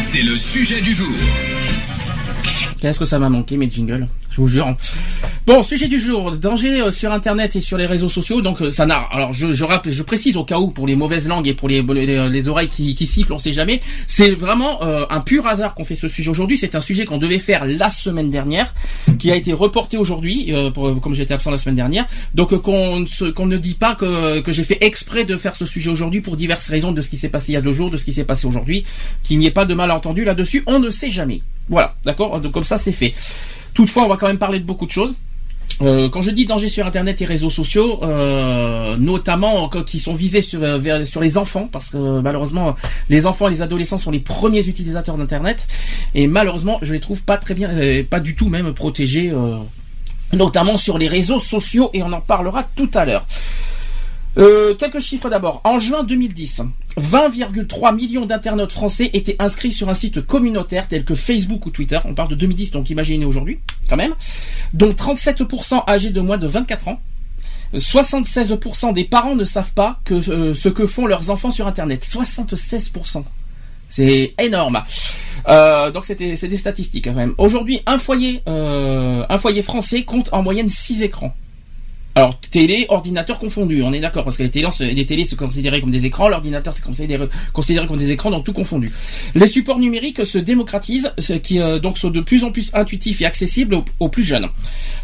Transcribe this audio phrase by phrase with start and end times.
[0.00, 1.12] C'est le sujet du jour.
[2.80, 4.06] Qu'est-ce que ça m'a manqué mes jingles?
[4.30, 4.74] Je vous jure.
[5.46, 8.40] Bon, sujet du jour, danger euh, sur Internet et sur les réseaux sociaux.
[8.40, 9.00] Donc euh, ça n'a.
[9.10, 11.68] Alors je, je rappelle, je précise au cas où pour les mauvaises langues et pour
[11.68, 13.80] les, les, les oreilles qui, qui sifflent, on sait jamais.
[14.06, 16.56] C'est vraiment euh, un pur hasard qu'on fait ce sujet aujourd'hui.
[16.56, 18.72] C'est un sujet qu'on devait faire la semaine dernière,
[19.18, 22.06] qui a été reporté aujourd'hui, euh, comme j'étais absent la semaine dernière.
[22.34, 25.56] Donc euh, qu'on ne qu'on ne dit pas que, que j'ai fait exprès de faire
[25.56, 27.72] ce sujet aujourd'hui pour diverses raisons de ce qui s'est passé il y a deux
[27.72, 28.84] jours, de ce qui s'est passé aujourd'hui,
[29.24, 30.62] qu'il n'y ait pas de malentendu là-dessus.
[30.66, 31.42] On ne sait jamais.
[31.68, 32.40] Voilà, d'accord?
[32.40, 33.14] Donc comme ça c'est fait.
[33.74, 35.14] Toutefois, on va quand même parler de beaucoup de choses.
[35.82, 40.42] Euh, quand je dis danger sur Internet et réseaux sociaux, euh, notamment qui sont visés
[40.42, 42.76] sur, euh, sur les enfants, parce que malheureusement
[43.08, 45.66] les enfants et les adolescents sont les premiers utilisateurs d'Internet,
[46.14, 47.70] et malheureusement je les trouve pas très bien,
[48.10, 49.32] pas du tout même protégés,
[50.34, 53.24] notamment sur les réseaux sociaux, et on en parlera tout à l'heure.
[54.38, 55.60] Euh, quelques chiffres d'abord.
[55.64, 56.62] En juin 2010,
[56.98, 61.98] 20,3 millions d'internautes français étaient inscrits sur un site communautaire tel que Facebook ou Twitter.
[62.04, 63.58] On parle de 2010, donc imaginez aujourd'hui,
[63.88, 64.14] quand même.
[64.72, 67.00] Dont 37% âgés de moins de 24 ans.
[67.74, 72.04] 76% des parents ne savent pas euh, ce que font leurs enfants sur Internet.
[72.04, 73.24] 76%.
[73.88, 74.82] C'est énorme.
[75.48, 77.34] Euh, donc c'était c'est des statistiques quand même.
[77.38, 81.34] Aujourd'hui, un foyer un foyer français compte en moyenne 6 écrans.
[82.16, 85.80] Alors télé, ordinateur confondu, on est d'accord parce que les télés, les télés c'est considéré
[85.80, 88.90] comme des écrans, l'ordinateur c'est considéré, comme des écrans, donc tout confondu.
[89.36, 93.20] Les supports numériques se démocratisent, ce qui euh, donc sont de plus en plus intuitifs
[93.20, 94.48] et accessibles aux, plus jeunes.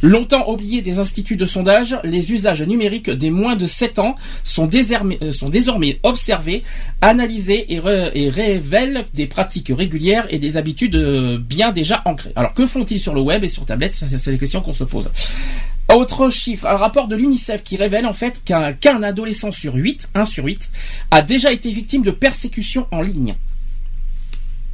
[0.03, 4.67] Longtemps oubliés des instituts de sondage, les usages numériques des moins de 7 ans sont,
[4.67, 6.65] désormais- euh, sont désormais observés,
[7.03, 7.79] analysés et,
[8.29, 12.33] révèlent des pratiques régulières et des habitudes euh, bien déjà ancrées.
[12.35, 13.95] Alors que font-ils sur le web et sur tablette?
[13.95, 15.09] C'est les questions qu'on se pose.
[15.95, 20.25] Autre chiffre, un rapport de l'UNICEF qui révèle en fait qu'un adolescent sur 8, 1
[20.25, 20.71] sur 8,
[21.13, 23.37] a déjà été victime de persécutions en ligne.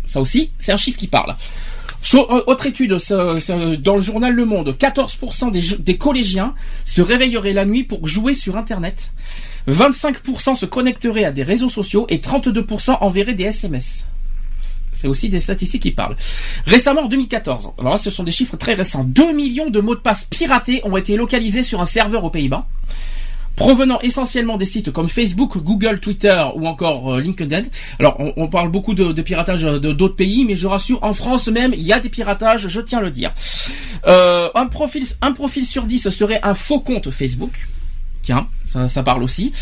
[0.04, 1.36] Ça aussi, c'est un chiffre qui parle.
[2.14, 2.96] Euh, autre étude,
[3.80, 8.08] dans le journal Le Monde, 14% des, je- des collégiens se réveilleraient la nuit pour
[8.08, 9.12] jouer sur Internet.
[9.68, 14.06] 25% se connecteraient à des réseaux sociaux et 32% enverraient des SMS.
[14.92, 16.16] C'est aussi des statistiques qui parlent.
[16.66, 19.94] Récemment, en 2014, alors là, ce sont des chiffres très récents, 2 millions de mots
[19.94, 22.66] de passe piratés ont été localisés sur un serveur aux Pays-Bas,
[23.56, 27.64] provenant essentiellement des sites comme Facebook, Google, Twitter ou encore euh, LinkedIn.
[27.98, 31.48] Alors, on, parle beaucoup de, de piratage de d'autres pays, mais je rassure, en France
[31.48, 33.32] même, il y a des piratages, je tiens à le dire.
[34.06, 37.66] Euh, un, profil, un profil sur 10 serait un faux compte Facebook.
[38.22, 39.52] Tiens, ça, parle aussi.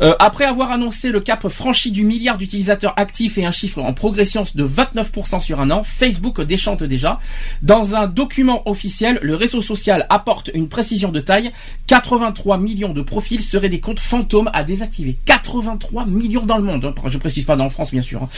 [0.00, 3.92] Euh, après avoir annoncé le cap franchi du milliard d'utilisateurs actifs et un chiffre en
[3.92, 7.20] progression de 29% sur un an, Facebook déchante déjà.
[7.60, 11.52] Dans un document officiel, le réseau social apporte une précision de taille.
[11.86, 15.18] 83 millions de profils seraient des comptes fantômes à désactiver.
[15.26, 16.86] 83 millions dans le monde.
[16.86, 16.94] hein.
[17.08, 18.22] Je précise pas dans la France, bien sûr.
[18.22, 18.28] hein.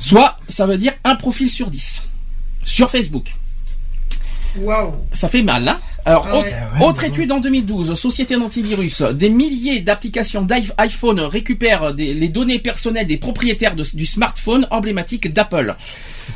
[0.00, 2.02] Soit, ça veut dire un profil sur 10.
[2.64, 3.34] Sur Facebook.
[4.58, 4.94] Waouh.
[5.12, 5.80] Ça fait mal, là.
[6.06, 6.40] Alors, Ah ouais.
[6.78, 12.58] autre, autre étude en 2012, société d'antivirus, des milliers d'applications d'iPhone récupèrent des- les données
[12.58, 15.74] personnelles des propriétaires de- du smartphone emblématique d'Apple.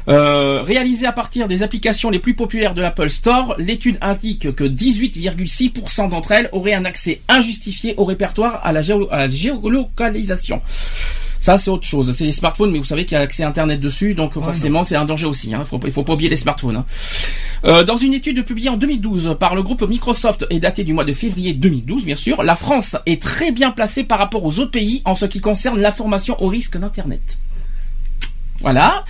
[0.09, 4.65] Euh, réalisée à partir des applications les plus populaires de l'Apple Store, l'étude indique que
[4.65, 10.63] 18,6% d'entre elles auraient un accès injustifié au répertoire à la, géo- à la géolocalisation.
[11.39, 12.13] Ça, c'est autre chose.
[12.15, 14.83] C'est les smartphones, mais vous savez qu'il y a accès à Internet dessus, donc forcément,
[14.85, 15.55] c'est un danger aussi.
[15.55, 15.65] Hein.
[15.65, 16.77] Faut, il faut pas oublier les smartphones.
[16.77, 16.85] hein.
[17.65, 21.05] Euh, dans une étude publiée en 2012 par le groupe Microsoft et datée du mois
[21.05, 24.71] de février 2012, bien sûr, la France est très bien placée par rapport aux autres
[24.71, 27.39] pays en ce qui concerne l'information au risque d'Internet.
[28.61, 29.05] Voilà.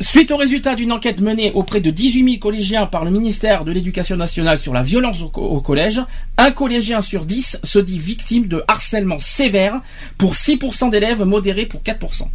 [0.00, 3.72] Suite au résultat d'une enquête menée auprès de 18 000 collégiens par le ministère de
[3.72, 6.00] l'Éducation nationale sur la violence au, co- au collège,
[6.36, 9.80] un collégien sur 10 se dit victime de harcèlement sévère
[10.18, 12.28] pour 6% d'élèves modérés pour 4%.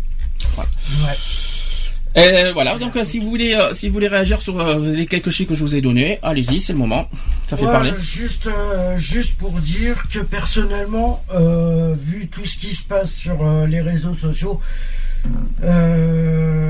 [0.56, 0.70] Voilà.
[2.18, 5.06] Euh, voilà, donc euh, si vous voulez euh, si vous voulez réagir sur euh, les
[5.06, 7.08] quelques chiffres que je vous ai donnés, allez-y, c'est le moment.
[7.48, 7.94] Ça fait Ouais, parler.
[8.02, 13.46] Juste, euh, juste pour dire que personnellement, euh, vu tout ce qui se passe sur
[13.48, 14.60] euh, les réseaux sociaux,
[15.64, 16.61] euh,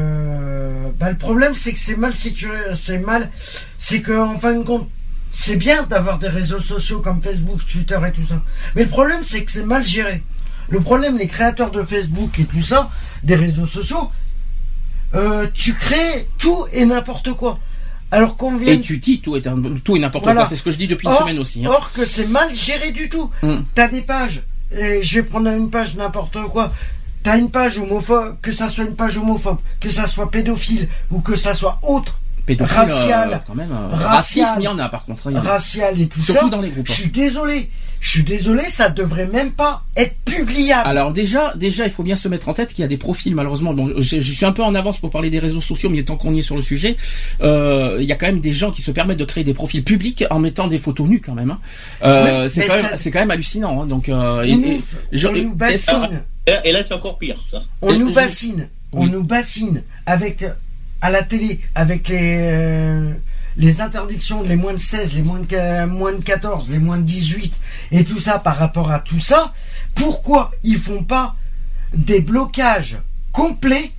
[1.00, 3.30] bah, le problème c'est que c'est mal sécurisé, c'est mal,
[3.78, 4.90] c'est que en fin de compte,
[5.32, 8.42] c'est bien d'avoir des réseaux sociaux comme Facebook, Twitter et tout ça,
[8.76, 10.24] mais le problème c'est que c'est mal géré.
[10.70, 12.90] Le problème, les créateurs de Facebook et tout ça,
[13.24, 14.10] des réseaux sociaux,
[15.16, 17.60] euh, tu crées tout et n'importe quoi.
[18.10, 18.74] Alors qu'on vient.
[18.74, 20.42] Et tu dis tout et, tout et n'importe Voilà.
[20.42, 20.50] quoi.
[20.50, 21.66] C'est ce que je dis depuis une Or- semaine aussi.
[21.66, 21.70] hein.
[21.72, 23.30] Or que c'est mal géré du tout.
[23.44, 23.58] Mm.
[23.76, 24.44] T'as des pages.
[24.72, 26.72] Et je vais prendre une page n'importe quoi.
[27.24, 31.22] T'as une page homophobe, que ça soit une page homophobe, que ça soit pédophile ou
[31.22, 32.21] que ça soit autre,
[32.56, 33.72] Pédophile, racial, euh, quand même.
[33.72, 34.10] euh, racial,
[34.46, 35.28] racisme, il y en a par contre.
[35.28, 35.50] hein, il y en a.
[35.50, 36.50] racial et tout Surtout ça.
[36.50, 36.94] dans les groupes, hein.
[36.96, 37.70] Je suis désolé.
[38.00, 40.82] Je suis désolé, ça devrait même pas être publiable.
[40.90, 43.36] Alors déjà, déjà, il faut bien se mettre en tête qu'il y a des profils
[43.36, 43.76] malheureusement.
[43.76, 46.16] Bon, je, je suis un peu en avance pour parler des réseaux sociaux, mais tant
[46.16, 46.98] qu'on y est sur le sujet,
[47.42, 49.84] euh, il y a quand même des gens qui se permettent de créer des profils
[49.84, 51.52] publics en mettant des photos nues quand même.
[51.52, 51.60] hein.
[52.04, 53.84] Euh, Oui, c'est quand ça- même, c'est quand même hallucinant.
[53.84, 53.86] hein.
[53.86, 54.82] Donc, euh, on et- nous,
[55.12, 56.22] je- on et- nous bassine.
[56.66, 57.60] Et, là, c'est encore pire, ça.
[57.84, 59.12] On Et nous je- bassine, on Oui.
[59.12, 60.44] nous bassine avec
[61.02, 63.12] à la télé avec les euh,
[63.58, 66.98] les interdictions les moins de 16, les moins de qua- moins de 14, les moins
[66.98, 67.54] de 18
[67.92, 69.54] et tout ça par rapport à tout ça.
[69.96, 71.36] Pourquoi ils font pas
[71.94, 72.98] des blocages
[73.34, 73.92] complets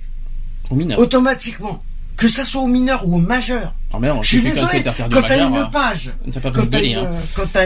[0.69, 0.97] aux mineurs.
[0.99, 1.83] automatiquement
[2.17, 3.73] que ça soit aux mineurs ou aux majeurs?
[4.23, 6.11] Je suis désolé, quand t'as une page,
[6.41, 6.81] pas quand t'as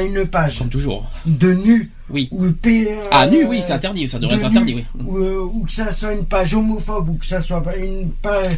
[0.04, 0.26] une, hein.
[0.30, 1.10] page Comme toujours.
[1.26, 2.28] de nu Oui.
[2.32, 4.10] ou P- Ah, nu, euh, oui, c'est interdit.
[4.10, 5.02] Ça devrait de être interdit, nu, oui.
[5.06, 8.58] Ou, euh, ou que ça soit une page homophobe ou que ça soit une page,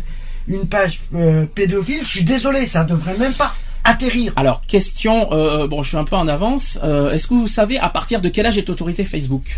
[0.49, 3.53] une page euh, pédophile, je suis désolé, ça devrait même pas
[3.83, 4.33] atterrir.
[4.35, 6.79] Alors, question, euh, bon, je suis un peu en avance.
[6.83, 9.57] Euh, Est-ce que vous savez à partir de quel âge est autorisé Facebook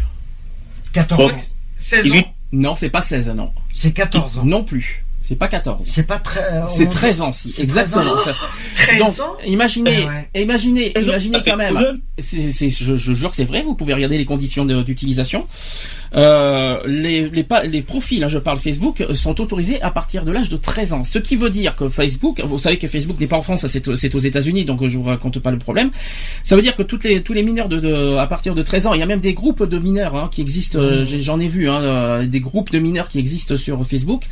[0.94, 1.36] 14 ans.
[1.78, 2.24] 16 Il ans.
[2.52, 3.52] Non, c'est pas 16, non.
[3.72, 4.46] C'est 14 ans.
[4.46, 5.06] Non plus.
[5.24, 5.86] C'est pas 14.
[5.88, 6.42] C'est pas très.
[6.42, 7.54] euh, C'est on- 13 ans, si.
[7.62, 8.02] Exactement.
[8.04, 8.34] 13 ans.
[8.76, 10.06] Ça- 13 Donc, ans imaginez, Eh
[10.40, 10.44] ouais.
[10.44, 12.00] imaginez, imaginez quand même.
[12.18, 13.62] je, je jure que c'est vrai.
[13.62, 15.48] Vous pouvez regarder les conditions d'utilisation.
[16.14, 20.32] Euh, les, les, les profils, hein, je parle Facebook, euh, sont autorisés à partir de
[20.32, 21.04] l'âge de 13 ans.
[21.06, 23.88] Ce qui veut dire que Facebook, vous savez que Facebook n'est pas en France, c'est,
[24.16, 25.90] aux États-Unis, donc euh, je vous raconte pas le problème.
[26.44, 28.88] Ça veut dire que toutes les, tous les mineurs de, de- à partir de 13
[28.88, 30.80] ans, il y a même des groupes de mineurs hein, qui existent.
[30.80, 34.26] euh, j'ai- j'en ai vu hein, des groupes de mineurs qui existent sur Facebook.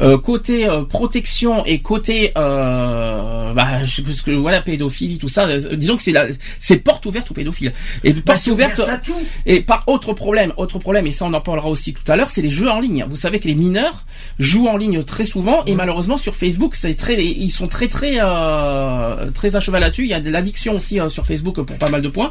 [0.00, 5.96] Euh, côté euh, protection et côté euh, bah, je- que, voilà pédophilie tout ça disons
[5.96, 6.26] que c'est la
[6.58, 7.72] c'est porte ouverte aux pédophiles
[8.04, 9.14] et Bah, porte ouverte ouvert à tout.
[9.46, 12.30] et par autre problème autre problème et ça on en parlera aussi tout à l'heure
[12.30, 13.04] c'est les jeux en ligne.
[13.08, 14.04] Vous savez que les mineurs
[14.38, 18.16] jouent en ligne très souvent et malheureusement sur Facebook c'est très ils sont très très
[18.20, 20.02] euh, très à cheval là-dessus.
[20.04, 22.30] Il y a de l'addiction aussi euh, sur Facebook pour pas mal de points.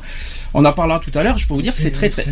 [0.53, 2.25] On en parlera tout à l'heure je peux vous dire que c'est très très.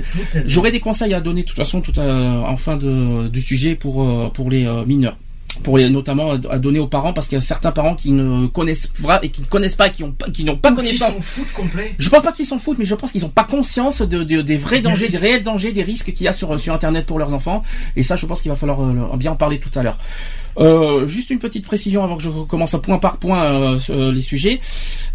[0.45, 3.75] J'aurai des conseils à donner de toute façon tout à, en fin de, du sujet
[3.75, 5.17] pour euh, pour les euh, mineurs.
[5.61, 8.11] Pour les, notamment à à donner aux parents parce qu'il y a certains parents qui
[8.11, 11.13] ne connaissent pas et qui ne connaissent pas qui ont qui n'ont pas Ou connaissance
[11.13, 11.93] s'en foutent complet.
[11.99, 14.41] je pense pas qu'ils s'en foutent, mais je pense qu'ils n'ont pas conscience de, de-
[14.41, 17.05] des vrais Des dangers, des réels dangers, des risques qu'il y a sur, sur Internet
[17.05, 17.63] pour leurs enfants.
[17.95, 19.97] Et ça, je pense qu'il va falloir euh, bien en parler tout à l'heure.
[20.57, 24.11] Euh, juste une petite précision avant que je commence point par point euh, sur, euh,
[24.11, 24.59] les sujets.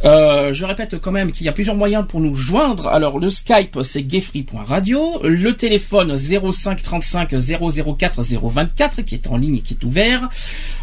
[0.04, 2.88] Euh, je répète quand même qu'il y a plusieurs moyens pour nous joindre.
[2.88, 9.56] Alors le Skype c'est gayfree.radio, le téléphone 05 35 004 024 qui est en ligne
[9.56, 10.28] et qui est ouvert,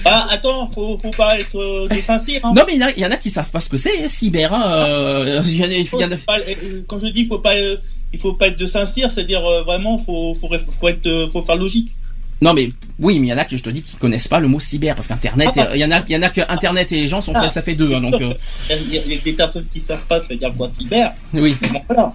[0.04, 2.40] Ah, attends, faut, faut pas être euh, de Saint-Cyr.
[2.44, 2.52] Hein.
[2.54, 3.78] non, mais il y, en a- il y en a qui savent pas ce que
[3.78, 4.52] c'est hein, cyber.
[4.52, 7.63] Hein, euh, y a- y a- pas- euh, quand je dis faut pas, euh,
[8.12, 11.42] il faut pas être de Saint-Cyr, c'est-à-dire euh, vraiment, faut, faut, faut être, euh, faut
[11.42, 11.94] faire logique.
[12.42, 14.40] Non mais oui, mais il y en a qui je te dis qui connaissent pas
[14.40, 15.68] le mot cyber parce qu'internet, Ah.
[15.70, 17.32] euh, il y en a, il y en a que internet et les gens sont
[17.34, 17.48] Ah.
[17.48, 17.94] ça fait deux.
[17.94, 18.34] Hein, donc euh,
[18.70, 21.12] Il y, a, des personnes qui savent pas, ça veut dire quoi cyber.
[21.32, 21.56] oui.
[21.72, 22.12] Bon, voilà.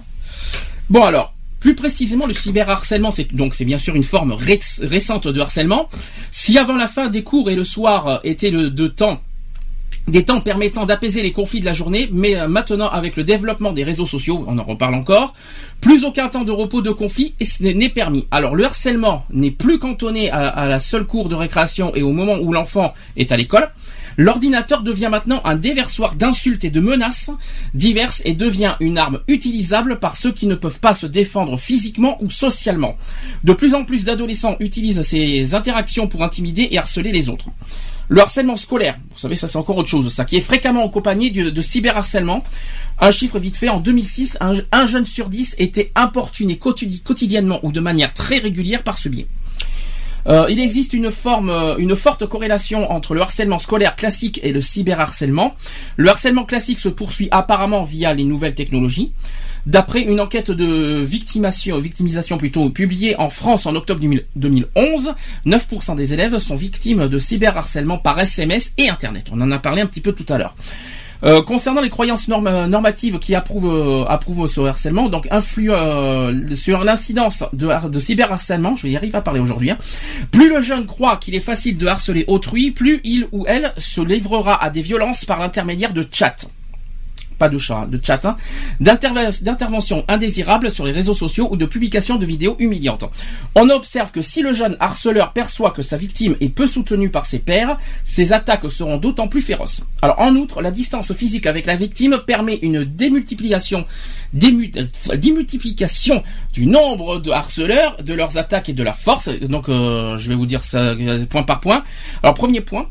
[0.90, 5.28] Bon alors, plus précisément, le cyberharcèlement, c'est donc c'est bien sûr une forme ré- récente
[5.28, 5.90] de harcèlement.
[6.32, 9.22] Si avant la fin des cours et le soir euh, était le de temps
[10.10, 13.72] des temps permettant d'apaiser les conflits de la journée, mais euh, maintenant avec le développement
[13.72, 15.34] des réseaux sociaux, on en reparle encore,
[15.82, 18.28] plus aucun temps de repos de conflit n'est permis.
[18.32, 22.12] Alors le harcèlement n'est plus cantonné à, à la seule cour de récréation et au
[22.12, 23.70] moment où l'enfant est à l'école.
[24.18, 27.32] L'ordinateur devient maintenant un déversoir d'insultes et de menaces
[27.74, 32.18] diverses et devient une arme utilisable par ceux qui ne peuvent pas se défendre physiquement
[32.22, 32.98] ou socialement.
[33.46, 37.46] De plus en plus d'adolescents utilisent ces interactions pour intimider et harceler les autres.
[38.10, 41.30] Le harcèlement scolaire, vous savez, ça c'est encore autre chose, ça qui est fréquemment accompagné
[41.30, 42.44] de, cyberharcèlement.
[43.00, 47.60] Un chiffre vite fait, en 2006, un, un jeune sur dix était importuné quotidi- quotidiennement
[47.64, 49.28] ou de manière très régulière par ce biais.
[50.28, 54.52] Euh, il existe une forme, euh, une forte corrélation entre le harcèlement scolaire classique et
[54.52, 55.56] le cyberharcèlement.
[55.96, 59.12] Le harcèlement classique se poursuit apparemment via les nouvelles technologies.
[59.66, 65.14] D'après une enquête de victimisation, victimisation plutôt publiée en France en octobre 2000 2011,
[65.46, 69.28] 9% des élèves sont victimes de cyberharcèlement par SMS et Internet.
[69.32, 70.56] On en a parlé un petit peu tout à l'heure.
[71.26, 76.56] Euh, concernant les croyances norm- normatives qui approuvent, euh, approuvent ce harcèlement, donc influent euh,
[76.56, 79.78] sur l'incidence de, har- de cyberharcèlement, je vais y arriver à parler aujourd'hui, hein.
[80.32, 84.00] plus le jeune croit qu'il est facile de harceler autrui, plus il ou elle se
[84.00, 86.38] livrera à des violences par l'intermédiaire de chat
[87.40, 88.38] pas de chat, de chat, hein,
[88.80, 93.06] d'interve- d'intervention indésirable sur les réseaux sociaux ou de publication de vidéos humiliantes.
[93.56, 97.26] On observe que si le jeune harceleur perçoit que sa victime est peu soutenue par
[97.26, 99.82] ses pairs, ses attaques seront d'autant plus féroces.
[100.02, 103.86] Alors en outre, la distance physique avec la victime permet une démultiplication,
[104.36, 104.72] dému-
[105.18, 106.22] démultiplication
[106.54, 109.30] du nombre de harceleurs, de leurs attaques et de la force.
[109.30, 111.84] Donc euh, je vais vous dire ça euh, point par point.
[112.22, 112.88] Alors premier point.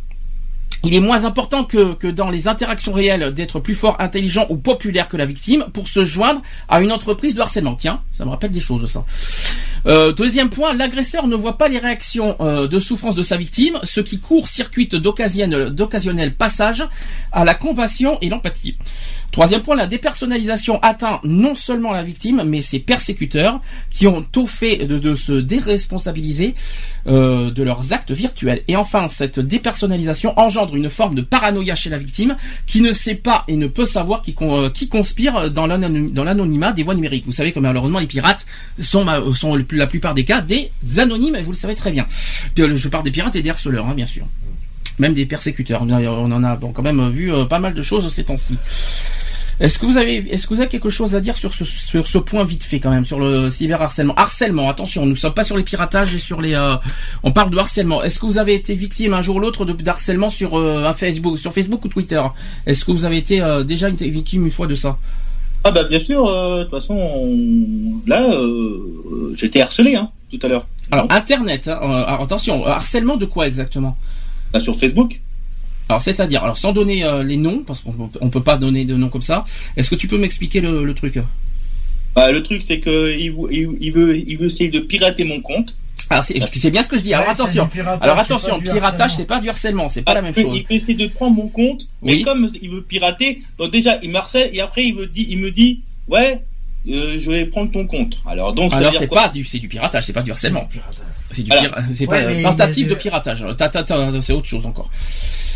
[0.84, 5.08] Il est moins important que, dans les interactions réelles d'être plus fort, intelligent ou populaire
[5.08, 7.74] que la victime pour se joindre à une entreprise de harcèlement.
[7.74, 9.04] Tiens, ça me rappelle des choses ça.
[9.86, 13.78] Euh, deuxième point, l'agresseur ne voit pas les réactions euh, de souffrance de sa victime,
[13.82, 16.84] ce qui court-circuite d'occasionnels passages
[17.32, 18.76] à la compassion et l'empathie.
[19.30, 24.46] Troisième point, la dépersonnalisation atteint non seulement la victime, mais ses persécuteurs qui ont tout
[24.46, 26.54] fait de, se déresponsabiliser
[27.06, 28.62] euh, de leurs actes virtuels.
[28.68, 33.14] Et enfin, cette dépersonnalisation engendre une forme de paranoïa chez la victime qui ne sait
[33.14, 36.82] pas et ne peut savoir qui, con- euh, qui conspire dans l'anony- dans l'anonymat des
[36.82, 37.24] voies numériques.
[37.26, 38.46] Vous savez que malheureusement les pirates
[38.80, 39.04] sont,
[39.72, 42.06] la plupart des cas des anonymes, et vous le savez très bien.
[42.58, 44.26] Euh, Je parle des pirates et des harceleurs, hein, bien sûr.
[44.98, 45.82] Même des persécuteurs.
[45.82, 48.56] On en a bon, quand même vu euh, pas mal de choses ces temps-ci.
[49.60, 52.06] Est-ce que vous avez, est-ce que vous avez quelque chose à dire sur ce, sur
[52.06, 54.14] ce point vite fait quand même, sur le cyberharcèlement?
[54.16, 56.76] Harcèlement, attention, nous sommes pas sur les piratages et sur les, euh,
[57.24, 58.04] on parle de harcèlement.
[58.04, 60.92] Est-ce que vous avez été victime un jour ou l'autre de d'harcèlement sur euh, un
[60.92, 62.22] Facebook, sur Facebook ou Twitter?
[62.66, 64.96] Est-ce que vous avez été euh, déjà victime une fois de ça?
[65.64, 68.28] Ah bah bien sûr, de toute façon, on- là,
[69.34, 70.68] j'étais harcelé hein, tout à l'heure.
[70.92, 73.98] Alors Internet, hein, attention, harcèlement de quoi exactement?
[74.54, 75.20] Là, sur Facebook.
[75.88, 78.84] Alors c'est-à-dire, alors sans donner euh, les noms, parce qu'on peut- on peut pas donner
[78.84, 79.44] de noms comme ça.
[79.76, 81.18] Est-ce que tu peux m'expliquer le, le truc?
[82.14, 85.76] Bah, le truc, c'est que il, veut, il veut essayer de pirater mon compte.
[86.10, 87.12] Alors c'est bien ce que je dis.
[87.12, 87.68] Alors Ouais, attention,
[88.00, 89.16] alors c'est attention, pas du piratage harcèlement.
[89.18, 90.64] c'est pas du harcèlement, c'est pas la même il, chose.
[90.70, 92.22] il essayer de prendre mon compte, mais Oui.
[92.22, 95.38] comme il veut pirater, donc déjà il me harcèle et après il me dit, il
[95.38, 96.42] me dit, ouais,
[96.88, 98.20] euh, je vais prendre ton compte.
[98.26, 100.66] Alors donc Alors c'est pas du c'est du piratage, c'est pas du harcèlement.
[101.30, 101.76] C'est du Voilà.
[101.94, 103.44] c'est Ouais, pas tentative de de- piratage.
[103.56, 104.88] Ta- ta- ta- c'est autre chose encore.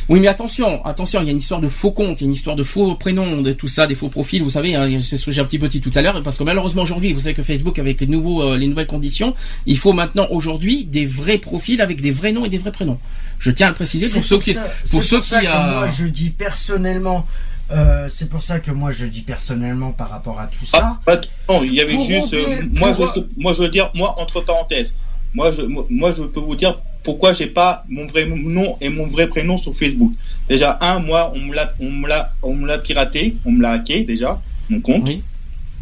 [0.09, 2.29] Oui, mais attention, attention, il y a une histoire de faux comptes, il y a
[2.29, 4.43] une histoire de faux prénoms, de tout ça, des faux profils.
[4.43, 6.37] Vous savez, hein, c'est ce que j'ai un petit peu dit tout à l'heure, parce
[6.37, 9.79] que malheureusement aujourd'hui, vous savez que Facebook, avec les nouveaux, euh, les nouvelles conditions, il
[9.79, 12.99] faut maintenant aujourd'hui des vrais profils avec des vrais noms et des vrais prénoms.
[13.39, 15.47] Je tiens à le préciser pour ceux qui, ça- pour c'est ceux pour ça qui,
[15.47, 17.25] que euh, moi je dis personnellement,
[17.71, 20.99] euh, c'est pour ça que moi je dis personnellement par rapport à tout ça.
[21.07, 21.17] Ah,
[21.49, 24.95] non, il y avait juste, euh, moi, je, moi je veux dire, moi entre parenthèses,
[25.35, 29.07] moi je, moi, je peux vous dire pourquoi j'ai pas mon vrai nom et mon
[29.07, 30.13] vrai prénom sur Facebook.
[30.49, 33.63] Déjà un, moi on me l'a, on me l'a, on me l'a piraté, on me
[33.63, 35.03] l'a hacké déjà mon compte.
[35.07, 35.23] Oui.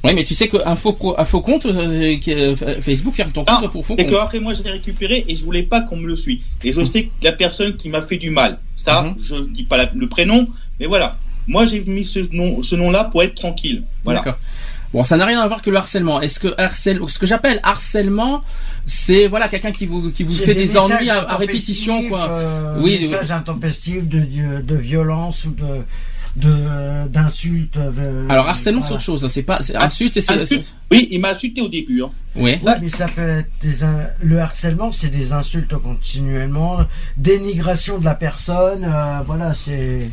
[0.03, 3.45] Oui, mais tu sais qu'un faux, pro- un faux compte, euh, euh, Facebook ferme ton
[3.45, 4.15] compte Ah, pour faux et compte.
[4.15, 6.41] que après moi je l'ai récupéré et je voulais pas qu'on me le suive.
[6.65, 9.17] Et je sais que la personne qui m'a fait du mal, ça, Mhm.
[9.23, 11.19] je dis pas la- le prénom, mais voilà.
[11.47, 13.83] Moi j'ai mis ce nom, ce nom-là pour être tranquille.
[14.05, 14.21] Voilà.
[14.21, 14.39] D'accord.
[14.95, 16.21] Bon, ça n'a rien à voir que le harcèlement.
[16.21, 18.41] Est-ce que harcèle, ce que j'appelle harcèlement,
[18.93, 22.29] c'est voilà quelqu'un qui vous qui vous fait des, messages ennuis à, à répétition, quoi.
[22.29, 25.83] euh, Oui, des messages intempestifs de, de, de violence ou de
[26.37, 27.77] de d'insultes.
[27.77, 29.27] euh, Alors harcèlement, c'est autre chose.
[29.33, 30.33] C'est pas c'est insulte et c'est.
[30.41, 30.75] Insulte.
[30.91, 32.03] Oui, il m'a insulté au début.
[32.03, 32.11] Hein.
[32.35, 33.87] Oui, mais ça peut être des
[34.23, 36.79] le harcèlement, c'est des insultes continuellement,
[37.17, 40.09] dénigration de la personne, euh, voilà, c'est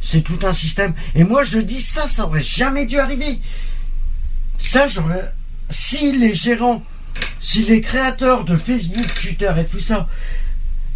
[0.00, 0.94] c'est tout un système.
[1.14, 3.38] Et moi, je dis ça, ça aurait jamais dû arriver.
[4.58, 5.30] Ça, j'aurais.
[5.70, 6.82] Si les gérants,
[7.44, 10.08] si les créateurs de Facebook, Twitter et tout ça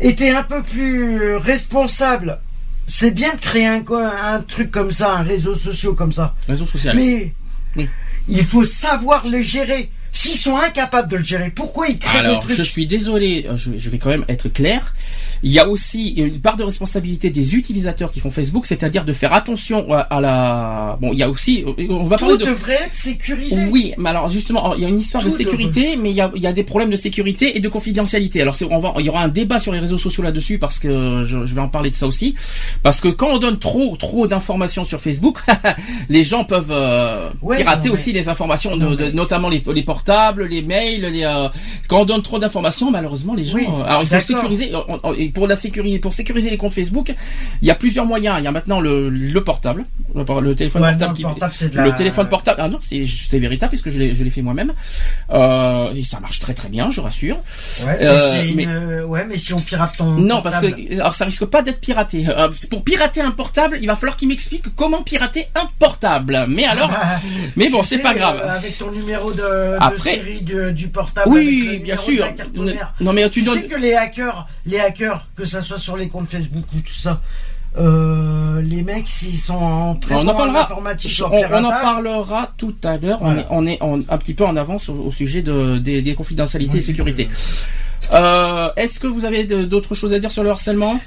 [0.00, 2.40] étaient un peu plus responsables,
[2.86, 6.34] c'est bien de créer un, truc comme ça, un réseau social comme ça.
[6.46, 6.96] Réseau social.
[6.96, 7.34] Mais
[7.76, 7.86] Oui.
[8.28, 9.90] il faut savoir le gérer.
[10.10, 13.46] S'ils sont incapables de le gérer, pourquoi ils créent Alors, des trucs je suis désolé,
[13.56, 14.94] je, je vais quand même être clair.
[15.42, 19.12] Il y a aussi une part de responsabilité des utilisateurs qui font Facebook, c'est-à-dire de
[19.12, 20.98] faire attention à, à la.
[21.00, 22.46] Bon, il y a aussi, on va parler Tout de.
[22.50, 23.68] devrait être sécurisé.
[23.70, 26.30] Oui, mais alors justement, il y a une histoire de sécurité, mais il y a,
[26.34, 28.42] il y a des problèmes de sécurité et de confidentialité.
[28.42, 30.78] Alors c'est- on va, il y aura un débat sur les réseaux sociaux là-dessus parce
[30.78, 32.34] que je, je vais en parler de ça aussi,
[32.82, 35.38] parce que quand on donne trop trop d'informations sur Facebook,
[36.08, 39.12] les gens peuvent euh, Ouais, pirater non, mais- aussi les informations, de, Non, de- mais-
[39.12, 41.48] notamment les, les, por- portables, les mails, les euh,
[41.88, 43.56] quand on donne trop d'informations, malheureusement les gens.
[43.56, 44.70] Oui, euh, alors il faut sécuriser.
[44.74, 47.14] on- on- pour la sécurité, pour sécuriser les comptes Facebook,
[47.62, 48.36] il y a plusieurs moyens.
[48.38, 51.52] Il y a maintenant le, le portable, le, téléphone Ouais, portable non, qui le portable,
[51.74, 52.60] la- le téléphone portable.
[52.62, 54.72] Ah non, c'est c'est véritable puisque je l'ai je l'ai fait moi-même.
[55.30, 57.36] Euh, et ça marche très très bien, je rassure.
[57.84, 60.04] Ouais, mais Euh, c'est une- mais- euh, ouais, mais si on pirate ton.
[60.12, 62.26] Non, parce que alors ça risque pas d'être piraté.
[62.28, 66.46] Euh, pour pirater un portable, il va falloir qu'il m'explique comment pirater un portable.
[66.48, 67.18] Mais alors, Ah,
[67.56, 68.40] mais bon, c'est pas grave.
[68.48, 71.30] avec ton numéro de, de Après- série du portable.
[71.30, 72.24] avec le oui, bien de sûr.
[72.24, 72.94] la carte mère.
[73.00, 73.60] Non mais tu Tu donnes.
[73.60, 76.92] sais que les hackers, les hackers, que ça soit sur les comptes Facebook ou tout
[76.92, 77.20] ça,
[77.78, 80.62] euh, les mecs, s'ils sont en très On en bons en parlera.
[80.64, 83.18] informatique, On, en on en piratage, parlera tout à l'heure.
[83.20, 83.46] Voilà.
[83.50, 86.02] On est, on est en- un petit peu en avance au, au sujet de, des,
[86.02, 87.28] des confidentialités Oui, et sécurité.
[88.12, 90.98] Euh, Est-ce que vous avez d'autres choses à dire sur le harcèlement?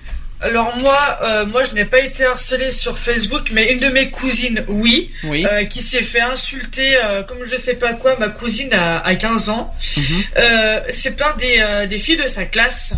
[0.43, 4.09] Alors moi, euh, moi je n'ai pas été harcelé sur Facebook, mais une de mes
[4.09, 5.45] cousines, oui, Oui.
[5.45, 9.13] euh, qui s'est fait insulter, euh, comme je sais pas quoi, ma cousine a, a
[9.15, 9.71] 15 ans.
[9.97, 10.03] Mhm.
[10.37, 12.95] Euh, c'est par des, euh, des filles de sa classe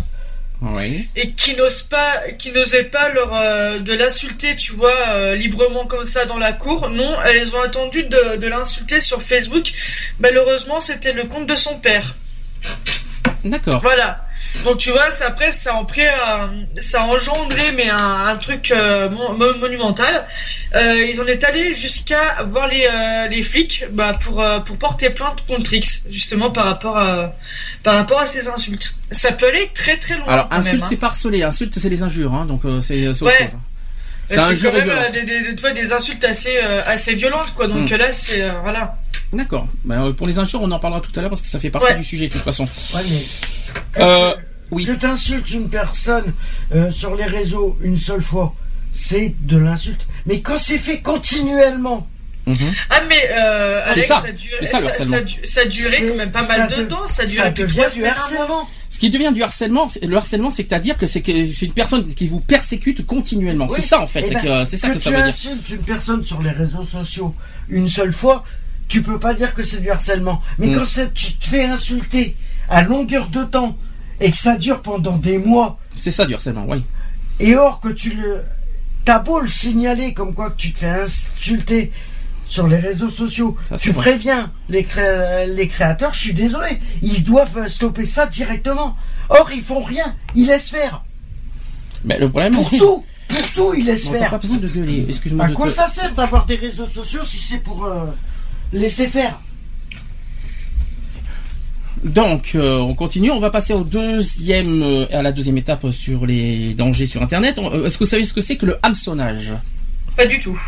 [0.72, 1.08] Oui.
[1.14, 5.86] et qui n'osent pas, qui n'osaient pas leur euh, de l'insulter, tu vois, euh, librement
[5.86, 6.88] comme ça dans la cour.
[6.90, 9.72] Non, elles ont attendu de, de l'insulter sur Facebook.
[10.20, 12.14] Malheureusement, c'était le compte de son père.
[13.44, 13.80] D'accord.
[13.82, 14.26] Voilà.
[14.62, 15.74] Donc tu vois, ça, après ça
[16.08, 16.46] euh,
[16.80, 20.26] ça a engendré mais un, un truc euh, mon- mo- monumental.
[20.74, 22.86] Euh, ils en est allés jusqu'à voir les,
[23.30, 27.32] les flics bah, pour pour porter plainte contre X justement par rapport à
[27.82, 28.96] par rapport à ces insultes.
[29.10, 30.26] Ça peut aller très très loin.
[30.28, 30.86] Alors insulte même, hein.
[30.88, 33.38] c'est pas harceler, insulte c'est les injures, hein, donc c'est c'est autre Ouais.
[33.38, 33.58] chose.
[34.28, 37.66] C'est quand et même euh, des, des, des, des insultes assez euh, assez violentes quoi.
[37.66, 37.96] Donc Mm.
[37.96, 38.96] là c'est euh, voilà.
[39.32, 39.66] D'accord.
[39.84, 41.70] Ben, euh, pour les injures, on en parlera tout à l'heure parce que ça fait
[41.70, 41.98] partie Ouais.
[41.98, 42.64] du sujet de toute façon.
[42.94, 44.02] Ouais, mais.
[44.02, 44.34] Euh,
[44.70, 44.84] oui.
[44.86, 46.32] Que t'insultes une personne
[46.74, 48.54] euh, sur les réseaux une seule fois,
[48.92, 50.02] c'est de l'insulte.
[50.26, 52.08] Mais quand c'est fait continuellement,
[52.46, 52.56] Mhm.
[52.90, 54.20] Ah mais euh, Alex, ça.
[54.20, 54.78] ça, dure- C'est ça,
[55.44, 57.06] ça, a duré quand même pas ça mal de temps.
[57.06, 58.12] Ça a duré ça depuis trois semaines.
[58.94, 61.66] Ce qui devient du harcèlement, c'est- le harcèlement, c'est à dire que c'est que c'est
[61.66, 63.66] une personne qui vous persécute continuellement.
[63.68, 63.72] Oui.
[63.80, 64.20] C'est ça en fait.
[64.20, 65.26] Eh c'est ben, que c'est ça que, ça tu veut dire.
[65.26, 67.34] insultes une personne sur les réseaux sociaux
[67.68, 68.44] une seule fois,
[68.86, 70.40] tu peux pas dire que c'est du harcèlement.
[70.60, 70.74] Mais Mm.
[70.76, 72.36] quand tu te fais insulter
[72.68, 73.76] à longueur de temps
[74.20, 76.84] et que ça dure pendant des mois, C'est ça du harcèlement, oui.
[77.40, 78.42] et or que tu le.
[79.04, 81.90] T'as beau le signaler comme quoi que tu te fais insulter
[82.44, 84.02] sur les réseaux sociaux, Ça, tu vrai.
[84.10, 86.68] préviens les, cré- les créateurs, je suis désolé,
[87.02, 88.96] ils doivent stopper ça directement.
[89.30, 90.04] Or, ils font rien,
[90.34, 91.02] ils laissent faire.
[92.04, 94.30] Mais le problème, Pour tout, pour tout, ils laissent t'as faire.
[94.30, 95.06] pas besoin de gueuler.
[95.08, 98.04] Excuse-moi À quoi te- ça sert d'avoir des réseaux sociaux si c'est pour euh,
[98.72, 99.40] laisser faire?
[102.04, 103.30] Donc, euh, on continue.
[103.30, 107.58] On va passer au deuxième, euh, à la deuxième étape sur les dangers sur Internet.
[107.58, 109.54] Est-ce que vous savez ce que c'est que le hameçonnage?
[110.16, 110.58] Pas du tout.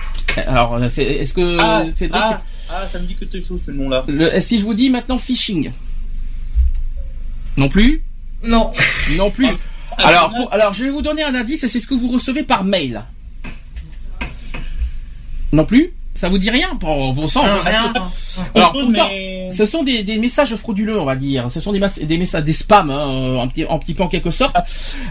[0.46, 4.04] Alors, est-ce que Ah, Cédric, ah, ah, ça me dit quelque chose ce nom-là.
[4.40, 5.70] si je vous dis maintenant phishing,
[7.56, 8.02] non plus,
[8.42, 8.70] Non.
[9.16, 9.46] non plus.
[9.98, 11.66] Ah, alors, pour- alors, je vais vous donner un indice.
[11.66, 13.02] C'est ce que vous recevez par mail.
[15.52, 15.92] Non plus.
[16.16, 17.44] Ça vous dit rien Bon, bon sang.
[17.46, 17.92] Non, rien.
[18.54, 21.50] Alors, Pourtant, mais- Ce sont des, des messages frauduleux, on va dire.
[21.50, 21.78] Ce sont des,
[22.18, 24.56] messages, des spams, hein, euh, un petit, un petit peu en quelque sorte.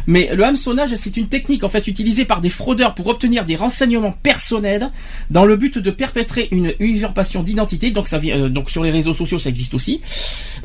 [0.08, 3.56] Mais le hameçonnage, c'est une technique en fait utilisée par des fraudeurs pour obtenir des
[3.56, 4.92] renseignements personnels
[5.32, 7.92] dans le but de perpétrer une usurpation d'identité.
[7.92, 10.02] Donc ça, vient- euh, donc sur les réseaux sociaux, ça existe aussi.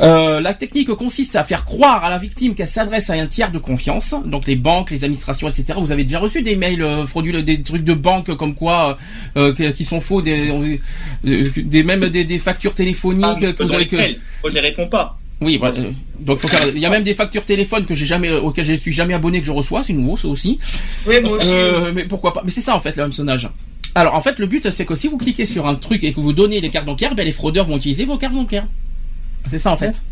[0.00, 3.50] Euh, la technique consiste à faire croire à la victime qu'elle s'adresse à un tiers
[3.52, 5.78] de confiance, donc les banques, les administrations, etc.
[5.78, 8.98] Vous avez déjà reçu des mails euh, frauduleux, des trucs de banque comme quoi
[9.36, 13.62] euh, que- qui sont faux, des, euh, des même des, des factures téléphoniques Ah, que
[13.62, 13.96] vous avez que.
[13.96, 14.06] Moi,
[14.46, 15.18] je les réponds pas.
[15.40, 15.78] Oui, voilà.
[15.78, 16.60] euh, donc faut faire.
[16.74, 19.40] Il y a même des factures téléphone que j'ai jamais, auxquelles je suis jamais abonné
[19.40, 20.58] que je reçois, c'est nouveau ça aussi.
[21.06, 21.48] Oui, moi aussi.
[21.52, 22.42] Euh, mais pourquoi pas?
[22.44, 23.48] Mais c'est ça en fait le hameçonnage.
[23.94, 26.20] Alors en fait le but c'est que si vous cliquez sur un truc et que
[26.20, 28.66] vous donnez les cartes bancaires, ben les fraudeurs vont utiliser vos cartes bancaires.
[29.48, 30.02] C'est ça en fait.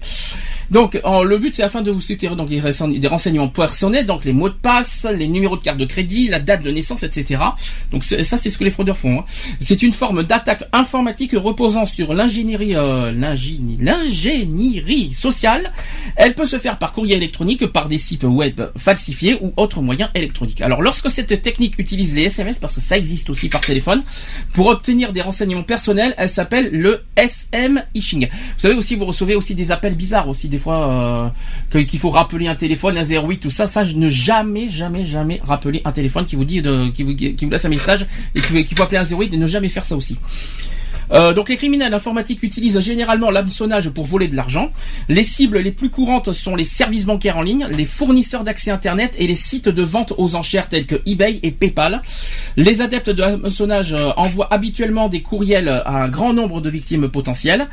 [0.70, 4.06] Donc en- le but c'est afin de vous soutenir donc des, renseign- des renseignements personnels,
[4.06, 7.02] donc les mots de passe, les numéros de carte de crédit, la date de naissance,
[7.02, 7.42] etc.
[7.90, 9.20] Donc ça c'est ce que les fraudeurs font.
[9.20, 9.24] hein.
[9.60, 13.12] C'est une forme d'attaque informatique reposant sur l'ingénierie euh,
[15.16, 15.72] sociale.
[16.16, 20.10] Elle peut se faire par courrier électronique, par des sites web falsifiés ou autres moyens
[20.14, 20.60] électroniques.
[20.60, 24.02] Alors lorsque cette technique utilise les SMS, parce que ça existe aussi par téléphone,
[24.52, 28.26] pour obtenir des renseignements personnels, elle s'appelle le SM phishing.
[28.28, 31.32] Vous savez aussi, vous recevez aussi des appels bizarres aussi des fois
[31.72, 33.66] euh, qu'il faut rappeler un téléphone, un 08, tout ça.
[33.66, 37.14] Ça, je ne jamais, jamais, jamais rappeler un téléphone qui vous dit de, qui vous,
[37.14, 39.68] qui vous laisse un message et qui- qu'il faut appeler un 08 et ne jamais
[39.68, 40.16] faire ça aussi.
[41.10, 44.70] Euh, donc les criminels informatiques utilisent généralement l'hameçonnage pour voler de l'argent.
[45.08, 49.16] Les cibles les plus courantes sont les services bancaires en ligne, les fournisseurs d'accès Internet
[49.18, 52.02] et les sites de vente aux enchères tels que eBay et PayPal.
[52.58, 57.08] Les adeptes de l'hameçonnage euh, envoient habituellement des courriels à un grand nombre de victimes
[57.08, 57.68] potentielles.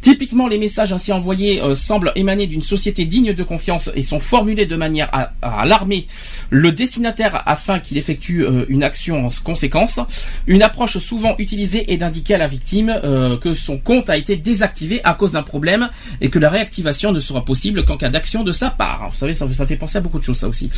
[0.00, 4.20] Typiquement, les messages ainsi envoyés euh, semblent émaner d'une société digne de confiance et sont
[4.20, 6.06] formulés de manière à, à alarmer
[6.50, 9.98] le destinataire afin qu'il effectue euh, une action en conséquence.
[10.46, 14.36] Une approche souvent utilisée est d'indiquer à la victime euh, que son compte a été
[14.36, 15.88] désactivé à cause d'un problème
[16.20, 19.08] et que la réactivation ne sera possible qu'en cas d'action de sa part.
[19.10, 20.70] Vous savez, ça, ça fait penser à beaucoup de choses, ça aussi.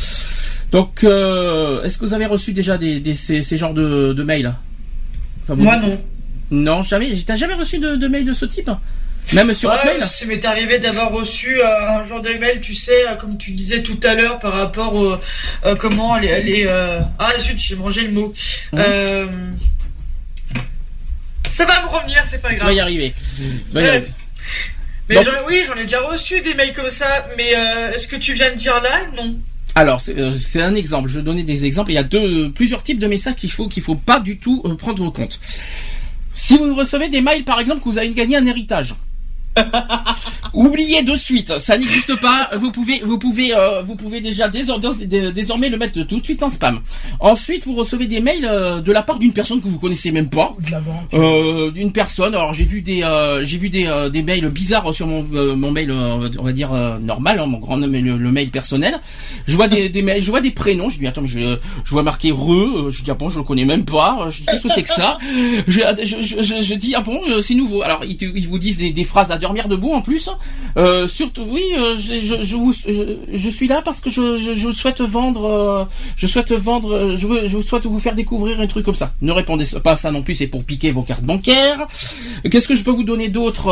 [0.71, 4.53] Donc, est-ce que vous avez reçu déjà des, des- ces, ces genres de, de mails?
[5.63, 5.97] Moi non.
[6.51, 7.15] Non, jamais.
[7.25, 8.69] T'as jamais reçu de, de mails de ce type?
[9.33, 13.07] Même sur Ouais, Hotmail ça m'est arrivé d'avoir reçu euh, un genre d'email, tu sais,
[13.07, 15.13] euh, comme tu disais tout à l'heure, par rapport au
[15.65, 16.99] euh, comment les, les euh...
[17.19, 18.33] ah zut, j'ai mangé le mot.
[18.73, 19.55] Mhm.
[21.49, 22.73] Ça va me revenir, c'est pas grave.
[22.73, 23.13] y arriver.
[23.37, 24.07] Tu vas y arriver.
[25.09, 27.49] Mais Donc- oui, j'en ai déjà reçu des mails comme ça, mais
[27.93, 29.35] est-ce que tu viens de dire là Non?
[29.75, 31.09] Alors, c'est un exemple.
[31.09, 31.91] Je vais donner des exemples.
[31.91, 34.61] Il y a deux, plusieurs types de messages qu'il faut qu'il faut pas du tout
[34.77, 35.39] prendre en compte.
[36.33, 38.95] Si vous recevez des mails, par exemple, que vous avez gagné un héritage,
[40.53, 41.57] oubliez de suite.
[41.59, 42.49] Ça n'existe pas.
[42.57, 46.25] Vous pouvez, vous pouvez, euh, vous pouvez déjà désor- dés- désormais le mettre tout de
[46.25, 46.79] suite en spam.
[47.19, 50.29] Ensuite, vous recevez des mails euh, de la part d'une personne que vous connaissez même
[50.29, 50.53] pas.
[50.57, 51.13] Ou de la banque.
[51.13, 52.33] Euh, d'une personne.
[52.35, 52.99] Alors j'ai vu des
[53.43, 55.23] j'ai vu des, des mails bizarres sur mon
[55.55, 58.99] mon mail on va dire normal hein, mon grand nom le, le mail personnel.
[59.47, 60.89] Je vois des, des mails, je vois des prénoms.
[60.89, 62.89] Je dis attends je je vois marqué re.
[62.89, 64.27] Je dis ah bon je le connais même pas.
[64.29, 65.17] Je dis qu'est-ce que c'est que ça?
[65.67, 67.81] Je, je, je, je- je dis ah bon c'est nouveau.
[67.83, 70.29] Alors ils, te- ils vous disent des, des phrases à dormir debout en plus.
[70.77, 74.37] Euh, surtout oui euh, je, je, je, vous- je, je suis là parce que je,
[74.37, 78.67] je, je souhaite vendre je souhaite vendre euh, je, je souhaite vous faire découvrir un
[78.67, 79.11] truc comme ça.
[79.21, 81.87] Ne répondez pas à ça non plus c'est pour piquer vos cartes bancaires.
[82.49, 83.65] Qu'est-ce que je peux vous donner d'autre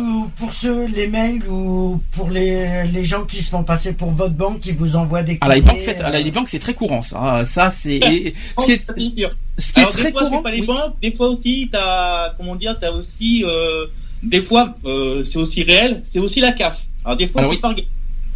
[0.00, 4.10] Ou pour ceux, les mails, ou pour les, les gens qui se font passer pour
[4.10, 6.74] votre banque, qui vous envoient des à la banque, faites, à la banque, c'est très
[6.74, 7.42] courant, ça.
[7.44, 9.30] Ça, c'est, et ce qui est, Ça, c'est sûr.
[9.58, 10.36] ce qui est Alors, très des fois, courant.
[10.38, 10.66] c'est pas les oui.
[10.66, 13.86] banques, des fois aussi, t'as, comment dire, t'as aussi, euh,
[14.22, 16.86] des fois, euh, c'est aussi réel, c'est aussi la CAF.
[17.04, 17.60] Alors, des fois, Alors, faut oui.
[17.60, 17.88] pas regarder.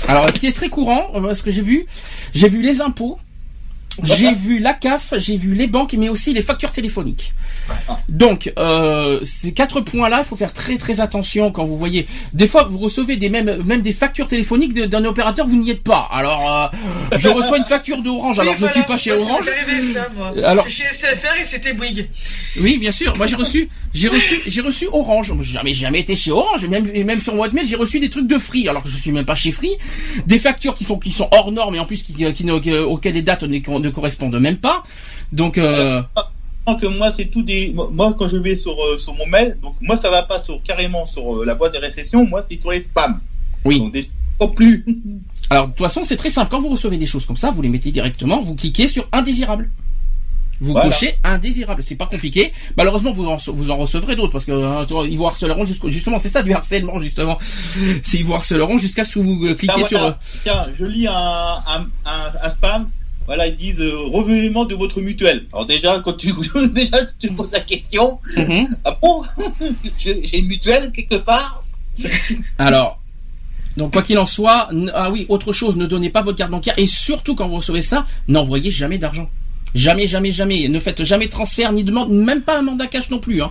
[0.08, 1.86] Alors, ce qui est très courant, euh, ce que j'ai vu,
[2.34, 3.18] j'ai vu les impôts,
[4.02, 7.32] j'ai vu la CAF, j'ai vu les banques, mais aussi les factures téléphoniques.
[8.08, 12.06] Donc, euh, ces quatre points-là, il faut faire très très attention quand vous voyez.
[12.32, 15.82] Des fois, vous recevez des mêmes même des factures téléphoniques d'un opérateur, vous n'y êtes
[15.82, 16.08] pas.
[16.12, 19.44] Alors, euh, je reçois une facture d'Orange, alors Oui, je ne suis pas chez Orange.
[19.80, 20.32] ça, moi.
[20.44, 22.08] Alors- Je suis chez SFR et c'était Bouygues.
[22.60, 23.16] Oui, bien sûr.
[23.16, 25.32] Moi, j'ai reçu, j'ai reçu, j'ai reçu Orange.
[25.40, 26.66] J'ai jamais, jamais été chez Orange.
[26.66, 28.68] Même, même sur mon mail, j'ai reçu des trucs de Free.
[28.68, 29.76] Alors que je suis même pas chez Free.
[30.26, 32.24] Des factures qui sont, qui sont hors normes et en plus qui, qui,
[32.60, 33.44] qui- auxquelles les dates
[33.84, 34.82] ne correspondent même pas.
[35.32, 36.02] Donc, euh,
[36.80, 39.74] que moi c'est tout des moi quand je vais sur euh, sur mon mail donc
[39.82, 42.70] moi ça va pas sur carrément sur euh, la boîte de réception moi c'est sur
[42.70, 43.20] les spams
[43.66, 43.78] oui.
[43.78, 44.08] donc des
[44.56, 44.84] plus
[45.50, 46.50] Alors, de toute façon, c'est très simple.
[46.50, 49.70] Quand vous recevez des choses comme ça, vous les mettez directement, vous cliquez sur indésirable.
[50.60, 50.88] Vous Voilà.
[50.88, 51.82] cochez indésirable.
[51.82, 52.52] C'est pas compliqué.
[52.76, 56.18] Malheureusement, vous en, vous en recevrez d'autres parce que hein, ils vous harceleront jusqu'au, justement,
[56.18, 57.38] c'est ça du harcèlement, justement.
[58.02, 61.12] C'est ils vous harceleront jusqu'à ce que vous cliquez Ah, sur, tiens je lis un
[61.12, 62.88] un, un, un spam
[63.26, 66.32] voilà ils disent euh, revenez-moi de votre mutuelle alors déjà quand tu
[66.72, 68.66] déjà tu poses la question Mhm.
[68.84, 69.22] ah bon?
[69.98, 71.62] J'ai une mutuelle quelque part?
[72.58, 72.98] Alors,
[73.76, 76.74] donc quoi qu'il en soit, ah oui, autre chose, ne donnez pas votre carte bancaire
[76.76, 79.28] et surtout quand vous recevez ça, n'envoyez jamais d'argent.
[79.74, 80.68] Jamais, jamais, jamais.
[80.68, 83.42] Ne faites jamais transfert, ni de man- même pas un mandat cash non plus.
[83.42, 83.50] Hein.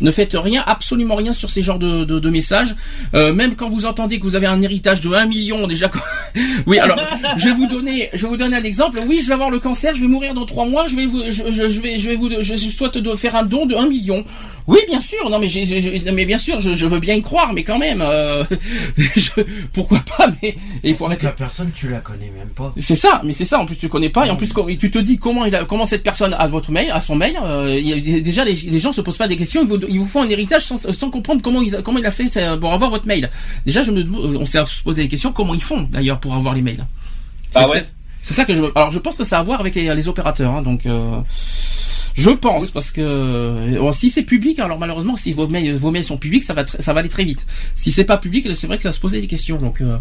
[0.00, 2.74] Ne faites rien, absolument rien sur ces genres de, messages.
[3.14, 5.90] Euh, même quand vous entendez que vous avez un héritage de 1 million déjà.
[6.66, 6.98] oui, alors
[7.36, 9.00] je vais vous donner, je vais vous donner un exemple.
[9.06, 10.86] Oui, je vais avoir le cancer, je vais mourir dans trois mois.
[10.86, 11.42] Je vais vous, je,
[11.80, 14.24] vais, je vais vous, je souhaite faire un don de 1 million.
[14.66, 15.28] Oui, bien sûr.
[15.30, 17.78] Non, mais j'ai- non, mais bien sûr, je, je veux bien y croire, mais quand
[17.78, 18.44] même, euh,
[18.96, 21.26] je- pourquoi pas Mais il faut arrêter.
[21.26, 22.72] La personne, tu la connais même pas.
[22.78, 23.58] C'est ça, mais c'est ça.
[23.58, 25.64] En plus, tu connais pas, et en plus, quand- tu te dis comment il a,
[25.64, 27.36] comment cette personne a votre mail, a son mail.
[27.42, 29.62] euh, il déjà, les, les gens se posent pas des questions.
[29.62, 32.06] Ils vous, ils vous font un héritage sans, sans comprendre comment il, a- comment il
[32.06, 33.30] a fait ça, pour avoir votre mail.
[33.66, 34.04] Déjà, je me,
[34.38, 35.32] on s'est posé des questions.
[35.32, 36.84] Comment ils font d'ailleurs pour avoir les mails
[37.54, 37.84] Ah ouais.
[38.22, 38.62] C'est ça que je.
[38.76, 40.54] Alors, je pense que ça a à voir avec les, les opérateurs.
[40.54, 40.86] hein, donc.
[40.86, 41.18] euh,
[42.14, 46.04] je pense parce que euh, si c'est public, alors malheureusement si vos mails, vos mails
[46.04, 47.46] sont publics, ça va ça va aller très vite.
[47.74, 49.56] Si c'est pas public, c'est vrai que ça se poser des questions.
[49.56, 49.96] Donc euh,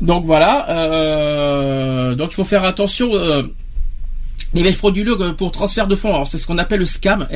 [0.00, 0.68] donc voilà.
[0.70, 3.10] euh, donc il faut faire attention.
[4.56, 7.28] Les mails frauduleux euh, pour transfert de fonds, c'est ce qu'on appelle le scam.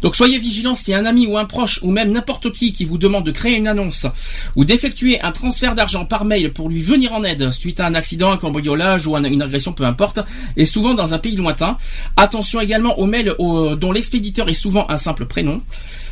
[0.00, 2.98] Donc soyez vigilants si un ami ou un proche ou même n'importe qui qui vous
[2.98, 4.06] demande de créer une annonce
[4.54, 7.94] ou d'effectuer un transfert d'argent par mail pour lui venir en aide suite à un
[7.96, 10.20] accident, un cambriolage ou un- une agression, peu importe,
[10.56, 11.76] et souvent dans un pays lointain.
[12.16, 15.62] Attention également aux mails dont l'expéditeur est souvent un simple prénom.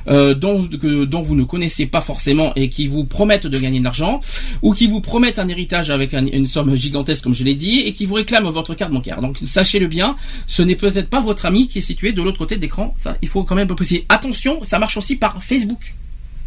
[0.09, 3.79] Euh, dont, que- dont vous ne connaissez pas forcément et qui vous promettent de gagner
[3.79, 4.21] de l'argent,
[4.63, 7.81] ou qui vous promettent un héritage avec un- une somme gigantesque, comme je l'ai dit,
[7.81, 9.21] et qui vous réclament votre carte bancaire.
[9.21, 12.57] Donc sachez-le bien, ce n'est peut-être pas votre ami qui est situé de l'autre côté
[12.57, 12.95] de l'écran.
[12.99, 14.05] Ça, il faut quand même préciser.
[14.09, 15.95] Attention, ça marche aussi par Facebook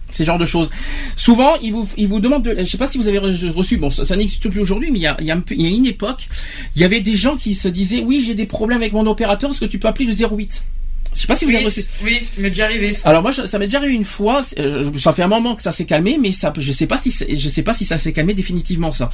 [0.10, 0.70] ces genres de choses.
[1.18, 4.16] Souvent, ils vous, vous demandent de, je sais pas si vous avez reçu, bon, ça,
[4.16, 5.36] n'existe plus aujourd'hui, mais il y a, il y a
[5.70, 6.30] une époque,
[6.78, 9.50] il y avait des gens qui se disaient, oui, j'ai des problèmes avec mon opérateur,
[9.50, 10.64] est-ce que tu peux appeler le 08?
[11.16, 11.82] Je sais pas si vous Oui, avez reçu.
[12.04, 12.94] oui, ça m'est déjà arrivé.
[12.94, 13.10] Ça.
[13.10, 14.42] Alors moi, je- ça m'est déjà arrivé une fois.
[14.60, 17.12] euh, Ça fait un moment que ça s'est calmé, mais ça, je sais pas si,
[17.12, 19.10] je sais pas si ça s'est calmé définitivement ça.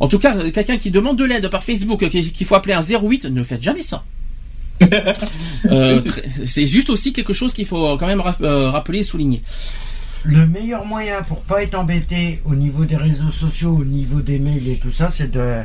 [0.00, 2.82] En tout cas, euh, quelqu'un qui demande de l'aide par Facebook, qu'il faut appeler un
[2.82, 4.04] 08, ne faites jamais ça.
[5.64, 6.00] Euh,
[6.46, 9.42] c'est juste aussi quelque chose qu'il faut quand même rap- rappeler et souligner.
[10.24, 14.38] Le meilleur moyen pour pas être embêté au niveau des réseaux sociaux, au niveau des
[14.38, 15.62] mails et tout ça, c'est de,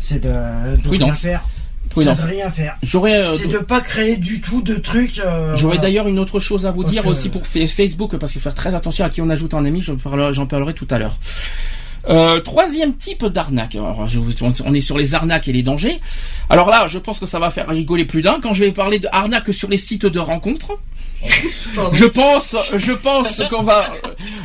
[0.00, 1.26] c'est de, de rien Prudence.
[1.90, 2.18] Prudence.
[2.20, 2.76] C'est de rien faire.
[2.82, 5.18] J'aurais, euh, C'est de pas créer du tout de trucs.
[5.20, 5.80] euh, J'aurais voilà.
[5.80, 8.40] d'ailleurs une autre chose à vous Parce dire que- aussi pour fa- Facebook, parce qu'il
[8.40, 11.18] faut faire très attention à qui on ajoute en ami, j'en parlerai, tout à l'heure.
[12.08, 13.76] Euh, troisième type d'arnaque.
[13.80, 16.00] On est sur les arnaques et les dangers.
[16.48, 18.98] Alors là, je pense que ça va faire rigoler plus d'un quand je vais parler
[18.98, 20.78] de arnaques sur les sites de rencontres.
[21.92, 23.90] Je pense, je pense qu'on va,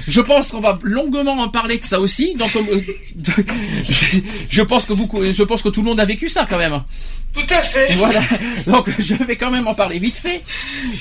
[0.07, 2.35] je pense qu'on va longuement en parler de ça aussi.
[2.35, 2.49] Donc,
[3.83, 4.17] je,
[4.49, 6.81] je pense que beaucoup, je pense que tout le monde a vécu ça quand même.
[7.33, 7.93] Tout à fait.
[7.95, 8.21] Voilà.
[8.67, 10.43] Donc je vais quand même en parler vite fait.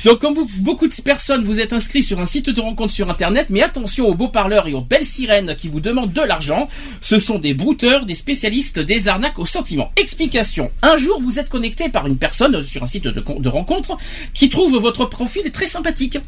[0.04, 3.10] Donc comme vous- beaucoup de personnes, vous êtes inscrits sur un site de rencontre sur
[3.10, 6.68] Internet, mais attention aux beaux parleurs et aux belles sirènes qui vous demandent de l'argent.
[7.00, 9.92] Ce sont des brouteurs, des spécialistes des arnaques au sentiment.
[9.96, 10.70] Explication.
[10.80, 13.96] Un jour, vous êtes connecté par une personne sur un site de, con- de rencontre
[14.32, 16.18] qui trouve votre profil très sympathique.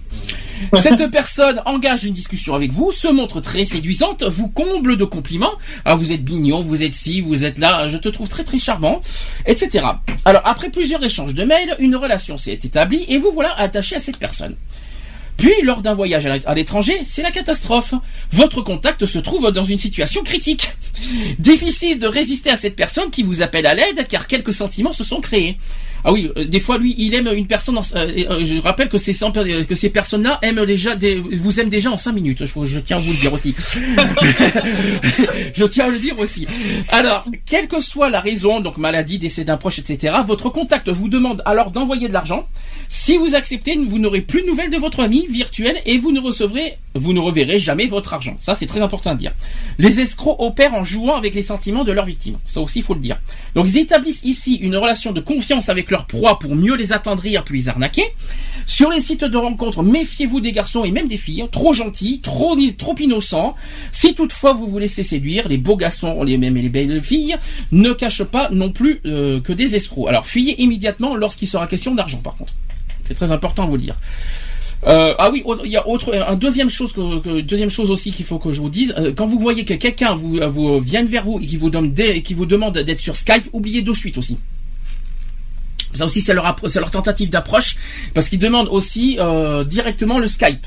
[0.74, 5.54] Cette personne engage une discussion avec vous, se montre très séduisante, vous comble de compliments.
[5.84, 8.58] Ah, vous êtes mignon, vous êtes ci, vous êtes là, je te trouve très très
[8.58, 9.00] charmant,
[9.46, 9.86] etc.
[10.24, 14.00] Alors, après plusieurs échanges de mails, une relation s'est établie et vous voilà attaché à
[14.00, 14.56] cette personne.
[15.36, 17.94] Puis, lors d'un voyage à l'étranger, c'est la catastrophe.
[18.32, 20.70] Votre contact se trouve dans une situation critique.
[21.38, 25.04] Difficile de résister à cette personne qui vous appelle à l'aide car quelques sentiments se
[25.04, 25.58] sont créés.
[26.04, 27.78] Ah oui, euh, des fois lui, il aime une personne.
[27.78, 31.70] En, euh, euh, je rappelle que ces que ces personnes-là aiment déjà, des, vous aiment
[31.70, 32.44] déjà en cinq minutes.
[32.44, 33.54] Je, je tiens à vous le dire aussi.
[35.54, 36.46] je tiens à le dire aussi.
[36.90, 41.08] Alors, quelle que soit la raison, donc maladie, décès d'un proche, etc., votre contact vous
[41.08, 42.46] demande alors d'envoyer de l'argent.
[42.90, 46.20] Si vous acceptez, vous n'aurez plus de nouvelles de votre ami virtuel et vous ne
[46.20, 48.36] recevrez, vous ne reverrez jamais votre argent.
[48.38, 49.32] Ça, c'est très important à dire.
[49.78, 52.36] Les escrocs opèrent en jouant avec les sentiments de leurs victimes.
[52.44, 53.18] Ça aussi, il faut le dire.
[53.54, 57.44] Donc, ils établissent ici une relation de confiance avec leur proie pour mieux les attendrir
[57.44, 58.04] puis les arnaquer.
[58.66, 62.56] Sur les sites de rencontres, méfiez-vous des garçons et même des filles, trop gentils, trop,
[62.98, 63.54] innocents.
[63.92, 67.36] Si toutefois vous vous laissez séduire, les beaux garçons, les mêmes et les belles filles,
[67.72, 70.08] ne cachent pas non plus euh, que des escrocs.
[70.08, 72.54] Alors, fuyez immédiatement lorsqu'il sera question d'argent, par contre.
[73.04, 73.96] C'est très important à vous dire.
[74.86, 76.92] Euh, ah oui, il y a autre, un deuxième chose
[77.42, 78.94] deuxième chose aussi qu'il faut que je vous dise.
[78.98, 81.70] Euh, quand vous voyez que quelqu'un vous, euh, vous vienne vers vous et qui vous
[81.70, 84.38] donne qui vous demande d'être sur Skype, oubliez de suite aussi.
[85.94, 87.76] Ça aussi, c'est leur, leur tentative d'approche
[88.12, 90.66] parce qu'ils demandent aussi euh, directement le Skype.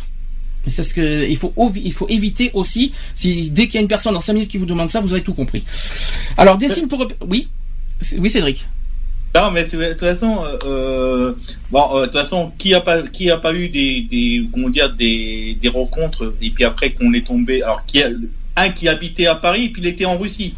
[0.69, 2.91] C'est ce que il faut ovi- il faut éviter aussi.
[3.15, 5.13] Si dès qu'il y a une personne dans 5 minutes qui vous demande ça, vous
[5.13, 5.63] avez tout compris.
[6.37, 7.47] Alors des signes pour oui,
[8.17, 8.67] oui Cédric.
[9.35, 11.33] Non, mais de toute façon, euh, euh,
[11.71, 14.69] bon, euh, de toute façon, qui a pas, qui a pas eu des, des, comment
[14.69, 18.09] dire, des, des rencontres et puis après qu'on est tombé, alors qui a,
[18.55, 20.55] un qui habitait à Paris et puis il était en Russie.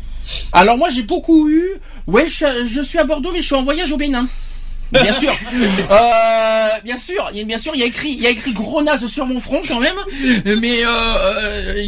[0.53, 1.65] Alors moi j'ai beaucoup eu.
[2.07, 4.27] Ouais, je, je suis à Bordeaux, mais je suis en voyage au Bénin.
[4.91, 5.31] Bien sûr,
[5.91, 8.31] euh, bien sûr, il y a, bien sûr, il y a écrit, il y a
[8.31, 9.93] écrit gros naze sur mon front quand même,
[10.45, 11.87] mais euh, euh,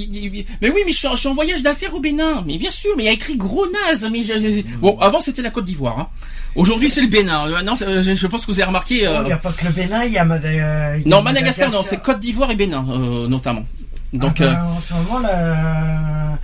[0.62, 2.72] mais oui, mais je suis, en- je suis en voyage d'affaires au Bénin, mais bien
[2.72, 5.50] sûr, mais il y a écrit gros naze, mais je- je- bon, avant c'était la
[5.50, 6.08] Côte d'Ivoire, hein.
[6.56, 7.48] aujourd'hui c'est le Bénin.
[7.48, 9.08] Euh, Maintenant, c'est- je, je pense que vous avez remarqué.
[9.08, 11.10] euh, Il n'y a pas que le Bénin, il y a, euh, il y a
[11.16, 13.66] non, Madagascar, non, c'est Côte d'Ivoire et Bénin euh, notamment.
[14.14, 14.42] Donc.
[14.42, 16.38] Ah euh, ben, en ce moment, la,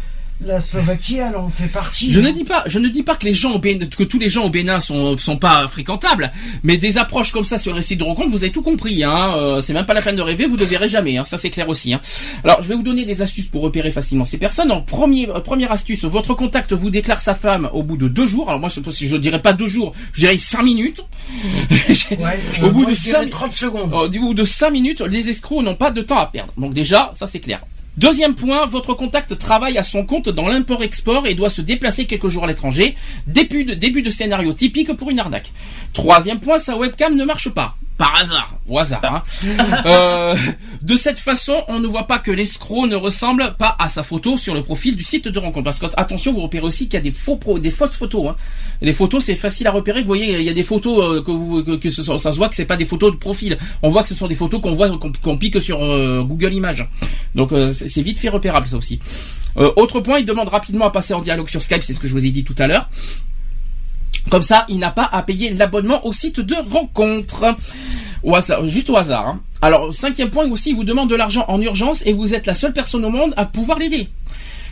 [0.45, 2.11] la Slovaquie, elle en fait partie.
[2.11, 4.19] Je ne dis pas, je ne dis pas que les gens au Bénin, que tous
[4.19, 6.31] les gens au Bénin sont sont pas fréquentables,
[6.63, 9.03] mais des approches comme ça sur les sites de rencontres, vous avez tout compris.
[9.03, 11.17] Hein, euh, c'est même pas la peine de rêver, vous ne le verrez jamais.
[11.17, 11.93] Hein, ça c'est clair aussi.
[11.93, 12.01] Hein.
[12.43, 14.71] Alors je vais vous donner des astuces pour repérer facilement ces personnes.
[14.71, 18.27] En premier, euh, première astuce, votre contact vous déclare sa femme au bout de deux
[18.27, 18.49] jours.
[18.49, 21.03] Alors moi je je dirais pas deux jours, je dirais cinq minutes.
[22.11, 23.93] Ouais, au bout de cinq 30 secondes.
[23.93, 26.53] au bout de 5 minutes, les escrocs n'ont pas de temps à perdre.
[26.57, 27.61] Donc déjà, ça c'est clair.
[27.97, 32.29] Deuxième point, votre contact travaille à son compte dans l'import-export et doit se déplacer quelques
[32.29, 32.95] jours à l'étranger.
[33.25, 35.51] Début de, scénario typique pour une arnaque.
[35.97, 37.75] Troisième point, sa webcam ne marche pas.
[37.97, 39.01] Par hasard, au hasard.
[39.03, 39.23] Hein.
[39.87, 40.35] Euh,
[40.83, 44.37] de cette façon, on ne voit pas que l'escroc ne ressemble pas à sa photo
[44.37, 45.63] sur le profil du site de rencontre.
[45.63, 48.29] Parce que attention, vous repérez aussi qu'il y a des faux pro, des fausses photos.
[48.29, 48.35] Hein.
[48.81, 50.01] Les photos, c'est facile à repérer.
[50.01, 52.31] Vous voyez, il y a des photos euh, que, vous, que, que ce sont- ça
[52.31, 53.57] se voit que c'est pas des photos de profil.
[53.81, 54.89] On voit que ce sont des photos qu'on voit
[55.23, 56.87] qu'on pique sur euh, Google Images.
[57.33, 58.99] Donc euh, c'est c'est vite fait repérable ça aussi.
[59.57, 62.07] Euh, autre point, il demande rapidement à passer en dialogue sur Skype, c'est ce que
[62.07, 62.87] je vous ai dit tout à l'heure.
[64.29, 67.55] Comme ça, il n'a pas à payer l'abonnement au site de rencontre.
[68.23, 68.35] Au
[68.65, 69.27] juste au hasard.
[69.27, 69.41] hein.
[69.61, 72.53] Alors, cinquième point aussi, il vous demande de l'argent en urgence et vous êtes la
[72.53, 74.09] seule personne au monde à pouvoir l'aider.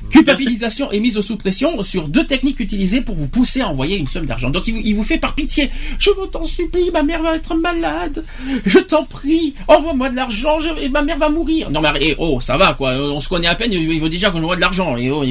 [0.10, 4.08] Culpabilisation et mise sous pression sur deux techniques utilisées pour vous pousser à envoyer une
[4.08, 4.50] somme d'argent.
[4.50, 5.70] Donc il vous, il vous fait par pitié.
[6.00, 8.24] Je vous t'en supplie, ma mère va être malade.
[8.66, 11.70] Je t'en prie, envoie-moi de l'argent, je- et ma mère va mourir.
[11.72, 12.92] Non mais eh, oh, ça va quoi.
[12.96, 13.72] On se connaît à peine.
[13.74, 14.96] Il veut déjà qu'on envoie de l'argent.
[14.98, 15.24] Et oh,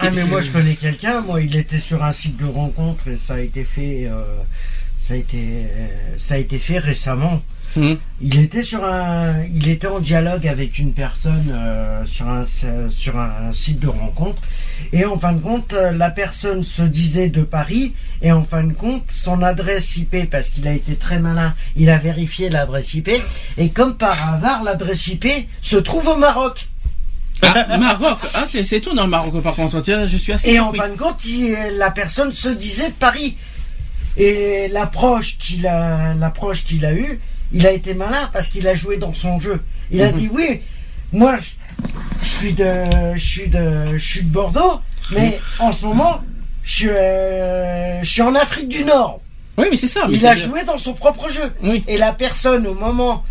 [0.00, 3.16] Ah mais moi je connais quelqu'un, moi il était sur un site de rencontre et
[3.16, 4.22] ça a été fait, euh,
[5.00, 7.42] ça a été, euh, ça a été fait récemment.
[7.76, 7.96] Mhm.
[8.20, 13.18] Il était sur un, il était en dialogue avec une personne euh, sur un sur
[13.18, 14.42] un site de rencontre
[14.92, 18.62] et en fin de compte euh, la personne se disait de Paris et en fin
[18.64, 22.92] de compte son adresse IP parce qu'il a été très malin, il a vérifié l'adresse
[22.94, 23.10] IP
[23.56, 25.26] et comme par hasard l'adresse IP
[25.62, 26.68] se trouve au Maroc.
[27.42, 28.18] Ah, Maroc.
[28.34, 29.80] Ah, c'est c'est étonnant, Maroc, par contre.
[29.80, 32.94] Tiens, je suis assez Et en fin de compte, il- la personne se disait de
[32.94, 33.36] Paris.
[34.16, 37.18] Et l'approche qu'il a, l'approche qu'il a eue,
[37.52, 39.60] il a été malin parce qu'il a joué dans son jeu.
[39.90, 40.18] Il a Mhm.
[40.18, 40.60] dit oui,
[41.12, 41.38] moi,
[42.22, 42.66] je, suis de,
[43.14, 44.80] je suis de, je suis de Bordeaux,
[45.12, 46.22] mais en ce moment,
[46.62, 49.20] je, suis, euh, je suis en Afrique du Nord.
[49.58, 50.06] Oui, mais c'est ça.
[50.08, 50.46] mais Il a bien.
[50.46, 51.52] joué dans son propre jeu.
[51.62, 51.84] Oui.
[51.88, 53.22] Et la personne, au moment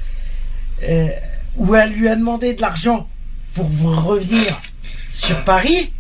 [0.84, 1.08] euh,
[1.58, 3.08] où elle lui a demandé de l'argent
[3.56, 3.66] pour
[4.06, 4.60] revenir
[5.16, 5.92] sur Paris,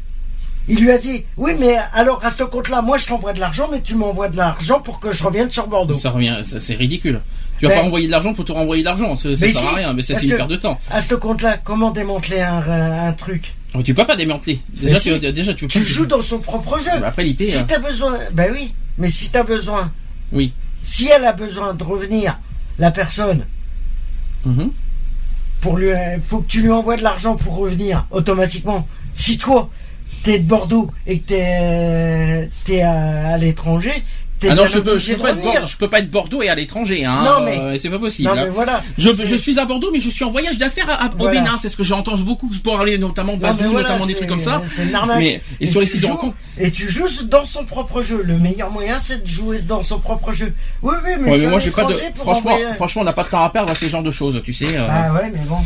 [0.68, 3.68] il lui a dit Oui, mais alors à ce compte-là, moi je t'envoie de l'argent,
[3.72, 5.96] mais tu m'envoies de l'argent pour que je revienne sur Bordeaux.
[5.96, 7.22] Ça revient, c'est ridicule.
[7.62, 9.76] Tu vas Ben- pas envoyer de l'argent pour te renvoyer de l'argent, ça, sert à
[9.76, 10.80] rien, mais ça c'est une perte de temps.
[10.90, 12.58] À ce compte-là, comment démanteler un,
[13.08, 13.54] un truc?
[13.86, 14.60] Tu peux pas démanteler.
[14.70, 15.20] Déjà, Mais tu, si.
[15.32, 16.90] déjà tu joues dans son propre jeu.
[17.00, 17.66] Bah, Après l'IP, Si hein.
[17.68, 19.92] t'as besoin, ben oui, mais si t'as besoin,
[20.34, 20.54] oui.
[20.82, 22.40] si elle a besoin de revenir,
[22.80, 23.46] la personne,
[24.44, 24.72] Mhm.
[25.62, 28.88] pour lui, euh, faut que tu lui envoies de l'argent pour revenir automatiquement.
[29.14, 29.70] Si toi,
[30.24, 33.94] t'es de Bordeaux et que t'es, euh, t'es à, à l'étranger,
[34.50, 35.52] Ah non, je peux, je peux de pas être revenir.
[35.54, 37.24] Bordeaux, je peux pas être Bordeaux et à l'étranger, hein.
[37.24, 38.30] Non, mais- euh, c'est pas possible.
[38.30, 38.42] Non hein.
[38.46, 38.82] mais voilà.
[38.98, 41.30] Je, suis à Bordeaux, mais je suis en voyage d'affaires au.
[41.30, 41.58] Bénin.
[41.58, 44.62] C'est ce que j'entends beaucoup pour aller notamment mais voilà, notamment des trucs comme ça.
[44.66, 45.20] C'est une arnaque.
[45.20, 46.36] Mais et, sur les tu sites de joues- rencontre.
[46.58, 48.22] Et tu joues dans son propre jeu.
[48.24, 50.54] Le meilleur moyen, c'est de jouer dans son propre jeu.
[50.82, 51.92] Oui, oui, mais, Ouais, je mais moi suis j'ai pas de.
[51.94, 54.04] étranger pour Franchement, envoyer- franchement, on n'a pas de temps à perdre à ces genres
[54.04, 54.78] de choses, tu sais.
[54.78, 54.88] euh.
[54.90, 55.58] Ah ouais, mais bon,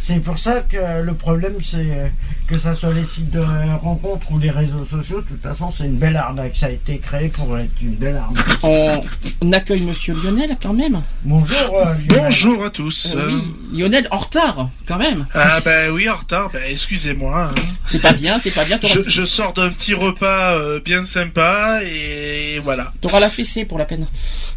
[0.00, 2.12] c'est pour ça que le problème, c'est
[2.46, 3.40] que ça soit les sites de
[3.80, 6.56] rencontres ou les réseaux sociaux, de toute façon, c'est une belle arnaque.
[6.56, 8.23] Ça a été créé pour être une belle arnaque.
[8.62, 9.02] On,
[9.42, 11.02] on accueille Monsieur Lionel quand même.
[11.24, 12.24] Bonjour, euh, Lionel.
[12.24, 13.14] Bonjour à tous.
[13.16, 15.26] Euh, oui, Lionel en retard quand même.
[15.34, 17.50] Ah ben oui, en retard, ben excusez-moi.
[17.50, 17.60] hein.
[17.84, 18.78] C'est pas bien, c'est pas bien.
[18.82, 22.92] Je, je sors d'un petit repas euh, bien sympa et voilà.
[23.00, 24.06] t'auras la fessée pour la peine.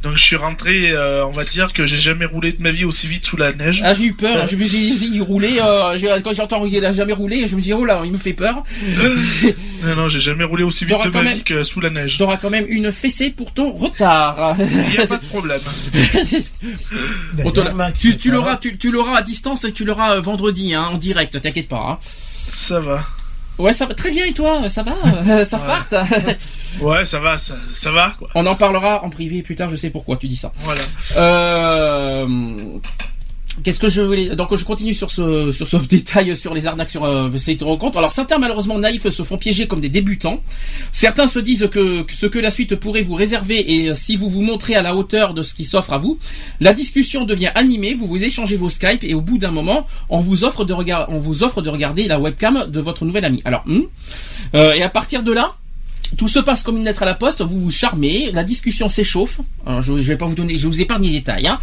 [0.03, 2.85] Donc je suis rentré, euh, on va dire que j'ai jamais roulé de ma vie
[2.85, 3.81] aussi vite sous la neige.
[3.83, 4.47] Ah j'ai eu peur.
[4.47, 5.61] Je me suis dit il roulait.
[5.61, 8.11] Euh, j'ai- quand j'entends qu'il a jamais roulé, je me suis dit oh là, il
[8.11, 8.63] me fait peur.
[9.83, 12.17] Non, non, j'ai jamais roulé aussi vite de ma même- vie que sous la neige.
[12.17, 14.55] T'auras quand même une fessée pour ton retard.
[14.59, 15.59] Il n'y a pas de problème.
[17.43, 19.65] On te D'ailleurs, la- Max, tu, ça tu va l'auras, tu, tu l'auras à distance
[19.65, 21.41] et tu l'auras euh, vendredi, hein, en direct.
[21.41, 21.85] T'inquiète pas.
[21.91, 21.97] Hein.
[22.01, 23.03] Ça va.
[23.57, 24.93] Ouais, ça va très bien et toi, ça va,
[25.27, 25.65] Euh, ça Ouais.
[25.67, 25.95] farte.
[26.81, 28.29] Ouais, ça va, ça, ça va quoi.
[28.35, 29.67] On en parlera en privé plus tard.
[29.69, 30.51] Je sais pourquoi tu dis ça.
[30.59, 30.81] Voilà.
[31.15, 32.27] Euh,
[33.63, 36.91] Qu'est-ce que je voulais donc je continue sur ce sur ce détail sur les arnaques
[36.91, 37.97] sur euh, sites de rencontre.
[37.97, 40.41] Alors certains malheureusement naïfs se font piéger comme des débutants.
[40.91, 44.15] Certains se disent que, que ce que la suite pourrait vous réserver et euh, si
[44.15, 46.19] vous vous montrez à la hauteur de ce qui s'offre à vous,
[46.59, 50.19] la discussion devient animée, vous vous échangez vos Skype et au bout d'un moment, on
[50.19, 53.41] vous offre de regard on vous offre de regarder la webcam de votre nouvel ami.
[53.43, 53.81] Alors hmm,
[54.55, 55.55] euh, et à partir de là,
[56.15, 59.41] tout se passe comme une lettre à la poste, vous vous charmez, la discussion s'échauffe.
[59.67, 61.47] Je, je vais pas vous donner, je vous épargne les détails.
[61.47, 61.59] Hein.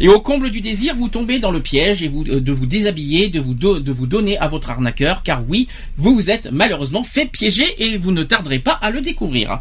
[0.00, 3.28] Et au comble du désir, vous tombez dans le piège et euh, de vous déshabiller,
[3.28, 7.26] de vous de vous donner à votre arnaqueur, car oui, vous vous êtes malheureusement fait
[7.26, 9.58] piéger et vous ne tarderez pas à le découvrir.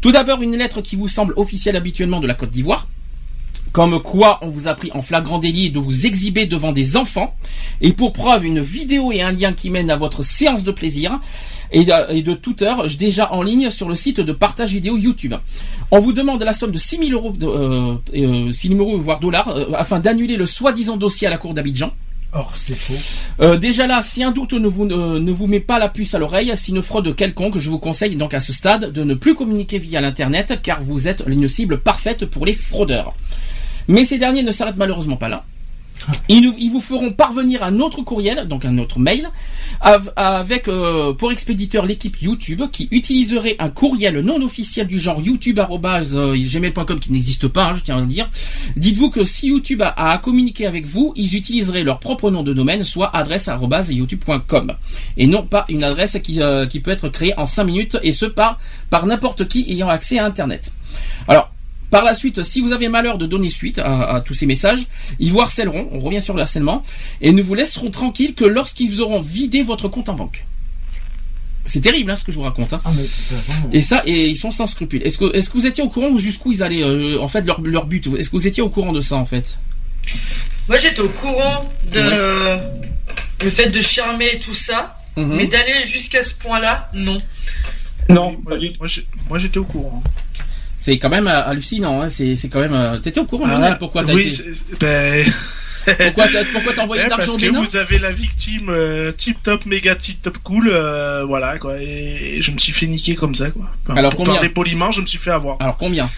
[0.00, 2.88] Tout d'abord, une lettre qui vous semble officielle habituellement de la Côte d'Ivoire.
[3.72, 7.34] Comme quoi on vous a pris en flagrant délit de vous exhiber devant des enfants.
[7.80, 11.20] Et pour preuve, une vidéo et un lien qui mènent à votre séance de plaisir
[11.72, 14.96] et de, et de toute heure déjà en ligne sur le site de partage vidéo
[14.96, 15.34] YouTube.
[15.90, 18.98] On vous demande la somme de 6 000 euros, de, euh, euh, 6 000 euros
[18.98, 21.92] voire dollars euh, afin d'annuler le soi-disant dossier à la cour d'Abidjan.
[22.32, 22.94] Or, c'est faux.
[23.40, 26.14] Euh, déjà là, si un doute ne vous, euh, ne vous met pas la puce
[26.14, 29.14] à l'oreille, si une fraude quelconque, je vous conseille donc à ce stade de ne
[29.14, 33.14] plus communiquer via l'internet car vous êtes une cible parfaite pour les fraudeurs.
[33.90, 35.44] Mais ces derniers ne s'arrêtent malheureusement pas là.
[36.30, 39.28] Ils, vous feront parvenir un autre courriel, donc un autre mail,
[39.82, 45.20] av- avec euh, pour expéditeur l'équipe YouTube qui utiliserait un courriel non officiel du genre
[45.20, 48.30] youtube@gmail.com qui n'existe pas, hein, je tiens à le dire.
[48.76, 52.42] Dites-vous que si YouTube a, a à communiquer avec vous, ils utiliseraient leur propre nom
[52.42, 54.72] de domaine, soit adresse@youtube.com,
[55.18, 58.24] et non pas une adresse qui, euh, peut être créée en 5 minutes et ce
[58.24, 60.72] par par n'importe qui ayant accès à Internet.
[61.28, 61.50] Alors
[61.90, 64.86] par la suite, si vous avez malheur de donner suite à, à tous ces messages,
[65.18, 66.82] ils vous harcèleront, on revient sur le harcèlement,
[67.20, 70.46] et ne vous laisseront tranquille que lorsqu'ils auront vidé votre compte en banque.
[71.66, 72.72] C'est terrible hein, ce que je vous raconte.
[72.72, 72.80] Hein.
[72.84, 75.02] Ah, mais Et ça, et ils sont sans scrupules.
[75.04, 78.06] Est-ce que, vous étiez au courant jusqu'où ils allaient, euh, en fait, leur, leur but?
[78.18, 79.58] Est-ce que vous étiez au courant de ça, en fait?
[80.68, 82.00] Moi, j'étais au courant de
[83.44, 85.36] le fait de charmer et tout ça, Mhm.
[85.36, 87.20] mais d'aller jusqu'à ce point-là, non.
[88.08, 88.36] Non,
[89.28, 90.02] moi, j'étais au courant.
[90.90, 92.02] C'est quand même euh, hallucinant.
[92.02, 92.08] Hein.
[92.08, 92.74] C'est, quand même.
[92.74, 94.42] euh, T'étais au courant, Lionel Pourquoi t'as oui, été
[94.80, 95.24] ben,
[96.12, 96.26] Pourquoi
[96.74, 99.94] t'as, envoyé Ouais, de l'argent parce que vous avez la victime euh, tip top méga
[99.94, 103.70] tip top cool euh, voilà quoi et je me suis fait niquer comme ça quoi
[103.84, 106.10] Enfin, Alors, pour combien poliment je me suis fait avoir Alors combien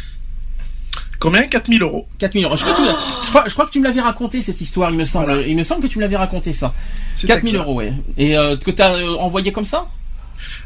[1.20, 1.42] combien?
[1.42, 2.56] 4000 euros 4000 euros.
[2.56, 4.60] Je crois, que tu l'as- je, crois, je crois que tu me l'avais raconté cette
[4.60, 5.26] histoire, il me semble.
[5.26, 5.46] Voilà.
[5.46, 6.74] Il me semble que tu me l'avais raconté ça.
[7.16, 7.64] C'est 4000 exact.
[7.64, 7.92] euros, ouais.
[8.18, 9.86] Et euh, que t'as envoyé comme ça?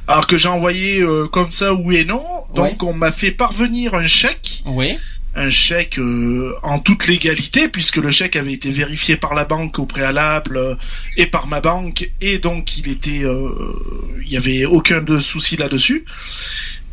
[0.08, 2.24] Alors que j'ai envoyé euh, comme ça oui et non.
[2.54, 2.88] Donc Ouais.
[2.88, 4.62] on m'a fait parvenir un chèque.
[4.64, 4.98] Oui.
[5.38, 9.78] un chèque euh, en toute légalité puisque le chèque avait été vérifié par la banque
[9.78, 10.74] au préalable euh,
[11.18, 12.08] et par ma banque.
[12.22, 13.50] Et donc il était euh,
[14.24, 16.04] il y avait aucun de souci là-dessus.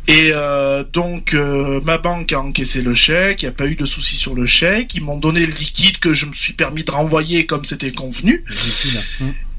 [0.06, 3.74] Et euh, donc euh, ma banque a encaissé le chèque, il n'y a pas eu
[3.76, 6.84] de souci sur le chèque, ils m'ont donné le liquide que je me suis permis
[6.84, 8.44] de renvoyer comme c'était convenu.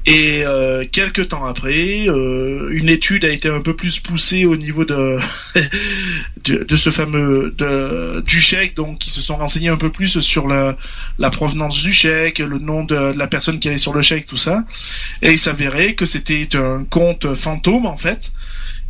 [0.08, 4.56] Et euh, quelques temps après, euh, une étude a été un peu plus poussée au
[4.56, 5.18] niveau de
[6.44, 10.20] de, de ce fameux de, du chèque, donc ils se sont renseignés un peu plus
[10.20, 10.76] sur la,
[11.18, 14.26] la provenance du chèque, le nom de, de la personne qui avait sur le chèque,
[14.26, 14.64] tout ça.
[15.22, 18.30] Et il s'avérait que c'était un compte fantôme en fait.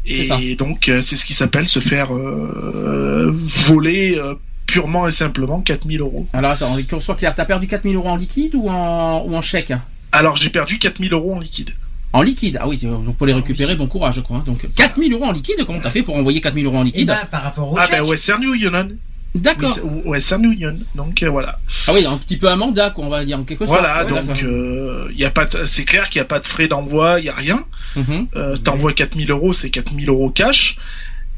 [0.06, 3.32] Et donc euh, c'est ce qui s'appelle se faire euh,
[3.66, 4.34] voler euh,
[4.66, 6.26] purement et simplement 4000 euros.
[6.32, 9.42] Alors attends, qu'on soit clair, t'as perdu 4000 euros en liquide ou en, ou en
[9.42, 9.72] chèque?
[10.16, 11.72] Alors j'ai perdu 4000 euros en liquide.
[12.12, 14.42] En liquide Ah oui, donc pour les récupérer, bon courage, je crois.
[14.46, 17.08] Donc 4000 euros en liquide, comment t'as fait pour envoyer 4000 euros en Et liquide
[17.08, 18.88] ben, par rapport au Ah ben Western Union.
[19.34, 19.78] D'accord.
[20.06, 20.78] Western Union.
[20.94, 21.58] Donc euh, voilà.
[21.86, 23.78] Ah oui, un petit peu un mandat, quoi, on va dire, en quelque sorte.
[23.78, 26.68] Voilà, Ouais, donc euh, y a pas, c'est clair qu'il n'y a pas de frais
[26.68, 27.64] d'envoi, il y a rien.
[27.96, 28.28] Mhm.
[28.36, 30.78] Euh, T'envoies 4000 euros, c'est 4000 euros cash.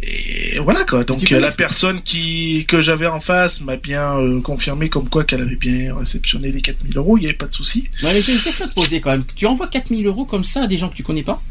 [0.00, 1.02] Et voilà quoi.
[1.02, 5.24] Donc euh, la personne qui que j'avais en face m'a bien euh, confirmé comme quoi
[5.24, 7.16] qu'elle avait bien réceptionné les 4000 euros.
[7.18, 7.88] Il n'y avait pas de souci.
[8.04, 9.24] Ouais, mais j'ai une question à te poser quand même.
[9.34, 11.42] Tu envoies 4000 euros comme ça à des gens que tu connais pas?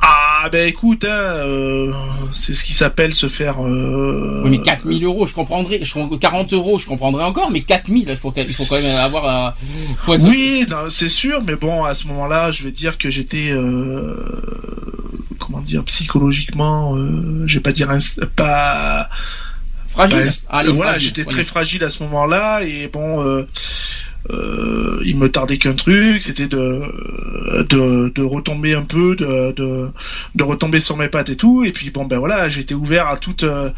[0.00, 1.90] Ah ben écoute, hein, euh,
[2.32, 3.56] c'est ce qui s'appelle se faire.
[3.66, 5.80] Euh, Oui, mais 4000 euros, je comprendrais.
[5.82, 9.56] Je, 40 euros, je comprendrais encore, mais 4000, il faut, il faut quand même avoir.
[10.02, 13.50] faut être- Oui, c'est sûr, mais bon, à ce moment-là, je vais dire que j'étais,
[15.66, 17.88] dire, psychologiquement, euh, je vais pas dire
[18.34, 19.08] pas,
[19.88, 20.30] fragile.
[20.48, 23.46] pas Allez, voilà, j'étais très fragile à ce moment-là, et bon, euh,
[24.30, 26.82] euh, il me tardait qu'un truc, c'était de,
[27.68, 29.88] de, de retomber un peu, de, de,
[30.34, 33.18] de retomber sur mes pattes et tout, et puis bon, ben voilà, j'étais ouvert à
[33.18, 33.70] toute, euh,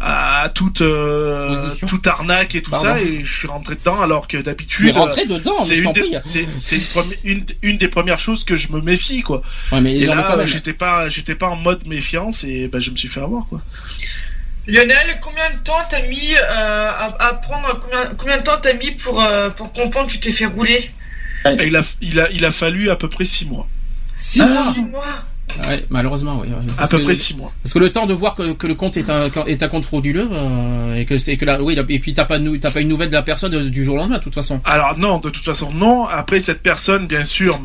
[0.00, 2.84] à toute, euh, toute arnaque et tout Pardon.
[2.94, 4.90] ça, et je suis rentré dedans, alors que Tu es d'habitude.
[4.96, 6.16] rentré dedans, mais c'est je une, t'en des- prie.
[6.24, 6.80] c'est- c'est
[7.24, 9.42] une, une, une des premières choses que je me méfie quoi.
[9.72, 12.96] Ouais, mais Et là j'étais pas j'étais pas en mode méfiance et bah, je me
[12.96, 13.60] suis fait avoir quoi.
[14.68, 18.74] Lionel, combien de temps t'as mis euh, à, à prendre combien, combien de temps t'as
[18.74, 20.90] mis pour euh, pour comprendre que tu t'es fait rouler?
[21.60, 23.66] Il a il a il a fallu à peu près six mois.
[24.16, 25.24] Six mois Six mois?
[25.68, 26.48] Ouais, malheureusement, oui.
[26.78, 27.52] À peu que- près six mois.
[27.62, 29.84] Parce que le temps de voir que, que le compte est un, est un compte
[29.84, 33.22] frauduleux, euh, et que que oui, et puis t'as pas, pas une nouvelle de la
[33.22, 34.60] personne de- du jour au lendemain, de toute façon.
[34.64, 36.06] Alors non, de toute façon non.
[36.06, 37.60] Après cette personne bien sûr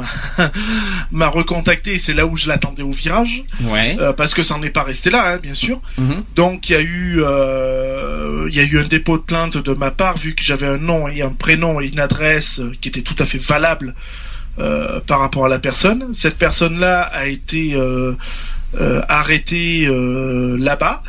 [1.12, 1.96] m'a recontacté.
[1.96, 3.98] et C'est là où je l'attendais au virage Ouais.
[4.00, 5.82] euh, parce que ça n'en est pas resté là hein, bien sûr.
[5.98, 6.24] Mhm.
[6.36, 9.74] Donc il y a eu euh, il y a eu un dépôt de plainte de
[9.74, 12.90] ma part vu que j'avais un nom et un prénom et une adresse euh, qui
[12.90, 13.96] étaient tout à fait valables
[14.60, 16.14] euh, par rapport à la personne.
[16.14, 18.14] Cette personne-là a été euh,
[18.80, 21.04] euh, arrêtée euh, là-bas,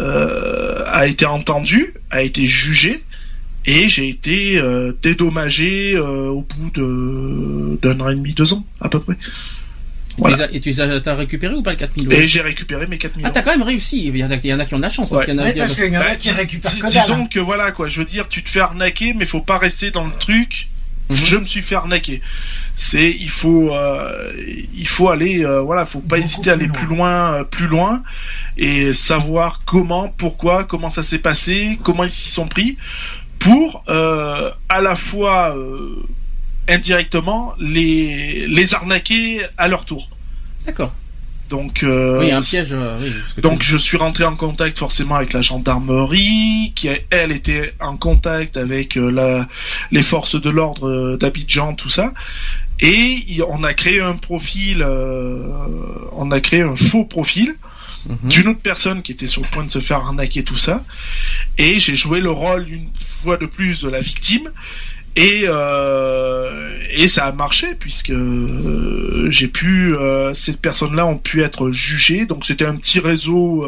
[0.00, 3.04] euh, a été entendue, a été jugée.
[3.66, 8.64] Et j'ai été euh, dédommagé euh, au bout de d'un an et demi, deux ans
[8.80, 9.16] à peu près.
[10.16, 10.48] Voilà.
[10.52, 13.24] Et tu les as récupéré ou pas le 4000 euros Et j'ai récupéré mes 4000
[13.24, 13.34] Ah, euros.
[13.34, 14.06] t'as quand même réussi.
[14.08, 15.10] Il y, en a, il y en a qui ont de la chance.
[15.10, 16.78] Parce qu'il y en a Ouais, qui- parce qu'il y en a Bah, qui récupèrent
[16.78, 19.58] que disons que voilà quoi, je veux dire, tu te fais arnaquer, mais faut pas
[19.58, 20.68] rester dans le truc.
[21.10, 21.16] Mhm.
[21.16, 22.20] Je me suis fait arnaquer.
[22.76, 24.32] C'est, il faut, euh,
[24.74, 27.44] il faut aller, euh, voilà, faut pas Beaucoup hésiter à aller plus plus loin, euh,
[27.44, 28.02] plus loin,
[28.56, 32.76] et savoir comment, pourquoi, comment ça s'est passé, comment ils s'y sont pris,
[33.38, 36.06] pour euh, à la fois euh,
[36.68, 40.08] indirectement les les arnaquer à leur tour.
[40.66, 40.94] D'accord.
[41.48, 42.72] Donc euh, Oui, un piège.
[42.72, 47.74] euh, oui, donc je suis rentré en contact forcément avec la gendarmerie, qui elle était
[47.80, 49.48] en contact avec euh, la,
[49.90, 52.12] les forces de l'ordre euh, d'Abidjan, tout ça.
[52.80, 55.42] Et on a créé un profil, euh,
[56.12, 57.54] on a créé un faux profil
[58.06, 58.28] Mhm.
[58.30, 60.84] d'une autre personne qui était sur le point de se faire arnaquer, tout ça.
[61.58, 62.88] Et j'ai joué le rôle une
[63.22, 64.48] fois de plus de la victime.
[65.18, 71.42] Et, euh, et ça a marché puisque euh, j'ai pu euh, ces personnes-là ont pu
[71.42, 72.24] être jugées.
[72.24, 73.66] Donc c'était un petit réseau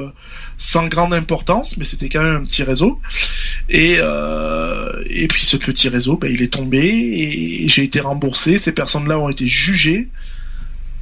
[0.58, 3.00] sans grande importance mais c'était quand même un petit réseau.
[3.68, 8.56] Et euh, et puis ce petit réseau ben, il est tombé et j'ai été remboursé.
[8.58, 10.06] Ces personnes-là ont été jugées.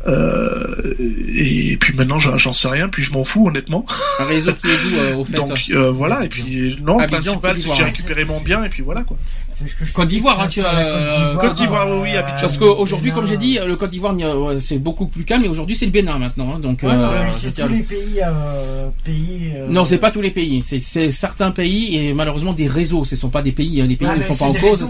[0.07, 0.95] Euh,
[1.35, 3.85] et puis maintenant j'en sais rien puis je m'en fous honnêtement.
[4.21, 7.39] Un réseau qui est d'où euh, au fait donc euh, voilà et puis non Abidjan,
[7.39, 7.87] principal c'est que j'ai hein.
[7.87, 9.19] récupéré mon bien et puis voilà quoi
[9.79, 12.41] Que je Côte d'Ivoire, hein, tu as- Côte d'Ivoire, oui, oui, euh, Abidjan.
[12.41, 14.15] Parce euh, qu'aujourd'hui, comme j'ai dit, euh, le Côte d'Ivoire,
[14.61, 16.55] c'est beaucoup plus calme, mais aujourd'hui, c'est le Bénin maintenant.
[16.55, 19.51] hein, donc, Ouais, euh, c'est tous les pays, euh, pays.
[19.57, 20.63] euh, Non, c'est pas tous les pays.
[20.63, 23.05] C'est- C'est certains pays et malheureusement des réseaux.
[23.05, 23.81] Ce sont pas des pays.
[23.81, 24.85] hein, Les pays Ah, ne sont pas en cause.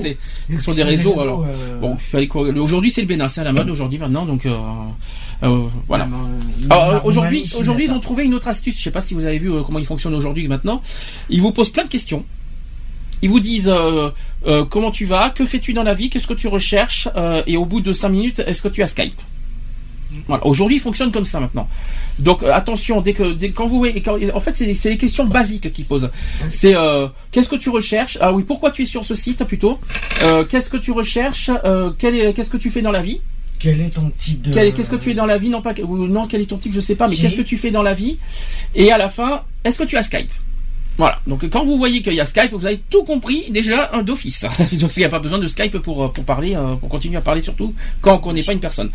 [0.51, 1.45] ce sont des réseaux, alors.
[1.49, 1.95] euh, bon.
[1.99, 3.29] il fallait quoi- Aujourd'hui, c'est le Bénin.
[3.29, 4.27] C'est à la mode aujourd'hui maintenant.
[4.27, 4.55] Donc euh,
[5.45, 6.05] euh, voilà.
[6.05, 8.77] euh, Alors, la aujourd'hui, aujourd'hui, ils ont trouvé une autre astuce.
[8.79, 10.83] Je sais pas si vous avez vu euh, comment ils fonctionnent aujourd'hui maintenant.
[11.31, 12.25] Ils vous posent plein de questions.
[13.23, 14.11] Ils vous disent euh,
[14.47, 17.57] euh, comment tu vas, que fais-tu dans la vie, qu'est-ce que tu recherches, euh, et
[17.57, 19.21] au bout de cinq minutes, est-ce que tu as Skype
[20.27, 20.47] Voilà.
[20.47, 21.69] Aujourd'hui, ils fonctionnent comme ça maintenant.
[22.19, 25.25] Donc euh, attention, dès que dès, quand vous voyez, quand- en fait, c'est les, questions
[25.25, 26.11] basiques qu'ils posent.
[26.49, 29.79] C'est euh, qu'est-ce que tu recherches Ah oui, pourquoi tu es sur ce site plutôt
[30.25, 33.21] Euh, Qu'est-ce que tu recherches euh, quel est- Qu'est-ce que tu fais dans la vie
[33.61, 34.51] Quel est ton type de.
[34.73, 36.73] Qu'est-ce que tu es dans la vie Non pas ou non, quel est ton type
[36.73, 38.19] Je sais pas, mais qu'est-ce que tu fais dans la vie
[38.75, 40.31] Et à la fin, est-ce que tu as Skype
[40.99, 41.21] Voilà.
[41.29, 44.43] Donc quand vous voyez qu'il y a Skype, vous avez tout compris déjà un d'office.
[44.81, 47.17] Donc il n'y a pas besoin de Skype pour euh, pour parler, euh, pour continuer
[47.17, 48.91] à parler surtout quand on connaît pas une personne.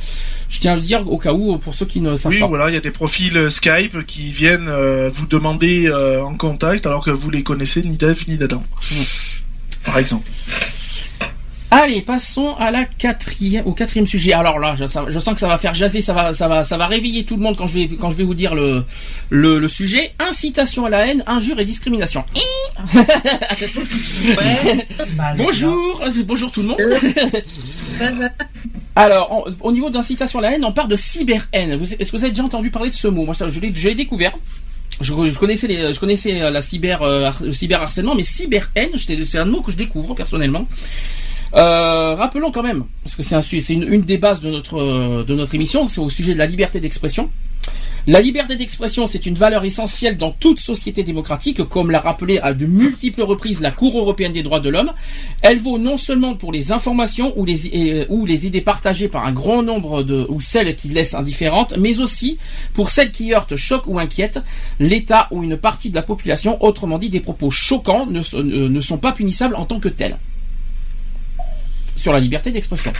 [0.49, 2.47] Je tiens à le dire au cas où pour ceux qui ne savent Oui, pas.
[2.47, 6.35] voilà, il y a des profils euh, Skype qui viennent euh, vous demander euh, en
[6.35, 8.61] contact alors que vous les connaissez ni d'Ève ni d'Adam.
[8.91, 8.95] Mm.
[9.85, 10.29] Par exemple.
[11.75, 14.31] Allez, passons à la quatrième, au quatrième sujet.
[14.33, 16.63] Alors là, je, sens- je sens que ça va faire jaser, ça va, ça va,
[16.63, 18.83] ça va réveiller tout le monde quand je vais, quand je vais vous dire le,
[19.31, 20.13] le, le sujet.
[20.19, 22.23] Incitation à la haine, injure et discrimination.
[25.15, 26.81] Mal, Bonjour, euh, bonjour tout le monde.
[28.95, 31.75] Alors, en- au niveau d'incitation à la haine, on parle de cyber-haine.
[31.77, 33.25] Vous- Est-ce que vous avez déjà entendu parler de ce mot?
[33.25, 34.33] Moi, ça, je l'ai découvert.
[35.01, 39.25] Je, je connaissais les, je connaissais euh, la cyber, euh, le cyberharcèlement, mais cyber-haine, j'étais-
[39.25, 40.67] c'est un mot que je découvre personnellement.
[41.55, 45.23] Euh, rappelons quand même, parce que c'est un une, une des bases de notre euh,
[45.23, 47.29] de notre émission, c'est au sujet de la liberté d'expression.
[48.05, 52.53] La liberté d'expression, c'est une valeur essentielle dans toute société démocratique, comme l'a rappelé à
[52.53, 54.91] de multiples reprises la Cour européenne des droits de l'homme.
[55.41, 59.63] Elle vaut non seulement pour les informations ou les, les idées partagées par un grand
[59.63, 62.39] nombre de, ou celles qui laissent indifférentes, mais aussi
[62.73, 64.41] pour celles qui heurtent, choquent ou inquiètent
[64.81, 66.61] l'État ou une partie de la population.
[66.61, 70.17] Autrement dit, des propos choquants ne, ne sont pas punissables en tant que tels.
[71.95, 72.91] Sur la liberté d'expression.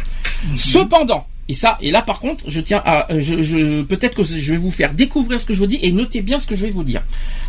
[0.58, 4.52] Cependant, et ça, et là par contre, je tiens à, je, je- peut-être que je
[4.52, 6.66] vais vous faire découvrir ce que je vous dis et notez bien ce que je
[6.66, 7.02] vais vous dire.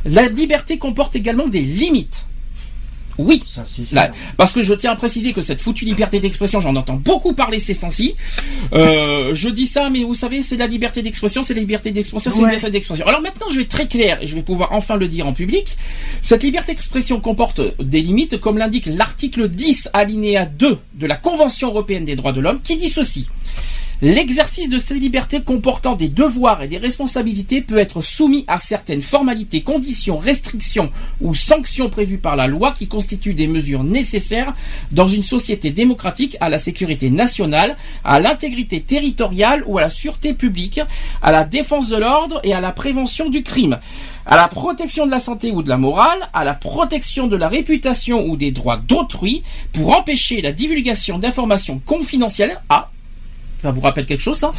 [0.05, 2.26] La liberté comporte également des limites.
[3.18, 3.64] Oui, Ça.
[3.92, 7.32] Là, parce que je tiens à préciser que cette foutue liberté d'expression, j'en entends beaucoup
[7.32, 8.14] parler ces temps-ci.
[8.72, 12.30] Euh, je dis ça, mais vous savez, c'est la liberté d'expression, c'est la liberté d'expression,
[12.30, 13.06] c'est la liberté d'expression.
[13.06, 15.32] Alors maintenant, je vais être très clair et je vais pouvoir enfin le dire en
[15.32, 15.76] public.
[16.22, 21.68] Cette liberté d'expression comporte des limites, comme l'indique l'article 10 alinéa 2 de la Convention
[21.68, 23.28] européenne des droits de l'homme, qui dit ceci.
[24.05, 29.00] L'exercice de ces libertés comportant des devoirs et des responsabilités peut être soumis à certaines
[29.00, 30.90] formalités, conditions, restrictions
[31.22, 34.52] ou sanctions prévues par la loi qui constituent des mesures nécessaires
[34.92, 40.34] dans une société démocratique à la sécurité nationale, à l'intégrité territoriale ou à la sûreté
[40.34, 40.82] publique,
[41.22, 43.78] à la défense de l'ordre et à la prévention du crime,
[44.26, 47.48] à la protection de la santé ou de la morale, à la protection de la
[47.48, 49.42] réputation ou des droits d'autrui,
[49.72, 52.90] pour empêcher la divulgation d'informations confidentielles à
[53.64, 54.52] ça vous rappelle quelque chose, ça?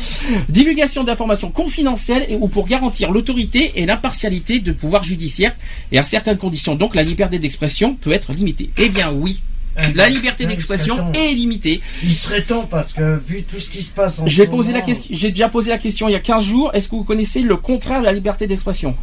[0.50, 5.56] Divulgation d'informations confidentielles et, ou pour garantir l'autorité et l'impartialité de pouvoir judiciaire
[5.92, 6.74] et à certaines conditions.
[6.74, 8.72] Donc la liberté d'expression peut être limitée.
[8.78, 9.42] Eh bien oui,
[9.94, 11.82] la liberté Ouais, d'expression est limitée.
[12.04, 15.10] Il serait temps parce que vu tout ce qui se passe en J'ai la question,
[15.16, 16.72] j'ai déjà posé la question il y a 15 jours.
[16.74, 18.96] Est-ce que vous connaissez le contraire de la liberté d'expression?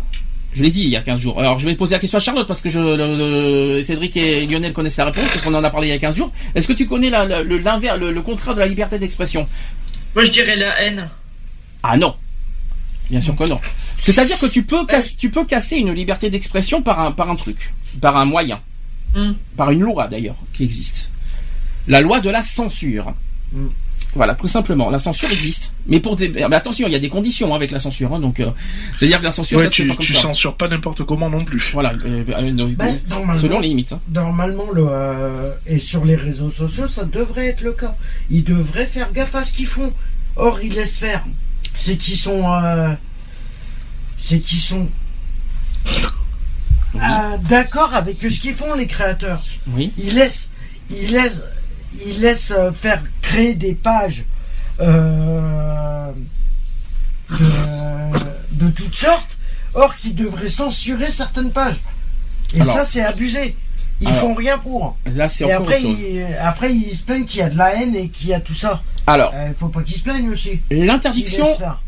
[0.54, 1.40] Je l'ai dit il y a 15 jours.
[1.40, 4.46] Alors je vais poser la question à Charlotte parce que je, le- le- Cédric et
[4.46, 6.30] Lionel connaissent la réponse parce qu'on en a parlé il y a 15 jours.
[6.54, 9.46] Est-ce que tu connais la- la- le, l'inverse- le- le contraire de la liberté d'expression?
[10.14, 11.08] Moi, je dirais la haine.
[11.82, 12.14] Ah non.
[13.10, 13.60] Bien sûr que non.
[14.00, 17.36] C'est-à-dire que tu peux, casser, tu peux casser une liberté d'expression par un, par un
[17.36, 18.60] truc, par un moyen,
[19.14, 19.32] Hmm.
[19.58, 21.10] par une loi d'ailleurs qui existe.
[21.86, 23.12] La loi de la censure.
[23.52, 23.66] Mm.
[24.14, 24.90] Voilà, tout simplement.
[24.90, 27.70] La censure existe, mais pour des, mais attention, il y a des conditions hein, avec
[27.70, 28.12] la censure.
[28.12, 28.50] hein, donc, euh,
[28.98, 30.20] c'est-à-dire que la censure, Ouais, ça se fait tu, pas comme tu ça.
[30.20, 31.70] censures pas n'importe comment non plus.
[31.72, 32.50] Voilà, euh, euh,
[33.08, 33.92] normalement- selon les limites.
[33.92, 34.00] hein.
[34.12, 37.96] Normalement, le, euh, et sur les réseaux sociaux, ça devrait être le cas.
[38.30, 39.92] Ils devraient faire gaffe à ce qu'ils font.
[40.36, 41.24] Or, ils laissent faire.
[41.74, 42.42] C'est qu'ils sont.
[42.52, 42.92] euh,
[44.18, 44.88] c'est qu'ils sont.
[46.96, 49.40] euh, D'accord avec ce qu'ils font, les créateurs.
[49.68, 49.92] Oui.
[49.98, 50.50] Ils laissent.
[50.90, 51.42] Ils laissent.
[52.06, 54.24] Ils laissent euh, faire créer des pages.
[54.80, 56.10] euh,
[57.30, 59.36] de, de toutes sortes.
[59.74, 61.80] Or, qu'ils devraient censurer certaines pages.
[62.54, 63.56] Et Alors- ça, c'est abusé.
[64.00, 64.96] Ils Alors- font rien pour.
[65.14, 67.76] Là, c'est Et encore après ils, après, ils se plaignent qu'il y a de la
[67.80, 68.82] haine et qu'il y a tout ça.
[69.06, 70.60] Alors, Il faut pas qu'ils se plaignent aussi.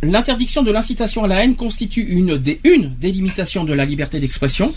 [0.02, 4.18] L'interdiction de l'incitation à la haine constitue une des une des limitations de la liberté
[4.20, 4.72] d'expression,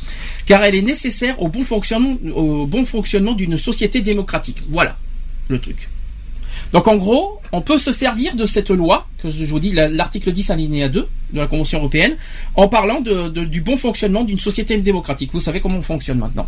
[0.46, 4.64] car elle est nécessaire au bon fonctionnement au bon fonctionnement d'une société démocratique.
[4.70, 4.96] Voilà
[5.50, 5.90] le truc.
[6.74, 9.88] Donc en gros, on peut se servir de cette loi, que je vous dis la-
[9.90, 12.18] l'article 10 alinéa 2 de la Convention européenne,
[12.56, 15.30] en parlant du bon fonctionnement d'une société démocratique.
[15.34, 16.48] Vous savez comment on fonctionne maintenant.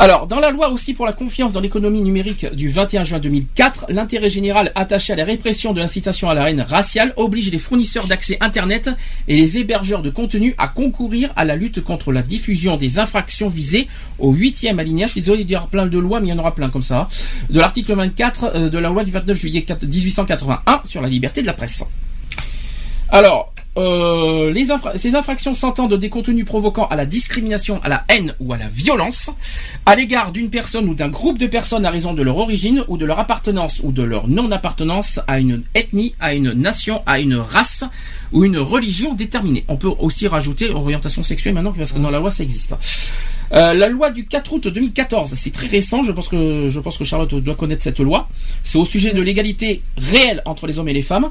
[0.00, 3.86] Alors, dans la loi aussi pour la confiance dans l'économie numérique du 21 juin 2004,
[3.88, 8.06] l'intérêt général attaché à la répression de l'incitation à la haine raciale oblige les fournisseurs
[8.06, 8.90] d'accès Internet
[9.26, 13.48] et les hébergeurs de contenu à concourir à la lutte contre la diffusion des infractions
[13.48, 13.88] visées
[14.20, 15.08] au huitième alinéa.
[15.08, 16.84] Je suis désolé d'y avoir plein de lois, mais il y en aura plein comme
[16.84, 17.08] ça.
[17.50, 21.48] De l'article 24 euh, de la loi du 29 juillet 1881 sur la liberté de
[21.48, 21.82] la presse.
[23.08, 28.04] Alors, euh, les infra- ces infractions s'entendent des contenus provoquant à la discrimination, à la
[28.08, 29.30] haine ou à la violence
[29.86, 32.98] à l'égard d'une personne ou d'un groupe de personnes à raison de leur origine ou
[32.98, 37.36] de leur appartenance ou de leur non-appartenance à une ethnie, à une nation, à une
[37.36, 37.84] race
[38.32, 39.64] ou une religion déterminée.
[39.68, 42.74] On peut aussi rajouter orientation sexuelle maintenant parce que dans la loi ça existe.
[43.52, 46.98] Euh, la loi du 4 août 2014, c'est très récent, je pense que je pense
[46.98, 48.28] que Charlotte doit connaître cette loi.
[48.62, 51.30] C'est au sujet de l'égalité réelle entre les hommes et les femmes,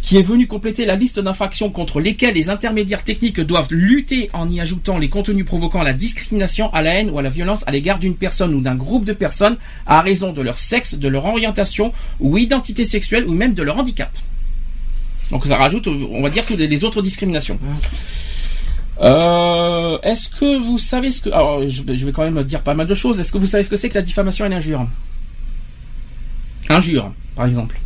[0.00, 4.50] qui est venue compléter la liste d'infractions contre lesquelles les intermédiaires techniques doivent lutter en
[4.50, 7.70] y ajoutant les contenus provoquant la discrimination, à la haine ou à la violence à
[7.70, 11.26] l'égard d'une personne ou d'un groupe de personnes à raison de leur sexe, de leur
[11.26, 14.10] orientation ou identité sexuelle ou même de leur handicap.
[15.30, 17.58] Donc ça rajoute, on va dire, toutes les autres discriminations.
[19.00, 21.30] Euh, est-ce que vous savez ce que...
[21.30, 23.20] Alors, je, je vais quand même dire pas mal de choses.
[23.20, 24.86] Est-ce que vous savez ce que c'est que la diffamation et l'injure?
[26.68, 27.78] Injure, par exemple.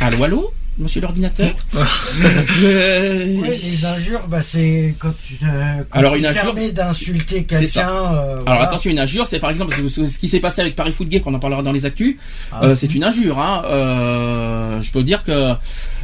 [0.00, 1.50] Allô, allô Monsieur l'ordinateur?
[1.74, 6.72] Euh, Ouais, les injures, bah, c'est quand tu, euh, quand Alors, tu une injure- permets
[6.72, 7.88] d'insulter quelqu'un.
[7.88, 8.62] euh, Alors voilà.
[8.62, 11.34] attention, une injure, c'est par exemple ce qui s'est passé avec Paris Foot Gay, qu'on
[11.34, 12.16] en parlera dans les actus.
[12.50, 12.64] Ah.
[12.64, 13.38] euh, c'est une injure.
[13.38, 13.62] Hein.
[13.66, 15.52] Euh, je peux dire que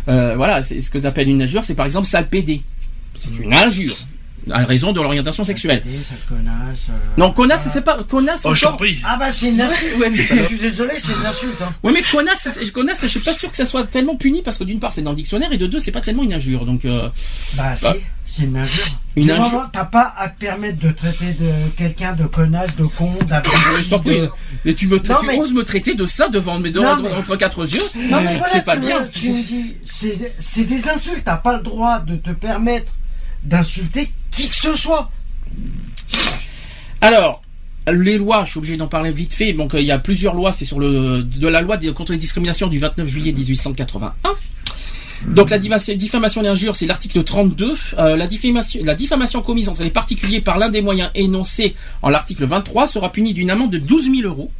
[0.08, 2.60] euh, voilà, c'est ce que tu appelles une injure, c'est par exemple sale PD.
[3.18, 3.96] C'est une injure
[4.50, 5.82] à raison de l'orientation sexuelle.
[6.26, 8.40] Connasse, euh, Non, connasse, c'est pas connasse.
[8.44, 8.98] Oh, je t'en encore- prie.
[9.04, 9.98] Ah bah c'est une insulte.
[9.98, 11.60] Ouais, mais- Je suis désolé, c'est une insulte.
[11.60, 11.72] Hein.
[11.82, 14.56] Ouais mais connasse, c'est- connasse, je suis pas sûr que ça soit tellement puni parce
[14.56, 16.64] que d'une part c'est dans le dictionnaire et de deux c'est pas tellement une injure.
[16.64, 17.08] Donc euh,
[17.56, 17.94] Bah, si, Bah,
[18.26, 18.84] c'est une injure.
[19.16, 23.12] une injure- T'as pas à te permettre de traiter de quelqu'un de connasse, de con,
[23.28, 23.56] d'abruti.
[23.82, 24.20] je t'en prie.
[24.20, 24.30] de-
[24.64, 27.12] Mais tu me Non, tu mais- oses me traiter de ça devant mes Non, mais-
[27.12, 27.82] entre quatre yeux?
[27.96, 29.00] Non mais voilà, C'est pas tu, bien.
[29.02, 31.22] me- tu me dis, c'est c'est des insultes.
[31.26, 32.92] T'as pas le droit de te permettre
[33.44, 35.10] d'insulter qui que ce soit.
[37.00, 37.42] Alors,
[37.90, 39.52] les lois, je suis obligé d'en parler vite fait.
[39.52, 40.52] Donc, euh, il y a plusieurs lois.
[40.52, 44.12] C'est sur le de la loi contre les discriminations du 29 juillet 1881.
[45.26, 47.74] Donc, la diffamation, et l'injure, c'est l'article 32.
[47.98, 52.08] Euh, la, diffamation, la diffamation commise entre les particuliers par l'un des moyens énoncés en
[52.08, 54.50] l'article 23 sera punie d'une amende de 12 000 euros.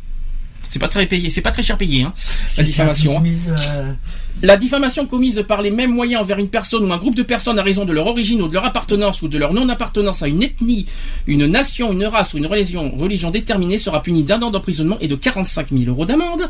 [0.68, 2.12] C'est pas très payé, c'est pas très cher payé, hein,
[2.58, 3.18] la diffamation.
[3.18, 3.22] hein.
[3.22, 3.92] 12 000, euh,
[4.40, 7.58] La diffamation commise par les mêmes moyens envers une personne ou un groupe de personnes
[7.58, 10.44] à raison de leur origine ou de leur appartenance ou de leur non-appartenance à une
[10.44, 10.86] ethnie,
[11.26, 15.08] une nation, une race ou une religion, religion déterminée sera punie d'un an d'emprisonnement et
[15.08, 16.48] de 45 000 euros d'amende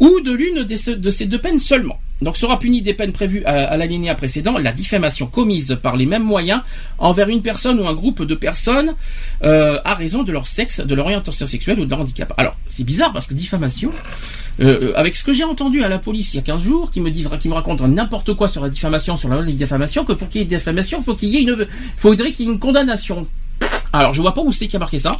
[0.00, 2.00] ou de l'une de ces deux peines seulement.
[2.22, 6.06] Donc sera punie des peines prévues à, à l'alinéa précédent la diffamation commise par les
[6.06, 6.62] mêmes moyens
[6.98, 8.96] envers une personne ou un groupe de personnes
[9.44, 12.34] euh, à raison de leur sexe, de leur orientation sexuelle ou de leur handicap.
[12.36, 13.90] Alors c'est bizarre parce que diffamation,
[14.60, 16.90] euh, euh, avec ce que j'ai entendu à la police il y a 15 jours,
[16.90, 19.50] qui me disent, qui me racontent n'importe quoi sur la diffamation, sur la loi de
[19.52, 22.48] diffamation, que pour qu'il y ait diffamation, faut qu'il y ait une, faudrait qu'il y
[22.48, 23.26] ait une condamnation.
[23.92, 25.18] Alors je vois pas où c'est qui a marqué ça,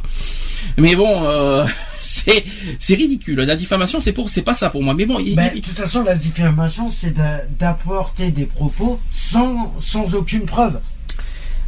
[0.77, 1.65] mais bon, euh,
[2.03, 2.43] c'est
[2.79, 3.39] c'est ridicule.
[3.41, 4.93] La diffamation, c'est pour, c'est pas ça pour moi.
[4.93, 8.99] Mais bon, il- ben, il- de toute façon, la diffamation, c'est d'a- d'apporter des propos
[9.09, 10.79] sans, sans aucune preuve.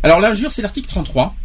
[0.03, 1.36] Alors l'injure, c'est l'article 33.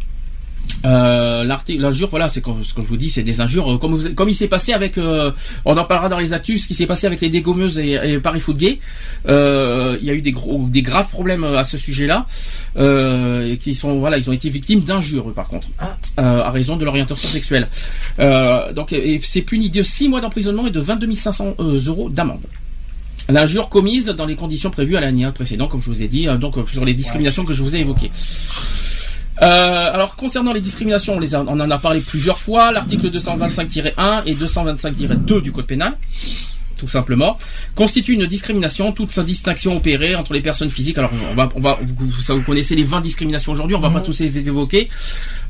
[0.85, 3.95] Euh, l'article, l'injure, voilà, c'est ce que je vous dis, c'est des injures, euh, comme,
[3.95, 5.31] vous- comme il s'est passé avec, euh,
[5.65, 8.19] on en parlera dans les actus, ce qui s'est passé avec les dégommeuses et, et
[8.19, 8.79] Paris Foot Gay.
[9.27, 12.27] Euh, il y a eu des gros, des graves problèmes à ce sujet-là,
[12.77, 15.97] euh, et qui sont, voilà, ils ont été victimes d'injures, par contre, Ah.
[16.19, 17.67] euh, à raison de l'orientation sexuelle.
[18.19, 22.09] Euh, donc, et c'est puni de 6 mois d'emprisonnement et de 22 500 euh, euros
[22.09, 22.45] d'amende.
[23.29, 26.37] L'injure commise dans les conditions prévues à l'année précédente, comme je vous ai dit, euh,
[26.37, 28.11] donc euh, sur les discriminations que je vous ai évoquées.
[29.41, 32.71] Euh, alors concernant les discriminations, on, les a- on en a parlé plusieurs fois.
[32.71, 35.97] L'article 225-1 et 225-2 du code pénal,
[36.79, 37.37] tout simplement,
[37.75, 38.91] constitue une discrimination.
[38.91, 40.97] Toute sa distinction opérée entre les personnes physiques.
[40.97, 43.75] Alors on va, on va, vous, vous- ça, vous connaissez les 20 discriminations aujourd'hui.
[43.75, 44.89] On va pas tous les évoquer,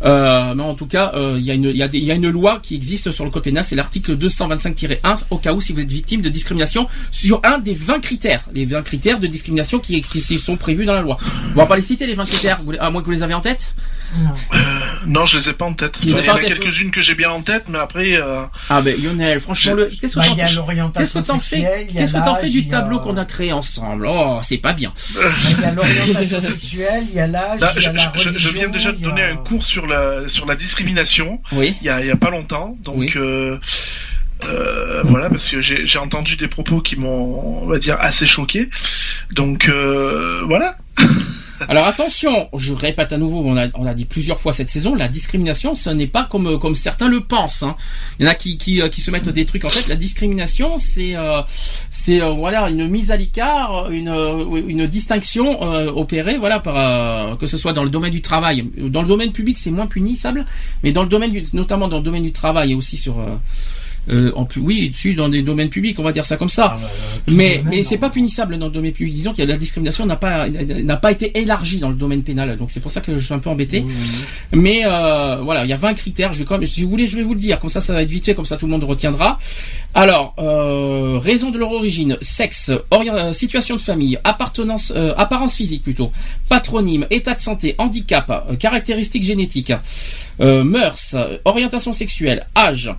[0.04, 2.04] euh, mais en tout cas, euh, il y a une, il y a des- il
[2.06, 3.64] y a une loi qui existe sur le code pénal.
[3.64, 7.74] C'est l'article 225-1 au cas où si vous êtes victime de discrimination sur un des
[7.74, 11.18] 20 critères, les 20 critères de discrimination qui, qui sont prévus dans la loi.
[11.54, 13.34] On va pas les citer les 20 critères, vous à moins que vous les avez
[13.34, 13.74] en tête.
[15.06, 15.98] Non, je les ai pas en tête.
[16.04, 18.96] Il y en a quelques-unes que j'ai bien en tête, mais après, euh, Ah ben
[19.02, 19.88] Lionel, franchement, le...
[20.00, 20.92] qu'est-ce que Bah, t'en y fais?
[20.96, 21.60] Qu'est-ce que t'en fais?
[21.90, 24.08] y Qu'est-ce que t'en du y tableau qu'on a créé ensemble?
[24.10, 24.94] Oh, c'est pas bien.
[25.50, 28.98] Il y a l'orientation sexuelle, il y a l'âge, y je, je- viens déjà de
[28.98, 31.42] y donner un cours sur la sur la discrimination.
[31.52, 31.76] Oui.
[31.82, 32.98] Il y a, il y a pas longtemps, donc.
[32.98, 33.12] Oui.
[33.16, 33.58] euh,
[34.46, 38.28] euh, voilà, parce que j'ai j'ai entendu des propos qui m'ont, on va dire, assez
[38.28, 38.70] choqué.
[39.32, 40.78] Donc euh, voilà.
[41.70, 44.94] Alors attention, je répète à nouveau, on a, on a dit plusieurs fois cette saison,
[44.94, 47.64] la discrimination, ce n'est pas comme comme certains le pensent.
[47.64, 47.76] hein.
[48.20, 49.88] Il y en a qui qui, euh, qui se mettent des trucs en tête.
[49.88, 51.42] La discrimination, c'est euh,
[51.90, 57.38] c'est euh, voilà une mise à l'écart, une euh, une distinction euh, opérée, voilà par
[57.38, 60.46] que ce soit dans le domaine du travail, dans le domaine public, c'est moins punissable,
[60.84, 63.16] mais dans le domaine du, notamment dans le domaine du travail et aussi sur
[64.10, 66.76] euh, en oui, dessus dans des domaines publics, on va dire ça comme ça.
[66.76, 69.16] Ah, bah, euh, Mais, mais c'est pas punissable dans le domaine public.
[69.16, 72.24] Disons qu'il y a la discrimination n'a pas n'a pas été élargie dans le domaine
[72.24, 72.58] pénal.
[72.58, 73.84] Donc c'est pour ça que je suis un peu embêté.
[74.54, 76.34] Mais euh, voilà, il y a 20 critères.
[76.34, 77.60] Je vais quand même, si vous voulez, je vais vous le dire.
[77.60, 78.36] Comme ça, ça va être vite fait.
[78.36, 79.40] Comme ça, tout le monde retiendra.
[79.94, 82.72] Alors, euh, raison de leur origine, sexe,
[83.32, 86.12] situation de famille, appartenance, euh, apparence physique plutôt,
[86.50, 89.74] patronyme, état de santé, handicap, caractéristiques génétiques,
[90.40, 92.94] euh, mœurs, orientation sexuelle, âge.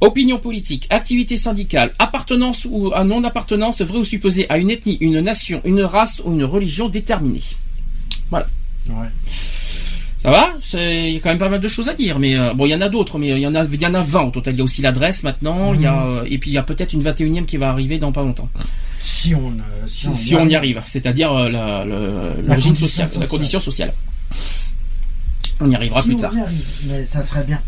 [0.00, 5.20] Opinion politique, activité syndicale, appartenance ou à non-appartenance vraie ou supposée à une ethnie, une
[5.20, 7.42] nation, une race ou une religion déterminée.
[8.30, 8.42] Ouais.
[10.18, 10.54] Ça va?
[10.74, 12.70] Il y a quand même pas mal de choses à dire, mais euh, bon, il
[12.70, 14.30] y en a d'autres, mais il y en a, il y en a 20 au
[14.30, 14.54] total.
[14.54, 16.62] Il y a aussi l'adresse maintenant, il y a, euh, et puis il y a
[16.62, 18.48] peut-être une 21e qui va arriver dans pas longtemps.
[19.00, 23.92] Si on, euh, si, on y arrive, c'est-à-dire l'origine condition sociale, la condition sociale.
[25.60, 26.34] On y arrivera Si plus on tard.
[26.34, 27.60] y arrive, mais ça serait bien.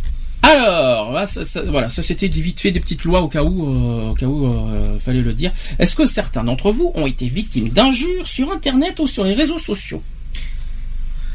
[0.48, 4.14] Alors, ça, voilà, ça c'était vite fait des petites lois au cas où, euh, au
[4.14, 5.52] cas où euh, fallait le dire.
[5.78, 9.58] Est-ce que certains d'entre vous ont été victimes d'injures sur Internet ou sur les réseaux
[9.58, 10.02] sociaux?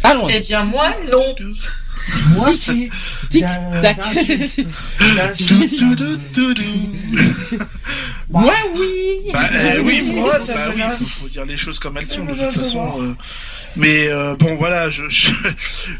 [0.01, 0.27] Allons.
[0.29, 1.35] Eh bien, moi, non.
[2.29, 2.89] Moi aussi.
[3.29, 3.45] Tic
[3.81, 3.97] tac.
[8.29, 9.31] Moi oui.
[9.31, 12.33] Bah, euh, oui, ouais, bah oui, faut, faut dire les choses comme elles sont de
[12.33, 13.01] toute façon.
[13.01, 13.13] euh.
[13.75, 15.31] mais euh, bon, voilà, je je,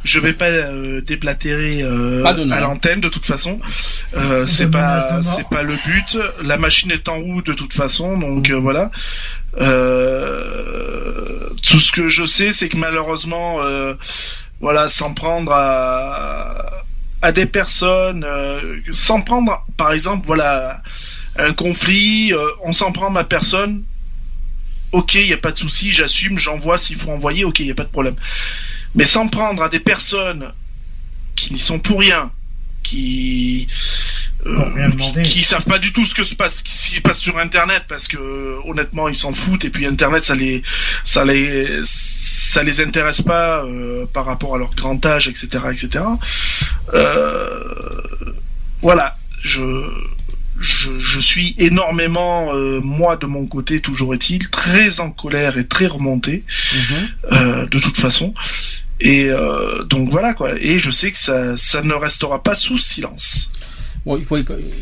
[0.04, 3.60] je vais pas euh, déblatérer euh, Pas à l'antenne de toute façon.
[4.16, 6.18] Euh, c'est pas c'est pas le but.
[6.42, 8.92] La machine est en route de toute façon, donc euh, voilà.
[9.62, 13.94] Euh, tout ce que je sais, c'est que malheureusement, euh,
[14.64, 16.84] voilà, s'en prendre à
[17.24, 20.82] à des personnes, euh, s'en prendre, par exemple, voilà,
[21.38, 23.84] un conflit, euh, on s'en prend à ma personne,
[24.92, 27.72] ok, il n'y a pas de souci, j'assume, j'envoie s'il faut envoyer, ok, il n'y
[27.72, 28.16] a pas de problème.
[28.94, 30.52] Mais s'en prendre à des personnes
[31.38, 32.30] qui n'y sont pour rien,
[32.84, 33.70] qui
[34.46, 37.84] euh, qui savent pas du tout ce que se passe, qui se passe sur Internet,
[37.88, 40.62] parce que euh, honnêtement ils s'en foutent et puis Internet ça les
[41.06, 46.04] ça les ça les intéresse pas euh, par rapport à leur grand âge, etc., etc.
[46.94, 47.64] Euh,
[48.82, 49.62] voilà, je
[50.60, 55.68] je, je suis énormément, euh, moi de mon côté, toujours est-il, très en colère et
[55.68, 57.08] très remonté, Mhm.
[57.34, 58.34] euh, de toute façon.
[59.00, 60.52] Et euh, donc voilà quoi.
[60.60, 63.52] Et je sais que ça, ça ne restera pas sous silence.
[64.06, 64.38] Bon, il faut,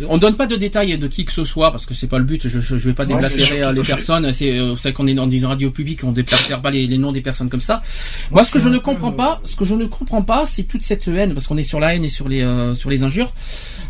[0.10, 2.24] on donne pas de détails de qui que ce soit parce que c'est pas le
[2.24, 2.48] but.
[2.48, 4.32] Je, je, je vais pas déblatérer euh, les personnes.
[4.34, 7.12] C'est, euh, c'est qu'on est dans une radio publique, on déblatère pas les, les noms
[7.12, 7.84] des personnes comme ça.
[8.32, 10.82] Moi, ce que je ne comprends pas, ce que je ne comprends pas, c'est toute
[10.82, 13.32] cette haine parce qu'on est sur la haine et sur les euh, sur les injures.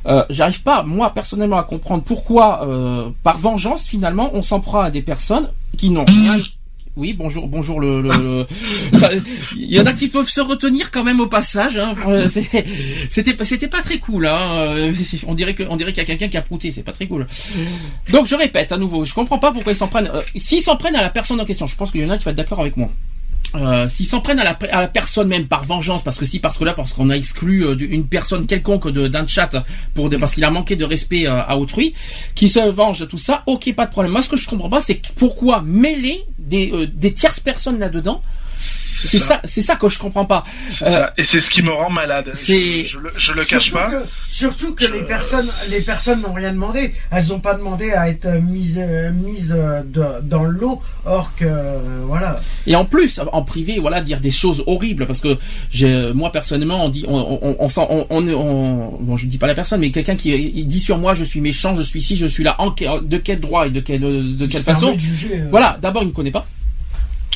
[0.08, 4.82] Euh, J'arrive pas, moi personnellement, à comprendre pourquoi, euh, par vengeance, finalement, on s'en prend
[4.82, 6.38] à des personnes qui n'ont rien.
[6.98, 8.02] Oui, bonjour, bonjour le.
[8.02, 8.46] le-
[9.56, 11.78] Il y en a qui peuvent se retenir quand même au passage.
[11.78, 11.94] Hein.
[12.06, 12.28] Euh,
[13.10, 13.34] C'était
[13.68, 14.28] pas- très cool.
[14.28, 14.52] Hein.
[14.58, 14.94] Euh,
[15.26, 16.72] On dirait qu'il y a quelqu'un qui a prouté.
[16.72, 17.28] C'est pas très cool.
[18.12, 20.12] Donc je répète à nouveau, je comprends pas pourquoi ils s'en prennent.
[20.14, 22.18] euh, S'ils s'en prennent à la personne en question, je pense qu'il y en a
[22.18, 22.90] qui va être d'accord avec moi.
[23.90, 26.74] s'ils s'en prennent à la, personne même par vengeance, parce que si, parce que là,
[26.74, 29.64] parce qu'on a exclu une personne quelconque d'un chat
[29.94, 31.94] pour parce qu'il a manqué de respect à autrui,
[32.36, 34.12] qui se venge de tout ça, ok, pas de problème.
[34.14, 38.22] Moi, ce que je comprends pas, c'est pourquoi mêler des, euh, des tierces personnes là-dedans.
[39.08, 40.44] C'est ça, c'est ça que je comprends pas.
[40.70, 41.14] C'est Euh, ça.
[41.18, 42.32] Et c'est ce qui me rend malade.
[42.84, 43.90] Je, je, le- je le cache surtout pas.
[43.92, 46.94] Que, surtout que les personnes, les personnes n'ont rien demandé.
[47.12, 50.82] Elles n'ont pas demandé à être mises, euh, mises euh, de- dans l'eau.
[51.06, 51.46] Or que,
[52.06, 52.40] voilà.
[52.68, 55.38] Et en plus, en privé, voilà, dire des choses horribles, parce que
[55.72, 59.38] j'ai, moi personnellement, on dit, on, on, on, sent- on, on, on- bon, je dis
[59.38, 62.00] pas la personne, mais quelqu'un qui il dit sur moi, je suis méchant, je suis
[62.00, 65.00] ici, je suis là, en, de quel droit et de quelle, de quelle façon de
[65.00, 65.48] juger, euh.
[65.50, 66.46] Voilà, d'abord, il me connaît pas.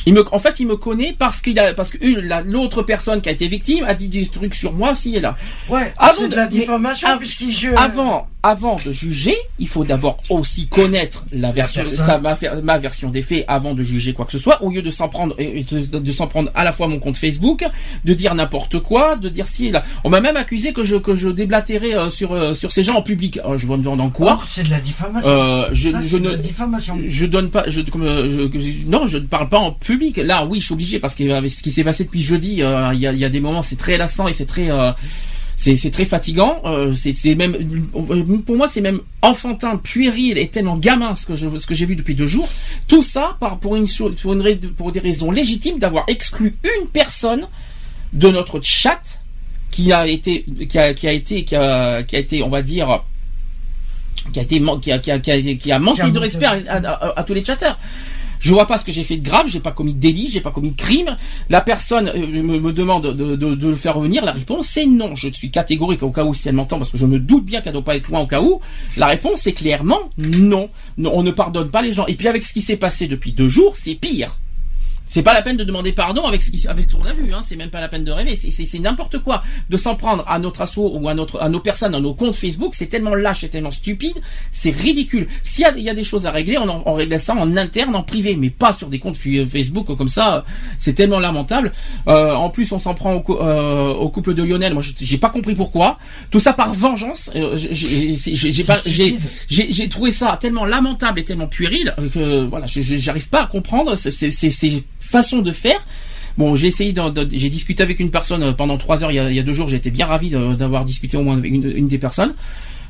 [0.06, 3.20] Il me, en fait, il me connaît parce qu'il a, parce que la- l'autre personne
[3.20, 5.36] qui a été victime a dit des trucs sur moi, si et là.
[5.68, 7.68] Ouais, Avant c'est de- de la diffamation puisqu'il je...
[7.76, 13.10] Avant, avant de juger, il faut d'abord aussi connaître la version, sa- ma, ma version
[13.10, 15.64] des faits avant de juger quoi que ce soit, au lieu de s'en prendre, et
[15.64, 17.64] de, de s'en prendre à la fois mon compte Facebook,
[18.04, 19.82] de dire n'importe quoi, de dire si là.
[20.04, 22.94] On m'a même accusé que je que je déblatérais euh, sur euh, sur ces gens
[22.94, 23.40] en public.
[23.44, 24.32] Euh, je me demande en quoi.
[24.34, 25.28] Or, c'est de la diffamation.
[25.30, 26.98] Euh, je, Ça, je de ne la diffamation.
[27.08, 30.60] je donne pas comme, euh, je- non je ne parle pas en public là oui
[30.60, 33.12] je suis obligé parce qu'avec ce qui s'est passé depuis jeudi euh, il y, a,
[33.12, 34.92] il y a des moments c'est très lassant et c'est très euh,
[35.58, 36.60] c'est très fatigant.
[36.66, 37.56] Euh, c'est même
[38.44, 41.86] pour moi c'est même enfantin puéril et tellement gamin ce que je ce que j'ai
[41.86, 42.46] vu depuis deux jours.
[42.88, 46.56] Tout ça par pour une cho- pour une rais- pour des raisons légitimes d'avoir exclu
[46.62, 47.48] une personne
[48.12, 49.00] de notre chat
[49.70, 52.60] qui a été qui a, qui a été qui a, qui a été on va
[52.60, 53.02] dire
[54.34, 56.76] qui a été qui a, qui a, qui a, qui a manqué de respect à,
[56.76, 57.78] à- à tous les chatteurs.
[58.40, 60.40] Je vois pas ce que j'ai fait de grave, j'ai pas commis de délit, j'ai
[60.40, 61.16] pas commis de crime.
[61.50, 64.24] La personne euh, me, demande de, le faire revenir.
[64.24, 65.14] La réponse c'est non.
[65.14, 67.60] Je suis catégorique au cas où si elle m'entend parce que je me doute bien
[67.60, 68.60] qu'elle doit pas être loin au cas où.
[68.96, 70.68] La réponse est clairement non.
[70.98, 72.06] Non, on ne pardonne pas les gens.
[72.06, 74.36] Et puis avec ce qui s'est passé depuis deux jours, c'est pire.
[75.08, 77.32] C'est pas la peine de demander pardon avec ce qui- avec ce qu'on a vu,
[77.32, 77.40] hein.
[77.42, 78.36] C'est même pas la peine de rêver.
[78.36, 81.48] C'est- C'est c'est n'importe quoi de s'en prendre à notre assaut ou à notre à
[81.48, 82.74] nos personnes, à nos comptes Facebook.
[82.74, 84.16] C'est tellement lâche, c'est tellement stupide,
[84.50, 85.26] c'est ridicule.
[85.44, 87.34] S'il y a, il y a des choses à régler, on, en- on règle ça
[87.34, 90.44] en interne, en privé, mais pas sur des comptes Facebook comme ça.
[90.78, 91.72] C'est tellement lamentable.
[92.08, 94.74] Euh, en plus, on s'en prend au, euh, au couple de Lionel.
[94.74, 95.98] Moi, j'ai pas compris pourquoi.
[96.30, 97.30] Tout ça par vengeance.
[97.36, 99.16] Euh, j'ai- j'ai j'ai- j'ai pas, j'ai
[99.48, 103.94] j'ai j'ai trouvé ça tellement lamentable et tellement puéril que voilà, j'arrive pas à comprendre
[103.94, 104.50] ces, ces,
[105.06, 105.80] façons de faire.
[106.38, 106.94] Bon, j'ai essayé,
[107.32, 109.42] j'ai discuté avec une personne euh, pendant trois heures il y a, il y a
[109.42, 109.68] deux jours.
[109.68, 112.34] J'étais bien ravi d'avoir discuté au moins avec une, une des personnes.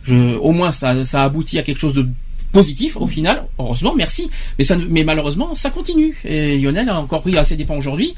[0.02, 2.08] Je, au moins, ça, ça aboutit à quelque chose de
[2.52, 3.44] positif au final.
[3.58, 4.30] Heureusement, merci.
[4.58, 6.16] Mais ça, mais malheureusement, ça continue.
[6.24, 8.14] Et Lionel a encore pris assez dépens aujourd'hui.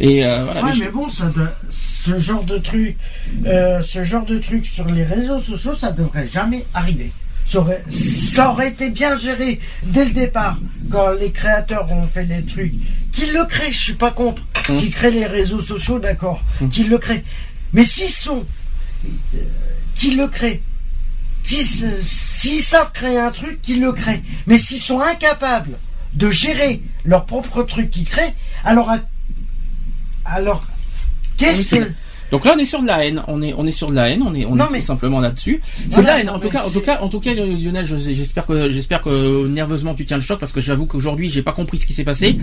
[0.00, 0.62] Et euh, voilà.
[0.64, 2.96] Ouais, mais je- bon, ça de- ce genre de truc,
[3.46, 7.10] euh, ce genre de truc sur les réseaux sociaux, ça devrait jamais arriver.
[7.50, 10.56] Ça aurait, ça aurait été bien géré dès le départ,
[10.88, 12.74] quand les créateurs ont fait les trucs.
[13.10, 14.42] Qu'ils le créent, je suis pas contre.
[14.68, 14.78] Mmh.
[14.78, 16.40] Qu'ils créent les réseaux sociaux, d'accord.
[16.70, 17.24] Qu'ils le créent.
[17.72, 18.44] Mais s'ils sont,
[19.04, 19.38] euh,
[19.96, 20.62] qu'ils le créent,
[21.42, 24.22] s'ils savent créer un truc, qu'ils le créent.
[24.46, 25.76] Mais s'ils sont incapables
[26.14, 28.34] de gérer leur propre truc qu'ils créent,
[28.64, 28.94] alors,
[30.24, 30.64] alors,
[31.36, 31.92] qu'est-ce que,
[32.30, 33.22] Donc là, on est sur de la haine.
[33.28, 34.22] On est, on est sur de la haine.
[34.24, 35.60] On est, on Non, est mais- tout simplement là-dessus.
[35.88, 36.26] C'est Voilà, de la haine.
[36.28, 39.02] non, En tout cas, en tout cas, en tout cas, Lionel, je- j'espère que, j'espère
[39.02, 41.92] que nerveusement tu tiens le choc parce que j'avoue qu'aujourd'hui, j'ai pas compris ce qui
[41.92, 42.38] s'est passé.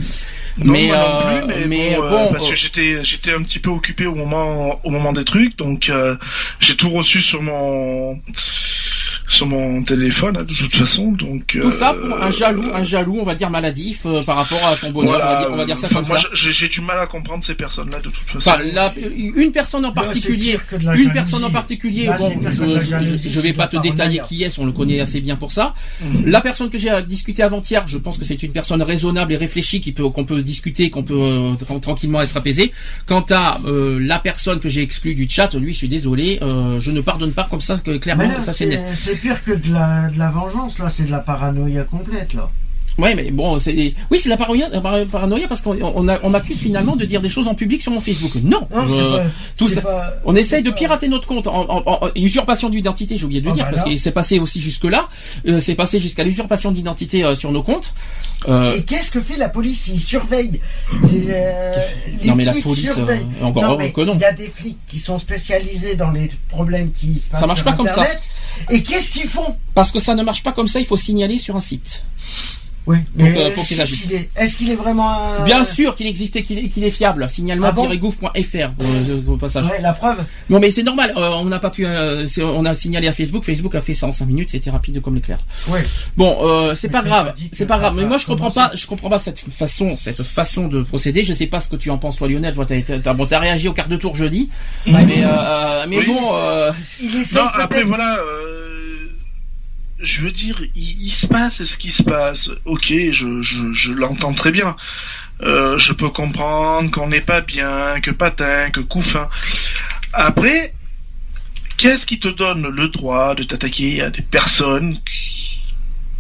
[0.58, 3.44] Non, mais, moi non euh, plus, mais, bon, euh, bon, parce que j'étais j'étais un
[3.44, 6.16] petit peu occupé au moment au moment des trucs, donc euh,
[6.60, 8.20] j'ai tout reçu sur mon
[9.28, 12.84] sur mon téléphone hein, de toute façon, donc tout ça euh, pour un jaloux, un
[12.84, 15.12] jaloux, on va dire maladif euh, par rapport à ton bonheur.
[15.20, 16.28] voilà, on, va dire, on va dire ça comme moi, ça.
[16.34, 18.50] j'ai j'ai du mal à comprendre ces personnes-là de toute façon.
[18.50, 20.58] Enfin, la- une personne en particulier,
[20.96, 24.66] une personne en particulier, Là, bon, je, je, vais pas te détailler qui est, on
[24.66, 25.74] le connaît assez bien pour ça.
[26.02, 26.26] Mhm.
[26.26, 29.82] La personne que j'ai discuté avant-hier, je pense que c'est une personne raisonnable et réfléchie
[29.82, 32.72] qui peut, qu'on peut discuter, qu'on peut euh, tra- tranquillement être apaisé.
[33.06, 36.80] Quant à euh, la personne que j'ai exclue du chat, lui, je suis désolé, euh,
[36.80, 38.82] je ne pardonne pas comme ça, que clairement, là, ça c'est net.
[39.18, 42.50] C'est pire que de la, la vengeance, là, c'est de la paranoïa complète, là.
[42.98, 46.58] Ouais, mais bon, c'est oui, c'est la paranoïa, la para- paranoïa parce qu'on on, m'accuse
[46.58, 48.34] finalement de dire des choses en public sur mon Facebook.
[48.42, 49.24] Non, Non, euh, pas-
[49.56, 49.82] tout c'est ça.
[49.82, 53.40] pas- On essaye de pirater notre compte en, en- en- en- usurpation d'identité, j'ai oublié
[53.42, 55.10] de le Ah, dire, bah parce que c'est passé aussi jusque là.
[55.48, 57.94] Euh, c'est passé jusqu'à l'usurpation d'identité euh, sur nos comptes.
[58.48, 59.88] Euh, Et qu'est-ce que fait la police?
[59.88, 60.60] Ils surveillent.
[61.04, 61.74] Les, euh,
[62.26, 64.14] Non, mais la police, euh, encore Non, mais que non.
[64.16, 67.48] Il y a des flics qui sont spécialisés dans les problèmes qui se passent Ça
[67.48, 68.08] marche sur pas comme ça.
[68.72, 69.56] Et qu'est-ce qu'ils font?
[69.76, 72.04] Parce que ça ne marche pas comme ça, il faut signaler sur un site.
[72.88, 74.10] Ouais, Pour mais que- pour qu'ils agissent.
[74.36, 75.12] est-ce qu'il est vraiment.
[75.42, 77.28] euh, Bien sûr qu'il existait, qu'il est, qu'il est fiable.
[77.28, 78.70] Signalement-gouv.fr
[79.28, 79.68] au, au passage.
[79.68, 80.18] Ouais, la preuve.
[80.50, 81.14] Non mais c'est normal.
[81.18, 81.86] euh, on n'a pas pu.
[81.86, 83.44] euh, on a signalé à Facebook.
[83.44, 84.50] Facebook a fait ça en 5 minutes.
[84.50, 85.40] C'était rapide comme l'éclair.
[85.68, 85.84] Ouais.
[86.16, 87.34] Bon, euh, c'est Mais pas grave.
[87.52, 87.94] C'est pas grave.
[87.96, 88.72] Mais moi je comprends pas.
[88.74, 91.24] Je comprends pas cette façon, cette façon de procéder.
[91.24, 92.54] Je sais pas ce que tu en penses toi, Lionel.
[92.56, 94.50] Toi, t'as, bon, t'as réagi au quart de tour jeudi.
[94.86, 96.06] Mais, euh, mais Oui.
[96.08, 96.20] bon.
[96.38, 96.72] euh,
[97.02, 99.07] Il Non, après voilà, euh,
[100.00, 102.50] je veux dire, il, il se passe ce qui se passe.
[102.66, 104.76] Ok, je, je, je l'entends très bien.
[105.42, 109.30] Euh, je peux comprendre qu'on n'est pas bien, que patin, que couffin.
[110.14, 110.74] Après,
[111.78, 115.60] qu'est-ce qui te donne le droit de t'attaquer à des personnes qui,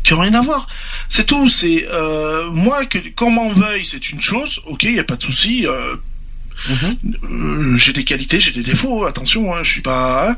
[0.03, 0.67] qui ont rien à voir?
[1.09, 1.49] C'est tout.
[1.49, 4.61] C'est euh, moi que qu'on m'en veuille, c'est une chose.
[4.67, 5.65] Ok, il y a pas de souci.
[5.65, 5.95] Euh,
[6.69, 6.97] mhm.
[7.73, 10.30] euh, j'ai des qualités, j'ai des défauts, attention, hein, je suis pas.
[10.30, 10.38] hein.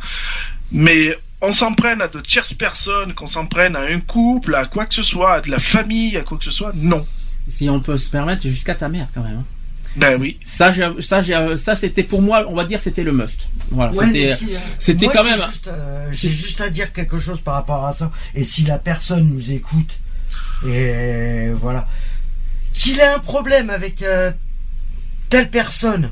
[0.72, 4.66] Mais on s'en prenne à de tierces personnes, qu'on s'en prenne à un couple, à
[4.66, 7.06] quoi que ce soit, à de la famille, à quoi que ce soit, non.
[7.48, 9.38] Si on peut se permettre, jusqu'à ta mère quand même.
[9.40, 9.46] hein.
[9.96, 10.38] Ben oui.
[10.46, 10.72] Ça,
[11.02, 11.24] ça,
[11.58, 12.46] ça, c'était pour moi.
[12.48, 13.50] On va dire, c'était le must.
[13.72, 13.92] Voilà.
[13.94, 14.36] Ouais, c'était.
[14.36, 17.56] si, euh, c'était quand j'ai même- juste, euh, J'ai juste à dire quelque chose par
[17.56, 18.12] rapport à ça.
[18.36, 19.98] Et si la personne nous écoute,
[20.68, 21.88] et voilà,
[22.74, 24.32] qu'il a un problème avec euh,
[25.30, 26.12] telle personne,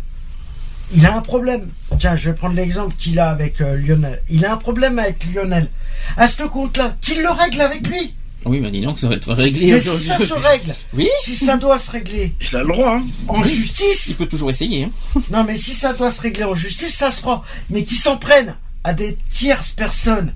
[0.93, 1.67] il a un problème.
[1.99, 4.21] Tiens, je vais prendre l'exemple qu'il a avec euh, Lionel.
[4.29, 5.69] Il a un problème avec Lionel.
[6.15, 8.13] À ce compte-là, qu'il le règle avec lui.
[8.45, 9.71] Oui, mais dis donc, ça va être réglé.
[9.71, 11.09] Mais si ça se règle, Oui.
[11.23, 13.05] si ça doit se régler Il a le droit, hein.
[13.27, 13.49] en Oui.
[13.49, 14.85] justice, Il peut toujours essayer.
[14.85, 14.91] hein.
[15.31, 17.43] Non, mais si ça doit se régler en justice, ça se fera.
[17.69, 20.31] Mais qu'ils s'en prennent à des tierces personnes,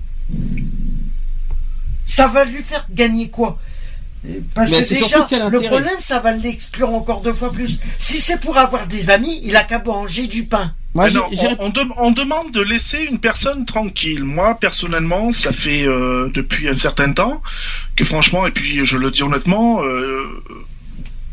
[2.04, 3.58] ça va lui faire gagner quoi?
[4.54, 7.78] Parce Mais que déjà, le problème, ça va l'exclure encore deux fois plus.
[7.98, 10.72] Si c'est pour avoir des amis, il a qu'à manger du pain.
[10.94, 11.24] Moi, non,
[11.58, 14.22] on, on dem- on demande de laisser une personne tranquille.
[14.24, 17.42] Moi, personnellement, ça fait euh, depuis un certain temps
[17.96, 20.24] que franchement, et puis je le dis honnêtement, euh,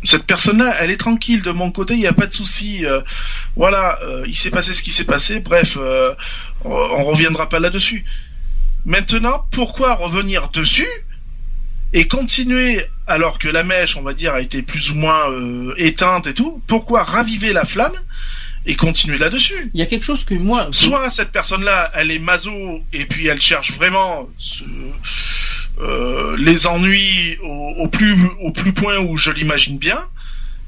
[0.03, 2.85] cette personne-là, elle est tranquille de mon côté, il n'y a pas de souci.
[2.85, 3.01] euh,
[3.55, 6.13] voilà, euh, il s'est passé ce qui s'est passé, bref, euh,
[6.63, 8.03] on, on reviendra pas là-dessus.
[8.85, 10.87] Maintenant, pourquoi revenir dessus?
[11.93, 15.73] Et continuer alors que la mèche, on va dire, a été plus ou moins euh,
[15.77, 17.95] éteinte et tout Pourquoi raviver la flamme
[18.67, 19.71] et continuer là-dessus?
[19.73, 20.67] Il y a quelque chose que moi.
[20.71, 24.63] Soit cette personne-là, elle est maso et puis elle cherche vraiment ce-
[25.81, 30.01] euh, les ennuis au, au plus au plus point où je l'imagine bien.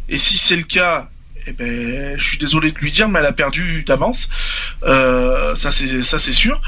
[0.10, 1.11] Et si c'est le cas,
[1.48, 4.30] eh ben, je suis désolé de lui dire, mais elle a perdu d'avance.
[4.84, 6.62] Euh, ça c'est ça c'est sûr.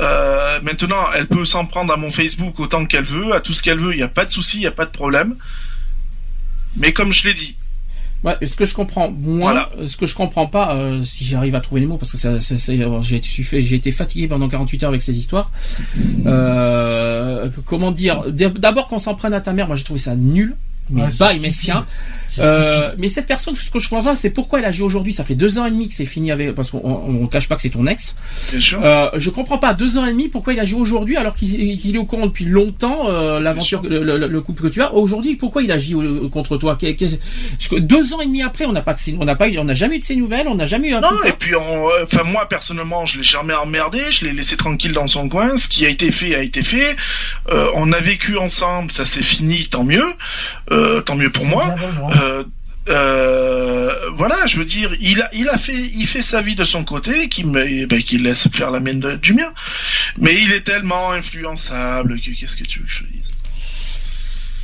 [0.00, 3.62] Euh, maintenant, elle peut s'en prendre à mon Facebook autant qu'elle veut, à tout ce
[3.62, 3.92] qu'elle veut.
[3.92, 5.36] Il n'y a pas de souci, il n'y a pas de problème.
[6.76, 7.56] Mais comme je l'ai dit,
[8.24, 9.86] Ouais, ce que je comprends moi, Voilà.
[9.86, 12.40] ce que je comprends pas, euh, si j'arrive à trouver les mots, parce que ça,
[12.40, 15.50] ça- c'est- j'ai été fatigué pendant 48 heures avec ces histoires.
[16.26, 20.56] Euh, comment dire D'abord qu'on s'en prenne à ta mère, moi j'ai trouvé ça nul,
[20.88, 21.42] mais et stupide.
[21.42, 21.86] mesquin.
[22.38, 25.12] Euh, mais cette personne, ce que je comprends pas, c'est pourquoi elle agit aujourd'hui.
[25.12, 27.48] Ça fait deux ans et demi que c'est fini avec, parce qu'on on, on cache
[27.48, 28.14] pas que c'est ton ex.
[28.50, 28.80] bien sûr.
[28.84, 31.94] Euh, je comprends pas deux ans et demi pourquoi il agit aujourd'hui alors qu'il qu'il
[31.94, 35.36] est au courant depuis longtemps euh, l'aventure le, le- le couple que tu as aujourd'hui
[35.36, 36.76] pourquoi il agit euh, contre toi?
[36.76, 39.48] Qu'est- parce que deux ans et demi après on n'a pas de on n'a pas
[39.48, 41.28] eu on n'a jamais eu de ses nouvelles on n'a jamais eu un Non, et
[41.28, 41.32] ça.
[41.38, 45.06] puis, on- euh, enfin, moi, personnellement, je l'ai jamais emmerdé, je l'ai laissé tranquille dans
[45.08, 46.96] son coin, ce qui a été fait a été fait,
[47.50, 50.12] Euh, on a vécu ensemble, ça s'est fini, tant mieux,
[50.70, 51.74] Euh, tant mieux pour moi.
[52.24, 52.44] Euh,
[52.88, 56.64] euh, voilà, je veux dire, il a, il a fait, il fait sa vie de
[56.64, 59.52] son côté, qui me, ben, qu'il laisse faire la mienne de- du mien.
[60.18, 63.38] Mais il est tellement influençable que qu'est-ce que tu veux que je dise?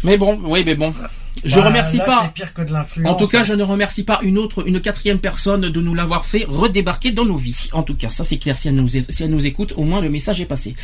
[0.03, 0.95] Mais bon oui mais bon
[1.45, 3.11] je Bah, remercie là, pas C'est pire que de l'influence.
[3.11, 3.45] en tout cas, hein.
[3.45, 7.25] je ne remercie pas une autre, une quatrième personne de nous l'avoir fait redébarquer dans
[7.25, 7.69] nos vies.
[7.73, 8.57] En tout cas, ça c'est clair.
[8.59, 10.75] Si elle nous, si elle nous écoute, au moins le message est passé.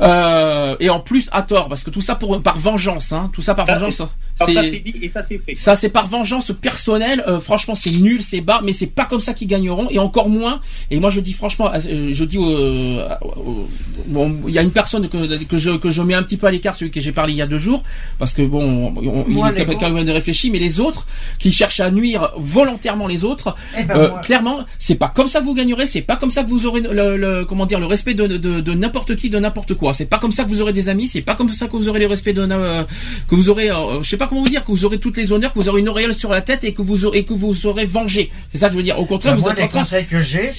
[0.00, 3.42] Euh, et en plus à tort, parce que tout ça pour par vengeance, hein, tout
[3.42, 4.00] ça par Ça, vengeance.
[4.00, 5.54] Alors, ça c'est- dit et ça c'est fait.
[5.54, 7.22] Ça, c'est par vengeance personnelle.
[7.28, 10.30] Euh, franchement, c'est nul, c'est bas, mais c'est pas comme ça qu'ils gagneront, et encore
[10.30, 10.60] moins.
[10.90, 13.16] Et moi, je dis franchement, euh, je dis, euh, euh,
[14.06, 16.46] bon, il y a une personne que, que je que je mets un petit peu
[16.46, 17.82] à l'écart, celui que j'ai parlé il y a deux jours,
[18.18, 21.06] parce que bon, on, il Moi, est les quand même réfléchi, mais les autres
[21.38, 25.40] qui cherchent à nuire volontairement les autres, Eh ben, euh, clairement, c'est pas comme ça
[25.40, 27.86] que vous gagnerez, c'est pas comme ça que vous aurez le, le- comment dire le
[27.86, 29.89] respect de, de, de n'importe qui, de n'importe quoi.
[29.92, 31.88] C'est pas comme ça que vous aurez des amis, c'est pas comme ça que vous
[31.88, 32.84] aurez le respect de euh,
[33.28, 35.32] que vous aurez, euh, je sais pas comment vous dire, que vous aurez toutes les
[35.32, 37.32] honneurs, que vous aurez une auréole sur la tête et que vous aurez, et que
[37.34, 38.30] vous serez vengé.
[38.50, 38.98] C'est ça que je veux dire.
[38.98, 40.52] Au contraire, Bah, vous moi, êtes les train, conseils que j'ai,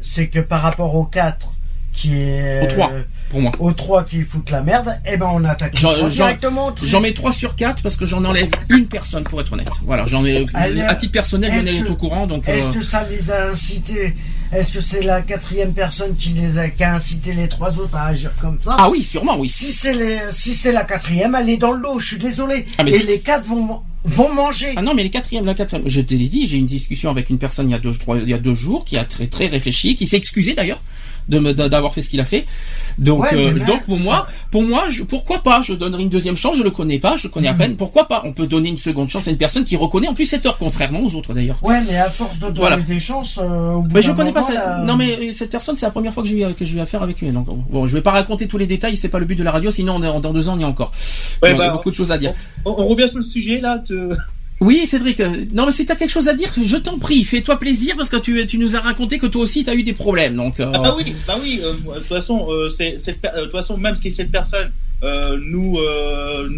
[0.00, 1.48] c'est que, par rapport aux 4
[1.92, 2.90] qui est Aux trois.
[3.30, 3.52] pour moi.
[3.58, 6.74] aux 3 qui foutent la merde, eh ben on attaque trois directement.
[6.82, 9.70] J'en mets 3 sur 4 parce que j'en enlève une personne pour être honnête.
[9.86, 12.46] Voilà, j'en ai à titre personnel, Lionel est que- au courant donc.
[12.48, 14.14] Est-ce euh, que ça les a incités
[14.52, 17.96] est-ce que c'est la quatrième personne qui les a, qui a incité les trois autres
[17.96, 18.76] à agir comme ça?
[18.78, 19.48] Ah oui, sûrement, oui.
[19.48, 21.98] Si c'est les, si c'est la quatrième, elle est dans le lot.
[21.98, 22.66] Je suis désolé.
[22.78, 24.72] Ah, mais Et les quatre vont vont manger.
[24.76, 25.88] Ah non, mais les quatrièmes, la quatrième.
[25.88, 27.92] Je te l'ai dit, j'ai eu une discussion avec une personne il y a deux,
[27.92, 30.80] trois, il y a deux jours qui a très très réfléchi, qui s'est excusé d'ailleurs
[31.28, 32.46] d'avoir fait ce qu'il a fait.
[32.98, 36.36] Donc Ouais, euh, donc pour moi, pour moi, je, pourquoi pas Je donnerai une deuxième
[36.36, 36.56] chance.
[36.56, 37.76] Je le connais pas, je connais à peine.
[37.76, 40.26] Pourquoi pas On peut donner une seconde chance à une personne qui reconnaît en plus
[40.26, 41.58] cette heure, contrairement aux autres d'ailleurs.
[41.62, 42.76] Ouais, mais à force de donner Voilà.
[42.78, 45.50] des chances, euh, au bout Mais je connais pas moment, là, Non mais euh, cette
[45.50, 47.30] personne, c'est la première fois que j'ai eu que j'ai eu affaire avec lui.
[47.30, 49.50] Donc bon, je vais pas raconter tous les détails, c'est pas le but de la
[49.50, 49.70] radio.
[49.70, 50.92] Sinon, on est- dans deux ans, on y est encore.
[51.42, 52.32] Ouais, Donc, il y a bah, beaucoup de choses à dire.
[52.64, 53.78] On, on revient sur le sujet là.
[54.60, 55.20] Oui, Cédric.
[55.52, 58.16] Non, mais si t'as quelque chose à dire, je t'en prie, fais-toi plaisir parce que
[58.16, 60.34] tu, nous as raconté que toi aussi t'as eu des problèmes.
[60.34, 61.60] Donc, euh, Ah bah oui, bah oui.
[61.62, 62.96] euh, De toute façon, euh, c'est
[63.26, 64.70] euh, de toute façon, même si cette personne
[65.02, 65.78] euh, nous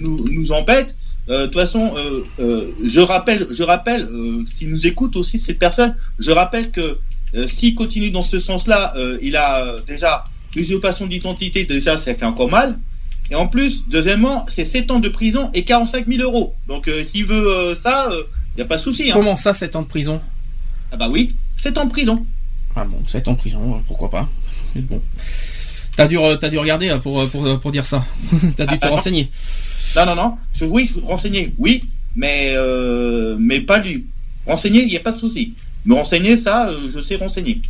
[0.00, 0.94] nous nous embête,
[1.28, 1.92] de toute façon,
[2.38, 4.08] je rappelle, je rappelle,
[4.50, 6.98] s'il nous écoute aussi cette personne, je rappelle que
[7.46, 10.24] s'il continue dans ce sens-là, il a déjà
[10.56, 12.78] usurpation d'identité, déjà ça fait encore mal.
[13.30, 16.54] Et en plus, deuxièmement, c'est 7 ans de prison et 45 000 euros.
[16.66, 19.10] Donc euh, s'il veut euh, ça, il n'y a pas de souci.
[19.10, 19.14] Hein.
[19.14, 20.20] comment ça, 7 ans de prison?
[20.92, 22.24] Ah bah oui, 7 ans de prison.
[22.74, 24.28] Ah bon, 7 ans de prison, euh, pourquoi pas
[24.74, 25.02] Mais Bon.
[25.96, 28.04] T'as dû, dû regarder euh, pour, euh, pour, euh, pour dire ça.
[28.56, 28.96] t'as dû Ah, te ah, non.
[28.96, 29.30] renseigner.
[29.96, 30.34] Non, non, non.
[30.54, 31.82] Je, oui, renseigner, oui,
[32.14, 34.06] mais, euh, mais pas lui.
[34.46, 35.54] Renseigner, il n'y a pas de souci.
[35.84, 37.60] Me renseigner, ça, euh, je sais renseigner.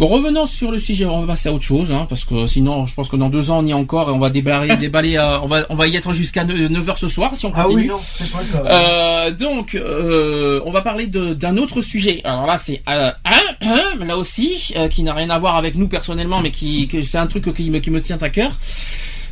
[0.00, 1.04] Bon, revenons sur le sujet.
[1.04, 3.50] On va passer à autre chose, hein, parce que sinon, je pense que dans deux
[3.50, 5.18] ans, on y est encore et on va déballer, déballer.
[5.18, 7.82] euh, on va, on va y être jusqu'à 9h ce soir si on Ah continue.
[7.82, 8.64] oui, non, c'est pas le cas.
[8.70, 12.22] Euh, donc, euh, on va parler d'un autre sujet.
[12.24, 13.68] Alors là, c'est euh, un,
[14.00, 17.18] un, là aussi, euh, qui n'a rien à voir avec nous personnellement, mais qui, c'est
[17.18, 18.52] un truc qui me, qui me tient à cœur.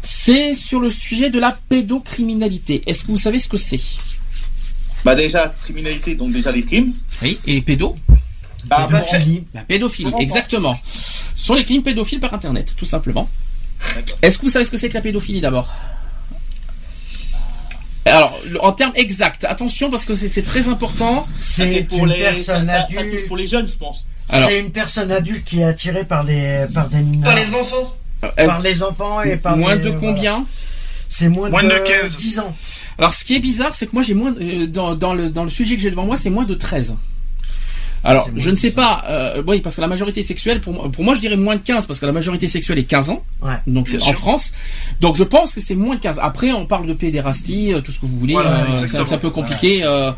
[0.02, 2.82] C'est sur le sujet de la pédocriminalité.
[2.86, 3.80] Est-ce que vous savez ce que c'est?
[5.02, 6.92] Bah déjà, criminalité, donc déjà les crimes.
[7.22, 7.96] Oui, et pédo
[8.68, 9.44] Bah, Pédophilie.
[9.54, 10.78] La pédophilie, exactement.
[11.34, 13.28] Ce sont les crimes pédophiles par Internet, tout simplement.
[14.22, 15.68] Est-ce que vous savez ce que c'est que la pédophilie d'abord?
[18.04, 21.26] Alors, en termes exacts, attention parce que c'est très important.
[21.36, 23.26] C'est pour une les, personne ça- ça- ça touche adulte.
[23.28, 24.06] pour les jeunes, je pense.
[24.30, 27.94] C'est une personne adulte qui est attirée par les par des mineurs, Par les enfants.
[28.24, 30.00] Euh, par les enfants et par moins les- de voilà.
[30.00, 30.46] combien?
[31.10, 32.16] C'est moins, Moins de, de 15.
[32.16, 32.54] 10 ans.
[32.98, 35.44] Alors, ce qui est bizarre, c'est que moi, j'ai moins euh, dans, dans le dans
[35.44, 36.96] le sujet que j'ai devant moi, c'est moins de 13.
[38.04, 40.72] Alors, moins je ne sais 10 pas, euh, oui, parce que la majorité sexuelle, pour
[40.72, 43.10] moi, pour moi, je dirais moins de 15, parce que la majorité sexuelle est 15
[43.10, 43.54] ans, Ouais.
[43.66, 44.12] donc c'est en.
[44.12, 44.52] France.
[45.00, 46.18] Donc, je pense que c'est moins de 15.
[46.22, 49.18] Après, on parle de pédérastie, euh, tout ce que vous voulez, Voilà, euh, c'est un
[49.18, 49.80] peu compliqué.
[49.82, 50.12] euh,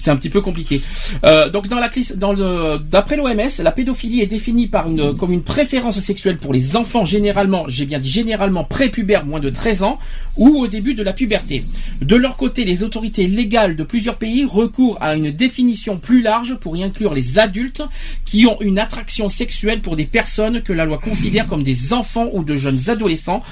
[0.00, 0.80] c'est un petit peu compliqué.
[1.24, 5.42] Euh, donc dans la dans d'après l'OMS, la pédophilie est définie par une comme une
[5.42, 9.98] préférence sexuelle pour les enfants généralement, j'ai bien dit généralement prépubères moins de 13 ans
[10.36, 11.64] ou au début de la puberté.
[12.00, 16.56] De leur côté, les autorités légales de plusieurs pays recourent à une définition plus large
[16.58, 17.82] pour y inclure les adultes
[18.24, 22.30] qui ont une attraction sexuelle pour des personnes que la loi considère comme des enfants
[22.32, 23.42] ou de jeunes adolescents.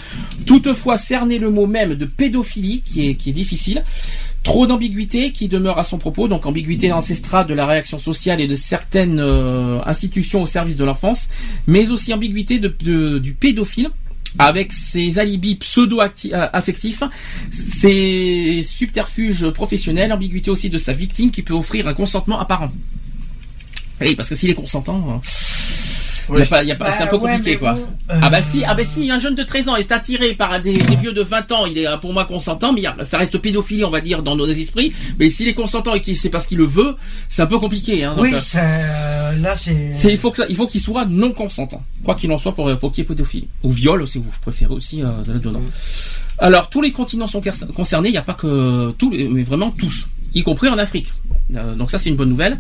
[0.47, 3.85] Toutefois, cerner le mot même de pédophilie qui est difficile.
[4.45, 8.47] Trop d'ambiguïté qui demeure à son propos, donc ambiguïté ancestrale de la réaction sociale et
[8.47, 11.29] de certaines euh, institutions au service de l'enfance,
[11.67, 13.91] mais aussi ambiguïté de, de- du pédophile
[14.39, 17.03] avec ses alibis pseudo-affectifs,
[17.51, 22.71] ses subterfuges professionnels, ambiguïté aussi de sa victime qui peut offrir un consentement apparent.
[24.01, 25.21] Oui, parce que s'il est consentant,
[26.37, 27.73] il y a pas, il y a pas, c'est un Bah, peu ouais, compliqué quoi.
[27.75, 30.35] bon, Ah bah euh, si, ah bah si, un jeune de 13 ans est attiré
[30.35, 33.19] par des, des vieux de 20 ans, il est euh, pour moi consentant, mais ça
[33.19, 34.93] reste pédophilie, on va dire, dans nos esprits.
[35.19, 36.97] Mais s'il est consentant et qu'il c'est parce qu'il le veut,
[37.29, 38.05] c'est un peu compliqué.
[38.05, 39.93] Hein, donc, Oui, euh, c'est, euh, là c'est.
[40.13, 42.77] il faut que ça- il faut qu'il soit non consentant, quoi qu'il en soit pour,
[42.79, 45.63] pour qu'il y ait pédophilie ou viol, si vous préférez aussi euh, de la donnant.
[46.39, 49.71] Alors tous les continents sont cer- concernés, il n'y a pas que tous, mais vraiment
[49.73, 51.13] tous, y compris en Afrique.
[51.57, 52.59] Euh, donc ça c'est une bonne nouvelle.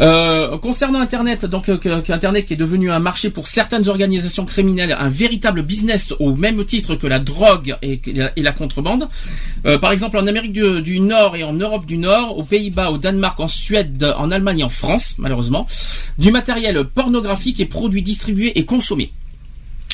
[0.00, 1.78] Euh, concernant Internet, donc euh,
[2.08, 6.64] Internet qui est devenu un marché pour certaines organisations criminelles, un véritable business au même
[6.64, 9.08] titre que la drogue et, que la- et la contrebande.
[9.66, 12.90] Euh, par exemple en Amérique du, du Nord et en Europe du Nord, aux Pays-Bas,
[12.90, 15.66] au Danemark, en Suède, en Allemagne et en France, malheureusement,
[16.18, 19.12] du matériel pornographique est produit, distribué et consommé.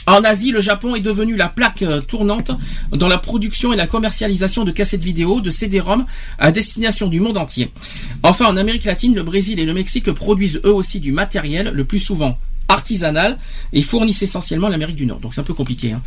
[0.07, 2.51] En Asie, le Japon est devenu la plaque euh, tournante
[2.93, 6.05] dans la production et la commercialisation de cassettes vidéo, de CD-ROM
[6.39, 7.73] à destination du monde entier.
[8.23, 11.85] Enfin, en Amérique latine, le Brésil et le Mexique produisent eux aussi du matériel, le
[11.85, 12.39] plus souvent
[12.69, 13.39] artisanal,
[13.73, 15.21] et fournissent essentiellement l'Amérique du Nord.
[15.21, 15.93] Donc c'est un peu compliqué.
[15.93, 16.03] Hein.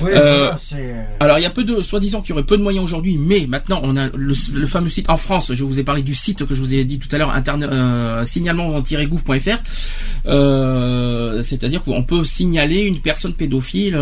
[0.00, 2.62] Oui, Euh, euh, Alors il y a peu de, soi-disant qu'il y aurait peu de
[2.62, 5.52] moyens aujourd'hui, mais maintenant on a le, le fameux site en France.
[5.52, 8.24] Je vous ai parlé du site que je vous ai dit tout à l'heure, euh,
[8.24, 9.58] signalement-gouv.fr.
[10.26, 13.98] Euh, C'est-à-dire qu'on peut signaler une personne pédophile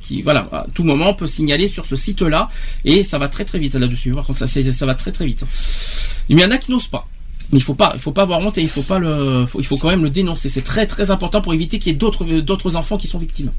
[0.00, 2.48] qui, voilà, à tout moment on peut signaler sur ce site-là
[2.84, 4.14] et ça va très très vite là-dessus.
[4.14, 5.44] Par contre ça, va très très vite.
[6.28, 7.06] Il y en a qui n'osent pas.
[7.52, 9.60] Mais il faut pas, il faut pas avoir honte et il faut pas le, faut-
[9.60, 10.48] il faut quand même le dénoncer.
[10.48, 13.52] C'est très très important pour éviter qu'il y ait d'autres d'autres enfants qui sont victimes.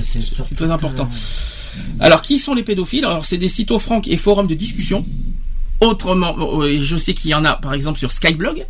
[0.00, 1.08] C'est très important.
[2.00, 3.04] Alors, qui sont les pédophiles?
[3.04, 5.04] Alors, c'est des sites francs et forums de discussion.
[5.80, 8.66] Autrement, euh, je sais qu'il y en a, par exemple, sur Skyblog.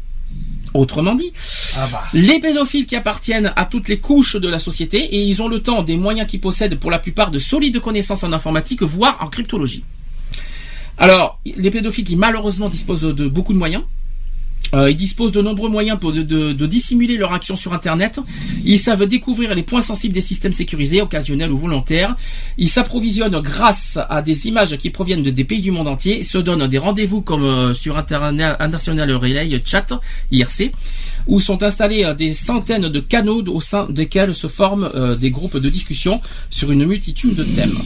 [0.72, 1.30] Autrement dit,
[1.76, 2.02] Ah bah.
[2.14, 5.62] les pédophiles qui appartiennent à toutes les couches de la société et ils ont le
[5.62, 9.28] temps des moyens qu'ils possèdent pour la plupart de solides connaissances en informatique, voire en
[9.28, 9.84] cryptologie.
[10.98, 13.84] Alors, les pédophiles qui malheureusement disposent de beaucoup de moyens,
[14.74, 18.20] euh, ils disposent de nombreux moyens pour de, de- de dissimuler leur action sur Internet.
[18.64, 22.16] Ils savent découvrir les points sensibles des systèmes sécurisés, occasionnels ou volontaires.
[22.58, 26.18] Ils s'approvisionnent grâce à des images qui proviennent de des pays du monde entier.
[26.20, 29.86] Ils se donnent des rendez-vous comme euh, sur Internet International Relay Chat,
[30.32, 30.72] IRC,
[31.26, 35.30] où sont installés euh, des centaines de canaux au sein desquels se forment euh, des
[35.30, 36.20] groupes de discussion
[36.50, 37.78] sur une multitude de thèmes.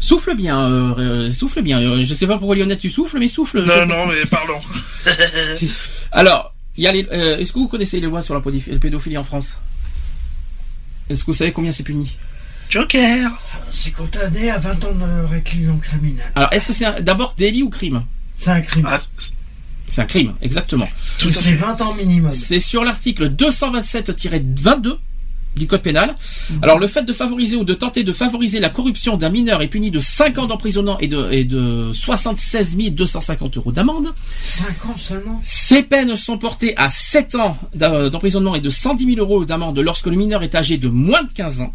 [0.00, 1.80] Souffle bien, euh, euh, souffle bien.
[1.80, 3.64] Euh, je sais pas pourquoi Lionel tu souffles, mais souffle.
[3.64, 4.60] Non, non, mais parlons.
[6.12, 7.06] Alors, il y a les.
[7.12, 9.60] euh, Est-ce que vous connaissez les lois sur la pédophilie en France?
[11.08, 12.16] Est-ce que vous savez combien c'est puni?
[12.70, 13.30] Joker
[13.72, 16.30] C'est condamné à 20 ans de réclusion criminelle.
[16.34, 18.04] Alors, est-ce que c'est d'abord délit ou crime?
[18.36, 18.86] C'est un crime.
[18.88, 19.00] Ah,
[19.88, 20.88] C'est un crime, exactement.
[21.18, 21.54] C'est fait.
[21.54, 22.30] 20 ans minimum.
[22.30, 24.98] C'est sur l'article 227-22
[25.58, 26.16] du code pénal.
[26.62, 29.68] Alors le fait de favoriser ou de tenter de favoriser la corruption d'un mineur est
[29.68, 34.14] puni de 5 ans d'emprisonnement et de, et de 76 250 euros d'amende.
[34.38, 35.40] 5 ans seulement?
[35.42, 40.06] Ces peines sont portées à 7 ans d'emprisonnement et de 110 000 euros d'amende lorsque
[40.06, 41.74] le mineur est âgé de moins de 15 ans.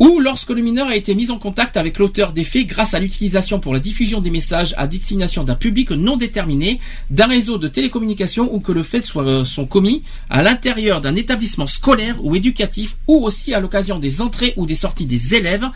[0.00, 2.98] Ou lorsque le mineur a été mis en contact avec l'auteur des faits grâce à
[2.98, 6.80] l'utilisation pour la diffusion des messages à destination d'un public non déterminé,
[7.10, 11.14] d'un réseau de télécommunications ou que le fait soit euh, sont commis à l'intérieur d'un
[11.14, 15.70] établissement scolaire ou éducatif ou aussi à l'occasion des entrées ou des sorties des élèves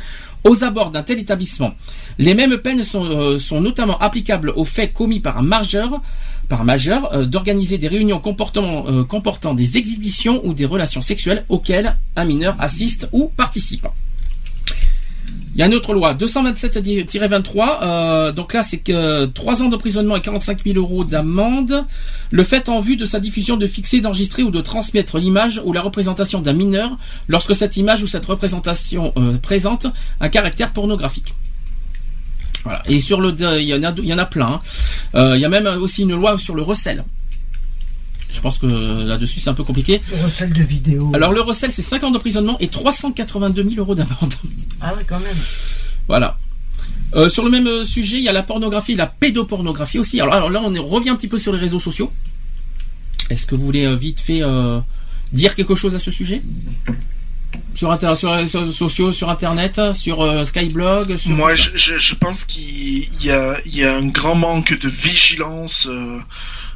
[0.45, 1.75] aux abords d'un tel établissement.
[2.19, 6.01] Les mêmes peines sont, euh, sont notamment applicables aux faits commis par un majeur,
[6.49, 11.45] par majeur euh, d'organiser des réunions comportant, euh, comportant des exhibitions ou des relations sexuelles
[11.49, 13.87] auxquelles un mineur assiste ou participe.
[15.59, 20.15] Il y a une autre loi, 227-23, euh, donc là c'est que 3 ans d'emprisonnement
[20.15, 21.85] et 45 000 euros d'amende.
[22.31, 25.73] Le fait en vue de sa diffusion de fixer, d'enregistrer ou de transmettre l'image ou
[25.73, 29.89] la représentation d'un mineur lorsque cette image ou cette représentation euh, présente
[30.21, 31.35] un caractère pornographique.
[32.63, 32.85] Voilà.
[32.87, 34.47] Et sur le, il y en a, il y en a plein.
[34.47, 34.61] hein.
[35.17, 37.03] Euh, il y a même aussi une loi sur le recel.
[38.31, 40.01] Je pense que là-dessus c'est un peu compliqué.
[40.17, 41.11] Le recel de vidéo.
[41.15, 44.35] Alors le recel c'est 5 ans d'emprisonnement et 382 000 euros d'amende.
[44.81, 45.37] Ah ouais, quand même.
[46.09, 46.39] Voilà.
[47.15, 50.21] Euh, sur le même euh, sujet, il y a la pornographie, la pédopornographie aussi.
[50.21, 52.13] Alors, alors là, on revient un petit peu sur les réseaux sociaux.
[53.31, 54.79] Est-ce que vous voulez euh, vite fait euh,
[55.33, 56.43] dire quelque chose à ce sujet?
[57.75, 61.97] Sur, inter- sur les réseaux sociaux, sur Internet, sur euh, Skyblog sur Moi, je, je,
[61.97, 66.19] je pense qu'il y a, il y a un grand manque de vigilance euh,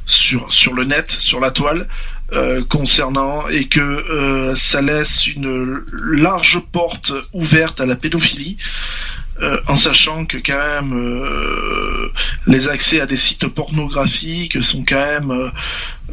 [0.05, 1.87] sur, sur le net, sur la toile,
[2.31, 8.57] euh, concernant, et que euh, ça laisse une large porte ouverte à la pédophilie.
[9.41, 12.11] euh, en sachant que quand même euh,
[12.47, 15.49] les accès à des sites pornographiques sont quand même euh,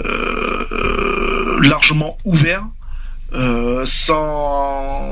[0.04, 2.66] euh, largement ouverts
[3.84, 5.06] sans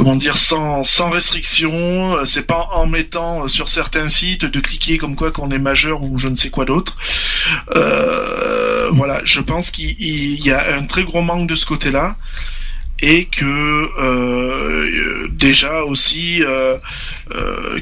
[0.00, 4.58] comment dire sans sans restriction euh, c'est pas en mettant euh, sur certains sites de
[4.58, 6.96] cliquer comme quoi qu'on est majeur ou je ne sais quoi d'autre
[7.76, 11.90] Euh, voilà je pense qu'il il y a un très gros manque de ce côté
[11.90, 12.16] là
[13.02, 16.42] et que déjà aussi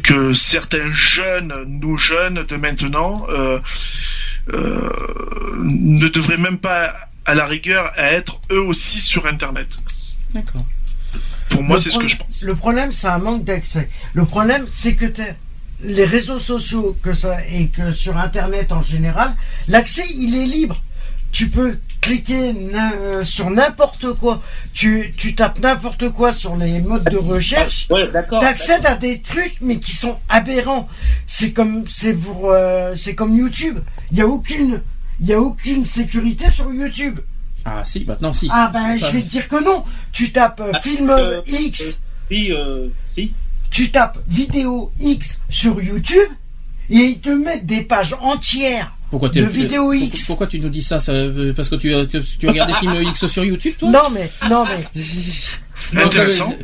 [0.05, 3.27] que certains jeunes, nos jeunes de maintenant,
[4.47, 9.77] ne devraient même pas à la rigueur être eux aussi sur Internet.
[10.32, 10.65] D'accord.
[11.50, 12.42] Pour moi, c'est ce que je pense.
[12.42, 13.88] Le problème, c'est un manque d'accès.
[14.12, 15.06] Le problème, c'est que
[15.82, 19.30] les réseaux sociaux que ça et que sur Internet en général,
[19.68, 20.82] l'accès il est libre.
[21.30, 24.42] Tu peux cliquer euh, sur n'importe quoi.
[24.72, 27.86] Tu, tu tapes n'importe quoi sur les modes de recherche.
[27.90, 28.40] Ouais, d'accord.
[28.40, 30.88] T'accèdes à des trucs mais qui sont aberrants.
[31.26, 33.78] C'est comme c'est pour euh, c'est comme YouTube.
[34.10, 34.80] Il y a aucune
[35.20, 37.20] il y a aucune sécurité sur YouTube.
[37.70, 38.49] Ah si, maintenant si.
[38.51, 39.85] Ah ben je vais te dire que non.
[40.12, 41.99] Tu tapes euh, Ah, film euh, X
[42.31, 43.32] Oui, euh, si.
[43.70, 46.28] tu tapes vidéo X sur YouTube
[46.90, 50.27] et ils te mettent des pages entières Pourquoi de vidéo X.
[50.27, 52.77] Pourquoi tu nous dis ça, ça, euh, Parce que tu, euh, tu, tu regardes des
[52.77, 53.90] films X sur YouTube, toi?
[53.90, 55.03] Non mais non mais
[55.92, 56.55] Non, Intéressant.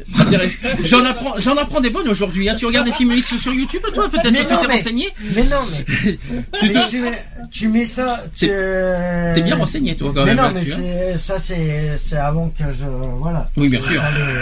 [0.85, 2.49] J'en apprends, j'en apprends des bonnes aujourd'hui.
[2.49, 2.57] Hein.
[2.59, 4.75] Tu regardes des films X sur YouTube, toi Peut-être Mais que tu non, t'es mais-
[4.77, 5.09] renseigné.
[5.35, 6.19] mais non mais,
[6.61, 10.45] Tu mais mets, tu mets ça tu T'es bien renseigné, toi, quand mais même.
[10.45, 11.13] non mais là-dessus, hein.
[11.13, 12.85] c'est ça c'est c'est avant que je
[13.21, 14.03] voilà Oui, bien sûr.
[14.03, 14.41] Allez.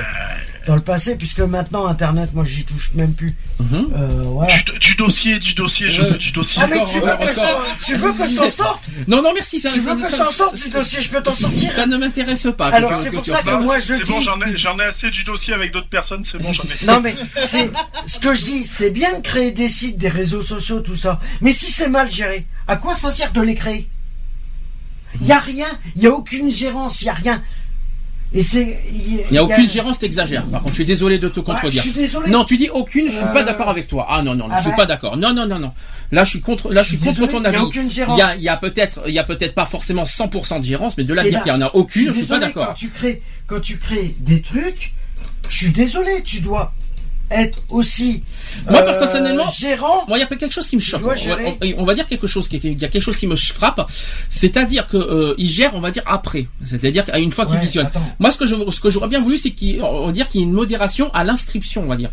[0.67, 3.35] Dans le passé, puisque maintenant Internet, moi j'y touche même plus.
[3.61, 3.89] Mhm.
[3.97, 4.55] Euh, voilà.
[4.55, 6.61] Du, du dossier, du dossier, je veux du dossier.
[6.63, 8.85] Ah mais Encore, tu veux, que je t'en- tu veux que je t'en sorte?
[9.09, 9.59] Non, non, merci.
[9.61, 11.73] Ça, Tu ça- veux que je ça- t'en sorte du dossier Je peux t'en sortir?
[11.73, 12.69] Ça ne m'intéresse pas.
[12.69, 14.13] Alors, c'est pour ça que moi je C'est dis.
[14.13, 16.87] bon, j'en ai, j'en ai assez du dossier avec d'autres personnes, c'est bon, j'en ai.
[16.87, 17.71] Non mais c'est
[18.07, 21.19] ce que je dis, c'est bien de créer des sites, des réseaux sociaux, tout ça.
[21.41, 23.89] Mais si c'est mal géré, à quoi ça sert de les créer?
[25.21, 27.43] Il y a rien, il y a aucune gérance, il y a rien.
[28.35, 30.45] Et c'est Il n'y a aucune gérance, t'exagères.
[30.47, 31.83] Par contre, je suis désolé de te Ah, contredire.
[31.83, 32.31] je suis désolé.
[32.31, 34.07] Non, tu dis aucune, je suis pas Euh, d'accord avec toi.
[34.09, 34.77] Ah non, non, non ah je suis bah.
[34.79, 35.17] pas d'accord.
[35.19, 35.73] Non, non, non, non.
[36.13, 37.59] Là, je suis contre, là, je suis suis contre ton il y a avis.
[37.59, 38.21] aucune gérance.
[38.39, 41.13] Il y a, peut-être, il y a peut-être pas forcément 100% de gérance, mais de
[41.13, 42.61] là à Eh dire ben, qu'il y en a aucune, je suis pas désolé, Quand
[42.61, 42.75] d'accord.
[42.75, 44.93] tu crées, quand tu crées des trucs,
[45.51, 46.73] je suis désolé, tu dois
[47.35, 48.23] être aussi
[48.69, 50.05] Moi, euh, personnellement, gérant.
[50.09, 51.03] Moi, il y a pas quelque chose qui me choque.
[51.05, 51.57] On va, gérer.
[51.63, 53.89] on- on va dire quelque chose qui, il y a quelque chose qui me frappe,
[54.29, 57.61] c'est-à-dire que euh, il gère, on va dire après, c'est-à-dire à une fois qu'il Ouais,
[57.63, 57.87] visionne.
[57.87, 58.03] attends.
[58.19, 60.41] Moi, ce que je, ce que j'aurais bien voulu, c'est qu'il, on va dire qu'il
[60.41, 62.11] y ait une modération à l'inscription, on va dire.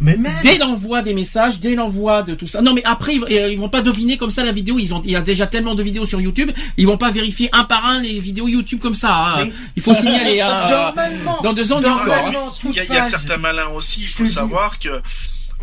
[0.00, 0.32] Mais même.
[0.42, 2.60] Dès l'envoi des messages, dès l'envoi de tout ça.
[2.60, 4.78] Non, mais après, ils, ils vont pas deviner comme ça la vidéo.
[4.78, 6.50] Ils ont, il y a déjà tellement de vidéos sur YouTube.
[6.76, 9.14] Ils vont pas vérifier un par un les vidéos YouTube comme ça.
[9.14, 9.44] hein.
[9.46, 10.40] Mais- Il faut signaler.
[10.40, 10.68] hein.
[10.70, 11.40] Normalement.
[11.42, 12.14] Dans deux ans, il y a encore.
[12.14, 12.32] hein.
[12.70, 15.00] Il y a, il y a certains malins aussi, il faut savoir que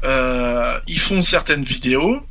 [0.04, 2.22] euh, ils font certaines vidéos,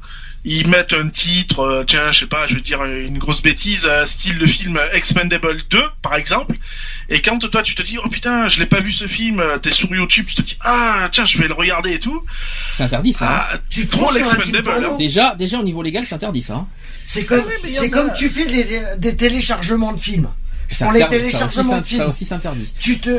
[0.45, 3.87] ils mettent un titre, euh, tiens, je sais pas, je veux dire une grosse bêtise,
[3.89, 6.57] euh, style le film Expendable 2, par exemple,
[7.11, 9.59] et quand toi tu te dis, oh putain, je l'ai pas vu ce film, euh,
[9.59, 12.25] t'es sur YouTube, tu te dis, ah tiens, je vais le regarder et tout,
[12.75, 13.27] C'est interdit ça.
[13.27, 13.47] hein.
[13.55, 14.97] ah, Tu tu prends l'Expendable, hein.
[14.99, 16.55] Déjà, déjà au niveau légal, c'est interdit ça.
[16.55, 16.69] hein.
[17.05, 20.29] C'est comme, Ah oui, c'est a- comme tu fais des, des téléchargements de films.
[20.79, 22.01] Pour les interdit, ça aussi, téléchargements ça- de films.
[22.01, 22.73] Ça aussi, c'est interdit.
[22.81, 23.11] Tu te,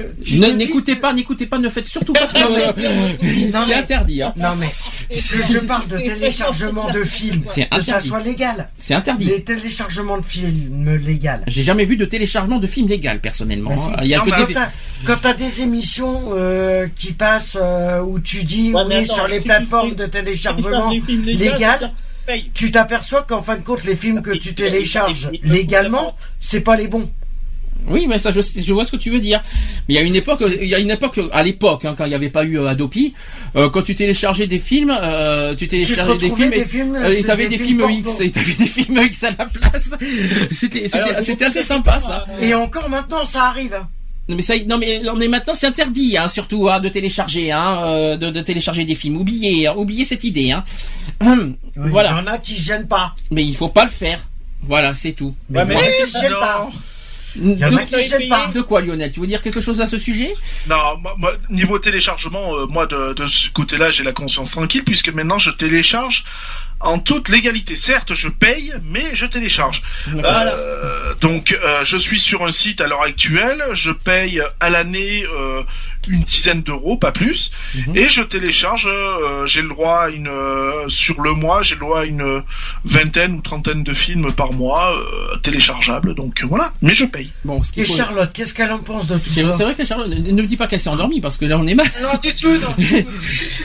[0.56, 3.74] N'écoutez pas, n'écoutez pas, ne faites surtout pas ce Non, mais- que Non, c'est mais-
[3.76, 4.22] interdit.
[4.24, 4.34] Hein.
[4.38, 4.70] Non mais,
[5.12, 8.08] si je parle de téléchargement de films, C'est que ça interdit.
[8.08, 8.70] soit légal.
[8.78, 9.26] C'est interdit.
[9.26, 11.44] Les téléchargements de films légal.
[11.48, 13.72] J'ai jamais vu de téléchargement de film légal personnellement.
[13.72, 13.98] Hein.
[14.04, 14.54] Il y a Non, que mais des...
[14.54, 14.70] Quand t'as,
[15.06, 19.40] quand t'as des émissions euh, qui passent euh, où tu dis oui attends, sur les
[19.42, 21.92] plateformes de téléchargement films légal,
[22.54, 26.88] tu t'aperçois qu'en fin de compte les films que tu télécharges légalement, c'est pas les
[26.88, 27.10] bons.
[27.88, 29.42] Oui, mais ça, je, je vois ce que tu veux dire.
[29.88, 32.06] Mais il y a une époque, il y a une époque, à l'époque, hein, quand
[32.06, 33.14] il n'y avait pas eu euh, Adopi,
[33.56, 37.12] euh, quand tu téléchargeais des films, euh, tu téléchargeais des films, des et, films, euh,
[37.12, 37.86] et t'avais des, films.
[37.90, 39.92] X, et t'avais des films X à la place.
[40.52, 42.26] C'était, je assez sympa, ça.
[42.42, 43.78] Et encore maintenant, ça arrive.
[44.30, 47.52] Non mais ça, non mais, non, mais maintenant c'est interdit, hein, surtout, hein, de télécharger,
[47.52, 49.18] hein, euh, de, de télécharger des films.
[49.18, 50.64] Oubliez, hein, oubliez cette idée, hein.
[51.22, 52.12] Oui, voilà.
[52.12, 53.16] Il y en a qui se gênent pas.
[53.32, 54.20] Mais il faut pas le faire.
[54.62, 55.34] Voilà, c'est tout.
[55.50, 56.40] Ouais, il y en a qui se gênent non.
[56.40, 56.70] pas.
[57.36, 60.34] De, quoi, Lionel Tu veux dire quelque chose à ce sujet?
[60.68, 64.84] Non, moi, moi, niveau téléchargement, euh, moi de, de ce côté-là, j'ai la conscience tranquille
[64.84, 66.24] puisque maintenant je télécharge
[66.84, 67.76] en toute légalité.
[67.76, 69.82] Certes, je paye, mais je télécharge.
[70.08, 70.54] Voilà.
[70.54, 75.24] Euh, donc, euh, je suis sur un site à l'heure actuelle, je paye à l'année
[75.24, 75.62] euh,
[76.08, 77.98] une dizaine d'euros, pas plus, Mhm.
[77.98, 78.88] et je télécharge.
[78.88, 82.42] euh, j'ai le droit à une euh, sur le mois, j'ai le droit à une
[82.86, 86.16] vingtaine ou trentaine de films par mois euh, téléchargeables.
[86.16, 87.32] Donc voilà, mais je paye.
[87.46, 89.76] Bon, ce Et faut- Charlotte, qu'est-ce qu'elle en pense de tout C'est ça c'est vrai
[89.76, 91.76] que Charlotte, ne ne me dis pas qu'elle s'est endormie parce que là on est
[91.76, 91.90] mal.
[92.02, 92.74] Non, du tout, non.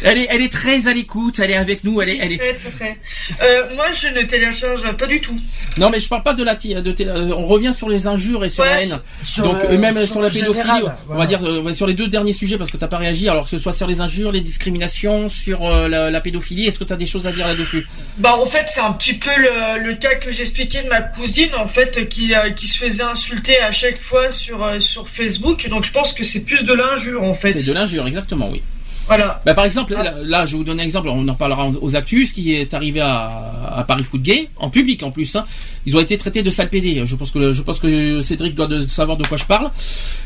[0.02, 2.36] Elle est, elle est très à l'écoute, elle est avec nous, elle est, elle est.
[2.38, 2.98] Très, très, très.
[3.42, 5.36] Euh, moi, je ne télécharge pas du tout.
[5.78, 8.50] Non mais je parle pas de la, de télé- on revient sur les injures et
[8.50, 8.70] sur Ouais.
[8.70, 9.00] la haine.
[9.22, 11.20] Sur Donc le- même sur la pédophilie, général, on voilà.
[11.20, 13.28] va dire euh, sur les deux derniers sujets parce que t'as pas réagi.
[13.28, 16.78] Alors que ce soit sur les injures, les discriminations, sur euh, la, la pédophilie, est-ce
[16.78, 17.86] que t'as des choses à dire là-dessus?
[18.18, 21.54] Bah, en fait, c'est un petit peu le, le cas que j'expliquais de ma cousine,
[21.56, 25.68] en fait, qui, euh, qui se faisait insulter à chaque fois sur, euh, sur Facebook.
[25.68, 27.52] Donc, je pense que c'est plus de l'injure, en fait.
[27.58, 28.62] C'est de l'injure, exactement, oui.
[29.06, 29.40] Voilà.
[29.46, 31.96] Bah, par exemple, là, là, je vais vous donner un exemple, on en parlera aux
[31.96, 35.36] actus, ce qui est arrivé à, à Paris Foot Gay, en public en plus.
[35.36, 35.44] Hein.
[35.86, 37.02] Ils ont été traités de sale PD.
[37.04, 39.70] Je pense que je pense que Cédric doit de savoir de quoi je parle,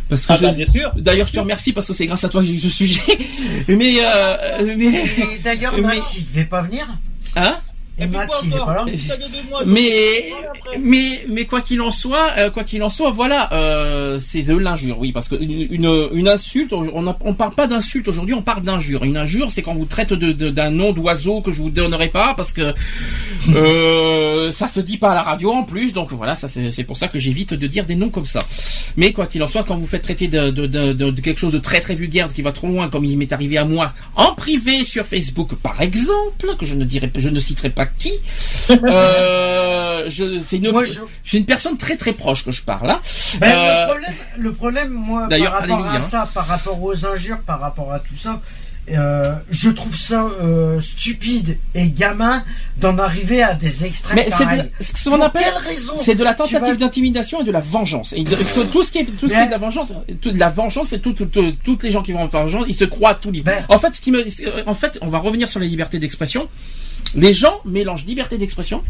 [0.08, 0.90] parce que Ah je- bah bien sûr.
[0.96, 3.00] D'ailleurs, je te remercie parce que c'est grâce à toi que j'ai eu ce sujet.
[3.68, 5.04] Mais, euh, mais,
[5.44, 6.86] d'ailleurs, Mais- Max, il devait pas venir.
[7.36, 7.56] hein?
[8.00, 8.84] Et, puis il est pas là.
[8.84, 8.90] De
[9.66, 10.32] mais,
[10.80, 14.56] mais, mais quoi qu'il en soit, euh, quoi qu'il en soit, voilà, euh, c'est de
[14.56, 18.34] l'injure, oui, parce que une, une, une insulte, on a- on parle pas d'insulte aujourd'hui,
[18.34, 19.04] on parle d'injure.
[19.04, 22.08] Une injure, c'est quand vous traite de, de- d'un nom d'oiseau que je vous donnerai
[22.08, 22.72] pas parce que
[23.48, 26.84] euh, ça se dit pas à la radio en plus, donc voilà, ça c'est, c'est
[26.84, 28.42] pour ça que j'évite de dire des noms comme ça.
[28.96, 31.38] Mais quoi qu'il en soit, quand vous faites traiter de, de, de, de- de quelque
[31.38, 33.92] chose de très très vulgaire, qui va trop loin, comme il m'est arrivé à moi
[34.16, 38.12] en privé sur Facebook, par exemple, que je ne dirai, je ne citerai pas qui.
[38.70, 40.72] Euh, je, c'est une,
[41.24, 43.00] j'ai personne très très proche que je parle là.
[43.40, 46.00] Ben, Euh, le problème, le problème, moi, par rapport à hein.
[46.00, 48.40] ça, par rapport aux injures, par rapport à tout ça,
[48.92, 52.42] euh, je trouve ça euh, stupide et gamin
[52.78, 55.44] d'en arriver à des extrêmes Mais c'est de, ce qu'on appelle,
[55.98, 58.12] c'est de la tentative vas- d'intimidation et de la vengeance.
[58.14, 60.32] Et de- tout, tout ce qui est, tout ce qui est de la vengeance, tout,
[60.32, 61.28] de la vengeance, et tout, tout-
[61.64, 63.46] toutes les gens qui vont en vengeance, ils se croient tout libres.
[63.50, 64.24] Ben- En fait, ce qui me,
[64.68, 66.48] en fait, on va revenir sur la liberté d'expression.
[67.14, 68.82] Les gens mélangent liberté d'expression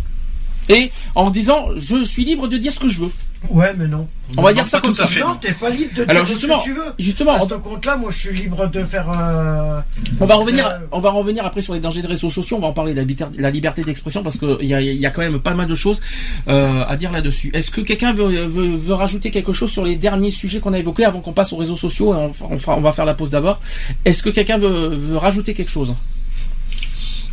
[0.68, 3.10] et en disant je suis libre de dire ce que je veux.
[3.48, 4.06] Ouais, mais non.
[4.36, 5.06] On va Non, dire ça comme ça.
[5.06, 5.20] fait.
[5.20, 6.84] Non, t'es pas libre de Alors dire justement, ce que tu veux.
[6.98, 9.10] justement, À ce compte-là, moi, je suis libre de faire.
[9.10, 9.80] euh,
[10.20, 12.59] On va revenir, Euh, on va revenir après sur les dangers des réseaux sociaux.
[12.59, 14.94] On va en parler de la, liberté- la liberté d'expression parce qu'il y a, il
[15.01, 16.02] y a quand même pas mal de choses
[16.48, 17.51] euh, à dire là-dessus.
[17.55, 20.78] Est-ce que quelqu'un veut, veut, veut rajouter quelque chose sur les derniers sujets qu'on a
[20.78, 23.14] évoqués avant qu'on passe aux réseaux sociaux et on, on, fera, on va faire la
[23.14, 23.59] pause d'abord?
[24.05, 25.94] Est-ce que quelqu'un veut, veut rajouter quelque chose?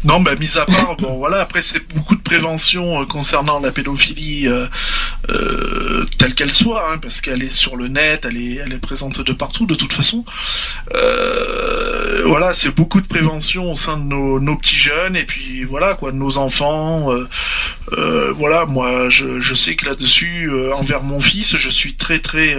[0.03, 3.71] Non, bah, mis à part, bon, voilà, après, c'est beaucoup de prévention euh, concernant la
[3.71, 4.67] pédophilie euh,
[5.29, 8.79] euh, telle qu'elle soit, hein, parce qu'elle est sur le net, elle est, elle est
[8.79, 10.23] présente de partout, de toute façon.
[12.25, 15.93] Voilà, c'est beaucoup de prévention au sein de nos, nos petits jeunes, et puis voilà,
[15.93, 17.09] quoi, de nos enfants.
[18.35, 22.55] voilà, moi, je, je sais que là-dessus, envers mon fils, je suis très, très...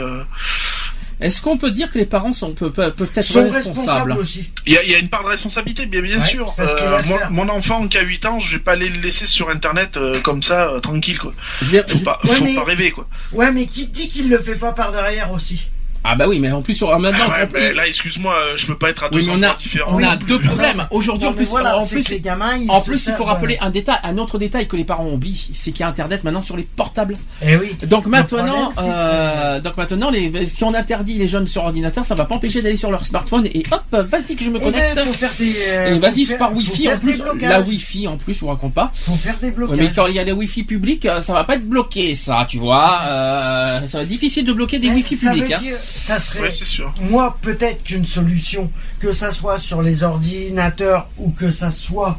[1.21, 4.51] Est-ce qu'on peut dire que les parents sont, peuvent, peuvent être sont responsables responsables aussi.
[4.67, 6.55] Il y a, il y a une part de responsabilité, bien, bien Ouais, sûr.
[6.61, 7.01] Euh,
[7.31, 10.13] mon, enfant qui a 8 ans, je vais pas aller le laisser sur Internet euh,
[10.23, 11.33] comme ça, euh, tranquille, quoi.
[11.63, 13.09] Je vais- Faut je- pas, Ouais, faut mais- pas rêver, quoi.
[13.33, 15.67] Ouais, mais qui dit qu'il le fait pas par derrière aussi?
[16.05, 18.67] Ah bah oui, mais en plus sur maintenant, Ah ouais, mais là, excuse-moi, euh, je
[18.67, 19.95] peux pas être à deux oui, mais on endroits a, différents.
[19.95, 20.87] on a deux problèmes.
[20.91, 23.25] Aujourd'hui, en plus, voilà, en plus, que les gamins, ils en se plus, il faut
[23.25, 25.89] rappeler euh, un détail, un autre détail que les parents oublient, c'est qu'il y a
[25.89, 27.15] Internet maintenant sur les portables.
[27.45, 27.75] Eh oui.
[27.87, 32.15] Donc maintenant, problème, euh, donc maintenant, les, si on interdit les jeunes sur ordinateur, ça
[32.15, 34.73] va pas empêcher d'aller sur leur smartphone et hop, vas-y que je me Eh ben,
[34.73, 35.01] connecte.
[35.05, 35.55] faut faire des.
[35.69, 38.47] euh, Et faut vas-y par Wi-Fi en plus, des la Wi-Fi en plus, je vous
[38.49, 38.91] raconte pas.
[38.95, 39.79] Faut faire des Ouais, blocages.
[39.79, 42.47] mais quand il y a les Wi-Fi publics, euh, ça va pas être bloqué, ça,
[42.49, 43.01] tu vois.
[43.07, 45.55] Euh, ça va être difficile de bloquer des Eh, Wi-Fi publics.
[45.99, 46.41] Ça serait.
[46.41, 46.93] Ouais, c'est sûr.
[47.11, 52.19] Moi, peut-être qu'une solution, que ça soit sur les ordinateurs ou que ça soit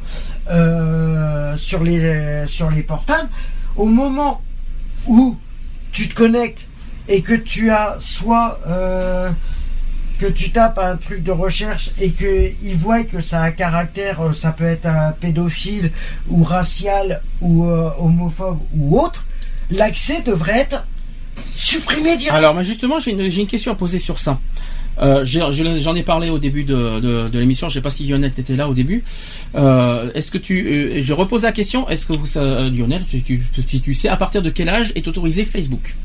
[0.49, 3.30] euh, sur les euh, sur les portables,
[3.76, 4.41] au moment
[5.07, 5.38] où
[5.91, 6.68] tu te connectes
[7.07, 9.31] et que tu as soit euh,
[10.19, 13.51] que tu tapes un truc de recherche et que ils voient que ça a un
[13.51, 15.91] caractère, ça peut être un pédophile
[16.27, 19.26] ou racial ou homophobe ou autre,
[19.72, 20.85] l'accès devrait être
[21.60, 22.36] supprimé direct.
[22.36, 24.40] Alors, moi, justement, j'ai une, question à poser sur ça.
[25.02, 27.69] Euh, J'en ai parlé au début de, de, de l'émission.
[27.69, 29.03] Je sais pas si Lionel était là au début.
[29.56, 31.88] Euh, est-ce que tu, euh, je repose la question.
[31.90, 34.91] Est-ce que vous, euh, Lionel, tu, tu, tu, tu sais à partir de quel âge
[34.95, 35.95] est autorisé Facebook?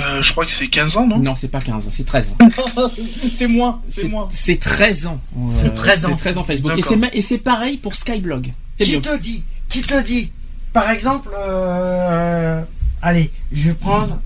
[0.00, 1.18] Euh, je crois que c'est 15 ans, non?
[1.18, 2.36] Non, c'est pas 15, c'est 13.
[3.34, 4.28] c'est moi, c'est C'est moi.
[4.30, 5.20] c'est 13 ans.
[5.36, 6.08] Euh, C'est 13 ans.
[6.10, 6.72] C'est 13 ans Facebook.
[7.12, 8.52] Et c'est pareil pour Skyblog.
[8.78, 10.30] Qui te dit Qui te dit
[10.72, 12.60] Par exemple, euh,
[13.02, 14.20] allez, je vais prendre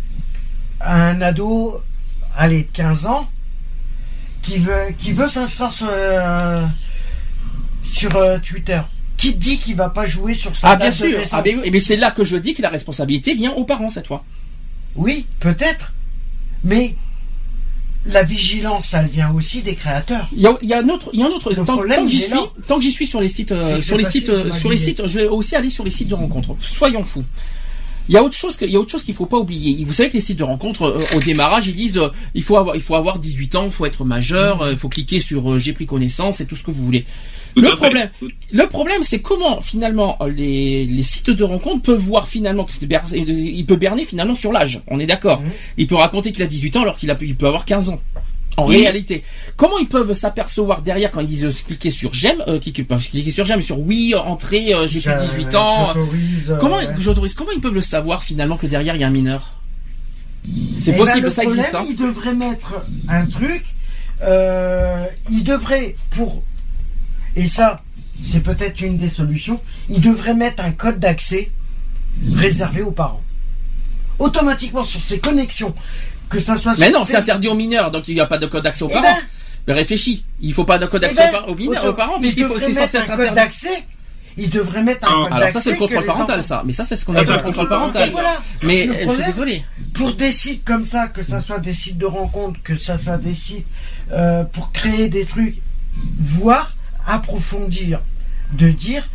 [0.80, 1.80] un ado,
[2.36, 3.28] allez, de 15 ans,
[4.42, 6.64] qui veut, qui veut s'inscrire sur, euh,
[7.84, 8.80] sur euh, Twitter.
[9.16, 11.06] Qui dit qu'il va pas jouer sur sa Ah bien de sûr.
[11.18, 13.64] naissance Ah, mais, oui, mais c'est là que je dis que la responsabilité vient aux
[13.64, 14.24] parents cette fois.
[14.97, 15.92] Oui, peut-être.
[16.64, 16.94] Mais
[18.06, 20.26] la vigilance, elle vient aussi des créateurs.
[20.32, 21.51] Il y a, il y a un autre, il y a un autre.
[21.51, 22.32] Le Tant, que j'y suis,
[22.66, 25.06] tant que j'y suis sur les sites, euh, sur les sites, euh, sur les sites,
[25.06, 26.56] je vais aussi aller sur les sites de rencontres.
[26.60, 27.24] Soyons fous.
[28.11, 29.85] Il y a autre chose que, il y a autre chose qu'il faut pas oublier.
[29.85, 32.57] Vous savez que les sites de rencontres, euh, au démarrage, ils disent, euh, il faut
[32.57, 35.53] avoir, il faut avoir 18 ans, il faut être majeur, euh, il faut cliquer sur
[35.53, 37.07] euh, j'ai pris connaissance et tout ce que vous voulez.
[37.55, 37.77] Tout Le fait.
[37.77, 38.11] problème,
[38.53, 42.87] le problème, c'est comment finalement les, les sites de rencontres peuvent voir finalement que c'est
[42.87, 44.82] ber- il peut berner finalement sur l'âge.
[44.89, 45.41] On est d'accord.
[45.43, 45.51] Mhm.
[45.78, 48.01] Il peut raconter qu'il a 18 ans alors qu'il a, il peut avoir 15 ans.
[48.56, 48.78] En Oui.
[48.82, 49.22] réalité,
[49.56, 52.98] comment ils peuvent s'apercevoir derrière quand ils disent euh, cliquer sur j'aime, euh, cliquer, pas
[52.98, 55.90] cliquer sur j'aime, sur oui, entrer, euh, j'ai plus de 18 ans.
[55.97, 59.10] Euh, Comment j'autorise Comment ils peuvent le savoir finalement que derrière il y a un
[59.10, 59.60] mineur?
[60.78, 61.74] C'est Eh possible, ben, le ça problème, existe.
[61.77, 61.86] Hein.
[61.89, 63.64] Il devrait mettre un truc.
[64.22, 66.43] Euh, il devrait pour
[67.36, 67.82] et ça,
[68.22, 69.60] c'est peut-être une des solutions.
[69.89, 71.51] Il devrait mettre un code d'accès
[72.35, 73.22] réservé aux parents.
[74.18, 75.74] Automatiquement sur ses connexions,
[76.31, 76.78] que ça soit.
[76.78, 78.89] Mais non, c'est interdit aux mineurs, donc il n'y a pas de code d'accès aux
[78.90, 79.05] Eh parents.
[79.05, 79.19] ben,
[79.69, 82.15] Mais réfléchis, il faut pas de code eh d'accès ben, aux aux, mineurs- aux parents,
[82.16, 83.35] il puisqu'il faut c'est censé être un code interdit.
[83.35, 83.85] d'accès.
[84.36, 86.62] Il devrait mettre un Ah, code Alors ça c'est le contrôle parental, enfants- ça.
[86.65, 88.11] Mais ça c'est ce qu'on Ah, appelle le bah, contrôle Et parental.
[88.12, 88.36] voilà.
[88.62, 89.65] Mais Le euh, je suis désolé.
[89.94, 93.19] pour des sites comme ça, que ça soit des sites de rencontres, que ça soit
[93.19, 93.66] des sites
[94.12, 95.57] euh, pour créer des trucs,
[96.20, 96.74] voire
[97.07, 98.01] approfondir,
[98.52, 99.09] de dire,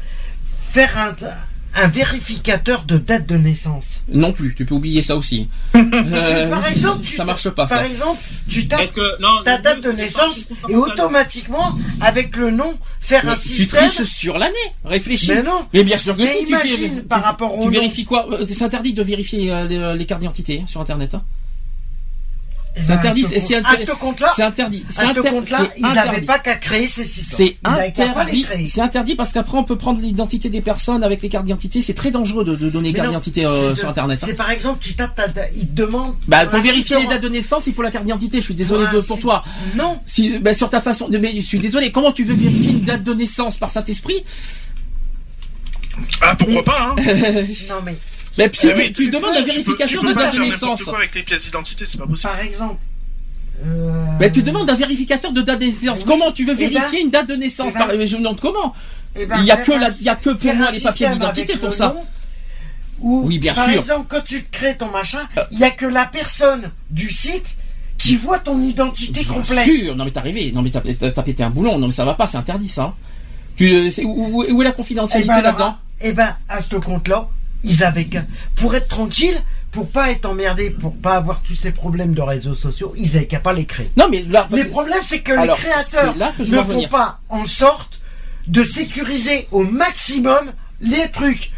[0.72, 1.16] faire un,
[1.76, 4.04] un vérificateur de date de naissance.
[4.08, 5.50] Non plus, tu peux oublier ça aussi.
[5.76, 7.88] Euh, par exemple, tu ça marche pas Par ça.
[7.88, 12.52] exemple, tu tapes Est-ce que non ta date de naissance pas- et automatiquement, avec le
[12.52, 13.90] nom, faire Mais un tu système.
[13.90, 14.56] triches sur l'année.
[14.84, 15.30] Réfléchis.
[15.32, 15.66] Mais non.
[15.74, 16.44] Mais bien sûr que Mais si.
[16.46, 17.72] tu imagine, fais- par tu- rapport au Tu nom.
[17.72, 21.16] vérifies quoi Euh, C'est interdit de vérifier euh, les, les cartes d'identité hein, sur Internet.
[21.16, 21.24] hein.
[22.82, 23.24] C'est interdit.
[23.24, 24.86] c'est interdit.
[24.90, 26.26] C'est à ce inter- compte-là, c'est ils n'avaient interdit.
[26.26, 27.24] pas qu'à créer ces sites.
[27.36, 28.46] C'est interdit.
[28.68, 31.82] C'est interdit parce qu'après on peut prendre l'identité des personnes avec les cartes d'identité.
[31.82, 34.20] C'est très dangereux de, de donner carte d'identité euh, sur Internet.
[34.22, 34.26] hein.
[34.28, 36.16] C'est par exemple, tu tapes ta, ta- ils te demandent.
[36.28, 38.40] Bah pour vérifier les dates de naissance, il faut la carte d'identité.
[38.40, 39.44] Je suis désolé de, pour toi.
[39.76, 40.00] Non.
[40.06, 41.92] Si, bah, sur ta façon, de, mais je suis désolé.
[41.92, 44.24] Comment tu veux vérifier une date de naissance par Saint-Esprit?
[46.22, 46.96] Ah, pourquoi pas, hein
[47.70, 47.96] Non mais
[48.38, 50.34] Mais si Eh tu, tu demandes peux- la tu peux- vérification tu peux de date
[50.34, 50.84] de naissance.
[50.84, 52.30] quoi avec les pièces d'identité, c'est pas possible.
[52.32, 52.76] par exemple.
[53.66, 56.00] euh, Mais tu demandes un vérificateur de date de naissance.
[56.00, 56.06] Oui.
[56.08, 57.72] Comment tu veux Eh ben- vérifier une date de naissance?
[57.76, 58.74] eh ben- par- mais Je me demande comment.
[59.16, 61.10] ben, Il y a que un- la, il y a que pour moi les papiers
[61.10, 61.96] d'identité pour ça.
[63.00, 63.74] Où, Oui, bien par sûr.
[63.76, 63.78] Euh.
[63.80, 65.20] exemple, quand tu te crées ton machin,
[65.52, 67.56] il y a que la personne du site
[67.98, 69.66] qui voit ton identité Bien complète.
[69.66, 69.96] sûr.
[69.96, 70.52] Non mais t'as rêvé.
[70.54, 71.78] Non mais t'as pété un boulon.
[71.78, 72.28] Non mais ça va pas.
[72.28, 72.94] C'est interdit ça.
[73.58, 75.78] Tu, euh, où, est la confidentialité là-dedans?
[76.02, 77.28] eh ben, à ce compte-là,
[77.66, 78.24] ils avaient qu'à,
[78.56, 79.38] pour être tranquille,
[79.72, 83.28] pour pas être emmerdé, pour pas avoir tous ces problèmes de réseaux sociaux, ils avaient
[83.28, 83.92] qu'à pas les créer.
[83.98, 84.48] Non mais là.
[84.52, 88.00] Les problèmes, c'est que Alors, les créateurs là que ne font pas en sorte
[88.48, 91.52] de sécuriser au maximum les trucs.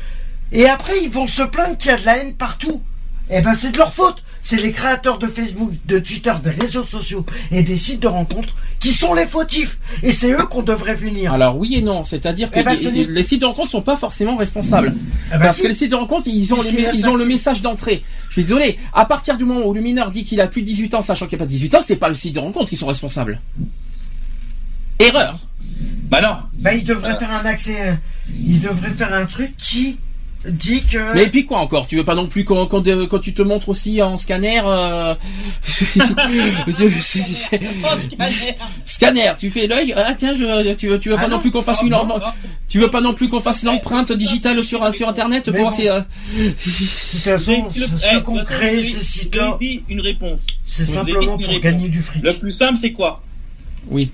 [0.52, 2.82] Et après, ils vont se plaindre qu'il y a de la haine partout.
[3.30, 4.24] Eh ben, c'est de leur faute.
[4.50, 8.56] C'est les créateurs de Facebook, de Twitter, des réseaux sociaux et des sites de rencontres
[8.80, 9.78] qui sont les fautifs.
[10.04, 11.34] Et c'est eux qu'on devrait punir.
[11.34, 12.74] Alors oui et non, c'est-à-dire que Eh ben,
[13.10, 14.96] les, sites de rencontre sont pas forcément responsables.
[14.96, 15.64] Eh ben, Parce si.
[15.64, 18.06] que les sites de rencontre, ils ont, les, Puisqu'il a ils ont le message d'entrée.
[18.30, 18.78] Je suis désolé.
[18.94, 21.28] À partir du moment où le mineur dit qu'il a plus de 18 ans, sachant
[21.28, 22.88] qu'il n'y a pas de 18 ans, c'est pas le site de rencontre qui sont
[22.88, 23.42] responsables.
[25.00, 25.40] Erreur.
[26.10, 26.38] Bah non.
[26.54, 27.90] Bah, il devrait faire un accès.
[27.90, 27.94] euh,
[28.30, 29.98] Il devrait faire un truc qui
[30.46, 31.14] dit que.
[31.14, 31.88] Mais et puis quoi encore?
[31.88, 34.62] Tu veux pas non plus quand, quand, euh, quand tu te montres aussi en scanner
[34.66, 35.16] euh...
[38.86, 39.94] Scanner, tu fais l'œil.
[39.96, 41.42] Ah tiens, je, tu veux, tu veux Ah pas non, non.
[41.42, 42.26] plus qu'on fasse une Ah, non, non.
[42.68, 45.90] tu veux pas non plus qu'on fasse l'empreinte digitale sur sur internet pour voir si,
[45.90, 46.02] euh,
[46.38, 50.02] De toute façon, Le- ceux eh, de toute façon, ces je sites-là, vais dire une
[50.02, 50.40] réponse.
[50.64, 51.62] c'est simplement pour une réponse.
[51.64, 52.24] gagner du fric.
[52.24, 53.24] Le plus simple, c'est quoi?
[53.90, 54.12] Oui.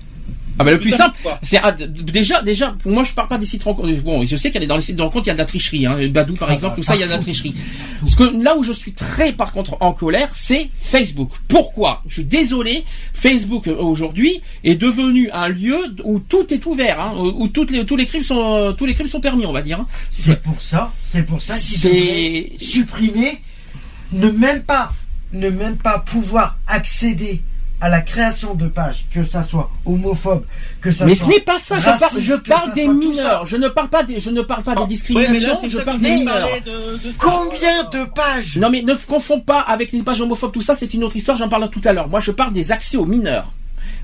[0.58, 3.46] Ah bah le plus simple, c'est ah, déjà déjà pour moi je parle pas des
[3.46, 3.92] sites de rencontres.
[4.02, 5.38] Bon, je sais qu'il y a dans les sites de rencontres il y a de
[5.38, 7.18] la tricherie hein, Badou par Ah exemple, bah, tout ça il y a de la
[7.18, 7.54] tricherie.
[8.00, 11.30] Parce que là où je suis très par contre en colère, c'est Facebook.
[11.48, 12.02] Pourquoi?
[12.06, 17.14] Je suis désolé, Facebook euh, aujourd'hui est devenu un lieu où tout est ouvert hein,
[17.16, 19.62] où toutes les tous les crimes sont euh, tous les crimes sont permis, on va
[19.62, 19.80] dire.
[19.80, 19.86] hein.
[20.10, 23.40] C'est pour ça, c'est pour ça qu'ils supprimer,
[24.12, 24.92] ne même pas,
[25.32, 27.42] ne même pas pouvoir accéder
[27.84, 30.44] à la création de pages, que ça soit homophobe,
[30.80, 33.44] que ça Mais soit ce n'est pas ça, je parle, je des mineurs.
[33.44, 36.00] Je ne parle pas des je ne parle pas des mais discriminations, là, je parle
[36.00, 36.48] des mineurs.
[36.64, 37.14] de- de-.
[37.18, 40.94] Combien de pages Non mais ne confonds pas avec les pages homophobes, tout ça c'est
[40.94, 42.08] une autre histoire, j'en parle tout à l'heure.
[42.08, 43.52] Moi je parle des accès aux mineurs.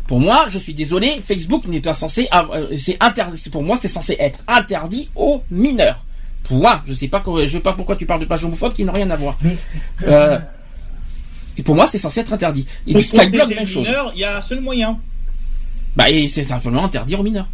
[0.07, 3.49] Pour moi, je suis désolé, Facebook n'est pas censé, avoir- euh, c'est interdit.
[3.49, 6.05] Pour moi, c'est censé être interdit aux mineurs.
[6.51, 8.93] Moi, je sais pas, je sais pas pourquoi tu parles de pages homophobes qui n'ont
[8.93, 9.39] rien à voir.
[9.43, 9.57] Mais
[10.09, 10.39] Euh,
[11.59, 12.67] Et pour moi, c'est censé être interdit.
[12.87, 13.87] Et Pour du protéger même les chose.
[13.87, 14.99] mineurs, il y a un seul moyen.
[15.97, 17.49] Bah, et c'est simplement interdit aux mineurs.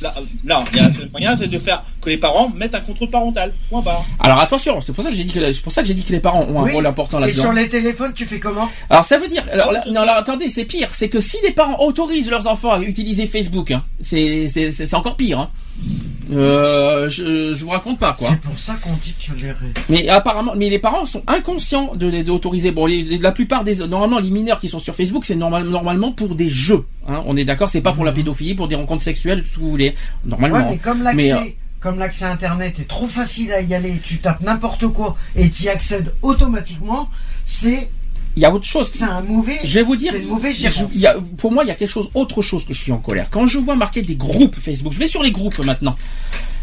[0.00, 2.48] Là, euh, non, il y a un seul moyen, c'est de faire que les parents
[2.56, 3.52] mettent un contrôle parental.
[3.70, 4.04] Point barre.
[4.20, 6.02] Alors attention, c'est pour ça que j'ai dit que c'est pour ça que j'ai dit
[6.02, 6.72] que les parents ont un Oui.
[6.72, 7.42] rôle important Et là-dedans.
[7.42, 8.68] sur les téléphones, tu fais comment?
[8.90, 11.52] Alors ça veut dire, alors, là- non, alors attendez, c'est pire, c'est que si les
[11.52, 15.38] parents autorisent leurs enfants à utiliser Facebook, hein, c'est c'est c'est c'est encore pire.
[15.40, 15.50] Hein.
[16.32, 18.30] Euh, je je vous raconte pas quoi.
[18.30, 19.52] C'est pour ça qu'on dit que les...
[19.88, 22.72] Mais apparemment, mais les parents sont inconscients de d'autoriser.
[22.72, 26.10] Bon, les- la plupart des normalement les mineurs qui sont sur Facebook, c'est normal, normalement
[26.10, 26.84] pour des jeux.
[27.06, 29.56] Hein, on est d'accord, c'est pas pour la pédophilie, pour des rencontres sexuelles, tout ce
[29.56, 29.94] que vous voulez.
[30.24, 30.56] Normalement.
[30.58, 31.38] Ouais, mais comme l'accès, Mais, euh,
[31.78, 35.64] comme l'accès Internet est trop facile à y aller, tu tapes n'importe quoi et tu
[35.64, 37.08] y accèdes automatiquement,
[37.44, 37.88] c'est
[38.36, 38.90] Il y a autre chose.
[38.92, 39.58] c'est un mauvais.
[39.64, 42.42] Je vais vous dire, je- y a- pour moi, il y a quelque chose, autre
[42.42, 43.28] chose que je suis en colère.
[43.30, 45.94] Quand je vois marquer des groupes Facebook, je vais sur les groupes maintenant.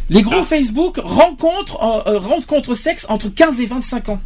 [0.09, 0.45] Les groupes Ah.
[0.45, 4.19] Facebook rencontrent, euh, euh, rencontres sexe entre 15 et 25 ans.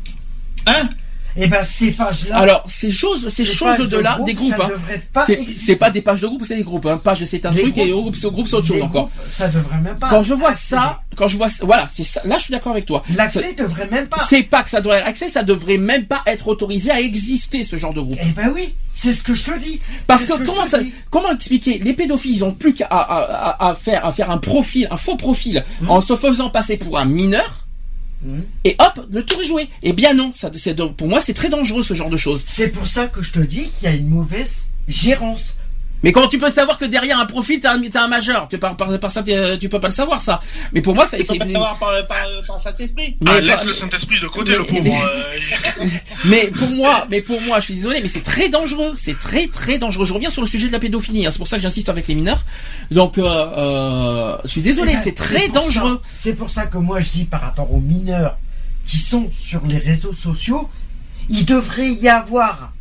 [0.66, 0.90] Hein?
[1.38, 2.36] Et ben ces pages-là.
[2.38, 4.70] Alors, ces choses, ces ces choses de là, groupe, des groupes, hein.
[4.70, 6.86] devrait pas C'est pas des pages de groupe, c'est des groupes.
[6.86, 6.98] Hein.
[6.98, 9.10] Page, c'est un Les truc et groupes- groupe, c'est groupe, c'est autre chose encore.
[9.30, 10.10] ça devrait même pas.
[10.10, 10.82] Quand je vois accéder.
[10.82, 12.22] ça, quand je vois, voilà, c'est ça.
[12.26, 13.04] Là, je suis d'accord avec toi.
[13.16, 14.26] l'accès devrait même pas.
[14.28, 17.64] C'est pas que ça doit être accès, ça devrait même pas être autorisé à exister
[17.64, 18.18] ce genre de groupe.
[18.22, 19.80] Eh ben oui, c'est ce que je te dis.
[20.08, 20.94] Parce que, comment ça, dis.
[21.12, 21.80] comment expliquer?
[21.80, 24.98] Les pédophiles, ils ont plus qu'à à, à- à faire à faire un profil, un
[24.98, 25.90] faux profil, Hmm.
[25.92, 27.67] en se faisant passer pour un mineur.
[28.24, 28.44] Mhm.
[28.64, 29.70] Et hop, le tour est joué.
[29.84, 30.50] Eh bien non, ça,
[30.98, 32.44] pour moi c'est très dangereux ce genre de choses.
[32.46, 35.56] C'est pour ça que je te dis qu'il y a une mauvaise gérance.
[36.04, 38.48] Mais comment tu peux savoir que derrière un profil t'as un, majeur?
[38.50, 40.40] Tu par, par, par ça, t'es- tu peux pas le savoir ça.
[40.74, 41.38] Mais pour moi, ça, faut c'est.
[41.40, 42.18] pas savoir par, par,
[42.48, 43.18] par Saint-Esprit.
[43.22, 44.82] Mais Ah, laisse le Saint-Esprit de côté, Mais- le pauvre.
[44.84, 45.86] mais- euh,
[46.26, 48.94] Mais pour moi, mais pour moi, je suis désolé, mais c'est très dangereux.
[48.96, 50.06] C'est très très dangereux.
[50.06, 51.26] Je reviens sur le sujet de la pédophilie.
[51.26, 51.32] hein.
[51.32, 52.44] C'est pour ça que j'insiste avec les mineurs.
[52.92, 56.02] Donc, euh, euh, je suis désolé, Eh ben, c'est très dangereux.
[56.12, 58.38] C'est pour ça que moi je dis par rapport aux mineurs
[58.86, 60.70] qui sont sur les réseaux sociaux,
[61.30, 62.72] il devrait y avoir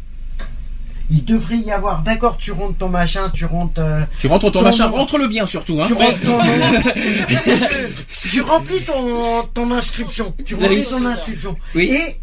[1.11, 3.81] il devrait y avoir, d'accord, tu rentres ton machin, tu rentres...
[3.81, 4.97] euh, Tu rentres ton Ton machin, nom.
[4.97, 5.81] rentre-le bien surtout.
[5.81, 5.85] Hein.
[5.87, 6.39] tu rentres ton
[8.31, 10.35] tu remplis ton, ton inscription.
[10.45, 11.57] Tu remplis ton inscription.
[11.75, 11.85] Oui.
[11.95, 12.17] Et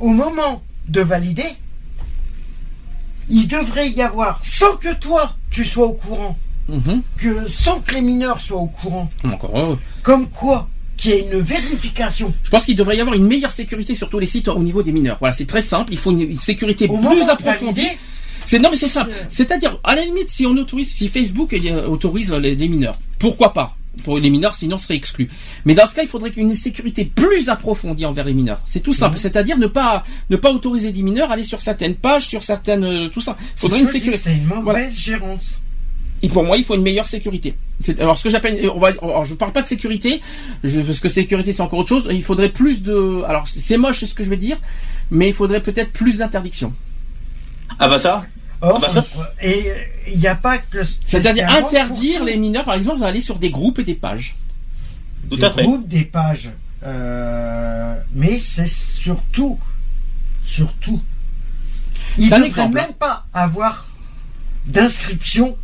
[0.00, 1.44] au moment de valider,
[3.30, 6.36] il devrait y avoir, sans que toi tu sois au courant,
[6.68, 7.02] Mhm.
[7.18, 9.78] que sans que les mineurs soient au courant, Encore heureux.
[10.02, 13.50] comme quoi qu'il y ait une vérification Je pense qu'il devrait y avoir une meilleure
[13.50, 15.16] sécurité sur tous les sites au niveau des mineurs.
[15.18, 15.92] Voilà, c'est très simple.
[15.92, 17.80] Il faut une, sécurité au plus approfondie.
[17.82, 17.98] valider,
[18.46, 19.06] C'est non mais c'est ça.
[19.28, 22.96] C'est- C'est-à-dire à la limite si on autorise, si Facebook euh, autorise les, les mineurs,
[23.18, 23.76] pourquoi pas?
[24.04, 25.28] Pour les mineurs, sinon ce serait exclu.
[25.66, 28.32] Mais dans ce cas, il faudrait qu'il y ait une sécurité plus approfondie envers les
[28.32, 28.60] mineurs.
[28.64, 29.16] C'est tout simple.
[29.16, 29.20] Mhm.
[29.20, 32.84] C'est-à-dire ne pas ne pas autoriser des mineurs à aller sur certaines pages, sur certaines
[32.84, 33.36] euh, tout ça.
[33.38, 34.22] Il c'est faudrait une sécurité.
[34.24, 34.88] c'est une mauvaise Voilà.
[34.90, 35.60] gérance.
[36.24, 37.54] Et pour moi, il faut une meilleure sécurité.
[37.98, 40.20] Alors, ce que j'appelle, on va, alors, je parle pas de sécurité,
[40.62, 42.08] je, parce que sécurité c'est encore autre chose.
[42.12, 44.56] Il faudrait plus de, alors c'est moche ce que je vais dire,
[45.10, 46.72] mais il faudrait peut-être plus d'interdictions.
[47.84, 48.22] Ah bah ça
[48.60, 49.04] Or, bah ça-
[49.42, 49.72] et
[50.06, 50.84] il n'y a pas que.
[50.84, 54.36] C'est-à-dire interdire les mineurs, par exemple, d'aller sur des groupes et des pages.
[55.28, 55.64] Tout des à fait.
[55.64, 56.50] groupes, des pages.
[56.84, 59.58] Euh, mais c'est surtout,
[60.44, 61.00] surtout,
[62.18, 62.82] il ne exemple, hein.
[62.82, 63.86] même pas avoir
[64.66, 65.56] d'inscription.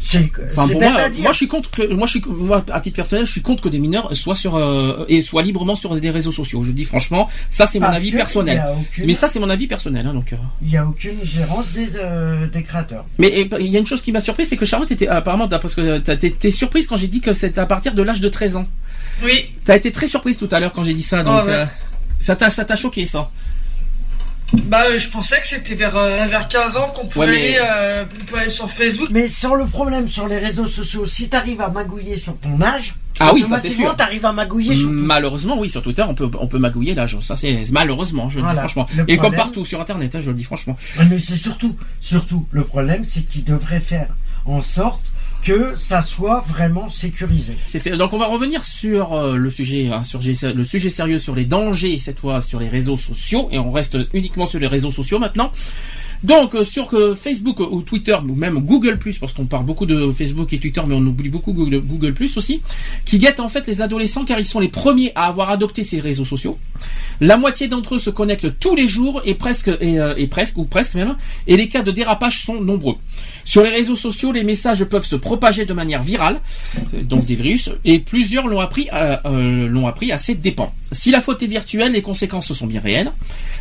[0.00, 0.18] C'est
[0.52, 2.96] Enfin, c'est pour bête moi, je suis contre que, moi, je suis, moi, à titre
[2.96, 6.10] personnel, je suis contre que des mineurs soient sur euh, et soient librement sur des
[6.10, 6.62] réseaux sociaux.
[6.62, 8.56] Je dis franchement, ça c'est mon avis personnel.
[8.64, 10.32] N'y aucune- Mais ça c'est mon avis personnel, hein, donc.
[10.32, 10.36] euh.
[10.62, 13.04] il y a aucune gérance des, euh, des créateurs.
[13.18, 15.74] Mais il y a une chose qui m'a surpris, c'est que Charlotte était apparemment, parce
[15.74, 18.56] que t'as- t'es surprise quand j'ai dit que c'était à partir de l'âge de 13
[18.56, 18.68] ans.
[19.24, 19.46] Oui.
[19.64, 21.52] T'as été très surprise tout à l'heure quand j'ai dit ça, donc Oh, ouais.
[21.52, 21.66] euh,
[22.20, 23.30] ça t'a ça t'a choqué ça.
[24.52, 27.56] Bah, euh, je pensais que c'était vers, euh, vers 15 ans qu'on pouvait, Ouais, mais-
[27.58, 29.08] aller, euh, on pouvait aller sur Facebook.
[29.10, 32.60] Mais sans le problème sur les réseaux sociaux, si tu arrives à magouiller sur ton
[32.62, 33.96] âge, Ah oui, ça c'est automatiquement sûr.
[33.96, 34.94] t'arrives à magouiller sur tout.
[34.94, 37.18] Malheureusement, oui, sur Twitter, on peut on peut magouiller l'âge.
[37.20, 38.86] Ça c'est malheureusement, je le dis franchement.
[38.96, 40.76] Le Et comme partout sur Internet, hein, je le dis franchement.
[41.10, 44.08] Mais c'est surtout, surtout, le problème, c'est qu'ils devraient faire
[44.46, 45.02] en sorte
[45.42, 47.54] que ça soit vraiment sécurisé.
[47.66, 47.96] C'est fait.
[47.96, 51.44] Donc on va revenir sur euh, le sujet, hein, sur le sujet sérieux sur les
[51.44, 55.18] dangers cette fois sur les réseaux sociaux et on reste uniquement sur les réseaux sociaux
[55.18, 55.52] maintenant.
[56.24, 60.12] Donc euh, sur euh, Facebook ou Twitter ou même Google parce qu'on parle beaucoup de
[60.12, 62.60] Facebook et Twitter mais on oublie beaucoup Google, Google aussi
[63.04, 66.00] qui guettent en fait les adolescents car ils sont les premiers à avoir adopté ces
[66.00, 66.58] réseaux sociaux.
[67.20, 70.94] La moitié d'entre eux se connectent tous les jours et presque et presque ou presque
[70.94, 71.16] même
[71.46, 72.96] et les cas de dérapage sont nombreux.
[73.48, 76.38] Sur les réseaux sociaux, les messages peuvent se propager de manière virale,
[76.92, 80.70] euh, donc des virus, et plusieurs l'ont appris, euh, l'ont appris à ses dépens.
[80.92, 83.10] Si la faute est virtuelle, les conséquences sont bien réelles.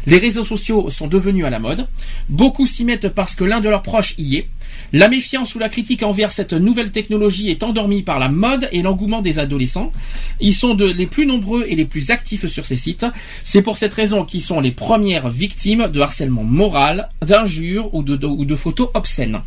[0.06, 1.88] Les réseaux sociaux sont devenus à la mode.
[2.28, 4.50] Beaucoup s'y mettent parce que l'un de leurs proches y est.
[4.94, 8.82] La méfiance ou la critique envers cette nouvelle technologie est endormie par la mode et
[8.82, 9.92] l'engouement des adolescents.
[10.40, 13.06] Ils sont de, les plus nombreux et les plus actifs sur ces sites.
[13.44, 18.56] C'est pour cette raison qu'ils sont les premières victimes de harcèlement moral, d'injures ou de,
[18.56, 19.42] photos obscènes.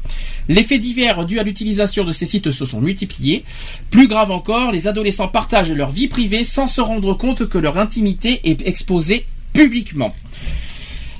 [0.49, 3.45] Les faits divers dus à l'utilisation de ces sites se sont multipliés.
[3.91, 7.79] Plus grave encore, les adolescents partagent leur vie privée sans se rendre compte que leur
[7.79, 10.15] intimité est exposée publiquement.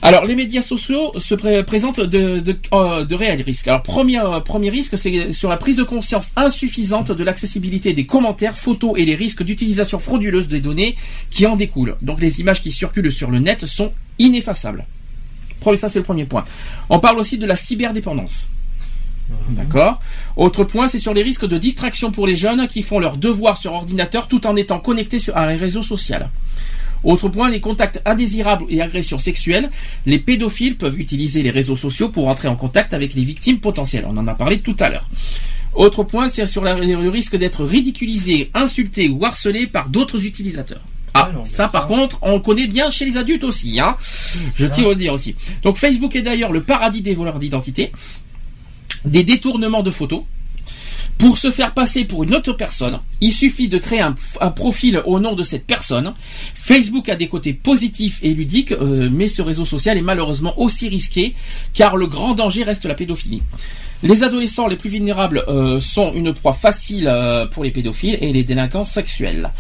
[0.03, 3.69] Alors, les médias sociaux se pré- présentent de, de, euh, de réels risques.
[3.69, 8.07] Alors, premier, euh, premier risque, c'est sur la prise de conscience insuffisante de l'accessibilité des
[8.07, 10.97] commentaires, photos et les risques d'utilisation frauduleuse des données
[11.31, 11.97] qui en découlent.
[12.01, 14.87] Donc, les images qui circulent sur le net sont ineffaçables.
[15.77, 16.45] Ça, c'est le premier point.
[16.89, 18.49] On parle aussi de la cyberdépendance.
[19.51, 20.01] D'accord.
[20.37, 23.59] Autre point, c'est sur les risques de distraction pour les jeunes qui font leurs devoirs
[23.59, 26.31] sur ordinateur tout en étant connectés sur un réseau social.
[27.05, 29.71] Autre point, les contacts indésirables et agressions sexuelles.
[30.07, 34.05] Les pédophiles peuvent utiliser les réseaux sociaux pour entrer en contact avec les victimes potentielles.
[34.07, 35.09] On en a parlé tout à l'heure.
[35.75, 40.83] Autre point, c'est sur la- le risque d'être ridiculisé, insulté ou harcelé par d'autres utilisateurs.
[41.15, 43.97] Ah, non, ça, par ça- contre, on le connaît bien chez les adultes aussi, hein.
[44.57, 45.35] Je tiens à le dire aussi.
[45.63, 47.93] Donc Facebook est d'ailleurs le paradis des voleurs d'identité,
[49.05, 50.23] des détournements de photos.
[51.21, 54.15] Pour se faire passer pour une autre personne, il suffit de créer un,
[54.53, 56.15] profil au nom de cette personne.
[56.55, 60.89] Facebook a des côtés positifs et ludiques, euh, mais ce réseau social est malheureusement aussi
[60.89, 61.35] risqué,
[61.75, 63.43] car le grand danger reste la pédophilie.
[64.03, 68.33] Les adolescents les plus vulnérables euh, sont une proie facile euh, pour les pédophiles et
[68.33, 69.51] les délinquants sexuels.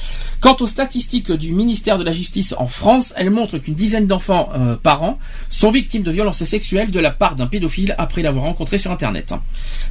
[0.40, 4.48] Quant aux statistiques du ministère de la Justice en France, elles montrent qu'une dizaine d'enfants
[4.54, 5.18] euh, par an
[5.50, 9.34] sont victimes de violences sexuelles de la part d'un pédophile après l'avoir rencontré sur Internet.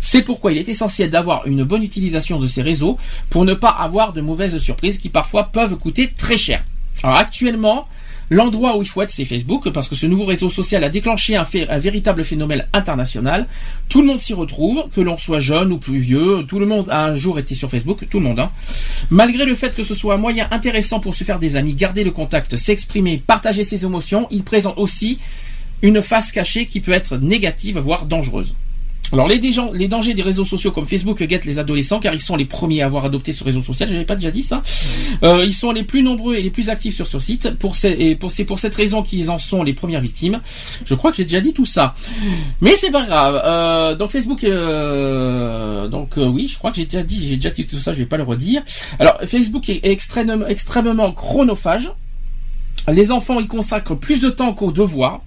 [0.01, 2.97] C'est pourquoi il est essentiel d'avoir une bonne utilisation de ces réseaux
[3.29, 6.63] pour ne pas avoir de mauvaises surprises qui parfois peuvent coûter très cher.
[7.03, 7.87] Alors actuellement,
[8.29, 11.35] L'endroit où il faut être, c'est Facebook, parce que ce nouveau réseau social a déclenché
[11.35, 11.43] un,
[11.77, 13.47] véritable phénomène international.
[13.89, 16.89] Tout le monde s'y retrouve, que l'on soit jeune ou plus vieux, tout le monde
[16.89, 18.39] a un jour été sur Facebook, tout le monde.
[18.39, 18.51] Hein.
[19.09, 22.03] Malgré le fait que ce soit un moyen intéressant pour se faire des amis, garder
[22.03, 25.19] le contact, s'exprimer, partager ses émotions, il présente aussi
[25.81, 28.53] une face cachée qui peut être négative, voire dangereuse.
[29.11, 29.39] Alors les,
[29.73, 32.81] les dangers des réseaux sociaux comme Facebook guettent les adolescents car ils sont les premiers
[32.81, 33.89] à avoir adopté ce réseau social.
[33.89, 34.61] Je n'avais pas déjà dit ça.
[35.23, 37.55] Euh, ils sont les plus nombreux et les plus actifs sur ce site.
[37.57, 40.39] Pour et c'est pour cette raison qu'ils en sont les premières victimes.
[40.85, 41.95] Je crois que j'ai déjà dit tout ça,
[42.61, 43.41] mais c'est pas grave.
[43.43, 47.65] Euh, donc Facebook, euh, donc oui, je crois que j'ai déjà dit, j'ai déjà dit
[47.65, 47.93] tout ça.
[47.93, 48.61] Je vais pas le redire.
[48.99, 51.91] Alors Facebook est extrêmement, extrêmement chronophage.
[52.87, 55.21] Les enfants y consacrent plus de temps qu'aux devoirs.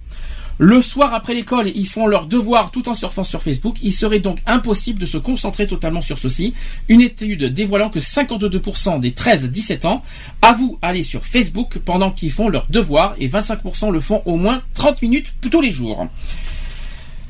[0.59, 3.77] Le soir après l'école, ils font leurs devoirs tout en surfant sur Facebook.
[3.81, 6.53] Il serait donc impossible de se concentrer totalement sur ceci.
[6.89, 10.03] Une étude dévoilant que 52% des 13-17 ans
[10.41, 14.61] avouent aller sur Facebook pendant qu'ils font leurs devoirs et 25% le font au moins
[14.75, 16.07] 30 minutes tous les jours.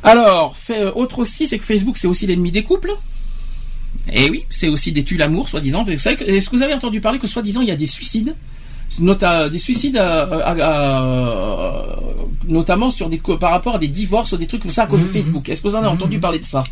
[0.04, 2.92] Alors, euh, autre aussi, c'est que Facebook c'est aussi l'ennemi des couples.
[4.12, 5.86] Et oui, c'est aussi des tue l'amour, soi-disant.
[5.86, 8.36] Est-ce que vous avez entendu parler que soi-disant il y a des suicides?
[9.00, 12.00] Nota, des suicides euh, à- à- à-
[12.48, 14.88] notamment sur des co- par rapport à des divorces ou des trucs comme ça à
[14.88, 15.48] cause de Facebook.
[15.50, 16.64] Est-ce que vous en avez entendu parler de ça?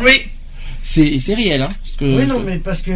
[0.00, 0.22] Oui.
[0.82, 2.90] C'est c'est réel, hein parce que- Oui, non, que- mais parce que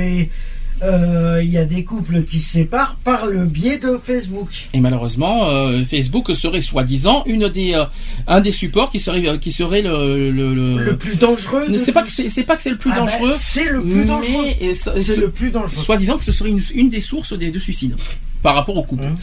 [0.83, 4.49] euh, il y a des couples qui se séparent par le biais de Facebook.
[4.73, 7.85] Et malheureusement, euh, Facebook serait soi-disant une des euh,
[8.27, 11.69] un des supports qui serait euh, qui serait le le, le- Le plus dangereux.
[11.69, 13.33] de C'est pas que c'est pas que c'est le plus Ah ben, dangereux.
[13.35, 14.47] c'est le plus dangereux.
[14.75, 15.83] C'est le plus dangereux.
[15.83, 17.95] Soi-disant que ce serait une, une des sources des, de suicides
[18.43, 19.05] par rapport au couple.
[19.07, 19.17] Mmh.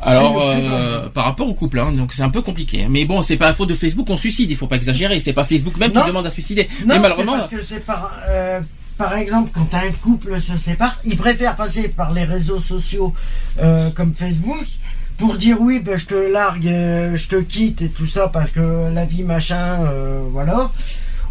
[0.00, 2.82] Alors, euh, par rapport au couple, hein, donc c'est un peu compliqué.
[2.84, 2.88] hein.
[2.90, 4.50] Mais bon, c'est pas la faute de Facebook qu'on suicide.
[4.50, 5.20] Il faut pas exagérer.
[5.20, 6.00] C'est pas Facebook même Non.
[6.02, 6.68] qui demande à suicider.
[6.80, 8.60] Non, mais c'est malheureusement, parce que c'est par, euh,
[8.98, 13.12] par exemple, quand un couple se sépare, ils préfèrent passer par les réseaux sociaux
[13.62, 14.64] euh, comme Facebook
[15.16, 16.64] pour dire oui, ben, je te largue,
[17.14, 19.78] je te quitte et tout ça parce que la vie machin,
[20.32, 20.72] voilà,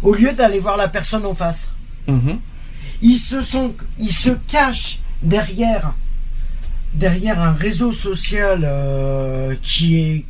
[0.02, 1.70] au lieu d'aller voir la personne en face.
[2.08, 2.38] Mhm.
[3.02, 5.92] Ils se sont, ils se cachent derrière,
[6.94, 10.24] derrière un réseau social euh, qui est,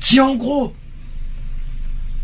[0.00, 0.74] qui en gros,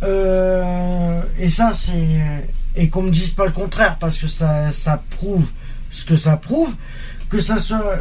[0.02, 5.02] euh, et ça c'est, et qu'on me dise pas le contraire parce que ça, ça
[5.10, 5.48] prouve
[5.90, 6.74] ce que ça prouve,
[7.28, 7.98] que ça soit,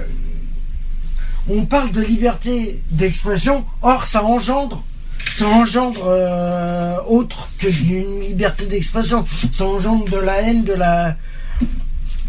[1.49, 4.83] on parle de liberté d'expression, or ça engendre
[5.37, 9.23] ça engendre euh, autre que d'une liberté d'expression.
[9.51, 11.15] Ça engendre de la haine, de la.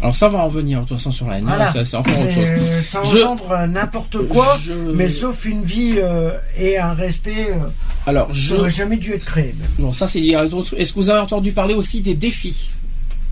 [0.01, 1.45] Alors ça va en venir de toute façon sur la haine.
[1.45, 1.71] Voilà.
[1.73, 2.43] Ça, c'est encore autre chose.
[2.85, 7.67] Ça engendre n'importe quoi, Je- mais sauf une vie euh, et un respect euh,
[8.07, 9.53] Alors, je, n'aurait jamais dû être créé.
[9.59, 9.69] même.
[9.77, 10.19] bon, ça c'est.
[10.21, 12.69] Est-ce que vous avez entendu parler aussi des défis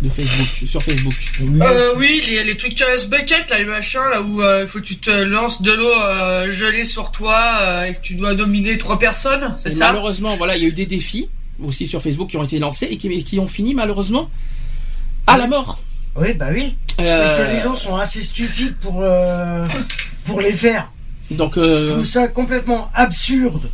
[0.01, 1.13] de Facebook sur Facebook?
[1.61, 4.79] Euh, oui, les, les trucs Chaos Bucket, là, les machins, là où euh, il faut
[4.79, 8.35] que tu te lances de l'eau euh, gelée sur toi euh, et que tu dois
[8.35, 9.87] dominer trois personnes, c'est ça?
[9.87, 11.29] malheureusement, voilà, il y a eu des défis
[11.63, 14.29] aussi sur Facebook qui ont été lancés et qui, et qui ont fini malheureusement
[15.25, 15.79] à la mort.
[16.17, 16.75] Oui, bah oui.
[16.97, 19.65] Parce Euh, que les gens sont assez stupides pour, euh,
[20.25, 20.91] pour les faire.
[21.31, 23.69] Donc, Je euh, trouve ça complètement absurde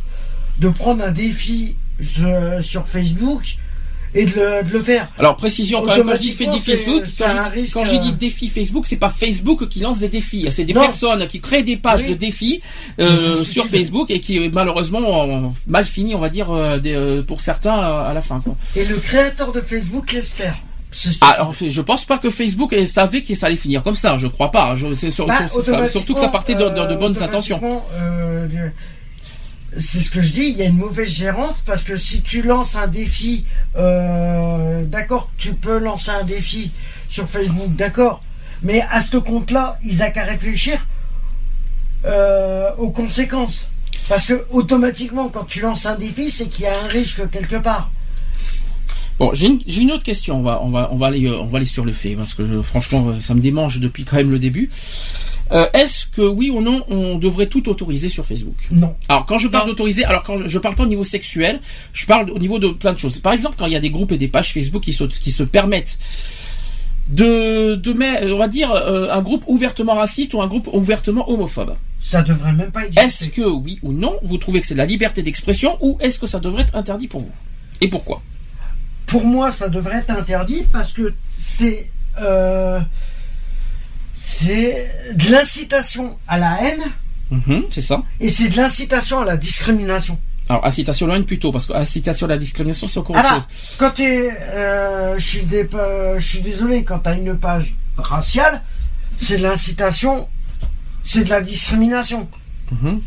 [0.58, 1.76] de prendre un défi
[2.22, 3.56] euh, sur Facebook
[4.16, 5.08] et de le, de le faire.
[5.18, 6.62] alors précision quand même quand je dis Facebook,
[7.18, 10.64] quand je, j'ai euh, dit défi Facebook, c'est pas Facebook qui lance des défis, c'est
[10.64, 10.82] des Non.
[10.82, 12.10] personnes qui créent des pages Oui.
[12.10, 12.60] de défis
[13.00, 13.66] euh, sur.
[13.66, 17.76] Facebook et qui malheureusement ont mal fini, on va dire euh, des- euh, pour certains
[17.78, 18.38] euh, à la fin.
[18.40, 18.54] Quoi.
[18.76, 20.54] Et le créateur de Facebook laisse faire.
[20.94, 21.18] Stupide.
[21.22, 24.16] Ah, alors, je pense pas que Facebook savait que ça allait finir comme ça.
[24.16, 24.76] Je crois pas.
[24.76, 27.60] Je, c'est sur- Bah, sur- ça- surtout que ça partait de, de- bonnes euh, intentions.
[27.94, 28.48] euh,
[29.76, 32.42] c'est ce que je dis, il y a une mauvaise gérance parce que si tu
[32.42, 33.44] lances un défi,
[33.76, 36.70] euh, d'accord, tu peux lancer un défi
[37.08, 38.22] sur Facebook, d'accord,
[38.62, 40.78] mais à ce compte-là, ils n'ont qu'à réfléchir
[42.04, 43.68] euh, aux conséquences.
[44.08, 47.56] Parce que automatiquement, quand tu lances un défi, c'est qu'il y a un risque quelque
[47.56, 47.90] part.
[49.18, 50.38] Bon, j'ai une, une autre question.
[50.38, 52.34] On va, on va, on va aller, euh, on va aller sur le fait parce
[52.34, 54.70] que je- franchement, euh, ça me démange depuis quand même le début.
[55.52, 58.56] Euh, Est-ce que oui ou non, on devrait tout autoriser sur Facebook?
[58.72, 58.94] Non.
[59.08, 61.60] Alors, quand je parle d'autoriser, alors quand je, je parle pas au niveau sexuel,
[61.92, 63.18] je parle au niveau de plein de choses.
[63.18, 65.30] Par exemple, quand il y a des groupes et des pages Facebook qui se, qui
[65.30, 65.98] se permettent
[67.08, 71.30] de, de mettre, on va dire, euh, un groupe ouvertement raciste ou un groupe ouvertement
[71.30, 71.76] homophobe.
[72.00, 73.30] Ça devrait même pas Est-ce exister.
[73.42, 76.26] que oui ou non, vous trouvez que c'est de la liberté d'expression ou est-ce que
[76.26, 77.30] ça devrait être interdit pour vous?
[77.80, 78.22] Et pourquoi?
[79.14, 81.88] Pour moi, ça devrait être interdit parce que c'est
[82.20, 82.80] euh,
[84.16, 86.82] c'est de l'incitation à la haine
[87.30, 88.02] Mhm, C'est ça.
[88.20, 90.18] et c'est de l'incitation à la discrimination.
[90.48, 93.24] Alors, incitation à la haine plutôt, parce que incitation à la discrimination, c'est encore autre
[93.26, 93.42] Ah chose.
[93.44, 98.62] là, quand t'es, euh, je suis dé- euh, désolé, quand t'as une page raciale,
[99.16, 100.28] c'est de l'incitation,
[101.04, 102.28] c'est de la discrimination.
[102.72, 103.00] Mhm.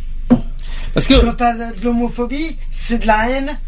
[0.94, 3.60] Parce que, Quand t'as de l'homophobie, c'est de la haine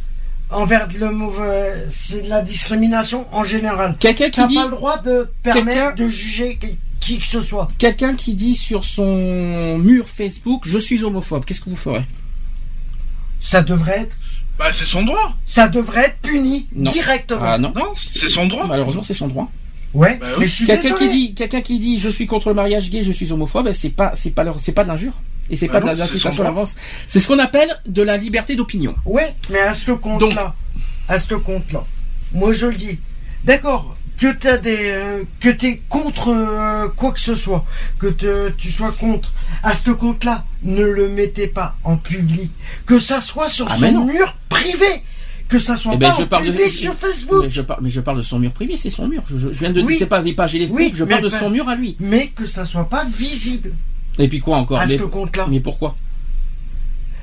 [0.51, 3.95] envers l'homo, euh, c'est de la discrimination en général.
[3.99, 6.57] quelqu'un qui dit, pas le droit de Quelqu'un- permettre de juger
[6.99, 7.67] qui, que ce soit.
[7.77, 12.05] quelqu'un qui dit sur son mur Facebook, je suis homophobe, qu'est-ce que vous ferez?
[13.39, 14.15] Ça devrait être
[14.57, 15.33] Bah, c'est son droit.
[15.45, 16.91] Ça devrait être puni Non.
[16.91, 17.39] directement.
[17.43, 17.71] Ah non.
[17.73, 18.65] Non, c'est son droit.
[18.67, 19.49] Malheureusement, c'est son droit.
[19.93, 20.47] Ouais, Bah mais oui.
[20.47, 23.11] je suis Quelqu'un qui dit, quelqu'un qui dit, je suis contre le mariage gay, je
[23.13, 25.13] suis homophobe, c'est pas, c'est pas, leur- c'est pas de l'injure.
[25.49, 26.75] Et c'est Bah pas non, de l'incitation à l'avance.
[27.07, 28.95] C'est ce qu'on appelle de la liberté d'opinion.
[29.05, 30.53] Ouais, mais à ce compte-là,
[31.07, 31.83] à ce compte-là,
[32.33, 32.99] moi je le dis,
[33.45, 37.65] d'accord, que t'as des, euh, que t'es contre euh, quoi que ce soit,
[37.97, 39.31] que te- tu sois contre,
[39.63, 42.51] à ce compte-là, ne le mettez pas en public,
[42.85, 45.01] que ça soit sur Ah, son mur privé,
[45.47, 47.61] que ça soit Eh ben, pas je en parle de- public sur Facebook, Mais je
[47.61, 49.23] parle, mais je parle de son mur privé, c'est son mur.
[49.27, 49.87] Je, je- je viens de Oui.
[49.93, 51.75] dire, c'est pas pages et les Oui, groupes, je parle de pas- son mur à
[51.75, 51.95] lui.
[51.99, 53.71] mais que ça soit pas visible
[54.19, 54.79] Et puis quoi encore?
[54.79, 55.95] À mais, ce compte-là, mais pourquoi?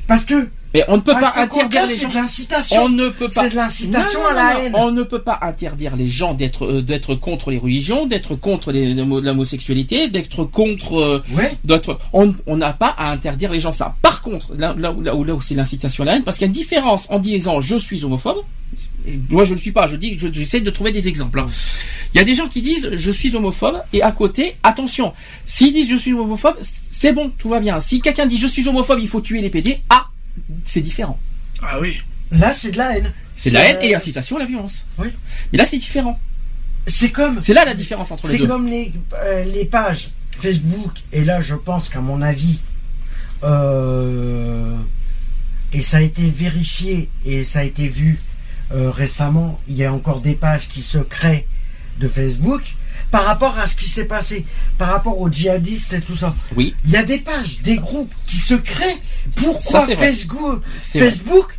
[0.06, 2.08] Parce que Mais on ne peut pas interdire les gens.
[2.08, 3.42] de l'incitation, On ne peut pas.
[3.42, 4.72] c'est de l'incitation à la haine.
[4.76, 8.72] On ne peut pas interdire les gens d'être euh, d'être contre les religions, d'être contre
[8.72, 11.52] l'homosexualité, d'être contre euh, Ouais.
[12.12, 13.96] On n'a pas à interdire les gens ça.
[14.02, 16.48] Par contre, là, là, où- là là c'est l'incitation à la haine, parce qu'il y
[16.48, 18.38] a une différence en disant je suis homophobe.
[19.08, 19.86] je- Moi, je ne suis pas.
[19.86, 21.40] Je dis, je- j'essaie de trouver des exemples.
[21.40, 21.48] hein.
[22.14, 25.12] Il y a des gens qui disent je suis homophobe et à côté, attention,
[25.46, 26.56] s'ils disent je suis homophobe,
[26.98, 27.80] c'est bon, tout va bien.
[27.80, 29.80] Si quelqu'un dit je suis homophobe, il faut tuer les PD.
[29.90, 30.06] Ah,
[30.64, 31.18] c'est différent.
[31.62, 31.98] Ah oui.
[32.30, 33.12] là c'est de la haine.
[33.36, 34.86] C'est de la haine euh, et incitation à la violence.
[34.98, 35.08] Oui.
[35.52, 36.18] Mais là, c'est différent.
[36.86, 38.46] C'est comme C'est là la différence entre les C'est deux.
[38.46, 40.08] comme les, euh, les pages
[40.38, 42.58] Facebook, et là je pense qu'à mon avis,
[43.42, 44.74] euh,
[45.72, 48.18] et ça a été vérifié et ça a été vu
[48.72, 51.46] euh, récemment, il y a encore des pages qui se créent
[52.00, 52.62] de Facebook
[53.10, 54.44] par rapport à ce qui s'est passé,
[54.78, 56.34] par rapport aux djihadistes et tout ça.
[56.56, 56.74] Oui.
[56.84, 58.98] Il y a des pages, des groupes qui se créent.
[59.36, 59.96] Pourquoi Ça, vrai.
[59.96, 61.58] Facebook,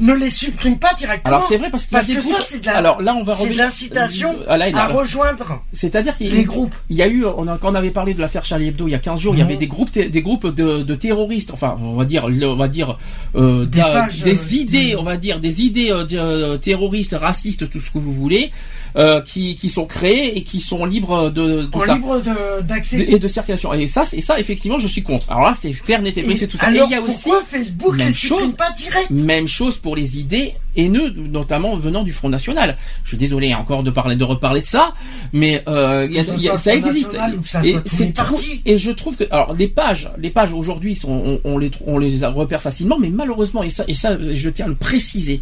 [0.00, 2.22] ne les supprime pas directement Alors c'est vrai parce que groupes.
[2.36, 6.14] ça, c'est de la- Alors là, on va de revenir- l'incitation Euh, à rejoindre C'est-à-dire
[6.14, 6.74] qu'il y a les eu- groupes.
[6.88, 8.92] Il y a eu, on a, quand on avait parlé de l'affaire Charlie Hebdo il
[8.92, 9.48] y a 15 jours, il y Mhm.
[9.48, 12.68] avait des groupes, des groupes de, de terroristes, enfin, on va dire, le- on va
[12.68, 12.96] dire,
[13.34, 16.58] euh, Des d'un- pages, des euh, idées, on va dire, des idées euh, de- euh,
[16.58, 18.52] terroristes, racistes, tout ce que vous voulez,
[18.96, 21.94] euh, qui, qui sont créées et qui sont libres de en ça.
[21.94, 23.00] libre de- d'accès.
[23.08, 23.72] Et de circulation.
[23.74, 25.30] Et ça, c'est ça, effectivement, je suis contre.
[25.30, 26.70] Alors là, c'est clair, net et précis, tout ça.
[26.70, 28.54] Et il y a aussi, Facebook même chose.
[28.54, 32.76] pas direct Même chose pour les idées haineux, notamment venant du Front National.
[33.02, 34.94] Je suis désolé encore de parler, de reparler de ça,
[35.32, 37.18] mais euh, y a- y a- ça existe.
[37.44, 41.10] Ça Et c'est trop- et je trouve que alors les pages, les pages aujourd'hui sont,
[41.10, 44.66] on, on les, on les repère facilement, mais malheureusement et ça, et ça, je tiens
[44.66, 45.40] à le préciser.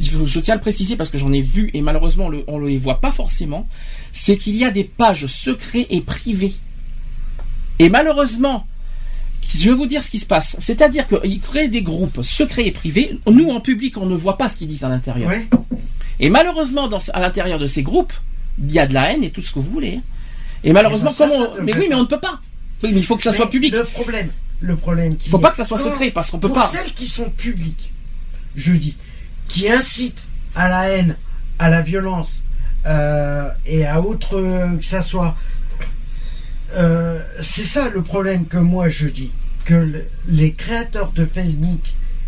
[0.00, 2.66] Je tiens à le préciser parce que j'en ai vu et malheureusement on le- ne
[2.68, 3.66] les voit pas forcément.
[4.12, 6.54] C'est qu'il y a des pages secrets et privées.
[7.78, 8.66] Et malheureusement,
[9.48, 10.56] je vais vous dire ce qui se passe.
[10.58, 13.18] C'est-à-dire qu'ils créent des groupes secrets et privés.
[13.26, 15.28] Nous, en public, on ne voit pas ce qu'ils disent à l'intérieur.
[15.30, 15.46] Ouais.
[16.20, 18.12] Et malheureusement, dans, à l'intérieur de ces groupes,
[18.62, 20.00] il y a de la haine et tout ce que vous voulez.
[20.64, 22.40] Et malheureusement, Eh ben, comment on- ne Mais oui, mais on ne peut pas.
[22.82, 23.72] Oui, mais il faut que ça Mais soit public.
[23.72, 24.30] Le problème,
[24.60, 26.66] le problème Il faut est- pas que ça soit secret parce qu'on peut pour pas.
[26.68, 27.90] celles qui sont publiques,
[28.56, 28.96] je dis,
[29.48, 31.16] qui incitent à la haine,
[31.58, 32.42] à la violence
[32.86, 35.36] euh, et à autre euh, que ça soit.
[36.74, 39.30] euh, c'est ça le problème que moi je dis
[39.64, 41.80] que le- les créateurs de Facebook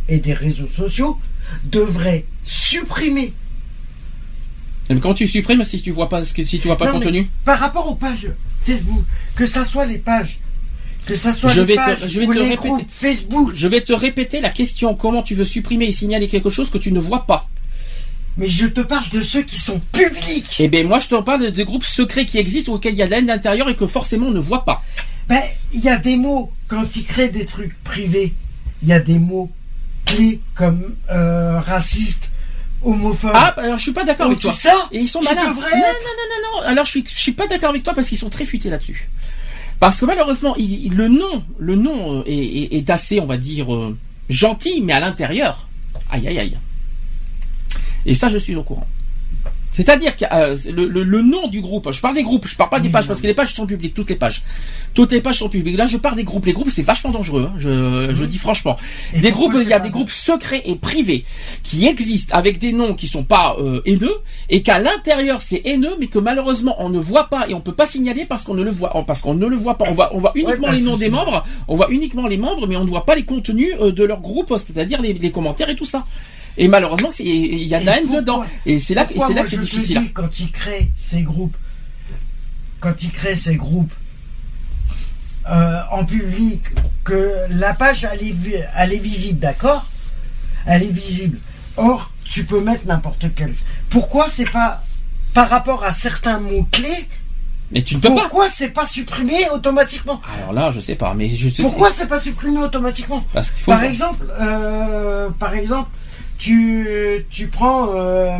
[0.08, 1.18] et des réseaux sociaux
[1.64, 3.32] devraient supprimer
[4.88, 7.28] Mais quand tu supprimes, si tu vois pas, si tu vois pas le Non, contenu,
[7.44, 8.28] par rapport aux pages
[8.64, 10.40] Facebook, que ça soit les pages,
[11.06, 12.68] que ça soit Je les vais te- pages je vais ou te les répéter.
[12.68, 14.94] groupes Facebook, je vais te répéter la question.
[14.94, 17.48] Comment tu veux supprimer et signaler quelque chose que tu ne vois pas?
[18.36, 20.56] Mais je te parle de ceux qui sont publics.
[20.60, 23.02] Eh bien, moi, je te parle de- des groupes secrets qui existent auxquels il y
[23.02, 24.82] a de la haine l'intérieur et que forcément on ne voit pas.
[25.28, 25.42] Ben,
[25.74, 28.32] il y a des mots, quand ils créent des trucs privés,
[28.82, 29.50] il y a des mots
[30.06, 32.30] clés comme euh, raciste,
[32.82, 33.32] homophobe.
[33.34, 34.52] Ah, bah, alors je suis pas d'accord ou avec toi.
[34.52, 35.46] ça, Et ils sont malins.
[35.48, 36.66] Non, non, non, non, non.
[36.66, 39.08] Alors je suis, je suis pas d'accord avec toi parce qu'ils sont très futés là-dessus.
[39.80, 43.96] Parce que malheureusement, le nom, euh, est assez, on va dire, euh,
[44.28, 45.68] gentil, mais à l'intérieur,
[46.10, 46.58] aïe, aïe, aïe.
[48.04, 48.86] Et ça, je suis au courant.
[49.72, 52.70] C'est-à-dire que euh, le, le- le nom du groupe, je parle des groupes, je parle
[52.70, 54.42] pas des pages parce que les pages sont publiques, toutes les pages.
[54.94, 55.76] Toutes les pages sont publiques.
[55.76, 56.44] Là, je parle des groupes.
[56.46, 57.48] Les groupes, c'est vachement dangereux.
[57.50, 58.76] hein, je, je dis franchement.
[59.14, 61.24] Et des groupes, il y a des groupes secrets et privés
[61.62, 64.14] qui existent avec des noms qui sont pas euh, haineux
[64.48, 67.72] et qu'à l'intérieur c'est haineux, mais que malheureusement on ne voit pas et on peut
[67.74, 69.84] pas signaler parce qu'on ne le voit, parce qu'on ne le voit pas.
[69.88, 72.76] On voit, on voit uniquement les noms des membres, on voit uniquement les membres, mais
[72.76, 75.76] on ne voit pas les contenus euh, de leur groupe, c'est-à-dire les, les commentaires et
[75.76, 76.04] tout ça.
[76.56, 78.44] Et malheureusement, il y a de la haine pourquoi- dedans.
[78.66, 80.00] Et c'est là, que- et c'est là que difficile.
[80.00, 81.56] dis, quand ils créent ces groupes,
[82.80, 82.94] quand
[83.36, 83.92] ces groupes
[85.50, 86.62] euh, en public,
[87.04, 89.86] que la page elle est, vi- elle est visible, d'accord?
[90.66, 91.38] Elle est visible.
[91.76, 93.54] Or, tu peux mettre n'importe quel.
[93.88, 94.84] Pourquoi c'est pas
[95.32, 97.08] par rapport à certains mots clés
[97.72, 98.20] Mais tu ne peux pas.
[98.22, 100.20] Pourquoi c'est pas supprimé automatiquement?
[100.38, 101.48] Alors là, je sais pas, mais je.
[101.62, 103.24] Pourquoi c'est pas supprimé automatiquement?
[103.32, 103.70] Parce faut.
[103.70, 105.88] Par exemple, euh, par exemple,
[106.40, 106.88] tu,
[107.30, 108.38] tu prends euh,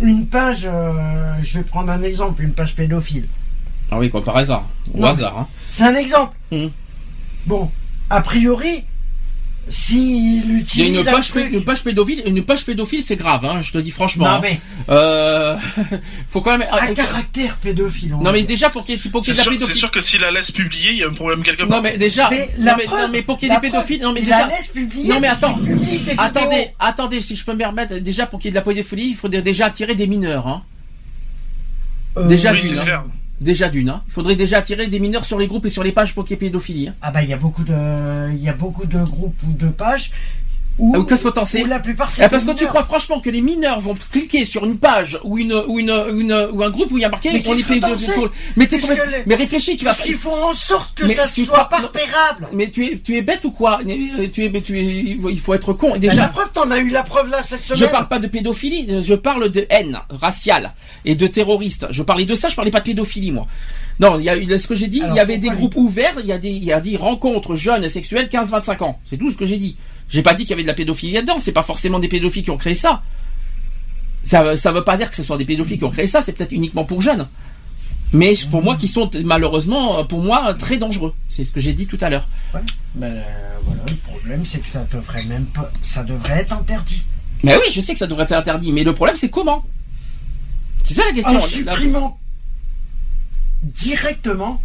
[0.00, 3.26] une page, euh, je vais prendre un exemple, une page pédophile.
[3.90, 4.64] Ah oui, quoi, par hasard.
[4.94, 5.48] Au Non, hasard, hein.
[5.70, 6.34] C'est un exemple.
[6.50, 6.70] Mhm.
[7.46, 7.70] Bon,
[8.08, 8.84] a priori,
[9.70, 12.64] s'il Il y a utilise une un page, truc- pé- une page pédophile, une page
[12.64, 14.24] pédophile, c'est grave, hein, je te dis franchement.
[14.26, 14.40] Non hein.
[14.42, 15.56] mais Euh,
[16.28, 16.66] faut quand même.
[16.70, 18.14] un caractère pédophile.
[18.14, 19.58] on Non mais déjà pour qu'il y ait pour qu'il y C'est ait de la
[19.58, 21.68] sûr, c'est sûr que s'il la laisse publier, il y a un problème quelque part.
[21.70, 22.28] Non mais déjà.
[22.30, 24.20] Mais non, la mais, preuve- non, mais pour qu'il y ait des pédophiles, non mais
[24.20, 24.40] il déjà.
[24.40, 25.08] la laisse publier.
[25.08, 25.58] Non mais attends,
[26.18, 26.68] attendez, vidéos.
[26.78, 29.16] attendez, si je peux me permettre, déjà pour qu'il y ait de la pédophilie, il
[29.16, 30.62] faudrait déjà attirer des mineurs, hein.
[32.16, 32.82] Euh, déjà oui, hein.
[32.82, 33.04] clair.
[33.40, 34.02] Déjà d'une, hein.
[34.06, 36.32] Il faudrait déjà attirer des mineurs sur les groupes et sur les pages pour qu'il
[36.32, 36.88] y ait pédophilie.
[36.88, 36.94] Hein.
[37.00, 40.12] Ah bah y a beaucoup de, il y a beaucoup de groupes ou de pages
[40.80, 42.82] où, Ah, ou qu'est-ce que sais où la plupart c'est Eh, parce que tu crois
[42.82, 46.62] franchement que les mineurs vont cliquer sur une page ou une ou une, une- ou
[46.62, 47.98] un groupe où il y a marqué Mais on pédophile.
[47.98, 48.14] sais
[48.56, 51.28] Mais t'es les- mais réfléchis, tu vas Parce qu'ils font en sorte que Mais ça
[51.28, 52.48] soit pas repérable.
[52.52, 53.80] Mais tu es tu es bête ou quoi?
[53.86, 56.14] Euh, Tu es tu es il faut être con déjà.
[56.16, 57.80] la preuve, t'en as eu la preuve là cette semaine.
[57.80, 60.72] Je parle pas de pédophilie, je parle de haine raciale
[61.04, 61.86] et de terroristes.
[61.90, 63.46] Je parlais de ça, je parlais pas de pédophilie moi.
[63.98, 66.14] Non, il y a ce que j'ai dit, Alors, il y avait des groupes ouverts,
[66.20, 68.98] il y a des il y a des rencontres jeunes sexuelles 15-25 ans.
[69.04, 69.76] C'est tout ce que j'ai dit.
[70.10, 72.42] J'ai pas dit qu'il y avait de la pédophilie là-dedans, c'est pas forcément des pédophiles
[72.42, 73.02] qui ont créé ça.
[74.24, 76.32] Ça ça veut pas dire que ce soit des pédophiles qui ont créé ça, c'est
[76.32, 77.28] peut-être uniquement pour jeunes.
[78.12, 81.14] Mais pour moi qui sont malheureusement pour moi très dangereux.
[81.28, 82.26] C'est ce que j'ai dit tout à l'heure.
[82.52, 82.60] Ouais.
[82.96, 83.22] Ben, euh,
[83.64, 87.02] voilà, le problème c'est que ça devrait même pas, ça devrait être interdit.
[87.44, 89.64] Mais oui, je sais que ça devrait être interdit, mais le problème c'est comment?
[90.82, 91.36] C'est ça la question.
[91.36, 92.18] En supprimant
[93.62, 94.60] directement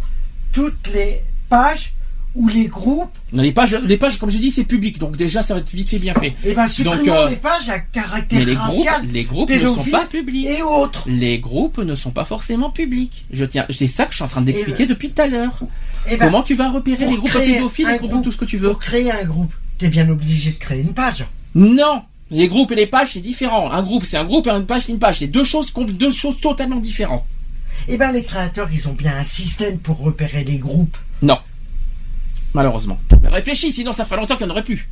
[0.52, 1.92] toutes les pages
[2.36, 5.42] ou les groupes, Non, Les pages, les pages, comme j'ai dit, c'est public, donc déjà
[5.42, 6.34] ça va être vite fait, bien fait.
[6.44, 9.66] et ben supprimons Donc, euh, les pages à caractère Mais les groupes, les groupes ne
[9.66, 10.46] sont pas publics.
[10.46, 11.04] et autres.
[11.08, 13.24] Les groupes ne sont pas forcément publics.
[13.32, 15.58] Je tiens, c'est ça que je suis en train d'expliquer depuis tout à l'heure.
[16.08, 18.44] Et ben, Comment tu vas repérer les groupes pédophiles, les groupes, groupe- tout ce que
[18.44, 21.26] tu veux pour créer un groupe, t'es bien obligé de créer une page.
[21.54, 22.02] Non.
[22.30, 23.70] Les groupes et les pages, c'est différent.
[23.70, 25.20] Un groupe, c'est un groupe, et une page, c'est une page.
[25.20, 27.24] C'est deux choses, deux choses totalement différentes.
[27.88, 30.96] Et ben les créateurs, ils ont bien un système pour repérer les groupes.
[31.22, 31.38] Non.
[32.56, 32.98] Malheureusement.
[33.22, 34.88] Mais réfléchis, sinon ça fait longtemps qu'il n'y en aurait plus.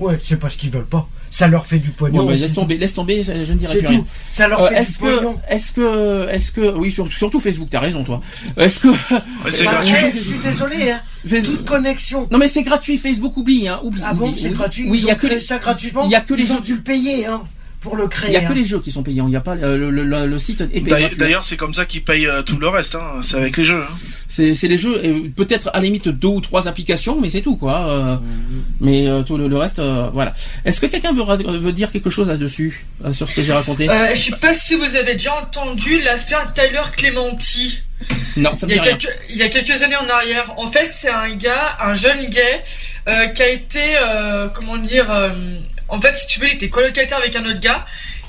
[0.00, 1.08] Ouais, c'est pas ce qu'ils veulent pas.
[1.30, 2.20] Ça leur fait du pognon.
[2.22, 2.54] Bon, bah, laisse tout.
[2.60, 3.98] tomber, laisse tomber, je ne dirai C'est plus rien.
[3.98, 4.06] tout.
[4.30, 5.40] Ça leur Euh, fait est-ce du que, pognon.
[5.48, 8.22] est-ce que, est-ce que, oui, sur- surtout Facebook, t'as raison, toi.
[8.56, 8.88] Est-ce que,
[9.44, 9.92] Ouais, c'est Bah, gratuit.
[9.94, 11.00] ouais, je suis désolé, hein.
[11.26, 12.28] Facebook- Toute connexion.
[12.30, 14.00] non mais c'est gratuit, Facebook, oublie, hein, oublie.
[14.04, 14.84] Ah bon, oublie, c'est gratuit.
[14.88, 16.04] Oui, Ils il y a ont que les, ça gratuitement.
[16.04, 17.42] il y a que les Ils ont dû le payer, hein,
[17.80, 18.30] pour le créer.
[18.30, 18.54] il y a que hein.
[18.54, 20.80] les jeux qui sont payants, il n'y a pas le, le, le- le site est
[20.80, 21.08] payant.
[21.16, 22.94] D'ailleurs- c'est comme ça qu'ils payent euh, tout le reste.
[22.96, 23.20] Hein.
[23.22, 23.82] C'est avec les jeux.
[23.88, 23.94] Hein.
[24.28, 25.00] C'est, c'est les jeux,
[25.36, 27.88] peut-être à la limite deux ou trois applications, mais c'est tout quoi.
[27.88, 28.16] euh,
[28.80, 30.34] Mais euh, tout le, le reste, euh, voilà.
[30.64, 33.88] Est-ce que quelqu'un veut, dire quelque chose là-dessus euh, sur ce que j'ai raconté?
[33.88, 37.80] Euh, je sais pas si vous avez déjà entendu l'affaire Tyler Clementi.
[38.36, 38.96] Non, ça me Il y, dit a rien.
[38.98, 40.52] quelques, il y a quelques années en arrière.
[40.56, 42.60] En fait, c'est un gars, un jeune gay,
[43.08, 45.30] euh, qui a été, euh, comment dire, euh,
[45.88, 47.84] en fait, si tu veux, il était colocataire avec un autre gars.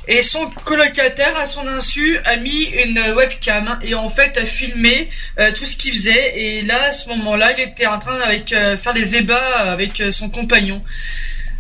[0.08, 5.08] Et son colocataire, à son insu, a mis une webcam et en fait a filmé
[5.40, 6.34] euh, tout ce qu'il faisait.
[6.36, 10.02] Et là, à ce moment-là, il était en train avec euh, faire des ébats avec
[10.02, 10.84] euh, son compagnon.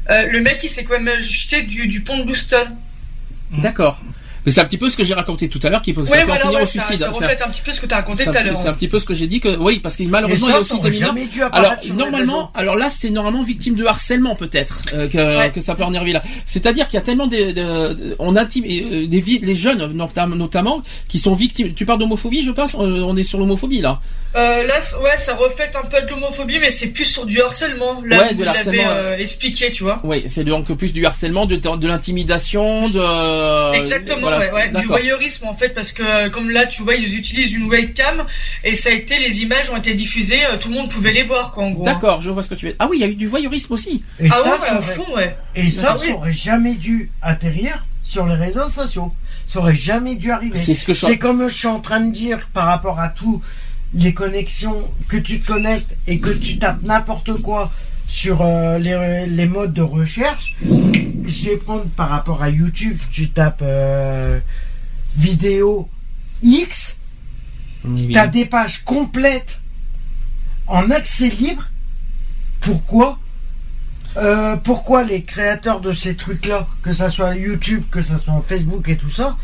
[0.09, 2.75] Le mec, il s'est quand même jeté du, du pont de Boston.
[3.51, 4.01] D'accord.
[4.49, 6.15] Mais c'est un petit peu ce que j'ai raconté tout à l'heure qui peut, ça
[6.15, 6.97] Ouais, peut en finir ouais, au ça, suicide.
[6.97, 8.57] ça C'est un- reflète un petit peu ce que tu as raconté tout à l'heure.
[8.57, 10.53] c'est un petit peu ce que j'ai dit que oui parce que malheureusement il y
[10.53, 11.15] ça, a ça aussi des mineurs.
[11.51, 15.51] Alors normalement, alors là c'est normalement victime de harcèlement peut-être euh, que, Ouais.
[15.51, 16.23] que ça peut en arriver là.
[16.45, 20.33] C'est-à-dire qu'il y a tellement de, de- on intime euh, des vi- les jeunes notam-
[20.35, 21.73] notamment qui sont victimes.
[21.75, 22.73] Tu parles d'homophobie, je pense.
[22.75, 23.99] Euh, on est sur l'homophobie là.
[24.35, 28.01] Euh, là, ouais, ça reflète un peu de l'homophobie, mais c'est plus sur du harcèlement.
[28.05, 29.99] Là, Ouais, de harcèlement, euh, expliqué, tu vois.
[30.03, 33.75] Oui, c'est donc plus du harcèlement, de, de l'intimidation, de.
[33.75, 34.37] Exactement, voilà.
[34.39, 37.53] ouais, ouais, du voyeurisme en fait, parce que euh, comme là, tu vois, ils utilisent
[37.53, 38.23] une webcam
[38.63, 41.23] et ça a été, les images ont été diffusées, euh, tout le monde pouvait les
[41.23, 41.83] voir, quoi, en gros.
[41.85, 42.75] D'accord, je vois ce que tu veux.
[42.77, 44.03] Ah oui, il y a eu du voyeurisme aussi.
[44.19, 45.35] Et Ah ça, ouais, à fond, ouais.
[45.55, 46.07] et ça, Ah oui.
[46.09, 49.11] ça aurait jamais dû atterrir sur les réseaux sociaux.
[49.47, 50.55] Ça aurait jamais dû arriver.
[50.59, 53.09] C'est ce que je C'est comme je suis en train de dire par rapport à
[53.09, 53.41] tous
[53.93, 57.71] les connexions que tu te connectes et que tu tapes n'importe quoi
[58.07, 60.55] sur euh, les, les modes de recherche.
[60.63, 64.39] Je vais prendre par rapport à YouTube, tu tapes euh,
[65.15, 65.87] vidéo
[66.41, 66.95] X,
[67.85, 68.09] Oui.
[68.11, 69.59] tu as des pages complètes
[70.67, 71.69] en accès libre.
[72.61, 73.19] Pourquoi?
[74.17, 78.87] Euh, Pourquoi les créateurs de ces trucs-là, que ça soit YouTube, que ça soit Facebook
[78.89, 79.37] et tout ça,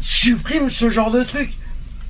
[0.00, 1.56] suppriment ce genre de trucs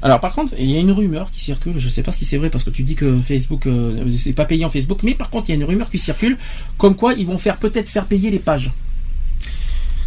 [0.03, 2.37] Alors par contre, il y a une rumeur qui circule, je sais pas si c'est
[2.37, 5.49] vrai parce que tu dis que Facebook euh, c'est pas payant Facebook, mais par contre
[5.49, 6.39] il y a une rumeur qui circule
[6.79, 8.71] comme quoi ils vont faire peut-être faire payer les pages.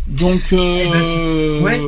[0.08, 1.80] Donc, euh, Eh ben, ouais.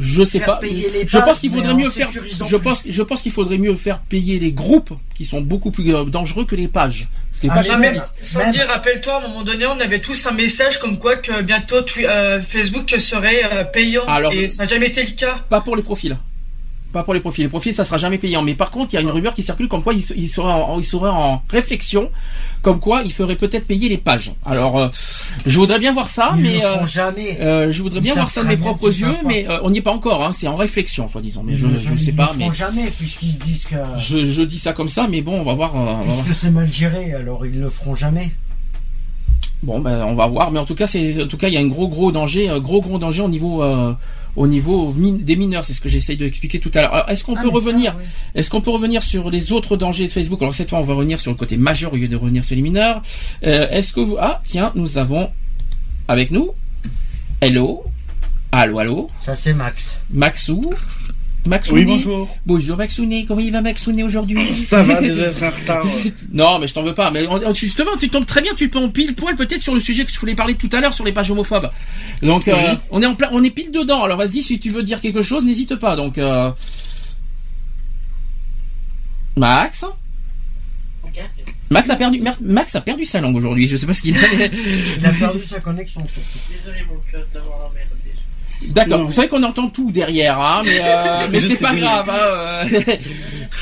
[0.00, 0.56] je sais Faire pas.
[0.56, 2.10] payer les Je pages, pense qu'il faudrait mieux faire.
[2.12, 5.94] Je pense, je pense qu'il faudrait mieux faire payer les groupes qui sont beaucoup plus
[5.94, 7.06] euh, dangereux que les pages.
[7.30, 9.78] Parce que les Ah, pages, même- sans même- dire, rappelle-toi, à un moment donné, on
[9.78, 14.04] avait tous un message comme quoi que bientôt euh, Facebook serait euh, payant.
[14.06, 15.38] Alors- et ça n'a jamais été le cas.
[15.48, 16.16] pas pour les profils.
[16.92, 17.44] Pas pour les profils.
[17.44, 18.40] Les profils, ça sera jamais payant.
[18.40, 20.50] Mais par contre, il y a une rumeur qui circule comme quoi il, il serait,
[20.50, 22.10] en, il en réflexion,
[22.62, 24.32] comme quoi il ferait peut-être payer les pages.
[24.46, 24.88] Alors, euh,
[25.44, 27.38] je voudrais bien voir ça, Ils mais le euh, feront jamais.
[27.42, 29.78] euh, je voudrais Ils bien voir ça de mes propres yeux, mais euh, on n'y
[29.78, 30.24] est pas encore.
[30.24, 31.42] Hein, c'est en réflexion, soi-disant.
[31.44, 32.30] Mais je, Ils le- je sais ils pas.
[32.32, 35.20] le Mais feront jamais puisqu'ils se disent que je, je dis ça comme ça, mais
[35.20, 35.76] bon, on va voir.
[35.76, 35.94] euh,
[36.24, 38.32] puisque c'est mal géré, alors ils le feront jamais.
[39.62, 40.50] Bon, ben, on va voir.
[40.52, 42.48] Mais en tout cas, c'est, en tout cas, il y a un gros, gros danger,
[42.48, 43.92] un gros, gros danger au niveau, euh,
[44.36, 45.64] au niveau des mineurs.
[45.64, 46.94] C'est ce que j'essaye d'expliquer tout à l'heure.
[46.94, 47.96] Alors, est-ce qu'on Ah, peut revenir.
[48.34, 50.40] Est-ce qu'on peut revenir sur les autres dangers de Facebook?
[50.42, 52.54] Alors cette fois, on va revenir sur le côté majeur au lieu de revenir sur
[52.56, 53.02] les mineurs.
[53.44, 55.30] Euh, Est-ce que vous ah tiens, nous avons
[56.08, 56.50] avec nous
[57.40, 57.84] Hello,
[58.52, 59.98] allô, allô, Ça c'est Max.
[60.10, 60.72] Maxou,
[61.46, 61.80] Maxouni.
[61.80, 62.36] Oui, bonjour.
[62.44, 65.86] Bonjour Maxouné, comment il va Maxouné aujourd'hui Ça va, déjà être en retard.
[66.32, 67.10] Non, mais je t'en veux pas.
[67.10, 68.52] Mais on- justement, tu tombes très bien.
[68.54, 70.92] Tu tombes pile poil peut-être sur le sujet que je voulais parler tout à l'heure
[70.92, 71.70] sur les pages homophobes.
[72.22, 74.02] Donc, euh, on est en plein, on est pile dedans.
[74.02, 75.96] Alors vas-y, si tu veux dire quelque chose, n'hésite pas.
[75.96, 76.50] Donc, euh...
[79.36, 79.84] Max.
[81.70, 83.68] Max a perdu, Max a perdu sa langue aujourd'hui.
[83.68, 84.20] Je sais pas ce qu'il a.
[84.98, 86.06] Il a perdu sa connexion.
[86.50, 87.90] Désolé, mon chat, d'avoir emmerdé.
[88.66, 89.04] D'accord.
[89.04, 92.10] Vous savez qu'on entend tout derrière, hein, mais euh, mais c'est pas grave.
[92.10, 92.96] Hein, euh,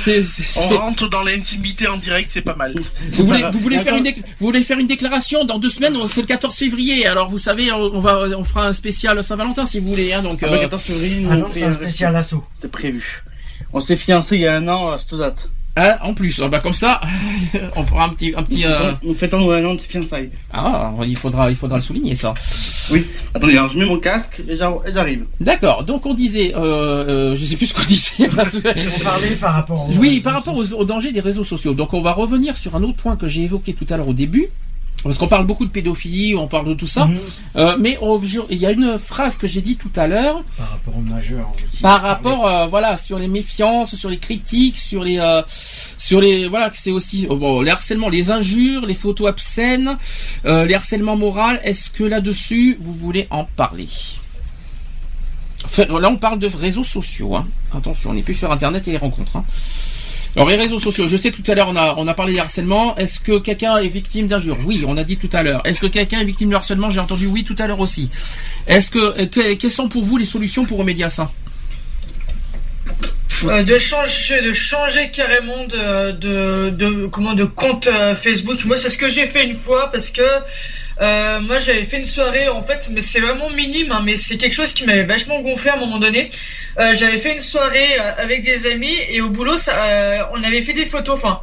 [0.57, 2.75] On rentre dans l'intimité en direct, c'est pas mal.
[3.13, 5.97] Vous voulez, vous voulez faire une, déc- vous voulez faire une déclaration dans deux semaines,
[6.07, 7.07] c'est le 14 février.
[7.07, 10.13] Alors vous savez, on va, on fera un spécial Saint-Valentin si vous voulez.
[10.13, 12.45] Hein, donc, Ah, euh, bah, 14 février, Ah non, un spécial assaut.
[12.61, 13.23] C'est prévu.
[13.73, 15.49] On s'est fiancé il y a un an à cette date.
[15.77, 17.01] Hein, en plus, ah bah comme ça,
[17.77, 18.65] on fera un petit, un petit.
[18.65, 20.31] euh, Nous fêtons un an de fiançailles.
[20.53, 22.35] Ah, il faudra, il faudra le souligner ça.
[22.91, 23.05] Oui.
[23.35, 25.27] Attendez, alors je mets mon casque et j'ar- et j'arrive.
[25.41, 25.85] D'accord.
[25.85, 26.61] Donc on disait, euh,
[27.33, 28.29] euh, je sais plus ce qu'on disait.
[28.35, 28.69] Parce que...
[28.69, 29.89] On parlait par rapport.
[29.91, 31.75] aux- Oui, par rapport aux, aux dangers des réseaux sociaux.
[31.75, 34.15] Donc on va revenir sur un autre point que j'ai évoqué tout à l'heure au
[34.15, 34.47] début.
[35.07, 37.07] Parce qu'on parle beaucoup de pédophilie, on parle de tout ça.
[37.07, 37.19] Mhm.
[37.57, 40.43] Euh, mais on- je- il y a une phrase que j'ai dit tout à l'heure
[40.59, 41.83] Par rapport aux majeurs aussi.
[41.83, 45.43] par rapport euh, voilà sur les méfiances sur les critiques sur les euh,
[45.97, 49.97] sur les voilà que c'est aussi oh, bon les harcèlements les injures les photos obscènes
[50.45, 53.89] euh, les harcèlements moraux est-ce que là-dessus vous voulez en parler?
[55.65, 57.47] Enfin, là on parle de réseaux sociaux hein.
[57.75, 59.45] attention on n'est plus sur internet et les rencontres hein.
[60.37, 62.35] Alors les réseaux sociaux, je sais que tout à l'heure on a on a parlé
[62.35, 62.97] des harcèlements.
[62.99, 64.59] Est-ce que quelqu'un est victime d'injures?
[64.67, 65.63] Oui, on a dit tout à l'heure.
[65.67, 66.91] Est-ce que quelqu'un est victime de harcèlement?
[66.91, 68.11] J'ai entendu oui tout à l'heure aussi.
[68.67, 71.33] Est-ce que, euh, que- quelles sont pour vous les solutions pour remédier à ça?
[73.45, 78.65] Euh, de changer, de changer carrément de, de, de comment de compte euh, Facebook.
[78.65, 80.23] Moi, c'est ce que j'ai fait une fois parce que
[81.03, 84.37] euh, moi j'avais fait une soirée en fait, mais c'est vraiment minime, hein, mais c'est
[84.39, 86.31] quelque chose qui m'avait vachement gonflé à un moment donné.
[86.79, 90.43] Euh, j'avais fait une soirée euh, avec des amis et au boulot, ça, euh, on
[90.43, 91.17] avait fait des photos.
[91.17, 91.41] Enfin,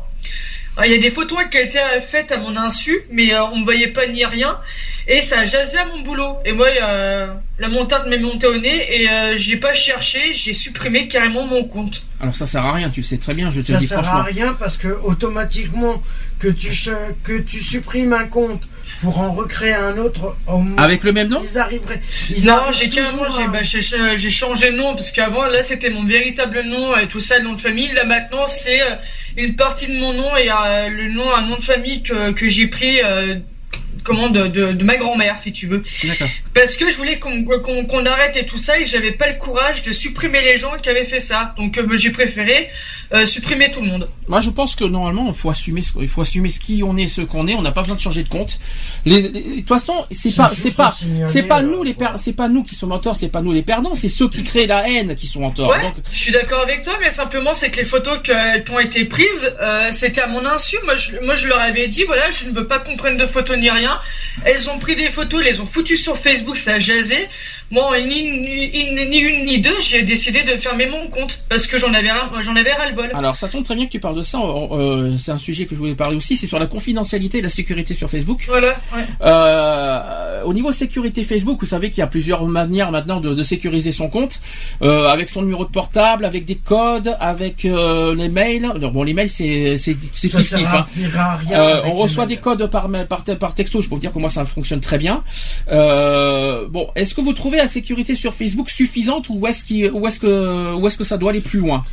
[0.80, 3.44] euh, il y a des photos qui ont été faites à mon insu, mais euh,
[3.46, 4.60] on me voyait pas ni rien.
[5.06, 6.38] Et ça a jasé à mon boulot.
[6.46, 7.28] Et moi, euh,
[7.60, 11.66] la montagne m'est montée au nez et euh, j'ai pas cherché, j'ai supprimé carrément mon
[11.66, 12.06] compte.
[12.22, 13.88] Alors ça sert à rien, tu le sais très bien, je te Ça le dis
[13.88, 14.22] sert franchement.
[14.22, 16.02] à rien parce que automatiquement
[16.40, 16.70] que tu
[17.24, 18.62] que tu supprimes un compte
[19.02, 22.02] pour en recréer un autre, au moins, Avec le même nom ils arriveraient.
[22.30, 23.60] Ils Non, j'ai carrément, toujours j'ai à- bah,
[24.18, 27.46] j'ai- changé de nom parce qu'avant là c'était mon véritable nom et tout ça, le
[27.46, 27.92] nom de famille.
[27.94, 28.96] Là maintenant c'est euh,
[29.38, 32.48] une partie de mon nom et euh, le nom, un nom de famille que, que
[32.50, 33.02] j'ai pris.
[33.04, 33.36] euh,
[34.04, 35.84] comment de, de, de ma grand-mère si tu veux
[36.54, 39.82] parce que je voulais qu'on qu'on arrête et tout ça et j'avais pas le courage
[39.84, 42.70] de supprimer les gens qui avaient fait ça donc euh, j'ai préféré
[43.14, 46.08] euh, supprimer tout le monde Moi je pense que normalement il faut assumer ce, il
[46.08, 48.24] faut assumer ce qui on est, ce qu'on est, on n'a pas besoin de changer
[48.24, 48.60] de compte.
[49.06, 50.96] Les- les- De toute façon, c'est pas c'est pas
[51.28, 53.62] c'est pas nous les c'est pas nous qui sommes en tort, c'est pas nous les
[53.62, 55.70] perdants, c'est ceux qui créent la haine qui sont en tort.
[55.70, 58.72] Ouais, Donc je suis d'accord avec toi, mais simplement c'est que les photos que- qui
[58.72, 60.78] ont été prises, euh, c'était à mon insu.
[60.86, 63.26] Moi je, moi, je leur avais dit, voilà, je ne veux pas qu'on prenne de
[63.28, 63.93] photos ni rien.
[64.46, 67.30] Elles ont pris des photos, les ont foutues sur Facebook, ça a jasé.
[67.74, 71.66] Moi, ni, ni, ni- ni une ni deux, j'ai décidé de fermer mon compte parce
[71.68, 73.10] que j'en avais, ras- j'en avais ras le bol.
[73.16, 74.38] Alors ça tombe très bien que tu parles de ça.
[74.40, 76.38] euh, c'est un sujet que je voulais parler aussi.
[76.38, 78.44] C'est sur la confidentialité et la sécurité sur Facebook.
[78.48, 79.04] Voilà, ouais.
[79.24, 83.44] Euh, au niveau sécurité Facebook, vous savez qu'il y a plusieurs manières maintenant de, de
[83.44, 84.40] sécuriser son compte,
[84.82, 88.66] euh, avec son numéro de portable, avec des codes, avec euh, les mails.
[88.66, 90.54] Alors, bon, les mails c'est c'est fictif.
[90.74, 90.86] hein.
[91.52, 93.82] Euh, on reçoit des codes par, mail- par, par texto.
[93.82, 95.24] Je peux vous dire que moi ça fonctionne très bien.
[95.72, 100.20] Euh, bon, est-ce que vous trouvez la sécurité sur Facebook suffisante ou est-ce ou est-ce
[100.20, 101.84] que, ou est-ce que ça doit aller plus loin?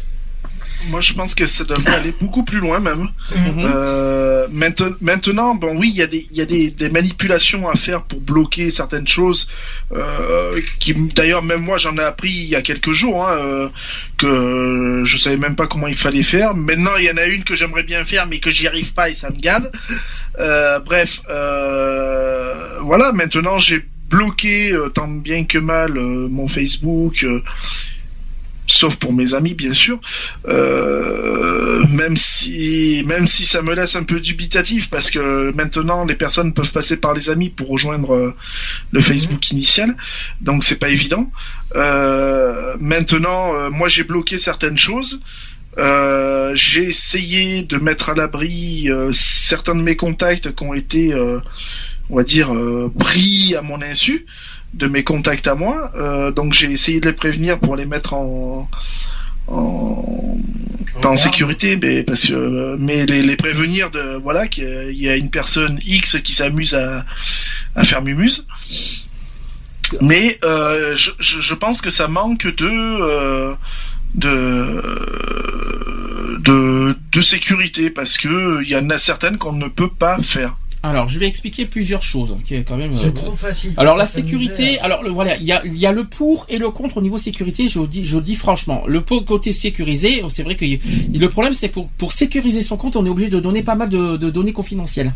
[0.88, 3.08] Moi, je pense que ça devrait aller beaucoup plus loin même.
[3.34, 3.58] Mhm.
[3.58, 7.68] Euh, maintenant, maintenant, bon, oui, il y a des, il y a des, des manipulations
[7.68, 9.46] à faire pour bloquer certaines choses.
[9.92, 13.68] Euh, qui, d'ailleurs, même moi, j'en ai appris il y a quelques jours hein, euh,
[14.16, 16.54] que je savais même pas comment il fallait faire.
[16.54, 19.10] Maintenant, il y en a une que j'aimerais bien faire, mais que j'y arrive pas
[19.10, 19.68] et ça me gane.
[20.38, 23.12] Euh, bref, euh, voilà.
[23.12, 27.24] Maintenant, j'ai bloqué euh, tant bien que mal euh, mon Facebook.
[27.24, 27.40] euh,
[28.66, 29.98] sauf pour mes amis bien sûr.
[30.46, 36.14] Euh, même si même si ça me laisse un peu dubitatif parce que maintenant les
[36.14, 38.34] personnes peuvent passer par les amis pour rejoindre
[38.92, 39.96] le Facebook initial.
[40.40, 41.30] Donc c'est pas évident.
[41.74, 45.20] Euh, maintenant euh, moi j'ai bloqué certaines choses.
[46.54, 51.12] J'ai essayé de mettre à l'abri certains de mes contacts qui ont été
[52.10, 54.26] on va dire euh, pris à mon insu
[54.74, 55.92] de mes contacts à moi.
[55.96, 58.68] Euh, donc j'ai essayé de les prévenir pour les mettre en
[59.48, 60.36] en,
[61.02, 65.08] pas en sécurité, mais parce que euh, mais les, les prévenir de voilà qu'il y
[65.08, 67.04] a- une personne X qui s'amuse à
[67.74, 68.46] à faire mumuse.
[70.00, 73.54] Mais euh, je, je, pense que ça manque de
[74.14, 74.82] de
[76.38, 80.56] de de sécurité parce que il y en a certaines qu'on ne peut pas faire.
[80.82, 82.92] Alors, je vais expliquer plusieurs choses, qui est quand même.
[82.96, 83.74] C'est euh, trop facile.
[83.76, 86.56] Alors la sécurité, alors le, voilà, il y a, il y a le pour et
[86.56, 87.68] le contre au niveau sécurité.
[87.68, 91.28] Je vous dis, je vous dis franchement, le pour côté sécurisé, c'est vrai que le
[91.28, 94.16] problème c'est pour pour sécuriser son compte, on est obligé de donner pas mal de,
[94.16, 95.12] de données confidentielles.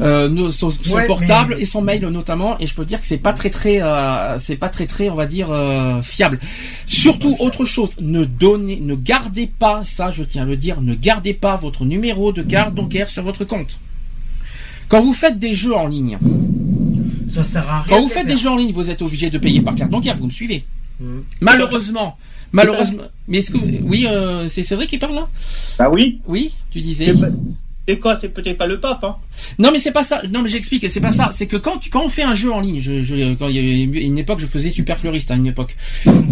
[0.00, 3.00] Euh, nos- son, son Ouais, portable mais- et son mail notamment, et je peux dire
[3.00, 6.40] que c'est pas très très, euh, c'est pas très très, on va dire euh, fiable.
[6.86, 10.94] Surtout autre chose, ne donnez, ne gardez pas ça, je tiens à le dire, ne
[10.94, 13.78] gardez pas votre numéro de carte bancaire sur votre compte.
[14.88, 16.18] Quand vous faites des jeux en ligne,
[17.32, 17.86] Ça sert à rien.
[17.96, 18.34] quand vous faites faire.
[18.34, 20.64] des jeux en ligne, vous êtes obligé de payer par carte bancaire, vous me suivez.
[21.00, 21.24] Mhm.
[21.40, 22.16] Malheureusement,
[22.52, 25.28] malheureusement, mais est-ce que oui, euh, c'est c'est vrai qu'il parle là?
[25.78, 26.20] Bah oui.
[26.26, 27.12] Oui, tu disais.
[27.86, 29.16] C'est quoi C'est peut-être pas le pape, hein
[29.58, 30.22] Non, mais c'est pas ça.
[30.30, 30.88] Non, mais j'explique.
[30.88, 31.30] C'est pas ça.
[31.34, 33.56] C'est que quand tu- quand on fait un jeu en ligne, je, je quand il
[33.56, 35.76] y a une époque, je faisais super fleuriste à une époque,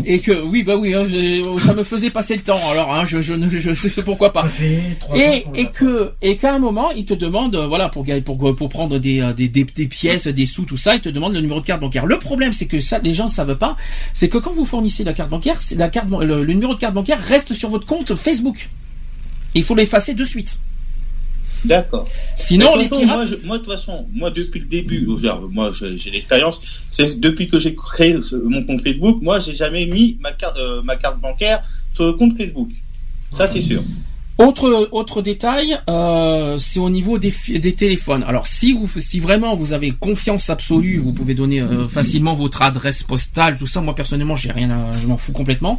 [0.07, 2.71] et que oui, bah oui, hein, je- ça me faisait passer le temps.
[2.71, 4.45] Alors, hein, je, je ne, je sais pourquoi pas.
[4.45, 7.67] Ça fait trois ans Et, et que et qu'à un moment il te demande euh,
[7.67, 10.79] voilà pour gagner- pour pour prendre des, euh, des, des des pièces des sous tout
[10.79, 13.13] ça il te demande le numéro de carte bancaire le problème c'est que ça les
[13.13, 13.77] gens ne savent pas
[14.15, 16.95] c'est que quand vous fournissez la carte bancaire c'est la carte le numéro de carte
[16.95, 18.69] bancaire reste sur votre compte Facebook
[19.55, 20.59] il faut l'effacer de suite
[21.65, 22.09] D'accord.
[22.41, 25.49] sinon les façon, pirates moi, je- moi, de toute façon, moi, depuis le début, genre,
[25.51, 26.61] moi, j'ai l'expérience.
[26.91, 30.57] C'est depuis que j'ai créé ce- mon compte Facebook, moi, j'ai jamais mis ma carte,
[30.59, 31.63] euh, ma carte bancaire
[31.95, 32.71] sur le compte Facebook.
[33.33, 33.83] Ça, c'est sûr.
[34.47, 38.25] Autre autre détail, euh, c'est au niveau des, des téléphones.
[38.25, 42.63] Alors si vous si vraiment vous avez confiance absolue, vous pouvez donner euh, facilement votre
[42.63, 43.81] adresse postale, tout ça.
[43.81, 45.79] Moi personnellement, j'ai rien, à, je m'en fous complètement.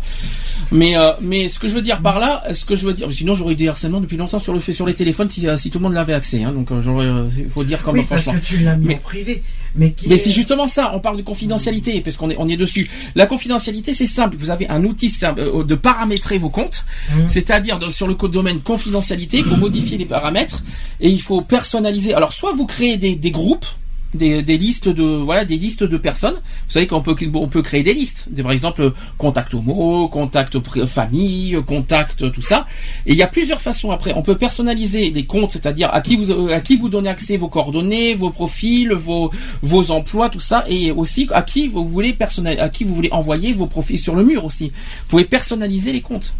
[0.72, 3.12] Mais euh, mais ce que je veux dire par là, ce que je veux dire,
[3.12, 5.70] sinon j'aurais eu des harcèlements depuis longtemps sur le sur les téléphones si, euh, si
[5.70, 6.44] tout le monde l'avait accès.
[6.44, 8.40] Hein, donc euh, j'aurais, euh, il faut dire quand Oui, parce franchement.
[8.40, 9.44] que tu l'as mis Mais- en privé.
[9.76, 12.48] Mais, qui Mais est- c'est justement ça, on parle de confidentialité, parce qu'on est, on
[12.48, 12.90] y est dessus.
[13.16, 14.38] La confidentialité, c'est simple.
[14.40, 16.86] Vous avez un outil simple, euh, de paramétrer vos comptes,
[17.16, 17.28] Mhm.
[17.30, 20.64] c'est-à-dire sur le code domaine confidentialité, il faut modifier les paramètres
[21.02, 22.14] et il faut personnaliser.
[22.14, 23.66] Alors, soit vous créez des, des groupes,
[24.14, 26.36] des, listes de voilà des listes de personnes.
[26.36, 28.30] Vous savez qu'on peut on peut créer des listes.
[28.42, 32.66] Par exemple, contact homo, contact famille, contact tout ça.
[33.06, 34.14] Et il y a plusieurs façons après.
[34.16, 37.50] On peut personnaliser les comptes, c'est-à-dire à qui vous à qui vous donnez accès vos
[37.50, 39.32] coordonnées, vos profils, vos
[39.62, 43.12] vos emplois, tout ça, et aussi à qui vous voulez personnel, à qui vous voulez
[43.12, 44.68] envoyer vos profils sur le mur aussi.
[44.68, 46.34] Vous pouvez personnaliser les comptes.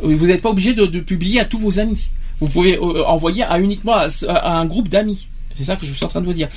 [0.00, 2.08] Vous n'êtes pas obligé de, de publier à tous vos amis.
[2.40, 5.28] Vous pouvez euh, envoyer uniquement à un groupe d'amis.
[5.62, 6.48] C'est ça que je suis en train de vous dire.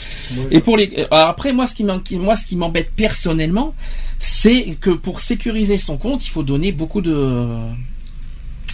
[0.51, 3.75] Et pour les euh, après moi ce qui moi ce qui m'embête personnellement,
[4.19, 7.59] c'est que pour sécuriser son compte, il faut donner beaucoup de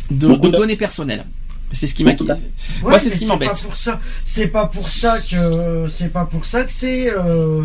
[0.10, 1.26] de, Beaucoup de de- données personnelles.
[1.74, 2.28] C'est ce qui m'inquiète.
[2.30, 2.38] Ouais,
[2.82, 3.62] Moi, c'est ce qui pas m'embête.
[3.62, 4.00] pour ça.
[4.26, 7.64] C'est pas pour ça que c'est pas pour ça que c'est euh,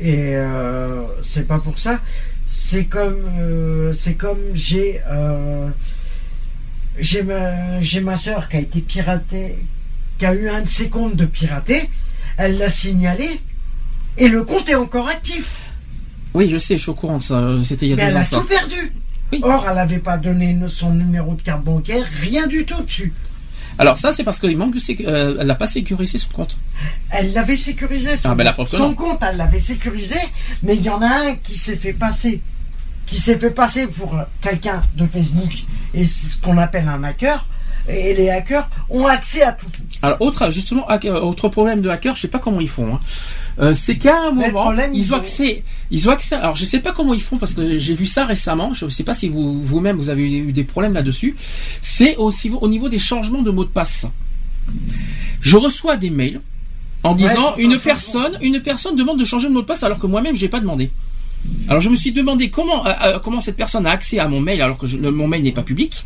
[0.00, 2.00] et euh, c'est pas pour ça.
[2.50, 5.00] C'est comme euh, c'est comme j'ai
[6.98, 9.56] j'ai ma j'ai ma sœur qui a été piratée,
[10.22, 11.90] qui a eu un de ses comptes de piraté.
[12.36, 13.28] Elle l'a signalé
[14.18, 15.46] et le compte est encore actif.
[16.32, 17.38] Oui, je sais, je suis au courant de ça.
[17.38, 18.36] euh, C'était il y a Mais deux elle ans a ça.
[18.38, 18.92] tout perdu.
[19.32, 19.40] Oui.
[19.42, 23.12] Or, elle n'avait pas donné son numéro de carte bancaire, rien du tout dessus.
[23.78, 26.56] Alors ça c'est parce qu'il manque de euh, elle n'a pas sécurisé son compte.
[27.10, 30.18] Elle l'avait sécurisé son, Ah, ben, la son compte, elle l'avait sécurisé,
[30.62, 32.42] mais il y en a un qui s'est fait passer,
[33.06, 35.52] qui s'est fait passer pour quelqu'un de Facebook
[35.94, 37.44] et c'est ce qu'on appelle un hacker.
[37.88, 39.66] Et les hackers ont accès à tout.
[40.02, 42.94] Alors autre justement hacker- autre problème de hacker, je sais pas comment ils font.
[42.94, 43.00] hein.
[43.60, 46.36] Euh, c'est qu'à un moment problème, ils, ils ont accès, ils ont accès.
[46.36, 48.72] Alors je sais pas comment ils font parce que j'ai vu ça récemment.
[48.72, 51.36] Je sais pas si vous vous-même vous avez eu des problèmes là-dessus.
[51.82, 54.06] C'est aussi au niveau des changements de mot de passe.
[55.40, 56.40] Je reçois des mails
[57.02, 59.98] en disant une un personne, une personne demande de changer de mot de passe alors
[59.98, 60.90] que moi-même j'ai pas demandé.
[61.68, 64.40] Alors je me suis demandé comment euh, euh, comment cette personne a accès à mon
[64.40, 66.04] mail alors que je- le- mon mail n'est pas public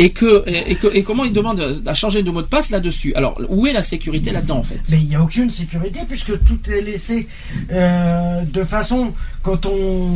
[0.00, 3.12] et que et, comment il demande à changer de mot de passe là-dessus.
[3.14, 6.42] Alors où est la sécurité là-dedans en fait Mais il n'y a aucune sécurité puisque
[6.42, 7.28] tout est laissé
[7.70, 9.12] euh, de façon
[9.42, 10.08] quand on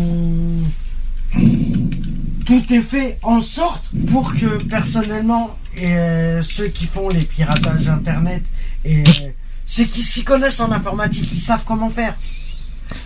[2.46, 8.42] tout est fait en sorte pour que personnellement euh, ceux qui font les piratages internet
[8.86, 9.28] et euh,
[9.66, 12.16] ceux qui s'y connaissent en informatique, ils savent comment faire.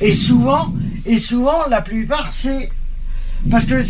[0.01, 0.75] Et souvent,
[1.07, 2.69] et souvent, la plupart, c'est
[3.49, 3.83] parce que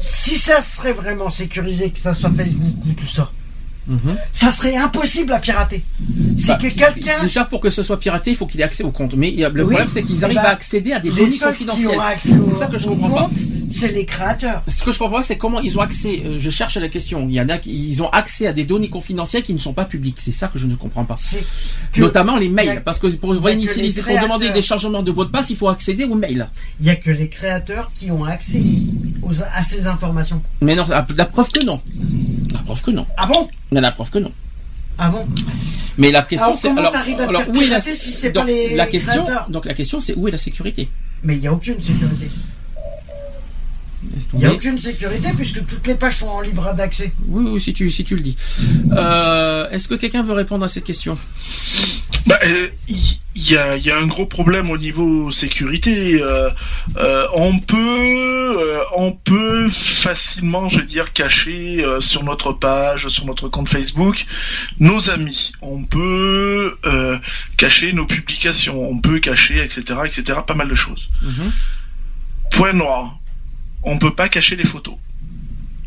[0.00, 3.30] si ça serait vraiment sécurisé, que ça soit Facebook ou tout ça,
[4.32, 5.84] ça serait impossible à pirater.
[6.36, 8.82] C'est Bah, que quelqu'un déjà pour que ce soit piraté, il faut qu'il ait accès
[8.84, 9.14] au compte.
[9.14, 11.90] Mais le Oui, problème c'est qu'ils eh arrivent ben, à accéder à des données confidentielles.
[12.20, 13.20] C'est ça que je comprends pas.
[13.24, 13.38] compte,
[13.70, 14.62] c'est les créateurs.
[14.68, 16.22] Ce que je comprends pas, c'est comment ils ont accès.
[16.24, 17.26] euh, je cherche la question.
[17.28, 19.72] Il y en a qui ils ont accès à des données confidentielles qui ne sont
[19.72, 20.16] pas publiques.
[20.18, 21.16] C'est ça que je ne comprends pas.
[21.92, 25.10] Que- Notamment les mails, a- parce que pour que réinitialiser, pour demander des changements de
[25.12, 26.48] mot de passe, il faut accéder aux mails.
[26.80, 28.62] Il n'y a que les créateurs qui ont accès
[29.22, 30.42] aux- à ces informations.
[30.60, 31.80] Mais non, la preuve que non.
[32.52, 33.06] La preuve que non.
[33.16, 33.48] Ah bon?
[33.70, 34.32] Mais la preuve que non.
[34.98, 35.26] Ah bon?
[35.98, 36.94] Mais la question c'est comment alors,
[37.28, 39.50] alors, où est la, si donc, pas les la question créateurs?
[39.50, 40.88] donc la question c'est où est la sécurité?
[41.22, 42.28] Mais il n'y a aucune sécurité.
[44.32, 47.12] Il n'y a aucune sécurité puisque toutes les pages sont en libre d'accès.
[47.28, 48.36] Oui, oui, si tu si tu le dis.
[48.92, 51.16] Euh, Est-ce que quelqu'un veut répondre à cette question?
[52.26, 56.20] Bah, euh, il y, a, il y a un gros problème au niveau sécurité.
[56.20, 56.50] Euh,
[56.96, 57.76] euh, on peut,
[58.58, 63.68] euh, on peut facilement, je veux dire, cacher euh, sur notre page, sur notre compte
[63.68, 64.26] Facebook,
[64.80, 65.52] nos amis.
[65.62, 67.16] On peut euh,
[67.56, 68.90] cacher nos publications.
[68.90, 70.38] On peut cacher, etc., etc.
[70.44, 71.10] Pas mal de choses.
[71.22, 71.52] Mhm.
[72.50, 73.18] Point noir.
[73.86, 74.94] On peut pas cacher les photos.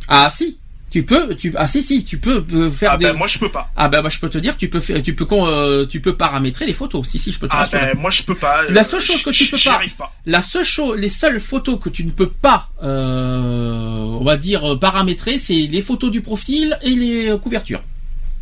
[0.08, 0.58] Ah si,
[0.90, 3.06] tu peux, tu ah si si, tu peux euh, faire Ah des.
[3.06, 3.70] ben moi je peux pas.
[3.76, 6.00] Ah ben moi je peux te dire, tu peux faire, tu peux con- euh, tu
[6.00, 7.08] peux paramétrer les photos.
[7.08, 7.94] Si si, je peux te Ah rassurer.
[7.94, 8.64] ben moi je peux pas.
[8.70, 10.12] La Euh, seule chose que tu peux pas- pas.
[10.26, 14.80] La seule chose, les seules photos que tu ne peux pas, euh, on va dire
[14.80, 17.84] paramétrer, c'est les photos du profil et les couvertures.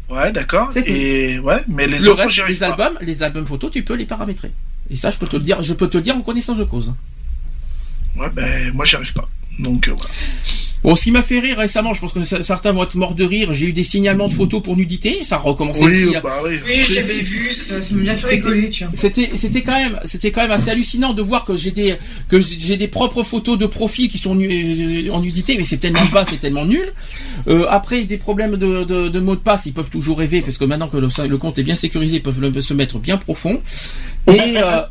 [0.10, 0.70] Ouais, d'accord.
[0.86, 2.68] Et ouais, mais les le autres reste, les pas.
[2.68, 4.52] albums, les albums photos, tu peux les paramétrer.
[4.90, 6.64] Et ça, je peux te le dire, je peux te le dire en connaissance de
[6.64, 6.94] cause.
[8.16, 9.28] Ouais, ben moi j'y arrive pas.
[9.60, 10.10] Donc euh, voilà.
[10.84, 13.26] Bon, ce qui m'a fait rire récemment, je pense que certains vont être morts de
[13.26, 13.52] rire.
[13.52, 15.84] J'ai eu des signalements de photos pour nudité, ça a recommencé.
[15.84, 16.22] Oui, aussi, hein.
[16.24, 16.60] bah oui.
[16.66, 18.70] Oui, j'avais vu, ça, ça m'a bien fait C'était- rigoler.
[18.94, 21.96] C'était, c'était quand même, c'était quand même assez hallucinant de voir que j'ai des,
[22.30, 25.78] que j'ai des propres photos de profil qui sont nu- euh, en nudité, mais c'est
[25.78, 26.94] tellement pas, c'est tellement nul.
[27.48, 30.60] Euh, après, des problèmes de, de, de mots de passe, ils peuvent toujours rêver parce
[30.60, 33.18] que maintenant que le, le compte est bien sécurisé, ils peuvent le- se mettre bien
[33.18, 33.62] profond.
[34.28, 34.82] Et euh,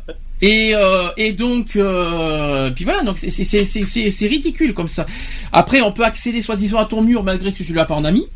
[0.41, 5.05] et euh, et donc euh, puis voilà, donc c'est ridicule comme ça.
[5.51, 8.27] Après, on peut accéder soi-disant à ton mur malgré que tu l'as pas en ami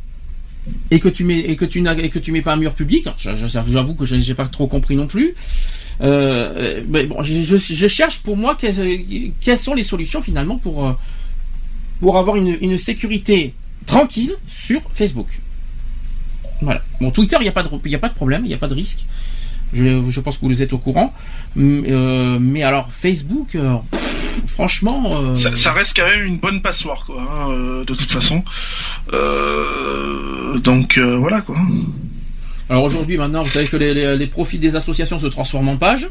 [0.89, 2.73] et que tu mets et que tu n'as et que tu mets pas un mur
[2.73, 3.07] public.
[3.17, 5.35] J'avoue que je j'ai pas trop compris non plus.
[6.01, 10.57] Euh, mais bon, je, je, je cherche pour moi quelles, quelles sont les solutions finalement
[10.57, 10.93] pour euh,
[11.99, 13.53] pour avoir une, une sécurité
[13.85, 15.27] tranquille sur Facebook.
[16.61, 16.81] Voilà.
[16.99, 18.57] Bon, Twitter, il n'y a pas de il a pas de problème, il n'y a
[18.57, 19.05] pas de risque.
[19.73, 21.13] Je, je pense que vous êtes au courant.
[21.57, 26.61] Euh, mais alors Facebook, euh, pff, franchement, euh, Ça, ça reste quand même une bonne
[26.61, 28.43] passoire, quoi, hein, de toute façon.
[30.63, 31.57] Donc voilà, quoi.
[32.69, 35.77] Alors aujourd'hui, maintenant, vous savez que les, les, les profits des associations se transforment en
[35.77, 36.09] pages.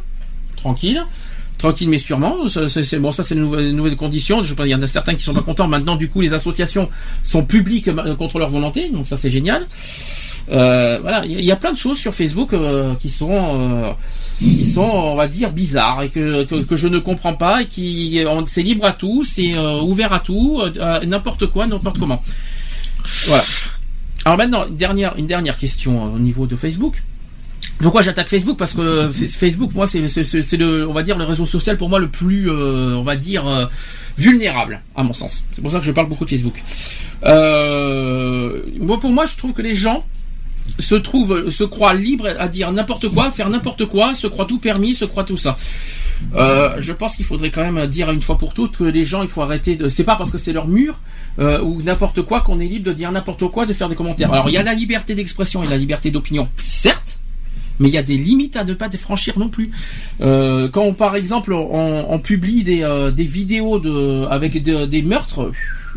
[0.56, 1.02] Tranquille.
[1.56, 2.48] Tranquille mais sûrement.
[2.48, 4.42] C'est bon, ça c'est une nouvelle, nouvelle condition.
[4.42, 5.68] Je qu'il y en a certains qui sont pas contents.
[5.68, 6.88] Maintenant, du coup, les associations
[7.22, 8.88] sont publiques contre leur volonté.
[8.88, 9.66] Donc ça c'est génial.
[10.50, 13.92] Euh, voilà, il y, a- plein de choses sur Facebook euh, qui sont, euh,
[14.38, 18.20] qui sont, on va dire, bizarres et que, que, je ne comprends pas et qui,
[18.46, 22.22] c'est libre à tout, c'est euh, ouvert à tout, euh, n'importe quoi, n'importe comment.
[23.26, 23.44] Voilà.
[24.24, 27.02] Alors maintenant, une dernière, une dernière question au niveau de Facebook.
[27.78, 28.58] Pourquoi j'attaque Facebook?
[28.58, 32.08] Parce que Facebook, moi, c'est le, on va dire, le réseau social pour moi le
[32.08, 33.66] plus, euh, on va dire, euh,
[34.18, 35.44] vulnérable, à mon sens.
[35.52, 36.62] C'est pour ça que je parle beaucoup de Facebook.
[37.24, 40.04] Euh, moi, pour moi, je trouve que les gens
[40.78, 44.58] se trouvent, se croient libres à dire n'importe quoi, faire n'importe quoi, se croient tout
[44.58, 45.56] permis, se croient tout ça.
[46.34, 49.22] Euh, je pense qu'il faudrait quand même dire une fois pour toutes que les gens,
[49.22, 49.88] il faut arrêter de.
[49.88, 51.00] C'est pas parce que c'est leur mur
[51.38, 54.32] euh, ou n'importe quoi qu'on est libre de dire n'importe quoi, de faire des commentaires.
[54.32, 57.18] Alors il y a la liberté d'expression et la liberté d'opinion, certes,
[57.78, 59.70] mais il y a des limites à ne pas franchir non plus.
[60.20, 65.00] Euh, quand on, par exemple on, publie des, euh, des vidéos de avec de- des
[65.02, 65.50] meurtres,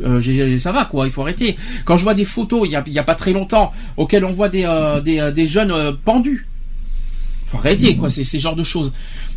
[0.03, 1.55] Euh, ça va quoi, il faut arrêter.
[1.85, 4.63] Quand je vois des photos, il y a, pas très longtemps, auxquelles on voit des
[4.63, 6.47] euh, euh, des jeunes euh, pendus.
[7.47, 8.91] Faut arrêter quoi, c'est ces genres de choses.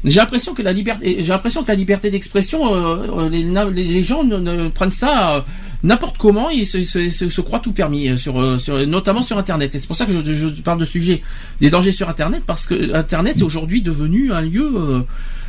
[0.04, 3.42] J'ai l'impression que la liberté, j'ai l'impression que la liberté d'expression, les,
[3.74, 5.44] les- gens ne, ne prennent ça
[5.82, 8.38] n'importe comment et se, croient tout permis sur,
[8.86, 9.74] notamment sur Internet.
[9.74, 11.22] Et c'est pour ça que je, je parle de sujet
[11.60, 15.04] des dangers sur Internet parce que Internet est aujourd'hui devenu un lieu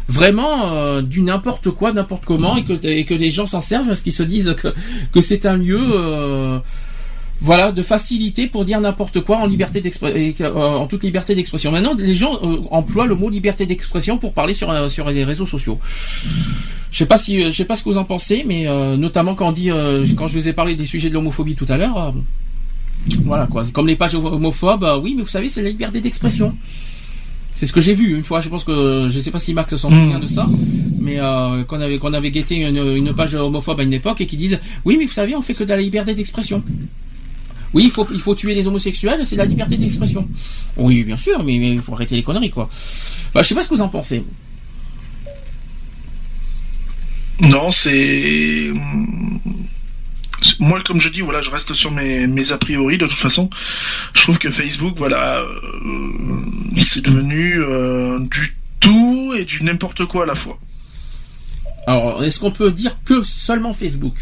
[0.09, 3.88] vraiment euh, du n'importe quoi, n'importe comment et que et que les gens s'en servent
[3.88, 4.73] parce qu'ils se disent que
[5.11, 6.59] que c'est un lieu euh,
[7.39, 11.71] voilà, de facilité pour dire n'importe quoi en liberté d'expression, en toute liberté d'expression.
[11.71, 15.23] Maintenant, les gens euh, emploient le mot liberté d'expression pour parler sur euh, sur les
[15.23, 15.79] réseaux sociaux.
[16.91, 19.35] Je sais pas si, je sais pas ce que vous en pensez, mais euh, notamment
[19.35, 22.11] quand euh, quand je vous ai parlé des sujets de l'homophobie tout à l'heure, euh,
[23.25, 23.65] voilà quoi.
[23.71, 26.55] Comme les pages homophobes, euh, oui, mais vous savez, c'est la liberté d'expression.
[27.57, 28.39] C'est ce que j'ai vu une fois.
[28.39, 30.47] Je pense que je sais pas si Max s'en souvient de ça,
[30.99, 34.27] mais euh, qu'on avait qu'on avait guetté une, une page homophobe à une époque et
[34.27, 36.63] qui disent oui, mais vous savez, on fait que de la liberté d'expression.
[37.73, 40.27] Oui, il faut il faut tuer les homosexuels, c'est la liberté d'expression.
[40.77, 42.69] Oui, bien sûr, mais mais il faut arrêter les conneries quoi.
[43.34, 44.23] Bah, je sais pas ce que vous en pensez.
[47.39, 48.71] Non, c'est
[50.59, 52.97] moi, comme je dis, voilà, je reste sur mes, mes a priori.
[52.97, 53.49] De toute façon,
[54.13, 55.47] je trouve que Facebook, voilà, euh,
[56.75, 60.57] c'est devenu euh, du tout et du n'importe quoi à la fois.
[61.85, 64.15] Alors, est-ce qu'on peut dire que seulement Facebook?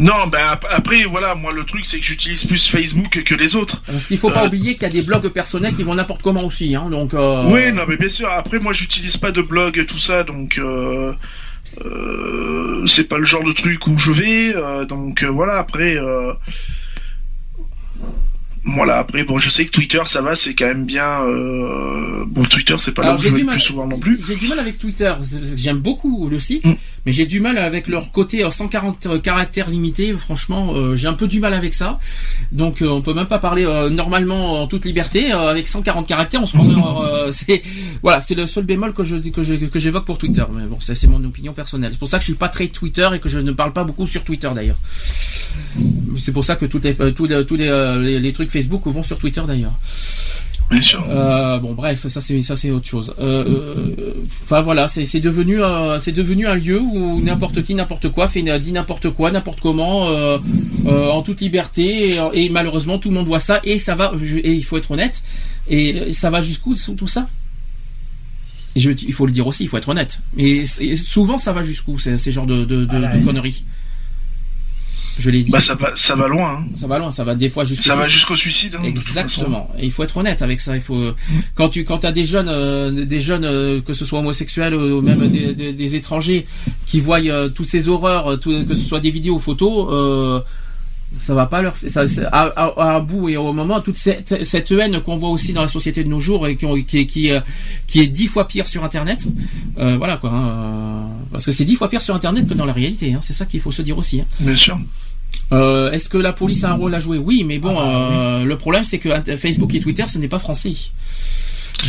[0.00, 3.54] Non, ben ap- après, voilà, moi le truc c'est que j'utilise plus Facebook que les
[3.54, 3.80] autres.
[3.86, 6.20] Parce qu'il faut pas Euh, oublier qu'il y a des blogs personnels qui vont n'importe
[6.22, 6.88] comment aussi, hein.
[6.90, 7.14] Donc.
[7.14, 8.28] euh, Oui, non, mais bien sûr.
[8.28, 11.12] Après, moi, j'utilise pas de blog et tout ça, donc euh,
[11.84, 14.54] euh, c'est pas le genre de truc où je vais.
[14.54, 15.58] euh, donc euh, voilà.
[15.58, 15.96] Après,
[18.64, 18.98] voilà.
[18.98, 21.20] Après, bon, je sais que Twitter, ça va, c'est quand même bien.
[22.26, 24.20] Bon, Twitter, c'est pas là où je vais le plus souvent non plus.
[24.26, 25.12] J'ai du mal avec Twitter.
[25.56, 26.74] J'aime beaucoup le site, Mm.
[27.06, 30.14] Mais j'ai du mal avec leur côté euh, 140 caractères limités.
[30.14, 31.98] Franchement, euh, j'ai un peu du mal avec ça.
[32.52, 36.06] Donc, euh, on peut même pas parler euh, normalement en toute liberté euh, avec 140
[36.06, 36.42] caractères.
[36.42, 37.04] On se prend.
[37.04, 37.62] euh, c'est
[38.02, 40.44] voilà, c'est le seul bémol que je que que j'évoque pour Twitter.
[40.54, 41.90] Mais bon, ça c'est mon opinion personnelle.
[41.92, 43.84] C'est pour ça que je suis pas très Twitter et que je ne parle pas
[43.84, 44.76] beaucoup sur Twitter d'ailleurs.
[46.18, 49.18] C'est pour ça que euh, tous les, tous euh, les- les trucs Facebook vont sur
[49.18, 49.72] Twitter d'ailleurs.
[50.70, 51.04] Bien sûr.
[51.08, 53.14] Euh, bon bref, ça c'est ça c'est autre chose.
[53.18, 54.14] Euh, euh,
[54.44, 58.28] Enfin voilà, c'est c'est devenu euh, c'est devenu un lieu où n'importe qui n'importe quoi
[58.28, 60.38] fait dit n'importe quoi n'importe comment euh,
[60.86, 64.12] euh, en toute liberté et, et malheureusement tout le monde voit ça et ça va
[64.20, 65.22] je- et il faut être honnête
[65.68, 67.28] et, et ça va jusqu'où tout ça?
[68.76, 70.18] Et je, il faut le dire aussi, il faut être honnête.
[70.36, 73.16] Et, et souvent ça va jusqu'où ces, ces genres de, de, de, Voilà.
[73.16, 73.64] de conneries?
[75.18, 75.50] Je l'ai dit.
[75.50, 76.58] Bah, ça va, ça va loin.
[76.60, 76.64] hein.
[76.76, 78.74] ça va loin, ça va des fois jusqu'au Ça va jusqu'au suicide.
[78.76, 78.82] hein.
[78.84, 79.70] Exactement.
[79.78, 80.74] Et il faut être honnête avec ça.
[80.74, 81.12] Il faut
[81.54, 85.00] quand tu quand as des jeunes euh, des jeunes euh, que ce soit homosexuels ou
[85.00, 86.46] même des, des, des étrangers
[86.86, 90.42] qui voient euh, toutes ces horreurs, tout- que ce soit des vidéos ou photos.
[91.20, 95.00] Ça va pas leur ça, à, un bout et au moment toute cette, cette haine
[95.00, 97.30] qu'on voit aussi dans la société de nos jours et qui ont- qui est- qui,
[97.30, 97.40] euh,
[97.86, 99.24] qui est dix fois pire sur internet
[99.78, 102.66] euh, voilà quoi hein, euh, parce que c'est dix fois pire sur internet que dans
[102.66, 104.26] la réalité hein, c'est ça qu'il faut se dire aussi hein.
[104.40, 104.78] Bien sûr.
[105.52, 107.18] Euh, Est-ce que la police a un rôle à jouer?
[107.18, 110.38] Oui, mais bon, Ah bah le problème c'est que Facebook et Twitter, ce n'est pas
[110.38, 110.74] français.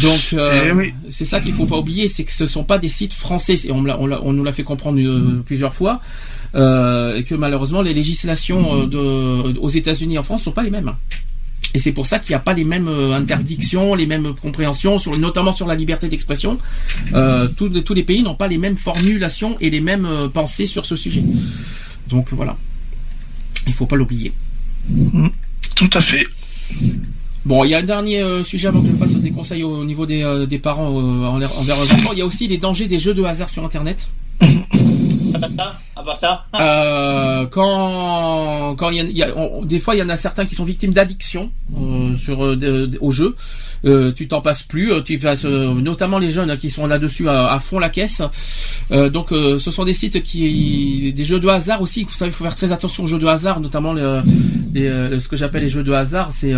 [0.02, 0.94] Donc, euh, Eh oui.
[1.10, 3.56] c'est ça qu'il faut pas oublier, c'est que ce sont pas des sites français.
[3.66, 6.02] Et on, nous l'a fait comprendre euh, plusieurs fois,
[6.56, 10.64] euh, et que malheureusement les législations euh, de, aux États-Unis et en France sont pas
[10.64, 10.94] les mêmes.
[11.74, 14.98] Et c'est pour ça qu'il n'y a pas les mêmes euh, interdictions, les mêmes compréhensions,
[14.98, 16.58] sur, notamment sur la liberté d'expression.
[17.14, 20.30] Euh, tous, les- tous les pays n'ont pas les mêmes formulations et les mêmes euh,
[20.30, 21.22] pensées sur ce sujet.
[22.08, 22.56] Donc voilà.
[23.68, 24.32] Il faut pas l'oublier.
[25.76, 26.26] Tout à fait.
[27.46, 29.84] Bon, il y a un dernier euh, sujet avant que je fasse des conseils au
[29.84, 32.12] niveau des, euh, des parents euh, envers envers leurs enfants.
[32.14, 34.08] Il y a aussi les dangers des jeux de hasard sur Internet.
[35.40, 35.80] Ça.
[36.60, 40.10] Euh, quand quand il y a, il y a- on- des fois il y en
[40.10, 43.36] a certains qui sont victimes d'addiction euh, sur euh, de- de- au jeu.
[43.86, 47.30] Euh, tu t'en passes plus, tu passes euh, notamment les jeunes hein, qui sont là-dessus
[47.30, 48.22] à, à fond la caisse.
[48.92, 52.04] Euh, donc euh, ce sont des sites qui des jeux de hasard aussi.
[52.04, 54.22] Vous savez, il faut faire très attention aux jeux de hasard, notamment le-
[54.74, 56.30] les, euh, ce que j'appelle les jeux de hasard.
[56.32, 56.54] C'est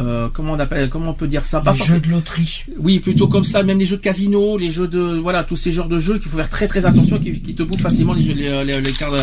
[0.00, 1.60] euh, euh, comment on appelle, comment on peut dire ça?
[1.86, 2.64] Les jeux de loterie.
[2.78, 5.72] oui, plutôt comme ça, même les jeux de casino, les jeux de voilà, tous ces
[5.72, 8.22] genres de jeux qu'il faut faire très très attention, qui, qui te bouffent facilement les
[8.24, 9.14] jeux, les, les, les cartes,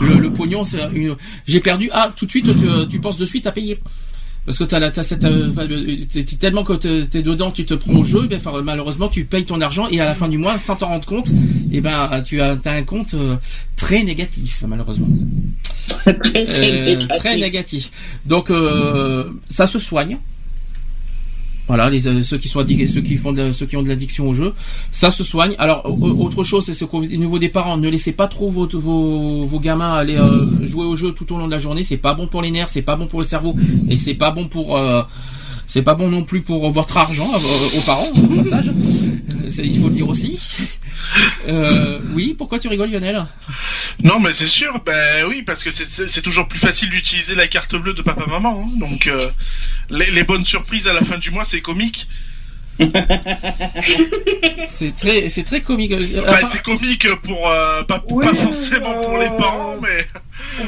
[0.00, 0.64] le, le pognon.
[0.94, 1.16] une-
[1.46, 1.90] J'ai perdu.
[1.92, 3.78] Ah, tout de suite, tu, tu penses de suite à payer.
[4.46, 5.50] Parce que t'as, la- t'as cette, euh,
[6.10, 9.44] t'es- tellement que t'es, dedans, tu te prends au jeu, ben, enfin, malheureusement, tu payes
[9.44, 11.30] ton argent et à la fin du mois, sans t'en rendre compte,
[11.70, 13.36] et ben, tu as, un compte euh,
[13.76, 15.08] très négatif, malheureusement.
[16.04, 16.14] Très,
[16.46, 17.08] très Euh, négatif.
[17.18, 17.90] très négatif.
[18.26, 20.18] Donc, euh, ça se soigne.
[21.68, 24.28] Voilà, les, euh, ceux qui sont ceux qui font de, ceux qui ont de l'addiction
[24.28, 24.54] au jeu,
[24.90, 25.54] ça se soigne.
[25.58, 28.66] Alors au- autre chose, c'est ce qu'au niveau des parents, ne laissez pas trop vos
[28.72, 31.84] vos, vos gamins aller euh, jouer au jeu tout au long de la journée.
[31.84, 33.54] C'est pas bon pour les nerfs, c'est pas bon pour le cerveau,
[33.88, 35.02] et c'est pas bon pour euh,
[35.68, 38.66] c'est pas bon non plus pour votre argent euh, aux parents au passage.
[38.68, 40.40] Euh, Il faut le dire aussi.
[41.48, 43.24] Euh, oui, pourquoi tu rigoles, Lionel?
[44.02, 47.74] Non, mais c'est sûr, ben oui, parce que c'est toujours plus facile d'utiliser la carte
[47.76, 48.64] bleue de papa-maman.
[48.64, 48.78] hein.
[48.78, 49.28] donc, euh,
[49.90, 52.06] les, les bonnes surprises à la fin du mois, c'est comique.
[54.68, 55.92] C'est très c'est très comique.
[55.92, 60.06] Euh, Enfin, c'est comique pour euh, pas, Oui, pas forcément pour les parents, mais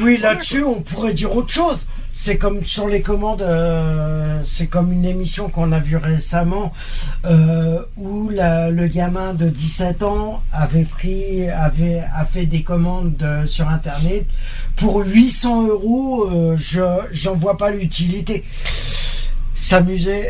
[0.00, 1.86] Oui, là-dessus, on pourrait dire autre chose.
[2.24, 6.72] C'est comme sur les commandes, euh, c'est comme une émission qu'on a vue récemment
[7.24, 13.44] euh, où le gamin de 17 ans avait pris, avait a fait des commandes euh,
[13.46, 14.24] sur internet
[14.76, 16.30] pour 800 euros.
[16.58, 16.80] je
[17.10, 18.44] j'en vois pas l'utilité.
[19.56, 20.28] S'amuser,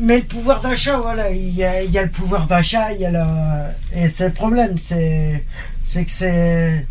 [0.00, 3.02] mais le pouvoir d'achat, voilà, il y a, il y a le pouvoir d'achat, il
[3.02, 5.44] y a la, et c'est le problème, c'est,
[5.84, 6.86] c'est que c'est,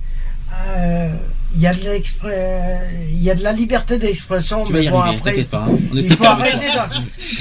[1.56, 1.80] il y a de
[3.12, 5.66] il y a de la liberté d'expression, mais bon arriver, après, pas.
[5.70, 5.78] hein.
[5.92, 6.68] On est il faut arrêter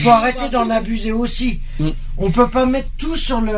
[0.02, 1.60] faut arrêter d'en abuser aussi.
[1.78, 1.88] Mm.
[2.18, 3.52] On peut pas mettre tout sur le,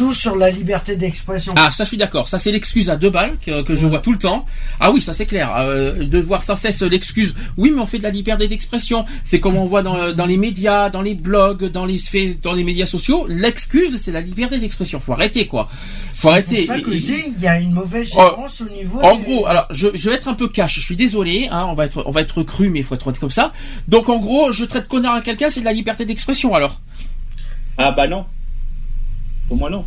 [0.00, 1.52] tout sur la liberté d'expression.
[1.58, 2.26] Ah, ça je suis d'accord.
[2.26, 4.46] Ça c'est l'excuse à deux balles que, que je vois tout le temps.
[4.80, 5.52] Ah oui, ça c'est clair.
[5.58, 7.34] Euh, de voir sans cesse l'excuse.
[7.58, 9.04] Oui, mais on fait de la liberté d'expression.
[9.24, 12.54] C'est comme on voit dans, dans les médias, dans les blogs, dans les faits- dans
[12.54, 13.26] les médias sociaux.
[13.28, 15.00] L'excuse, c'est la liberté d'expression.
[15.00, 15.68] Faut arrêter quoi.
[16.14, 16.60] Faut arrêter.
[16.62, 18.68] C'est pour ça que Et- je dis, il y a une mauvaise Oh, gérance au
[18.70, 19.00] niveau.
[19.00, 20.76] En des- gros, alors je, je vais être un peu cash.
[20.76, 21.48] Je suis désolé.
[21.50, 23.52] Hein, on va être on va être cru, mais il faut être comme ça.
[23.86, 26.54] Donc en gros, je traite connard à quelqu'un, c'est de la liberté d'expression.
[26.54, 26.80] Alors.
[27.76, 28.24] Ah bah non.
[29.50, 29.84] Pour moi non.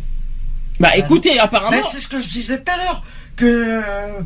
[0.78, 1.70] Bah écoutez, apparemment.
[1.76, 3.02] Mais c'est ce que je disais tout à l'heure
[3.34, 3.44] que.
[3.46, 3.80] euh,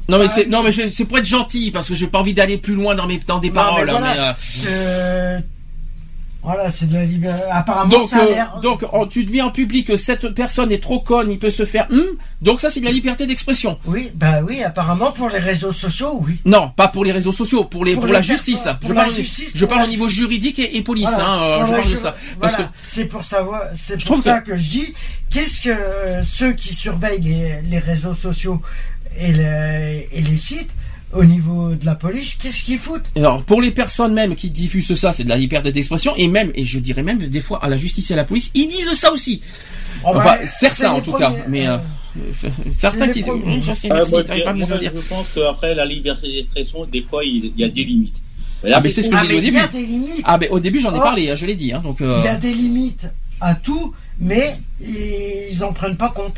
[0.09, 2.19] Non mais bah, c'est non mais je- c'est pour être gentil parce que j'ai pas
[2.19, 3.87] envie d'aller plus loin dans mes dans des non, paroles.
[3.87, 5.39] mais hein, voilà, mais, euh,
[6.41, 7.43] Voilà, c'est de la liberté.
[7.51, 8.61] Apparemment, Donc, ça a euh, l'air.
[8.63, 11.51] donc en- tu te mets en public que cette personne est trop conne, il peut
[11.51, 12.01] se faire hum,
[12.41, 13.79] donc ça c'est de la liberté d'expression.
[13.87, 16.39] Oui, bah oui, apparemment pour les réseaux sociaux, oui.
[16.45, 18.69] Non, pas pour les réseaux sociaux, pour les Pour pour, les la justice.
[18.81, 21.09] pour je la parle, justice, je parle au niveau juridique et, et police.
[21.11, 22.15] Voilà, hein, euh, je parle de ça.
[22.41, 24.57] Parce voilà, que c'est pour savoir, c'est pour trouve ça que...
[24.57, 24.95] je dis,
[25.31, 28.63] qu'est-ce que euh, ceux qui surveillent les, les réseaux sociaux
[29.21, 30.71] et les sites,
[31.15, 33.07] au niveau de la police, qu'est-ce qu'ils foutent?
[33.17, 36.51] Alors pour les personnes même qui diffusent ça, c'est de la liberté d'expression et même
[36.55, 38.93] et je dirais même des fois à la justice et à la police, ils disent
[38.93, 39.41] ça aussi.
[40.05, 43.61] Oh, Enfin, bah, certains en tout premiers, cas, mais euh, euh, certains qui premiers.
[43.63, 44.93] Je sais, Ah, moi, t'arrives pas moi, dire.
[44.95, 48.21] je pense qu'après la liberté d'expression, des fois il y a des limites.
[48.63, 49.59] Là, Ah mais c'est ce que ah, j'ai dit au mais il y début.
[49.65, 50.23] a des limites.
[50.25, 51.03] Ah mais au début j'en ai Oh.
[51.03, 53.07] parlé, hein, je l'ai dit hein, donc euh, Il y a des limites
[53.41, 56.35] à tout, mais ils en prennent pas compte.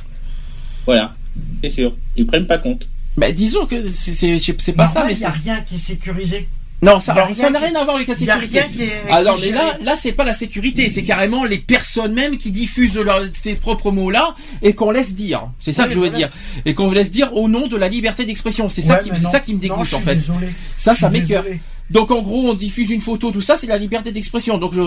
[0.87, 1.15] Voilà,
[1.63, 1.93] c'est sûr.
[2.17, 2.87] Ils prennent pas compte.
[3.21, 6.49] Bah, disons que c'est pas ça mais il n'y a c'est rien qui est sécurisé.
[6.83, 8.41] Non, ça, alors, ça rien n'a qui- rien à voir avec la il y a
[8.41, 8.61] sécurité.
[8.61, 9.85] rien qui est- alors, qui est mais là, géré.
[9.85, 13.91] là, c'est pas la sécurité, c'est carrément les personnes même qui diffusent leur, ces propres
[13.91, 15.43] mots-là et qu'on laisse dire.
[15.59, 16.17] C'est ça Oui, que je veux voilà.
[16.29, 16.31] dire.
[16.65, 18.71] Et qu'on laisse dire au nom de la liberté d'expression.
[18.71, 19.31] C'est ça Ouais, qui, mais c'est non.
[19.31, 20.15] ça qui me Non, dégoûte, en fait.
[20.15, 20.49] désolé.
[20.75, 21.45] Ça, Je ça m'écœure.
[21.91, 24.57] Donc, en gros, on diffuse une photo, tout ça, c'est la liberté d'expression.
[24.57, 24.81] Donc, je,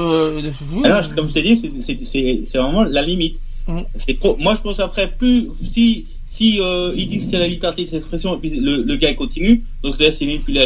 [0.84, 3.40] Alors, comme je t'ai dit, c'est- c'est- c'est c'est vraiment la limite.
[3.68, 3.82] Mm.
[3.98, 4.36] C'est trop.
[4.40, 8.36] Moi, je pense après, plus si si euh, ils disent que c'est la liberté d'expression
[8.36, 10.66] et puis le, le gars continue, donc là c'est même plus la,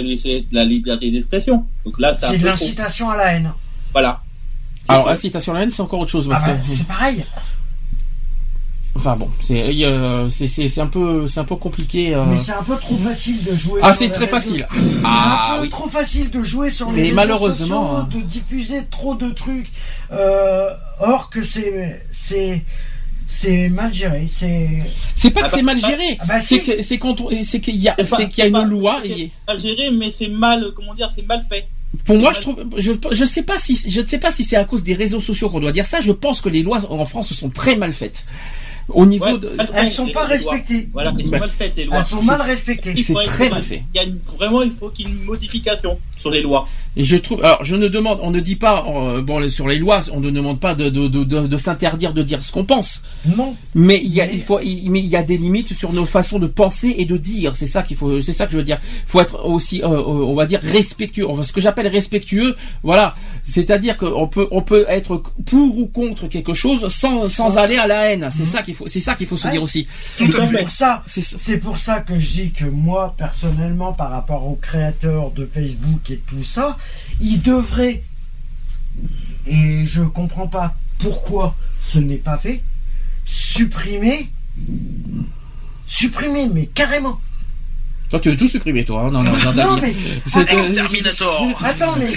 [0.64, 1.66] liberté d'expression.
[1.84, 3.52] Donc là, c'est de l'incitation à la haine.
[3.92, 4.22] Voilà.
[4.88, 7.26] alors, incitation à la haine, c'est encore autre chose, parce Ah bah, que, c'est pareil.
[8.96, 9.60] enfin bon, c'est,
[10.80, 12.24] un peu, c'est un peu compliqué, euh.
[12.26, 13.82] Mais c'est un peu trop facile de jouer.
[13.84, 14.66] Ah, sur c'est les très facile.
[14.72, 15.70] C'est Ah, un peu oui.
[15.70, 18.06] trop facile de jouer sur les Mais malheureusement, hein.
[18.06, 19.70] sociaux, de diffuser trop de trucs.
[20.14, 20.70] Euh,
[21.02, 22.64] or que c'est c'est
[23.28, 24.26] c'est mal géré.
[24.30, 24.70] C'est
[25.16, 26.18] C'est pas que Ah c'est bah, mal géré.
[26.20, 29.00] ah bah, c'est que, qu'il y a, C'est qu'il y a une pas- loi.
[29.04, 31.68] c'est et- mal géré, mais c'est mal, comment dire, c'est mal fait.
[32.06, 34.56] Pour moi, je trouve, je, je sais pas si, je ne sais pas si c'est
[34.58, 36.00] à cause des réseaux sociaux qu'on doit dire ça.
[36.02, 38.26] Je pense que les lois en France sont très mal faites.
[38.90, 40.88] Au niveau Ouais, de, elles sont pas respectées.
[40.94, 41.98] Voilà, elles sont Bah, mal faites les lois.
[42.00, 42.94] Elles sont mal respectées.
[42.96, 43.84] Il c'est très mal fait.
[43.94, 46.70] Il y a une- vraiment, il faut qu'il y ait une modification sur les lois.
[47.00, 49.78] Et je trouve, alors je ne demande, on ne dit pas, euh, bon sur les
[49.78, 52.66] lois, on ne demande pas de de, de, de, de s'interdire de dire ce qu'on
[52.66, 53.56] pense, Non.
[53.76, 55.94] mais il y a, Mais- il faut, il, mais il y a des limites sur
[55.94, 57.56] nos façons de penser et de dire.
[57.56, 58.80] C'est ça qu'il faut, c'est ça que je veux dire.
[59.06, 61.30] Il faut être aussi, euh, euh, on va dire respectueux.
[61.30, 63.14] Enfin, ce que j'appelle respectueux, voilà,
[63.44, 67.86] c'est-à-dire qu'on peut, on peut être pour ou contre quelque chose sans sans aller à
[67.86, 68.28] la haine.
[68.32, 68.50] C'est Mhm.
[68.50, 69.52] ça qu'il faut, c'est ça qu'il faut se Ouais.
[69.54, 69.86] dire aussi.
[70.18, 71.04] C'est pour ça.
[71.06, 71.38] C'est ça.
[71.40, 76.10] C'est pour ça que je dis que moi, personnellement, par rapport aux créateurs de Facebook
[76.10, 76.78] et tout ça,
[77.22, 78.04] ils devraient,
[79.46, 82.62] et je comprends pas pourquoi ce n'est pas fait,
[83.26, 84.30] supprimer,
[85.86, 87.20] supprimer, mais carrément,
[88.10, 89.82] Toi, tu veux tout supprimer, toi, hein, dans, dans, dans ta Non, vie.
[89.82, 89.96] mais-
[90.26, 91.46] C'est- Exterminator.
[91.62, 92.08] Attends, mais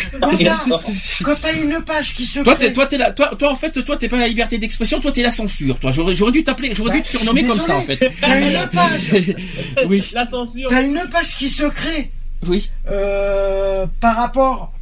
[1.25, 3.57] quand t'as, une page qui se Toi, crée, t'es, toi, t'es là, toi, toi, en
[3.57, 5.91] fait, toi, t'es pas la liberté d'expression, toi, t'es la censure, toi.
[5.91, 7.97] J'aurais, j'aurais dû t'appeler, j'aurais dû Bah, te surnommer comme ça, en fait.
[8.21, 9.35] T'as une page,
[9.89, 10.69] oui, La censure.
[10.71, 12.13] t'as une page qui se crée
[12.47, 12.71] oui.
[12.89, 14.73] euh, par rapport.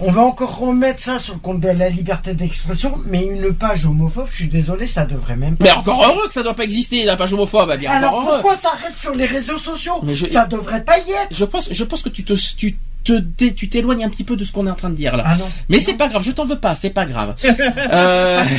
[0.00, 3.84] On va encore remettre ça sur le compte de la liberté d'expression, mais une page
[3.84, 5.64] homophobe, je suis désolé, ça devrait même pas.
[5.64, 8.40] Mais encore heureux que ça doit pas exister, la page homophobe, bien, Alors encore heureux.
[8.42, 9.94] pourquoi ça reste sur les réseaux sociaux?
[10.04, 11.28] Mais je- Ça devrait pas y être.
[11.32, 12.78] Je pense, je pense que tu te, tu
[13.14, 15.24] te, tu t'éloignes un petit peu de ce qu'on est en train de dire, là.
[15.26, 15.48] Ah non.
[15.68, 17.34] Mais c'est pas grave, je t'en veux pas, c'est pas grave.
[17.44, 18.56] Euh, Parce que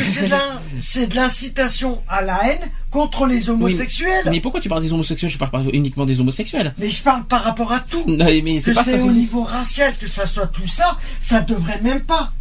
[0.79, 4.25] c'est de l'incitation à la haine contre les homosexuels.
[4.29, 5.29] mais pourquoi tu parles des homosexuels?
[5.29, 6.73] Je parle pas uniquement des homosexuels.
[6.77, 8.03] Mais je parle par rapport à tout.
[8.07, 12.01] Non, mais Que c'est au niveau racial, que ça soit tout ça, ça devrait même
[12.01, 12.33] pas.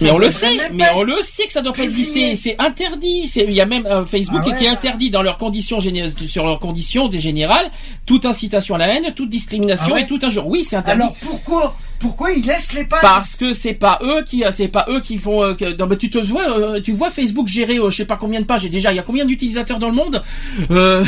[0.00, 2.36] Mais on le sait, mais on le sait que ça doit pas exister.
[2.36, 3.30] C'est interdit.
[3.36, 6.44] Il y a même euh, Facebook Ah ouais, qui est interdit dans leurs conditions sur
[6.46, 7.70] leurs conditions des générales
[8.06, 10.46] toute incitation à la haine, toute discrimination Ah ouais et tout injure.
[10.46, 11.02] Oui, c'est interdit.
[11.02, 14.86] Alors pourquoi Pourquoi ils laissent les pages Parce que c'est pas eux qui, c'est pas
[14.88, 15.42] eux qui font.
[15.44, 18.04] euh, que- non, mais tu te vois, euh, tu vois Facebook gérer, euh, je sais
[18.06, 18.64] pas combien de pages.
[18.64, 20.22] Et déjà, il y a combien d'utilisateurs dans le monde
[20.70, 21.04] euh,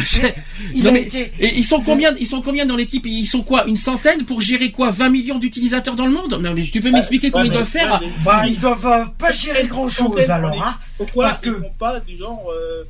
[0.74, 3.26] Il non, a mais- été- Et ils sont combien Ils sont combien dans l'équipe Ils
[3.26, 6.38] sont quoi Une centaine pour gérer quoi 20 millions d'utilisateurs dans le monde?
[6.40, 8.86] Non, mais tu peux m'expliquer comment Ouais, ils doivent faire ouais, mais- Bah, ils doivent
[8.86, 10.74] euh, pas gérer grand chose alors, hein.
[10.98, 12.84] Pourquoi Parce que- font pas du genre euh,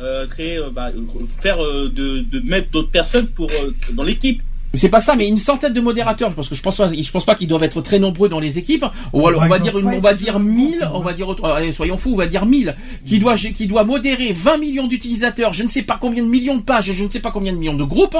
[0.00, 1.00] euh, créer, euh, bah, euh,
[1.40, 4.42] faire euh, de, de mettre d'autres personnes pour euh, dans l'équipe?
[4.78, 7.24] C'est pas ça, mais une centaine de modérateurs, parce que je pense pas, je pense
[7.24, 8.84] pas qu'ils doivent être très nombreux dans les équipes.
[9.12, 11.44] Ou alors, on va dire une, on va dire nombreux, 1000, on va dire autre-
[11.48, 15.52] allez, soyons fous, on va dire 1000, qui doit, qui doit modérer 20 millions d'utilisateurs,
[15.52, 17.58] je ne sais pas combien de millions de pages, je ne sais pas combien de
[17.58, 18.16] millions de groupes.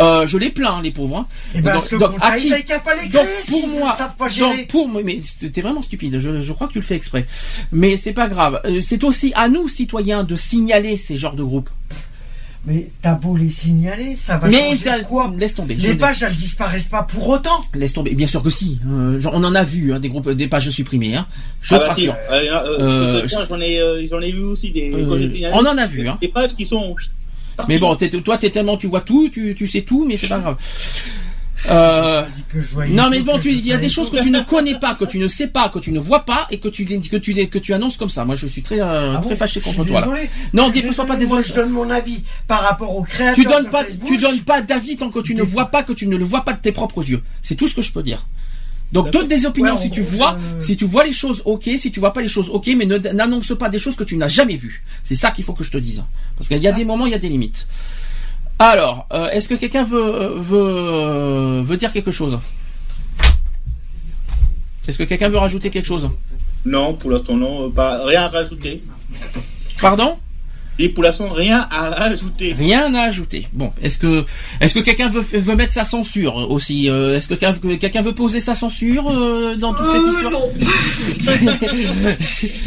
[0.00, 1.18] Euh, je les plains, les pauvres.
[1.18, 1.26] Hein.
[1.54, 3.68] Et ben, Donc- ce donc, compte-là, à qui- ils n'avaient qu'à pas les donc, pour
[3.68, 4.56] moi, ne savent pas gérer.
[4.56, 5.20] donc, pour moi, mais
[5.52, 6.18] t'es vraiment stupide.
[6.18, 7.26] Je, je crois que tu le fais exprès.
[7.70, 8.60] Mais c'est pas grave.
[8.64, 11.70] Euh, C'est aussi à nous, citoyens, de signaler ces genres de groupes.
[12.64, 15.74] Mais t'as beau les signaler, ça va mais changer quoi laisse tomber.
[15.74, 17.58] Les pages, elles disparaissent pas pour autant.
[17.74, 18.14] Laisse tomber.
[18.14, 18.78] Bien sûr que si.
[18.88, 21.16] Euh, genre, on en a vu hein, des groupes, des pages supprimées.
[21.16, 21.26] Hein.
[21.60, 22.22] Je Ah te bah si, rassure.
[22.30, 24.92] euh, euh, euh, Euh, je te ai, euh, j'en ai vu aussi des.
[24.94, 26.18] Euh, on en a vu, hein.
[26.20, 26.94] Des pages qui sont.
[27.66, 30.28] Mais bon, t'es- toi, t'es tellement, tu vois tout, tu, tu sais tout, mais c'est
[30.28, 30.56] pas grave.
[31.70, 32.24] Euh,
[32.88, 35.18] non mais bon, il y a des choses que tu ne connais pas, que tu
[35.18, 37.72] ne sais pas, que tu ne vois pas et que tu que tu que tu
[37.72, 38.24] annonces comme ça.
[38.24, 40.08] Moi, je suis très euh, Ah très bon fâché contre toi là.
[40.52, 41.42] Non, dis sois pas Moi, désolé.
[41.42, 43.34] je donne mon avis par rapport aux créateurs.
[43.36, 44.08] Tu donnes pas, Facebook.
[44.08, 46.44] tu donnes pas d'avis tant que tu ne vois pas, que tu ne le vois
[46.44, 47.22] pas de tes propres yeux.
[47.42, 48.26] C'est tout ce que je peux dire.
[48.90, 51.70] Donc donne des opinions Ouais, si tu vois, si tu vois les choses, ok.
[51.76, 52.66] Si tu vois pas les choses, ok.
[52.76, 54.84] Mais ne- n'annonce pas des choses que tu n'as jamais vues.
[55.02, 56.04] C'est ça qu'il faut que je te dise.
[56.36, 57.66] Parce qu'il y a des moments, il y a des limites.
[58.64, 62.38] Alors, euh, est-ce que quelqu'un veut veut veut dire quelque chose?
[64.86, 66.08] Est-ce que quelqu'un veut rajouter quelque chose?
[66.64, 68.84] Non, pour l'instant, non, euh, pas, rien à rajouter.
[69.80, 70.16] Pardon?
[70.84, 72.54] Et pour l'instant, rien à rajouter.
[72.58, 73.46] Rien à ajouter.
[73.52, 74.24] Bon, est-ce que
[74.60, 78.02] est-ce que quelqu'un veut veut mettre sa censure aussi euh, Est-ce que quelqu'un que quelqu'un
[78.02, 80.50] veut poser sa censure euh, dans toute cette Euh, histoire non.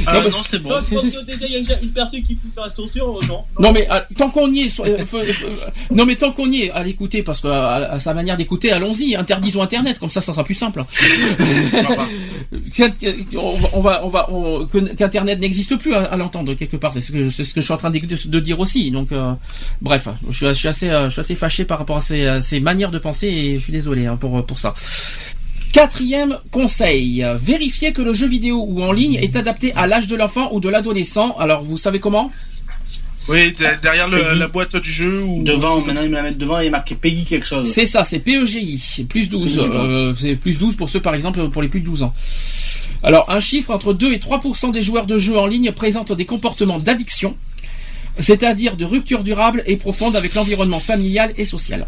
[0.08, 0.70] Ah Non, mais- non, c'est bon.
[0.70, 2.70] Non, je pense que déjà, il y a déjà une personne qui peut faire la
[2.70, 3.44] censure, euh, non.
[3.60, 5.04] Non mais euh, tant qu'on y est, euh,
[5.92, 8.72] non mais tant qu'on y est, à l'écouter parce que à, à sa manière d'écouter,
[8.72, 10.82] allons-y, interdisons Internet, comme ça, ça sera plus simple.
[13.74, 14.66] On va, on va, on-
[14.98, 16.94] qu'Internet n'existe plus à, à l'entendre quelque part.
[16.94, 18.92] C'est ce que, c'est ce que je suis en train de, de dire aussi.
[18.92, 19.34] Donc, euh,
[19.82, 22.26] bref, je suis, je suis assez, euh, je suis assez fâché par rapport à ces,
[22.26, 24.74] à ces manières de penser et je suis désolé hein, pour pour ça.
[25.74, 30.16] Quatrième conseil, vérifiez que le jeu vidéo ou en ligne est adapté à l'âge de
[30.16, 31.36] l'enfant ou de l'adolescent.
[31.38, 32.32] Alors, vous savez comment?
[33.28, 36.38] Oui, de- derrière le- la boîte du jeu ou Devant, maintenant ils me la mettent
[36.38, 37.68] devant, il est marqué Peggy quelque chose.
[37.70, 39.58] C'est ça, c'est PEGI, plus 12.
[39.58, 39.82] D'accord.
[39.84, 42.14] Euh, c'est plus 12 pour ceux, par exemple, pour les plus de 12 ans.
[43.04, 46.26] Alors, un chiffre entre 2 et 3% des joueurs de jeux en ligne présentent des
[46.26, 47.36] comportements d'addiction,
[48.20, 51.86] c'est-à-dire de rupture durable et profonde avec l'environnement familial et social.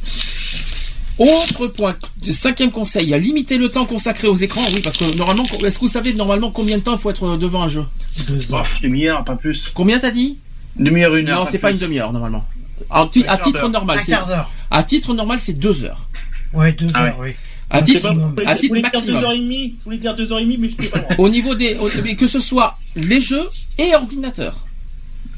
[1.17, 1.95] Autre point,
[2.29, 4.61] cinquième conseil, limiter le temps consacré aux écrans.
[4.73, 7.37] Oui, parce que normalement, est-ce que vous savez normalement combien de temps il faut être
[7.37, 7.83] devant un jeu?
[8.27, 8.63] Deux Oh, ans.
[8.83, 9.63] demi-heure, pas plus.
[9.73, 10.37] Combien t'as dit?
[10.75, 11.39] Demi-heure, une heure.
[11.39, 12.45] Non, c'est pas une demi-heure normalement.
[12.91, 14.51] À, ti- titre normal, c'est quart d'heure.
[14.69, 16.07] à titre normal, c'est deux heures.
[16.53, 17.31] Ouais, deux Ah heures, oui.
[17.71, 18.07] À titre,
[18.45, 19.23] à titre deux maximum.
[19.23, 21.01] heures et demie, je voulais dire deux heures et demie, mais je ne pas.
[21.17, 23.43] Au niveau des, au- que ce soit les jeux
[23.79, 24.55] et ordinateur.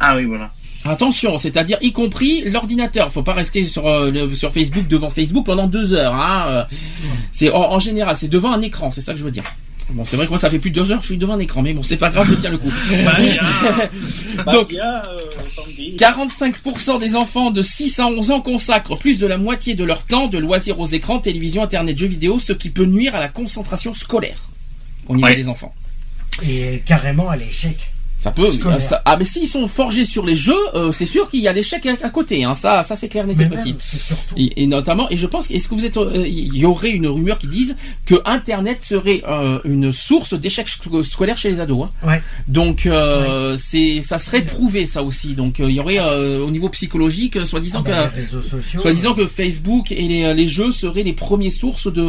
[0.02, 0.52] Ah oui, voilà.
[0.86, 3.12] Attention, c'est-à-dire y compris l'ordinateur.
[3.12, 6.14] Faut pas rester sur euh, le- sur Facebook devant Facebook pendant deux heures.
[6.16, 6.46] Hein.
[6.48, 6.64] euh.
[7.32, 8.90] C'est en, en général, c'est devant un écran.
[8.92, 9.44] C'est ça que je veux dire.
[9.92, 11.34] Bon, c'est vrai que moi ça fait plus de deux heures que je suis devant
[11.34, 12.72] un écran, mais bon, c'est pas grave, je tiens le coup.
[14.54, 15.20] Donc, il y a, euh,
[15.52, 15.96] Sandy.
[15.98, 20.04] 45% des enfants de 6 à 11 ans consacrent plus de la moitié de leur
[20.04, 23.30] temps de loisirs aux écrans, télévision, internet, jeux vidéo, ce qui peut nuire à la
[23.30, 24.38] concentration scolaire
[25.08, 25.36] au niveau Ouais.
[25.36, 25.72] des enfants.
[26.48, 27.76] Et carrément à l'échec.
[28.20, 28.52] Ça peut.
[28.52, 28.82] Scolaire.
[28.82, 31.54] ça- ah mais s'ils sont forgés sur les jeux, euh, c'est sûr qu'il y a
[31.54, 32.44] l'échec à, côté.
[32.44, 32.54] Hein.
[32.54, 33.26] Ça, ça c'est clair,
[33.80, 34.36] c'est surtout.
[34.36, 37.08] Et, et notamment, et je pense, est-ce que vous êtes, euh, il y aurait une
[37.08, 41.88] rumeur qui dise que Internet serait euh, une source d'échecs sco- scolaires chez les ados.
[42.04, 42.08] Hein.
[42.08, 42.22] Ouais.
[42.50, 45.34] Donc euh, c'est, ça serait prouvé ça aussi.
[45.34, 48.82] Donc euh, il y aurait euh, au niveau psychologique, euh, soi-disant Ah bah, que, sociaux.
[48.82, 52.02] soi-disant que Facebook et les, les jeux seraient les premières sources de,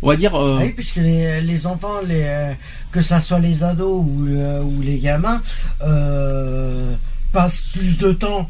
[0.00, 0.34] on va dire.
[0.36, 2.52] euh, Ah Oui, puisque les, les enfants, les, euh,
[2.92, 5.40] que ça soit les ados ou, euh, ou les gamins,
[5.82, 6.94] euh,
[7.32, 8.48] passent plus de temps.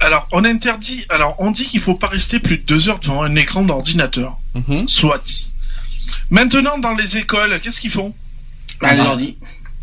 [0.00, 1.04] Alors, on interdit.
[1.08, 4.38] Alors, on dit qu'il faut pas rester plus de deux heures devant un écran d'ordinateur.
[4.54, 4.88] mhm.
[4.88, 5.22] Soit.
[6.30, 8.14] Maintenant, dans les écoles, qu'est-ce qu'ils font?
[8.82, 9.16] Ah, bah.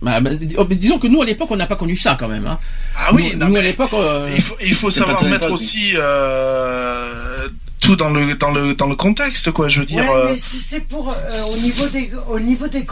[0.01, 2.27] Bah, bah, dis- oh, disons que nous à l'époque on n'a pas connu ça quand
[2.27, 2.45] même.
[2.45, 2.59] Hein.
[2.95, 3.91] Ah oui, nous, non, nous, à l'époque.
[3.93, 7.47] euh, il faut, il faut savoir mettre aussi euh,
[7.79, 9.67] tout dans le dans le dans le contexte, quoi.
[9.69, 9.97] Je veux dire.
[10.03, 12.85] Ouais, euh, mais si c'est pour euh, au niveau des au niveau des,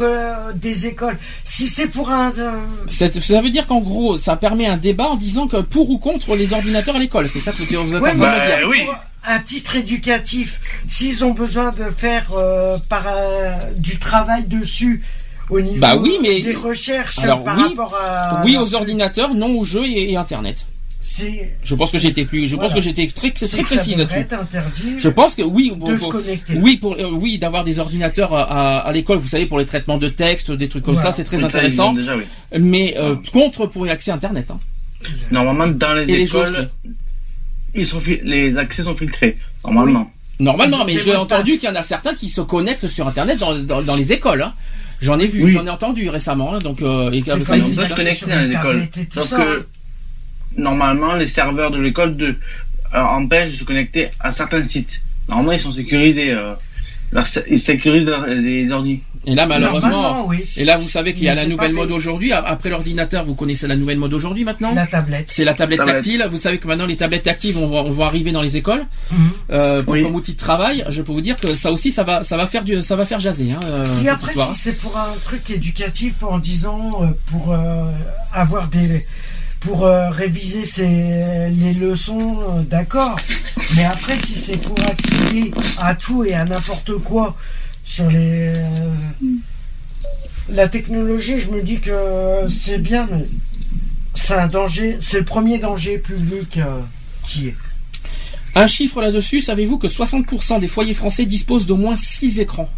[0.55, 2.31] des écoles, si c'est pour un,
[2.87, 5.97] c'est- ça veut dire qu'en gros, ça permet un débat en disant que pour ou
[5.97, 7.27] contre les ordinateurs à l'école.
[7.27, 8.55] C'est ça que vous êtes en train Ouais, de Bah, dire.
[8.59, 8.81] c'est oui.
[8.85, 8.95] pour
[9.27, 15.03] un titre éducatif, s'ils ont besoin de faire euh, par euh, du travail dessus
[15.49, 19.33] au niveau Bah oui, mais- des recherches Alors par oui, rapport à Oui aux ordinateurs,
[19.33, 20.67] non aux jeux et, et Internet.
[21.63, 24.03] Je pense que j'étais plus, je pense que j'étais très très que ça précis devrait
[24.03, 24.19] là-dessus.
[24.19, 26.53] être interdit Je pense que oui, pour- de se connecter.
[26.55, 29.65] oui pour euh, oui d'avoir des ordinateurs à, à- à l'école, vous savez pour les
[29.65, 31.11] traitements de texte, des trucs comme Voilà.
[31.11, 31.91] ça, c'est très Oui, intéressant.
[31.91, 32.23] ont Déjà, oui.
[32.59, 34.51] Mais euh, contre pour y accès à Internet.
[34.51, 34.59] Hein.
[35.31, 36.69] Normalement, dans les Et les écoles,
[37.75, 39.33] ils sont les accès sont filtrés.
[39.63, 40.09] Normalement.
[40.39, 43.55] Normalement, mais j'ai entendu qu'il y en a certains qui se connectent sur Internet dans,
[43.57, 44.41] dans, dans les écoles.
[44.41, 44.53] Hein.
[45.01, 45.51] J'en ai vu, Oui.
[45.51, 46.55] j'en ai entendu récemment.
[46.55, 47.75] hein, donc euh, et ça existe.
[47.75, 47.87] sont ça.
[47.89, 48.63] pas connectés sur dans les les écoles.
[48.89, 49.63] tablettes et tout Sauf ça, que hein.
[50.57, 52.35] Normalement, les serveurs de l'école de
[52.93, 55.01] euh, empêchent de se connecter à certains sites.
[55.27, 56.31] Normalement, ils sont sécurisés.
[56.31, 56.53] euh,
[57.11, 58.99] leur- ils sécurisent leurs- les ordi.
[59.27, 60.45] Et là, malheureusement, oui.
[60.55, 62.31] et là, vous savez qu'il y a la nouvelle mode aujourd'hui.
[62.31, 64.73] Après l'ordinateur, vous connaissez la nouvelle mode aujourd'hui maintenant?
[64.75, 65.25] La tablette.
[65.31, 65.95] C'est la tablette Tablette.
[65.97, 66.27] tactile.
[66.29, 69.17] Vous savez que maintenant les tablettes tactiles vont, vont arriver dans les écoles Mhm.
[69.51, 70.03] euh, pour Oui.
[70.03, 70.83] comme outil de travail.
[70.89, 73.05] Je peux vous dire que ça aussi, ça va, ça va faire du, ça va
[73.05, 73.51] faire jaser.
[73.51, 77.85] Hein, Si après, si c'est pour un truc éducatif en disant pour euh,
[78.33, 79.01] avoir des
[79.65, 80.63] pour euh, réviser
[81.49, 83.17] les leçons, euh, d'accord.
[83.75, 87.35] Mais après, si c'est pour accéder à tout et à n'importe quoi
[87.83, 88.89] sur les euh,
[90.49, 93.25] la technologie, je me dis que c'est bien, mais
[94.13, 94.97] c'est un danger.
[95.01, 96.59] C'est le premier danger public
[97.23, 97.55] qui est.
[98.53, 102.69] Un chiffre là-dessus, savez-vous que 60% des foyers français disposent d'au moins 6 écrans?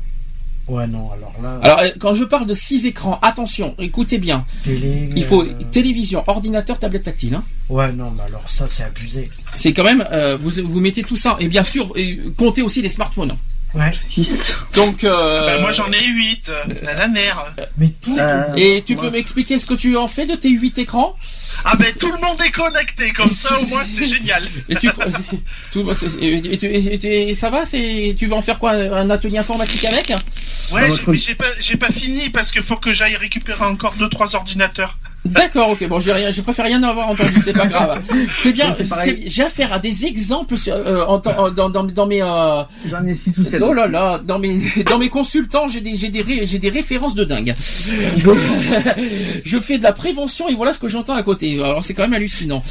[0.67, 1.11] Ouais, non.
[1.11, 4.45] Alors là, Alors, euh, quand je parle de 6 écrans, attention, écoutez bien.
[4.63, 5.09] télé.
[5.15, 7.35] Il faut euh, télévision, ordinateur, tablette tactile.
[7.35, 7.43] Hein.
[7.69, 9.29] Ouais, non, mais alors ça, c'est abusé.
[9.55, 12.81] C'est quand même, euh, vous, vous mettez tout ça, et bien sûr, et comptez aussi
[12.81, 13.35] les smartphones.
[13.77, 13.91] Ouais.
[14.75, 16.51] Donc, euh, bah, moi, j'en ai 8.
[16.83, 17.53] La nerf.
[17.77, 18.17] Mais tout.
[18.17, 21.15] Euh, et tu moi- peux m'expliquer ce que tu en fais de tes 8 écrans?
[21.63, 23.13] Ah ben, tout le monde est connecté.
[23.13, 24.43] Comme ça, au moins, c'est génial.
[24.69, 24.89] Et tu,
[25.71, 25.89] tout-
[26.21, 27.65] et- tu- et tu- et ça va
[28.15, 30.11] tu veux en faire quoi Un atelier informatique avec?
[30.71, 33.63] Ouais, j'ai- je- mais j'ai pas, j'ai pas fini parce qu'il faut que j'aille récupérer
[33.63, 34.97] encore deux trois ordinateurs.
[35.27, 35.87] D'accord, ok.
[35.87, 37.39] Bon, je, rien, je préfère rien avoir entendu.
[37.43, 38.01] C'est pas grave.
[38.39, 38.75] C'est bien.
[39.25, 42.21] J'ai affaire à des exemples sur, euh, en, temps- en- dans, dans, dans mes.
[42.21, 43.61] euh, J'en ai 6 ou 7.
[43.63, 46.69] Oh là là, dans mes dans mes consultants, j'ai des j'ai des ré- j'ai des
[46.69, 47.53] références de dingue.
[49.45, 51.61] je fais de la prévention et voilà ce que j'entends à côté.
[51.63, 52.63] Alors c'est quand même hallucinant.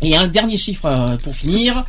[0.01, 1.83] Et un dernier chiffre euh, pour finir.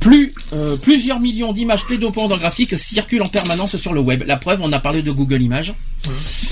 [0.00, 4.24] Plus, euh, plusieurs millions d'images pédopornographiques circulent en permanence sur le web.
[4.26, 5.74] La preuve, on a parlé de Google Images.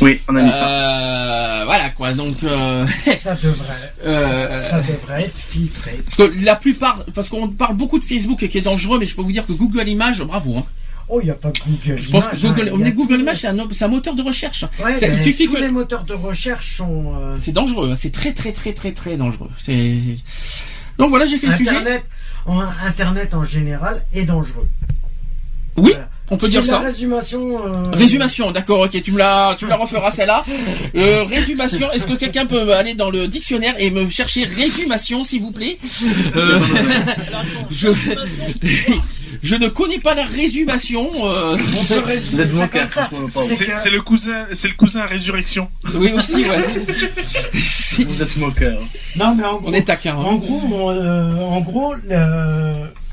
[0.01, 0.69] Oui, on a mis ça.
[0.69, 2.13] Euh, voilà quoi.
[2.15, 2.87] Donc, euh,
[3.19, 5.93] Ça devrait, euh, ça devrait être filtré.
[6.05, 9.17] parce que la plupart, parce qu'on parle beaucoup de Facebook qui est dangereux, mais je
[9.17, 10.59] peux vous dire que Google Images, bravo.
[10.59, 10.65] Hein.
[11.09, 13.39] Oh, il n'y a pas Google Je pense que Images, Google, hein, Google Images,
[13.73, 14.65] c'est un, moteur de recherche.
[14.85, 17.15] Ouais, Ça- il suffit tous que les moteurs de recherche sont.
[17.21, 17.91] euh, c'est dangereux.
[17.91, 17.97] hein.
[17.99, 19.51] C'est très très très très très dangereux.
[19.59, 19.97] C'est
[21.01, 21.71] donc voilà, j'ai fait le sujet.
[21.71, 22.05] Internet,
[22.47, 24.69] en, Internet en général est dangereux.
[25.77, 26.09] Oui, Voilà.
[26.31, 26.79] On peut C'est dire la ça.
[26.81, 27.67] résumation.
[27.67, 30.45] euh, Résumation, d'accord, ok, tu me la, tu me la referas celle-là.
[30.97, 35.41] Euh, résumation, est-ce que quelqu'un peut aller dans le dictionnaire et me chercher résumation, s'il
[35.43, 35.79] vous plaît?
[36.37, 36.59] Euh,
[37.71, 37.89] je,
[39.43, 41.09] je ne connais pas la résumation.
[41.25, 43.11] euh, On peut résumer ça comme ça.
[43.83, 45.69] C'est le cousin, c'est le cousin Résurrection.
[45.95, 48.05] oui aussi, ouais.
[48.07, 48.79] Vous êtes moqueur.
[49.17, 50.15] Non, mais en gros, On est taquin.
[50.15, 50.23] hein.
[50.25, 51.95] en gros, mon, euh, en gros,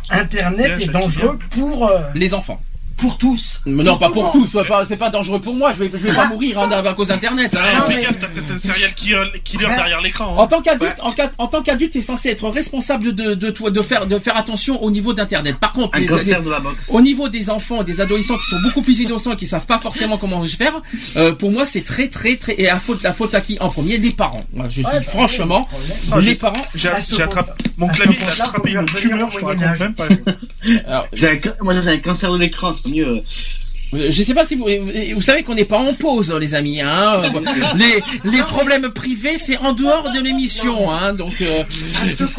[0.10, 2.62] Internet est dangereux pour euh, Les enfants.
[2.98, 3.60] Pour tous.
[3.66, 6.28] Mais non, pas pour tous, c'est pas, dangereux pour moi, je vais, je vais pas
[6.30, 7.56] mourir hein, à cause d'internet.
[7.56, 7.62] hein.
[7.80, 9.76] Non, Fais mais- gaffe, t'as peut-être un serial killer, killer Ouais.
[9.76, 10.36] derrière l'écran.
[10.38, 11.00] En tant qu'adulte,
[11.38, 14.84] en, tant qu'adulte, t'es censé être responsable de, de toi, de faire, de faire attention
[14.84, 15.58] au niveau d'internet.
[15.60, 16.76] Par contre, Un les- cancer les- de la boxe.
[16.90, 19.66] au niveau des enfants et des adolescents qui sont beaucoup plus innocents et qui savent
[19.66, 20.82] pas forcément comment faire,
[21.16, 23.58] euh, pour moi c'est très très très et à faute la faute à qui?
[23.60, 24.42] En premier les parents.
[24.54, 25.62] Moi, je suis Ouais, bah, franchement
[26.12, 26.66] Ah, les j'ai- parents.
[26.74, 27.24] J'ai j'ai
[27.78, 30.08] mon clavier il a compte-là, attrapé une tumeur, je raconte même pas.
[31.14, 33.22] J'ai Moi j'ai un cancer de l'écran, c'est mieux.
[33.94, 34.68] euh, Je sais pas si vous,
[35.16, 36.82] vous savez qu'on n'est pas en pause, les amis.
[36.82, 37.22] Hein.
[37.76, 40.92] les, les problèmes privés, c'est en dehors de l'émission.
[40.92, 41.14] Hein.
[41.14, 41.64] Donc, euh,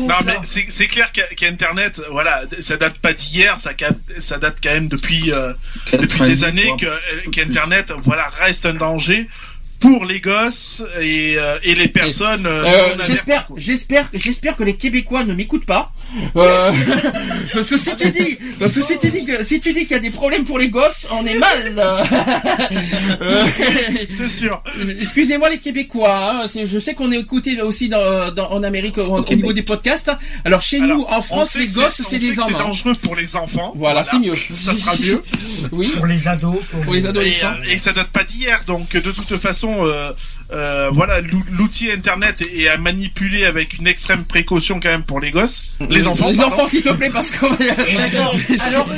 [0.01, 4.89] Non mais c'est c'est clair qu'Internet, voilà, ça date pas d'hier, ça, date quand même
[4.89, 5.53] depuis euh,
[5.93, 9.27] depuis 90, des années que- qu'Internet, voilà, reste un danger
[9.81, 12.47] pour les gosses et, euh, et les personnes.
[12.47, 15.93] euh, euh, j'espère, j'espère, j'espère que les Québécois ne m'écoutent pas.
[16.37, 16.73] Euh,
[17.55, 19.93] parce que si tu dis, parce que si tu dis que si tu dis qu'il
[19.93, 21.75] y a des problèmes pour les gosses, on est mal.
[23.21, 23.47] Euh,
[24.17, 24.63] C'est sûr.
[25.01, 29.25] Excusez-moi les Québécois, hein, je sais qu'on est écouté aussi dans, dans- en Amérique au,
[29.35, 30.11] niveau des podcasts.
[30.45, 32.47] Alors chez Alors, nous, en France, les gosses, c'est des hommes.
[32.49, 33.73] C'est dangereux pour les enfants.
[33.77, 34.35] Voilà, c'est mieux.
[34.37, 35.23] Ça sera mieux.
[35.73, 35.93] Oui.
[35.97, 37.25] pour les ados, pour, Pour les ados.
[37.25, 37.55] Et, Adolescents.
[37.67, 40.13] euh, et ça date pas d'hier, donc de toute façon, euh,
[40.53, 45.21] euh, voilà, l'ou- l'outil Internet est, à manipuler avec une extrême précaution quand même pour
[45.21, 46.29] les gosses, les enfants.
[46.31, 46.55] Les pardon.
[46.55, 47.47] enfants, s'il te plaît, parce que.
[47.97, 48.35] D'accord.
[48.67, 48.89] Alors.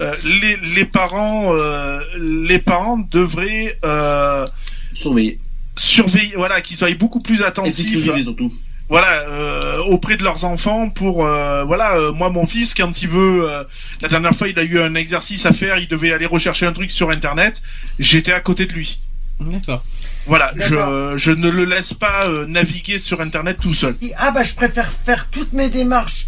[0.00, 4.44] Euh, les, les parents, euh, les parents devraient euh,
[4.92, 5.38] Surveiller.
[5.76, 8.52] surveiller, voilà, qu'ils soient beaucoup plus attentifs, surtout.
[8.90, 13.08] voilà, euh, auprès de leurs enfants pour, euh, voilà, euh, moi mon fils quand il
[13.08, 13.64] veut, euh,
[14.02, 16.74] la dernière fois il a eu un exercice à faire, il devait aller rechercher un
[16.74, 17.62] truc sur internet,
[17.98, 18.98] j'étais à côté de lui.
[19.40, 19.84] D'accord.
[20.26, 21.12] Voilà, D'accord.
[21.12, 23.96] je, je ne le laisse pas euh, naviguer sur internet tout seul.
[24.16, 26.26] Ah bah je préfère faire toutes mes démarches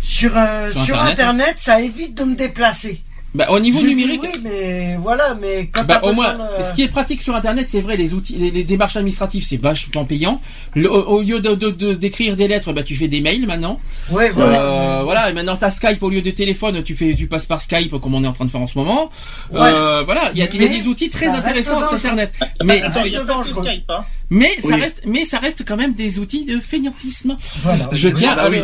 [0.00, 1.20] sur, euh, Sur sur, Internet.
[1.20, 1.56] Internet.
[1.58, 3.00] ça évite de me déplacer.
[3.34, 4.20] Bah, au niveau numérique.
[4.22, 7.66] oui, mais voilà, mais quand Bah, au moins, de- ce qui est pratique sur Internet,
[7.70, 10.38] c'est vrai, les outils, les, les démarches administratives, c'est vachement payant.
[10.74, 13.78] Le- au, lieu de, de- de- d'écrire des lettres, bah, tu fais des mails maintenant.
[14.10, 14.60] Ouais, voilà.
[14.62, 17.62] Euh, voilà, et maintenant t'as Skype au lieu de téléphone, tu fais, tu passes par
[17.62, 19.08] Skype comme on est en train de faire en ce moment.
[19.50, 19.60] Ouais.
[19.62, 21.96] Euh, voilà, il y a, il y a Mais des outils très intéressants dangereux.
[21.96, 22.32] d'Internet.
[22.64, 23.42] Mais, Attends, il y a pas.
[23.44, 24.04] Skype, hein.
[24.28, 27.36] mais ça reste, mais ça reste quand même des outils de fainéantisme.
[27.62, 27.88] Voilà.
[27.92, 28.58] Je Oui, tiens à oui,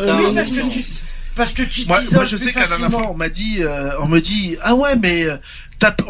[1.39, 3.93] parce que tu, Moi, moi je plus sais qu'à la fois on m'a dit, euh,
[4.03, 5.37] on me dit, ah ouais mais euh,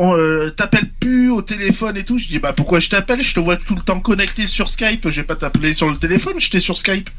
[0.00, 2.16] euh, t'appelles plus au téléphone et tout.
[2.18, 3.22] Je dis bah pourquoi je t'appelle?
[3.22, 5.08] Je te vois tout le temps connecté sur Skype.
[5.10, 6.34] Je vais pas t'appeler sur le téléphone.
[6.38, 7.10] J'étais sur Skype.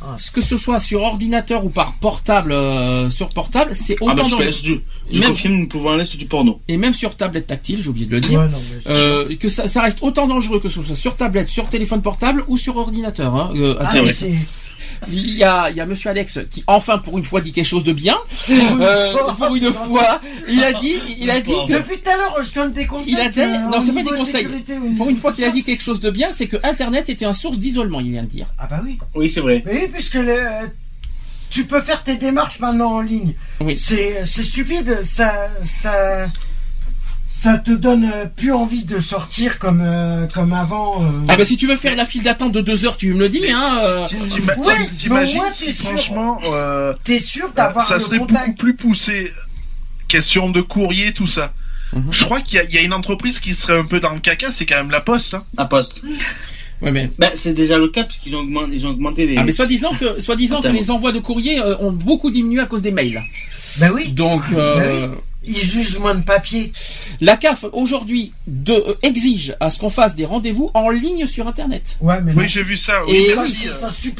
[0.00, 0.16] Ah.
[0.34, 4.36] Que ce soit sur ordinateur ou par portable, euh, sur portable, c'est Ah bah autant
[4.36, 4.50] dangereux.
[4.62, 4.80] du,
[5.12, 6.60] je Même- confirme, nous pouvons aller sur du porno.
[6.66, 8.40] Et même sur tablette tactile, j'ai oublié de le dire.
[8.40, 8.58] Ouais, non,
[8.88, 12.42] Euh, que ça, ça reste autant dangereux que ce soit sur tablette, sur téléphone portable
[12.48, 13.34] ou sur ordinateur.
[13.36, 13.52] Hein.
[13.54, 13.92] Euh, Ah,
[15.08, 17.66] il y a, il y a Monsieur Alex qui enfin pour une fois dit quelque
[17.66, 18.16] chose de bien.
[18.48, 19.34] une Euh, fois.
[19.34, 22.54] pour une fois, il a dit, il a dit que Depuis tout à l'heure, je
[22.54, 23.12] donne des conseils.
[23.14, 24.48] il a dit, euh, non c'est pas des conseils.
[24.96, 27.32] Pour une fois qu'il a dit quelque chose de bien, c'est que Internet était un
[27.32, 28.00] source d'isolement.
[28.00, 28.46] Il vient de dire.
[28.58, 28.98] Ah bah oui.
[29.14, 29.62] Oui, c'est vrai.
[29.66, 30.38] Mais oui, puisque le,
[31.50, 33.34] tu peux faire tes démarches maintenant en ligne.
[33.60, 33.76] Oui.
[33.76, 35.00] C'est c'est stupide.
[35.04, 36.26] Ça ça
[37.42, 41.02] ça te donne euh, plus envie de sortir comme euh, comme avant.
[41.04, 41.10] euh.
[41.28, 43.28] Ah bah si tu veux faire la file d'attente de deux heures, tu me le
[43.28, 43.44] dis.
[43.50, 43.78] Hein.
[43.82, 44.06] euh,
[44.58, 45.88] Ouais, T'imagines mais au moins, si t'es sûr.
[45.90, 49.32] franchement euh, T'es sûr d'avoir ça le serait beaucoup plus poussé.
[50.08, 51.52] Question de courrier, tout ça.
[51.94, 52.12] Mhm.
[52.12, 54.12] Je crois qu'il y, a- il y a une entreprise qui serait un peu dans
[54.14, 55.34] le caca, c'est quand même la Poste.
[55.34, 55.44] Hein.
[55.58, 56.02] La poste.
[56.80, 59.36] Ouais, mais Bah, c'est déjà le cas puisqu'ils ont augmenté, ils ont augmenté les.
[59.36, 60.80] ah, mais soi-disant que soi-disant que Totalement.
[60.80, 63.22] les envois de courrier euh, ont beaucoup diminué à cause des mails.
[63.78, 64.08] Ben oui.
[64.12, 65.16] Donc euh, oui.
[65.44, 66.72] Ils usent moins de papier.
[67.20, 71.48] la CAF aujourd'hui de, euh, exige à ce qu'on fasse des rendez-vous en ligne sur
[71.48, 71.96] internet.
[72.00, 72.32] Ouais, mais.
[72.34, 73.04] Oui, j'ai vu ça.
[73.06, 73.28] Oui,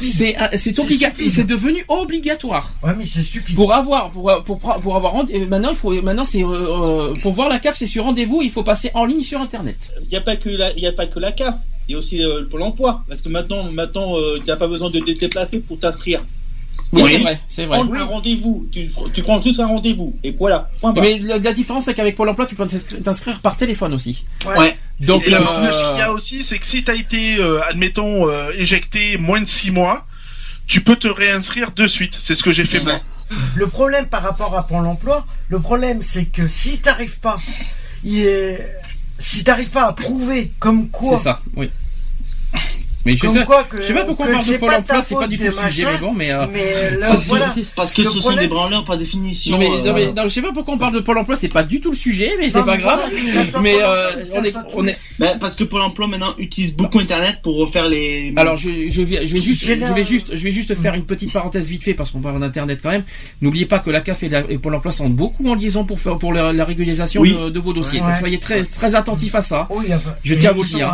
[0.07, 2.73] c'est obligatoire, c'est devenu obligatoire.
[2.83, 3.55] Ouais, mais c'est stupide.
[3.55, 7.49] Pour avoir pour pour pour avoir euh, maintenant il faut maintenant c'est euh, pour voir
[7.49, 9.91] la CAF c'est sur rendez-vous il faut passer en ligne sur internet.
[10.01, 11.55] Il n'y a pas que la, il y a pas que la CAF.
[11.87, 13.03] Il y a aussi euh, le Pôle Emploi.
[13.07, 16.23] Parce que maintenant, maintenant, euh, tu n'as pas besoin de te déplacer pour t'inscrire.
[16.91, 17.77] Oui, c'est vrai, c'est vrai.
[17.79, 18.67] Prends un rendez-vous.
[18.71, 20.15] Tu, tu prends juste un rendez-vous.
[20.23, 20.69] Et voilà.
[20.79, 20.93] Point.
[20.95, 24.25] Mais la, la différence c'est qu'avec Pôle Emploi tu peux t'inscri- t'inscrire par téléphone aussi.
[24.57, 24.77] Ouais.
[24.99, 27.61] Donc Et l'avantage euh, qu'il y a aussi, c'est que si tu as été, euh,
[27.67, 30.05] admettons, euh, éjecté moins de 6 mois,
[30.67, 32.15] tu peux te réinscrire de suite.
[32.19, 32.99] C'est ce que j'ai fait moi.
[33.55, 37.37] Le problème par rapport à Pôle emploi, le problème c'est que si t'arrives pas,
[38.03, 38.69] il est-
[39.17, 41.69] si t'arrives pas à prouver comme quoi, c'est ça, oui.
[43.05, 45.15] Mais je sais, quoi que, je sais pas pourquoi on parle de Pôle emploi, c'est
[45.15, 47.53] pas du tout le sujet, mais bon, mais euh, mais là, c'est- voilà.
[47.75, 49.57] Parce que Le ce sont des branleurs par définition.
[49.57, 51.35] Non mais, euh, non, mais non, je sais pas pourquoi on parle de Pôle emploi,
[51.35, 53.01] c'est pas du tout le sujet, mais c'est pas grave.
[53.61, 54.97] Mais euh, on est, soit on est.
[55.19, 58.31] bah, parce que Pôle emploi maintenant utilise beaucoup Internet pour refaire les.
[58.37, 61.05] Alors je, je vais, je vais juste, je vais juste, je vais juste faire une
[61.05, 63.03] petite parenthèse vite fait parce qu'on parle d'internet quand même.
[63.41, 65.99] N'oubliez pas que la CAF et, la- et Pôle Emploi sont beaucoup en liaison pour
[65.99, 67.33] faire pour la, la régularisation Oui.
[67.33, 67.99] de, de vos dossiers.
[68.01, 68.17] Ouais.
[68.19, 69.67] Soyez très très attentifs à ça.
[69.69, 70.93] Oh, a Je tiens à vous le dire.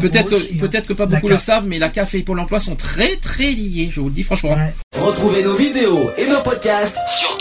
[0.00, 0.56] Peut-être que hein.
[0.58, 1.44] peut-être que pas beaucoup le CAF.
[1.50, 3.88] Savent, mais la CAF et Pôle Emploi sont très très liés.
[3.90, 4.52] Je vous le dis franchement.
[4.52, 4.72] Ouais.
[4.96, 7.36] Retrouvez nos vidéos et nos podcasts sur